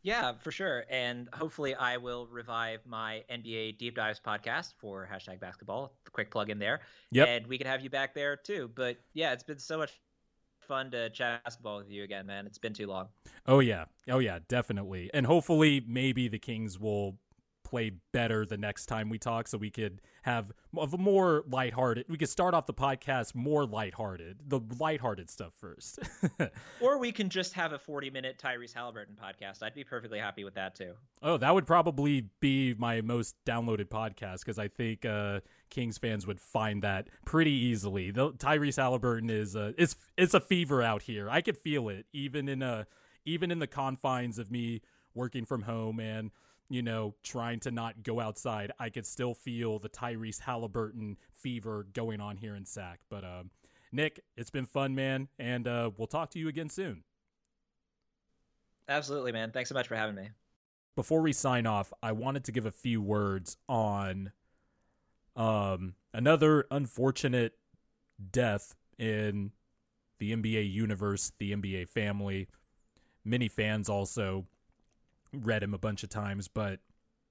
Yeah, 0.08 0.32
for 0.40 0.50
sure. 0.50 0.84
And 0.88 1.28
hopefully, 1.34 1.74
I 1.74 1.98
will 1.98 2.26
revive 2.28 2.80
my 2.86 3.24
NBA 3.30 3.76
Deep 3.76 3.94
Dives 3.94 4.18
podcast 4.24 4.72
for 4.78 5.06
hashtag 5.12 5.38
basketball. 5.38 5.92
Quick 6.12 6.30
plug 6.30 6.48
in 6.48 6.58
there. 6.58 6.80
Yep. 7.10 7.28
And 7.28 7.46
we 7.46 7.58
can 7.58 7.66
have 7.66 7.82
you 7.82 7.90
back 7.90 8.14
there 8.14 8.34
too. 8.34 8.70
But 8.74 8.96
yeah, 9.12 9.32
it's 9.34 9.42
been 9.42 9.58
so 9.58 9.76
much 9.76 10.00
fun 10.60 10.90
to 10.92 11.10
chat 11.10 11.44
basketball 11.44 11.76
with 11.76 11.90
you 11.90 12.04
again, 12.04 12.24
man. 12.24 12.46
It's 12.46 12.56
been 12.56 12.72
too 12.72 12.86
long. 12.86 13.08
Oh 13.46 13.60
yeah, 13.60 13.84
oh 14.08 14.18
yeah, 14.18 14.38
definitely. 14.48 15.10
And 15.12 15.26
hopefully, 15.26 15.84
maybe 15.86 16.26
the 16.28 16.38
Kings 16.38 16.78
will 16.78 17.18
play 17.68 17.92
better 18.12 18.46
the 18.46 18.56
next 18.56 18.86
time 18.86 19.10
we 19.10 19.18
talk, 19.18 19.46
so 19.46 19.58
we 19.58 19.70
could 19.70 20.00
have 20.22 20.52
of 20.76 20.94
a 20.94 20.98
more 20.98 21.44
lighthearted. 21.50 22.06
We 22.08 22.16
could 22.16 22.28
start 22.28 22.54
off 22.54 22.66
the 22.66 22.74
podcast 22.74 23.34
more 23.34 23.66
lighthearted, 23.66 24.38
the 24.46 24.60
lighthearted 24.78 25.30
stuff 25.30 25.52
first. 25.56 25.98
Or 26.80 26.98
we 26.98 27.12
can 27.12 27.28
just 27.28 27.54
have 27.54 27.72
a 27.72 27.78
40 27.78 28.10
minute 28.10 28.40
Tyrese 28.42 28.72
Haliburton 28.72 29.16
podcast. 29.20 29.62
I'd 29.62 29.74
be 29.74 29.84
perfectly 29.84 30.18
happy 30.18 30.44
with 30.44 30.54
that 30.54 30.74
too. 30.74 30.92
oh, 31.22 31.36
that 31.36 31.52
would 31.52 31.66
probably 31.66 32.26
be 32.40 32.74
my 32.78 33.00
most 33.00 33.34
downloaded 33.44 33.88
podcast 33.88 34.40
because 34.40 34.58
I 34.58 34.68
think 34.68 35.04
uh, 35.04 35.40
Kings 35.70 35.98
fans 35.98 36.26
would 36.26 36.40
find 36.40 36.82
that 36.82 37.08
pretty 37.24 37.50
easily. 37.52 38.10
The 38.10 38.32
Tyrese 38.32 38.78
Haliburton 38.78 39.30
is 39.30 39.56
uh, 39.56 39.72
it's 39.76 39.96
it's 40.16 40.34
a 40.34 40.40
fever 40.40 40.82
out 40.82 41.02
here. 41.02 41.28
I 41.28 41.40
could 41.40 41.56
feel 41.56 41.88
it 41.88 42.06
even 42.12 42.48
in 42.48 42.62
uh 42.62 42.84
even 43.24 43.50
in 43.50 43.58
the 43.58 43.66
confines 43.66 44.38
of 44.38 44.50
me 44.50 44.80
working 45.14 45.44
from 45.44 45.62
home 45.62 45.98
and 46.00 46.30
you 46.68 46.82
know 46.82 47.14
trying 47.22 47.60
to 47.60 47.70
not 47.70 48.02
go 48.02 48.20
outside. 48.20 48.72
I 48.78 48.90
could 48.90 49.06
still 49.06 49.34
feel 49.34 49.78
the 49.78 49.88
Tyrese 49.88 50.42
Haliburton 50.42 51.16
fever 51.32 51.86
going 51.92 52.20
on 52.20 52.36
here 52.36 52.54
in 52.54 52.66
Sac. 52.66 53.00
But 53.08 53.24
um, 53.24 53.50
Nick, 53.92 54.20
it's 54.36 54.50
been 54.50 54.66
fun, 54.66 54.94
man, 54.94 55.28
and 55.38 55.66
uh, 55.66 55.90
we'll 55.96 56.06
talk 56.06 56.30
to 56.30 56.38
you 56.38 56.48
again 56.48 56.68
soon. 56.68 57.04
Absolutely, 58.88 59.32
man. 59.32 59.50
Thanks 59.50 59.68
so 59.68 59.74
much 59.74 59.88
for 59.88 59.96
having 59.96 60.14
me. 60.14 60.30
before 60.96 61.20
we 61.20 61.32
sign 61.32 61.66
off, 61.66 61.92
I 62.02 62.12
wanted 62.12 62.44
to 62.44 62.52
give 62.52 62.66
a 62.66 62.70
few 62.70 63.00
words 63.00 63.56
on 63.68 64.32
um, 65.36 65.94
another 66.12 66.66
unfortunate 66.70 67.52
death 68.32 68.74
in 68.98 69.52
the 70.18 70.34
NBA 70.34 70.72
universe, 70.72 71.32
the 71.38 71.52
NBA 71.52 71.88
family. 71.88 72.48
Many 73.24 73.48
fans 73.48 73.88
also 73.88 74.46
read 75.32 75.62
him 75.62 75.74
a 75.74 75.78
bunch 75.78 76.02
of 76.02 76.10
times, 76.10 76.48
but 76.48 76.80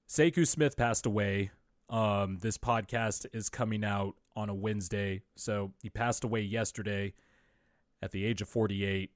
Sekou 0.08 0.48
Smith 0.48 0.78
passed 0.78 1.06
away. 1.06 1.52
Um, 1.90 2.40
this 2.42 2.58
podcast 2.58 3.26
is 3.34 3.50
coming 3.50 3.84
out 3.84 4.16
on 4.36 4.50
a 4.50 4.56
Wednesday, 4.56 5.24
so 5.36 5.74
he 5.82 5.90
passed 5.90 6.24
away 6.24 6.42
yesterday 6.42 7.14
at 8.02 8.12
the 8.12 8.26
age 8.26 8.42
of 8.42 8.50
48 8.50 9.12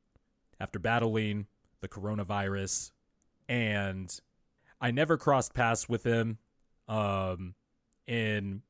after 0.59 0.79
battling 0.79 1.47
the 1.81 1.87
coronavirus 1.87 2.91
and 3.51 4.17
I 4.79 4.91
never 4.91 5.17
crossed 5.17 5.53
paths 5.53 5.89
with 5.89 6.05
him 6.05 6.37
um, 6.87 7.55
in 8.07 8.61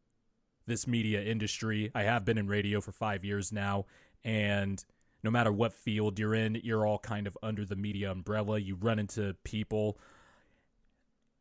this 0.66 0.88
media 0.88 1.22
industry. 1.22 1.92
I 1.94 2.02
have 2.02 2.26
been 2.26 2.40
in 2.40 2.48
radio 2.48 2.82
for 2.82 2.92
five 2.92 3.24
years 3.24 3.52
now, 3.52 3.86
and 4.24 4.84
no 5.24 5.32
matter 5.32 5.52
what 5.52 5.74
field 5.74 6.20
you're 6.20 6.36
in, 6.36 6.60
you're 6.64 6.86
all 6.86 7.00
kind 7.00 7.28
of 7.28 7.38
under 7.44 7.66
the 7.66 7.76
media 7.76 8.12
umbrella. 8.12 8.60
You 8.60 8.76
run 8.76 9.00
into 9.00 9.36
people, 9.44 10.00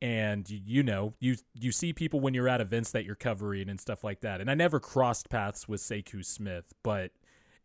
and 0.02 0.48
you, 0.48 0.82
know 0.82 1.14
you 1.20 1.36
you 1.54 1.72
see 1.72 1.92
people 1.92 2.20
when 2.20 2.34
you're 2.34 2.48
at 2.48 2.60
events 2.60 2.90
that 2.92 3.04
you're 3.04 3.14
covering 3.14 3.68
and 3.68 3.80
stuff 3.80 4.04
like 4.04 4.20
that. 4.20 4.40
And 4.40 4.50
I 4.50 4.54
never 4.54 4.80
crossed 4.80 5.28
paths 5.28 5.68
with 5.68 5.80
Sekou 5.80 6.24
Smith, 6.24 6.72
but 6.82 7.12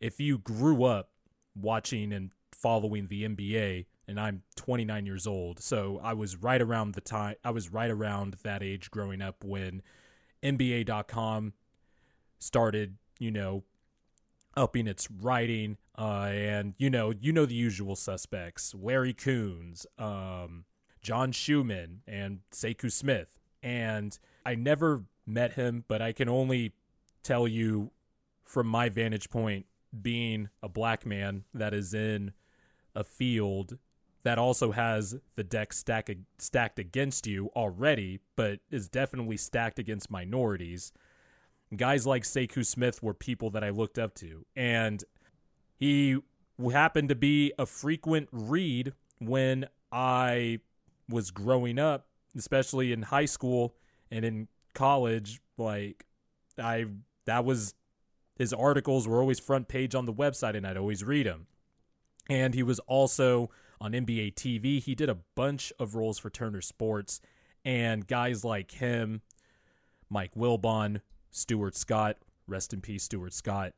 if 0.00 0.20
you 0.20 0.38
grew 0.38 0.84
up 0.84 1.10
watching 1.54 2.12
and 2.12 2.30
following 2.52 3.08
the 3.08 3.24
NBA, 3.24 3.86
and 4.08 4.20
I'm 4.20 4.42
29 4.56 5.06
years 5.06 5.26
old, 5.26 5.60
so 5.60 6.00
I 6.02 6.12
was 6.12 6.36
right 6.36 6.60
around 6.60 6.94
the 6.94 7.00
time 7.00 7.36
I 7.44 7.50
was 7.50 7.72
right 7.72 7.90
around 7.90 8.36
that 8.42 8.62
age 8.62 8.90
growing 8.90 9.22
up 9.22 9.44
when 9.44 9.82
NBA.com 10.42 11.54
started, 12.38 12.96
you 13.18 13.30
know, 13.30 13.64
upping 14.56 14.86
its 14.86 15.10
writing, 15.10 15.76
uh, 15.98 16.30
and 16.32 16.74
you 16.78 16.90
know, 16.90 17.12
you 17.20 17.32
know 17.32 17.46
the 17.46 17.54
usual 17.54 17.96
suspects: 17.96 18.74
Larry 18.74 19.14
Coons, 19.14 19.86
um, 19.98 20.64
John 21.02 21.32
Schumann, 21.32 22.02
and 22.06 22.40
Sekou 22.52 22.90
Smith. 22.90 23.28
And 23.62 24.18
I 24.44 24.54
never 24.54 25.04
met 25.26 25.54
him, 25.54 25.84
but 25.88 26.00
I 26.00 26.12
can 26.12 26.28
only 26.28 26.72
tell 27.22 27.48
you 27.48 27.90
from 28.44 28.68
my 28.68 28.88
vantage 28.88 29.28
point, 29.28 29.66
being 30.02 30.48
a 30.62 30.68
black 30.68 31.04
man 31.04 31.44
that 31.52 31.74
is 31.74 31.92
in 31.92 32.32
a 32.94 33.04
field 33.04 33.78
that 34.22 34.38
also 34.38 34.72
has 34.72 35.16
the 35.36 35.44
deck 35.44 35.72
stack, 35.72 36.10
stacked 36.38 36.78
against 36.78 37.26
you 37.26 37.50
already, 37.54 38.20
but 38.34 38.60
is 38.70 38.88
definitely 38.88 39.36
stacked 39.36 39.78
against 39.78 40.10
minorities. 40.10 40.92
Guys 41.74 42.06
like 42.06 42.22
Sekou 42.22 42.64
Smith 42.64 43.02
were 43.02 43.14
people 43.14 43.50
that 43.50 43.64
I 43.64 43.70
looked 43.70 43.98
up 43.98 44.14
to, 44.16 44.46
and 44.54 45.02
he 45.78 46.18
happened 46.72 47.08
to 47.08 47.14
be 47.14 47.52
a 47.58 47.66
frequent 47.66 48.28
read 48.30 48.92
when 49.18 49.66
I 49.90 50.60
was 51.08 51.30
growing 51.30 51.78
up, 51.78 52.06
especially 52.36 52.92
in 52.92 53.02
high 53.02 53.24
school 53.24 53.74
and 54.10 54.24
in 54.24 54.48
college. 54.74 55.40
Like, 55.58 56.06
I 56.58 56.86
that 57.24 57.44
was 57.44 57.74
his 58.38 58.52
articles 58.52 59.08
were 59.08 59.20
always 59.20 59.40
front 59.40 59.68
page 59.68 59.94
on 59.94 60.06
the 60.06 60.12
website, 60.12 60.56
and 60.56 60.66
I'd 60.66 60.76
always 60.76 61.02
read 61.02 61.26
them. 61.26 61.46
And 62.28 62.54
he 62.54 62.62
was 62.62 62.78
also 62.80 63.50
on 63.80 63.92
NBA 63.92 64.34
TV. 64.34 64.80
He 64.82 64.94
did 64.94 65.08
a 65.08 65.18
bunch 65.34 65.72
of 65.78 65.94
roles 65.94 66.18
for 66.18 66.30
Turner 66.30 66.60
Sports, 66.60 67.20
and 67.64 68.06
guys 68.06 68.44
like 68.44 68.72
him, 68.72 69.22
Mike 70.08 70.34
Wilbon, 70.34 71.00
Stuart 71.36 71.76
Scott, 71.76 72.16
rest 72.46 72.72
in 72.72 72.80
peace, 72.80 73.04
Stuart 73.04 73.34
Scott. 73.34 73.74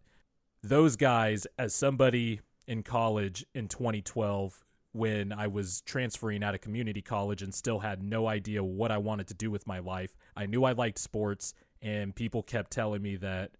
Those 0.62 0.96
guys, 0.96 1.46
as 1.58 1.74
somebody 1.74 2.40
in 2.66 2.82
college 2.82 3.44
in 3.54 3.66
2012, 3.66 4.62
when 4.92 5.32
I 5.32 5.48
was 5.48 5.80
transferring 5.82 6.44
out 6.44 6.54
of 6.54 6.60
community 6.60 7.02
college 7.02 7.42
and 7.42 7.52
still 7.52 7.80
had 7.80 8.02
no 8.02 8.26
idea 8.28 8.62
what 8.62 8.90
I 8.90 8.98
wanted 8.98 9.26
to 9.28 9.34
do 9.34 9.50
with 9.50 9.66
my 9.66 9.80
life, 9.80 10.16
I 10.36 10.46
knew 10.46 10.64
I 10.64 10.72
liked 10.72 10.98
sports, 10.98 11.52
and 11.82 12.14
people 12.14 12.42
kept 12.42 12.70
telling 12.70 13.02
me 13.02 13.16
that 13.16 13.50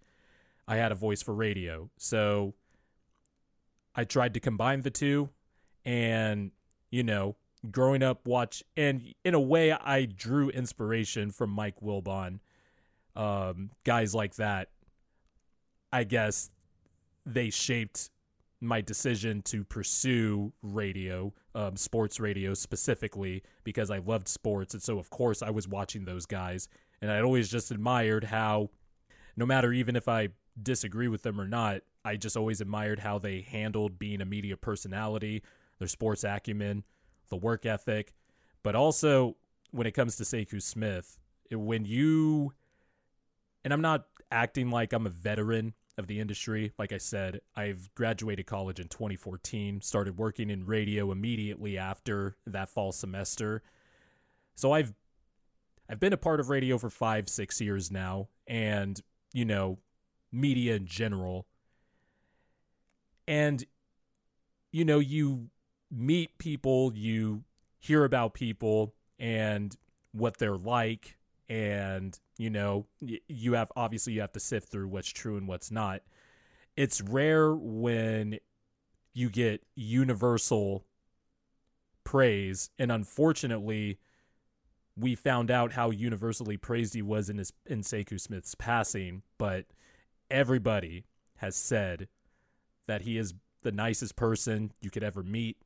I 0.66 0.76
had 0.76 0.92
a 0.92 0.96
voice 0.96 1.22
for 1.22 1.34
radio. 1.34 1.90
So 1.96 2.54
I 3.94 4.04
tried 4.04 4.34
to 4.34 4.40
combine 4.40 4.82
the 4.82 4.90
two 4.90 5.30
and 5.84 6.52
you 6.90 7.02
know, 7.02 7.36
growing 7.70 8.02
up 8.02 8.26
watch 8.26 8.62
and 8.76 9.14
in 9.24 9.34
a 9.34 9.40
way 9.40 9.72
I 9.72 10.04
drew 10.04 10.50
inspiration 10.50 11.30
from 11.30 11.50
Mike 11.50 11.80
Wilbon. 11.82 12.38
Um 13.18 13.70
guys 13.84 14.14
like 14.14 14.36
that. 14.36 14.70
I 15.92 16.04
guess 16.04 16.50
they 17.26 17.50
shaped 17.50 18.10
my 18.60 18.80
decision 18.80 19.42
to 19.42 19.64
pursue 19.64 20.52
radio, 20.62 21.32
um, 21.54 21.76
sports 21.76 22.18
radio 22.20 22.54
specifically, 22.54 23.42
because 23.64 23.90
I 23.90 23.98
loved 23.98 24.28
sports. 24.28 24.74
And 24.74 24.82
so, 24.82 24.98
of 24.98 25.10
course, 25.10 25.42
I 25.42 25.50
was 25.50 25.68
watching 25.68 26.04
those 26.06 26.26
guys 26.26 26.68
And 27.00 27.10
I'd 27.10 27.22
always 27.22 27.48
just 27.48 27.70
admired 27.70 28.24
how, 28.24 28.70
no 29.36 29.46
matter 29.46 29.72
even 29.72 29.96
if 29.96 30.08
I 30.08 30.28
disagree 30.60 31.08
with 31.08 31.22
them 31.22 31.40
or 31.40 31.46
not, 31.46 31.82
I 32.04 32.16
just 32.16 32.36
always 32.36 32.60
admired 32.60 33.00
how 33.00 33.18
they 33.18 33.42
handled 33.42 33.98
being 33.98 34.20
a 34.20 34.24
media 34.24 34.56
personality, 34.56 35.42
their 35.78 35.88
sports 35.88 36.24
acumen, 36.24 36.84
the 37.28 37.36
work 37.36 37.66
ethic, 37.66 38.12
but 38.62 38.74
also 38.74 39.36
when 39.70 39.86
it 39.86 39.92
comes 39.92 40.16
to 40.16 40.24
Sekou 40.24 40.60
Smith, 40.62 41.18
when 41.50 41.84
you, 41.84 42.52
and 43.64 43.72
I'm 43.72 43.80
not 43.80 44.06
acting 44.30 44.70
like 44.70 44.92
I'm 44.92 45.06
a 45.06 45.10
veteran 45.10 45.74
of 45.96 46.06
the 46.06 46.20
industry. 46.20 46.72
Like 46.78 46.92
I 46.92 46.98
said, 46.98 47.40
I've 47.56 47.92
graduated 47.94 48.46
college 48.46 48.78
in 48.78 48.88
2014, 48.88 49.80
started 49.80 50.16
working 50.16 50.48
in 50.48 50.64
radio 50.64 51.10
immediately 51.10 51.76
after 51.76 52.36
that 52.46 52.68
fall 52.68 52.92
semester. 52.92 53.62
So 54.54 54.72
I've 54.72 54.94
I've 55.90 56.00
been 56.00 56.12
a 56.12 56.18
part 56.18 56.40
of 56.40 56.50
radio 56.50 56.78
for 56.78 56.90
5 56.90 57.28
6 57.28 57.60
years 57.60 57.90
now 57.90 58.28
and, 58.46 59.00
you 59.32 59.44
know, 59.44 59.78
media 60.30 60.76
in 60.76 60.86
general. 60.86 61.46
And 63.26 63.64
you 64.70 64.84
know, 64.84 64.98
you 64.98 65.48
meet 65.90 66.36
people, 66.38 66.92
you 66.94 67.44
hear 67.78 68.04
about 68.04 68.34
people 68.34 68.94
and 69.18 69.74
what 70.12 70.38
they're 70.38 70.56
like 70.56 71.17
and 71.48 72.18
you 72.36 72.50
know 72.50 72.86
you 73.00 73.54
have 73.54 73.72
obviously 73.76 74.12
you 74.12 74.20
have 74.20 74.32
to 74.32 74.40
sift 74.40 74.70
through 74.70 74.88
what's 74.88 75.08
true 75.08 75.36
and 75.36 75.48
what's 75.48 75.70
not. 75.70 76.02
It's 76.76 77.00
rare 77.00 77.54
when 77.54 78.38
you 79.14 79.30
get 79.30 79.64
universal 79.74 80.84
praise 82.04 82.70
and 82.78 82.90
unfortunately 82.92 83.98
we 84.96 85.14
found 85.14 85.50
out 85.50 85.72
how 85.72 85.90
universally 85.90 86.56
praised 86.56 86.94
he 86.94 87.02
was 87.02 87.28
in 87.28 87.38
his 87.38 87.52
in 87.66 87.82
Sekou 87.82 88.20
Smith's 88.20 88.54
passing 88.54 89.22
but 89.36 89.66
everybody 90.30 91.04
has 91.36 91.56
said 91.56 92.08
that 92.86 93.02
he 93.02 93.18
is 93.18 93.34
the 93.62 93.72
nicest 93.72 94.16
person 94.16 94.72
you 94.80 94.90
could 94.90 95.02
ever 95.02 95.22
meet. 95.22 95.56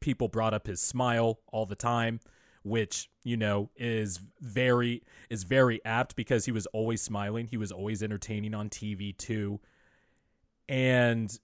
People 0.00 0.28
brought 0.28 0.54
up 0.54 0.66
his 0.66 0.80
smile 0.80 1.40
all 1.52 1.66
the 1.66 1.74
time 1.74 2.20
which 2.62 3.08
you 3.22 3.36
know 3.36 3.70
is 3.76 4.20
very 4.40 5.02
is 5.30 5.44
very 5.44 5.84
apt 5.84 6.16
because 6.16 6.44
he 6.44 6.52
was 6.52 6.66
always 6.66 7.02
smiling. 7.02 7.46
He 7.46 7.56
was 7.56 7.72
always 7.72 8.02
entertaining 8.02 8.54
on 8.54 8.68
tv 8.68 9.16
too. 9.16 9.60
And 10.68 11.38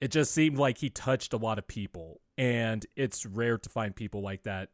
it 0.00 0.10
just 0.10 0.32
seemed 0.32 0.58
like 0.58 0.78
he 0.78 0.90
touched 0.90 1.32
a 1.32 1.36
lot 1.36 1.58
of 1.58 1.66
people. 1.66 2.20
And 2.38 2.84
it's 2.96 3.26
rare 3.26 3.58
to 3.58 3.68
find 3.68 3.94
people 3.94 4.22
like 4.22 4.42
that 4.44 4.70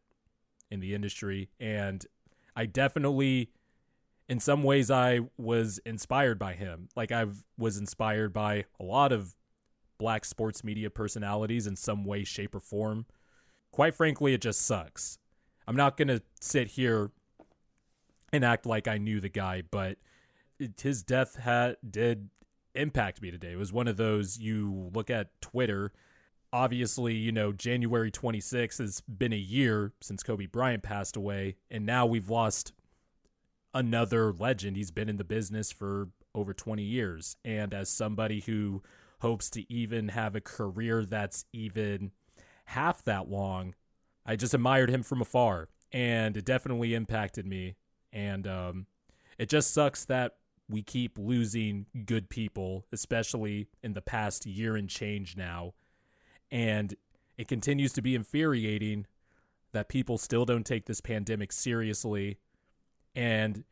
in 0.70 0.80
the 0.80 0.94
industry. 0.94 1.50
And 1.60 2.04
i 2.56 2.66
definitely 2.66 3.50
in 4.28 4.40
some 4.40 4.62
ways 4.62 4.90
i 4.90 5.20
was 5.36 5.78
inspired 5.84 6.38
by 6.38 6.54
him. 6.54 6.88
Like 6.96 7.12
i 7.12 7.26
was 7.56 7.76
inspired 7.76 8.32
by 8.32 8.64
a 8.80 8.84
lot 8.84 9.12
of 9.12 9.34
black 9.98 10.24
sports 10.24 10.62
media 10.62 10.88
personalities 10.90 11.66
in 11.66 11.76
some 11.76 12.04
way 12.04 12.24
shape 12.24 12.54
or 12.54 12.60
form. 12.60 13.06
Quite 13.72 13.94
frankly 13.94 14.32
it 14.32 14.40
just 14.40 14.62
sucks 14.62 15.18
I'm 15.68 15.76
not 15.76 15.98
going 15.98 16.08
to 16.08 16.22
sit 16.40 16.68
here 16.68 17.10
and 18.32 18.42
act 18.42 18.64
like 18.64 18.88
I 18.88 18.96
knew 18.96 19.20
the 19.20 19.28
guy, 19.28 19.62
but 19.70 19.98
it, 20.58 20.80
his 20.80 21.02
death 21.02 21.38
did 21.88 22.30
impact 22.74 23.20
me 23.20 23.30
today. 23.30 23.52
It 23.52 23.58
was 23.58 23.70
one 23.70 23.86
of 23.86 23.98
those 23.98 24.38
you 24.38 24.90
look 24.94 25.10
at 25.10 25.38
Twitter. 25.42 25.92
Obviously, 26.54 27.16
you 27.16 27.32
know, 27.32 27.52
January 27.52 28.10
26th 28.10 28.78
has 28.78 29.02
been 29.02 29.34
a 29.34 29.36
year 29.36 29.92
since 30.00 30.22
Kobe 30.22 30.46
Bryant 30.46 30.82
passed 30.82 31.16
away, 31.16 31.56
and 31.70 31.84
now 31.84 32.06
we've 32.06 32.30
lost 32.30 32.72
another 33.74 34.32
legend. 34.32 34.74
He's 34.74 34.90
been 34.90 35.10
in 35.10 35.18
the 35.18 35.24
business 35.24 35.70
for 35.70 36.08
over 36.34 36.54
20 36.54 36.82
years. 36.82 37.36
And 37.44 37.74
as 37.74 37.90
somebody 37.90 38.40
who 38.40 38.82
hopes 39.20 39.50
to 39.50 39.70
even 39.70 40.08
have 40.08 40.34
a 40.34 40.40
career 40.40 41.04
that's 41.04 41.44
even 41.52 42.12
half 42.64 43.04
that 43.04 43.28
long, 43.28 43.74
I 44.28 44.36
just 44.36 44.52
admired 44.52 44.90
him 44.90 45.02
from 45.02 45.22
afar, 45.22 45.68
and 45.90 46.36
it 46.36 46.44
definitely 46.44 46.92
impacted 46.92 47.46
me. 47.46 47.76
And 48.12 48.46
um, 48.46 48.86
it 49.38 49.48
just 49.48 49.72
sucks 49.72 50.04
that 50.04 50.36
we 50.68 50.82
keep 50.82 51.16
losing 51.16 51.86
good 52.04 52.28
people, 52.28 52.84
especially 52.92 53.68
in 53.82 53.94
the 53.94 54.02
past 54.02 54.44
year 54.44 54.76
and 54.76 54.86
change 54.86 55.34
now. 55.34 55.72
And 56.50 56.94
it 57.38 57.48
continues 57.48 57.94
to 57.94 58.02
be 58.02 58.14
infuriating 58.14 59.06
that 59.72 59.88
people 59.88 60.18
still 60.18 60.44
don't 60.44 60.66
take 60.66 60.84
this 60.84 61.00
pandemic 61.00 61.50
seriously 61.50 62.36
and 63.14 63.64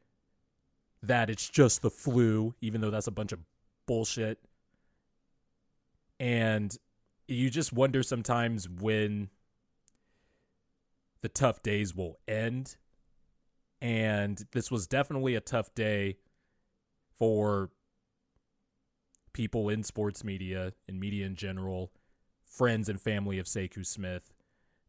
that 1.03 1.28
it's 1.28 1.51
just 1.51 1.83
the 1.83 1.91
flu, 1.91 2.55
even 2.62 2.81
though 2.81 2.91
that's 2.91 3.07
a 3.07 3.12
bunch 3.12 3.33
of 3.33 3.41
bullshit. 3.85 4.39
And 6.19 6.74
you 7.28 7.51
just 7.51 7.74
wonder 7.74 8.03
sometimes 8.03 8.70
when 8.70 9.28
the 11.22 11.28
tough 11.28 11.62
days 11.62 11.94
will 11.94 12.18
end. 12.26 12.76
And 13.80 14.44
this 14.52 14.70
was 14.70 14.86
definitely 14.86 15.34
a 15.34 15.40
tough 15.40 15.74
day 15.74 16.16
for 17.16 17.70
people 19.32 19.68
in 19.68 19.82
sports 19.82 20.24
media 20.24 20.72
and 20.88 20.98
media 20.98 21.26
in 21.26 21.36
general, 21.36 21.93
friends 22.44 22.88
and 22.88 23.01
family 23.01 23.38
of 23.38 23.47
Sekou 23.47 23.84
Smith, 23.84 24.32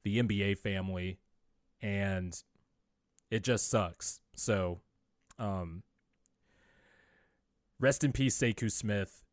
the 0.03 0.21
NBA 0.21 0.57
family, 0.57 1.19
and 1.81 2.41
it 3.29 3.43
just 3.43 3.69
sucks. 3.69 4.21
So, 4.35 4.79
um, 5.37 5.83
rest 7.79 8.03
in 8.03 8.13
peace, 8.13 8.37
Sekou 8.37 8.71
Smith. 8.71 9.25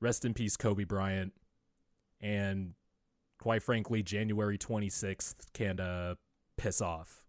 Rest 0.00 0.24
in 0.24 0.34
peace, 0.34 0.56
Kobe 0.56 0.84
Bryant. 0.84 1.32
And 2.20 2.74
quite 3.42 3.60
frankly, 3.60 4.04
January 4.04 4.56
26th 4.56 5.52
can 5.52 5.80
uh, 5.80 6.14
piss 6.56 6.80
off. 6.80 7.21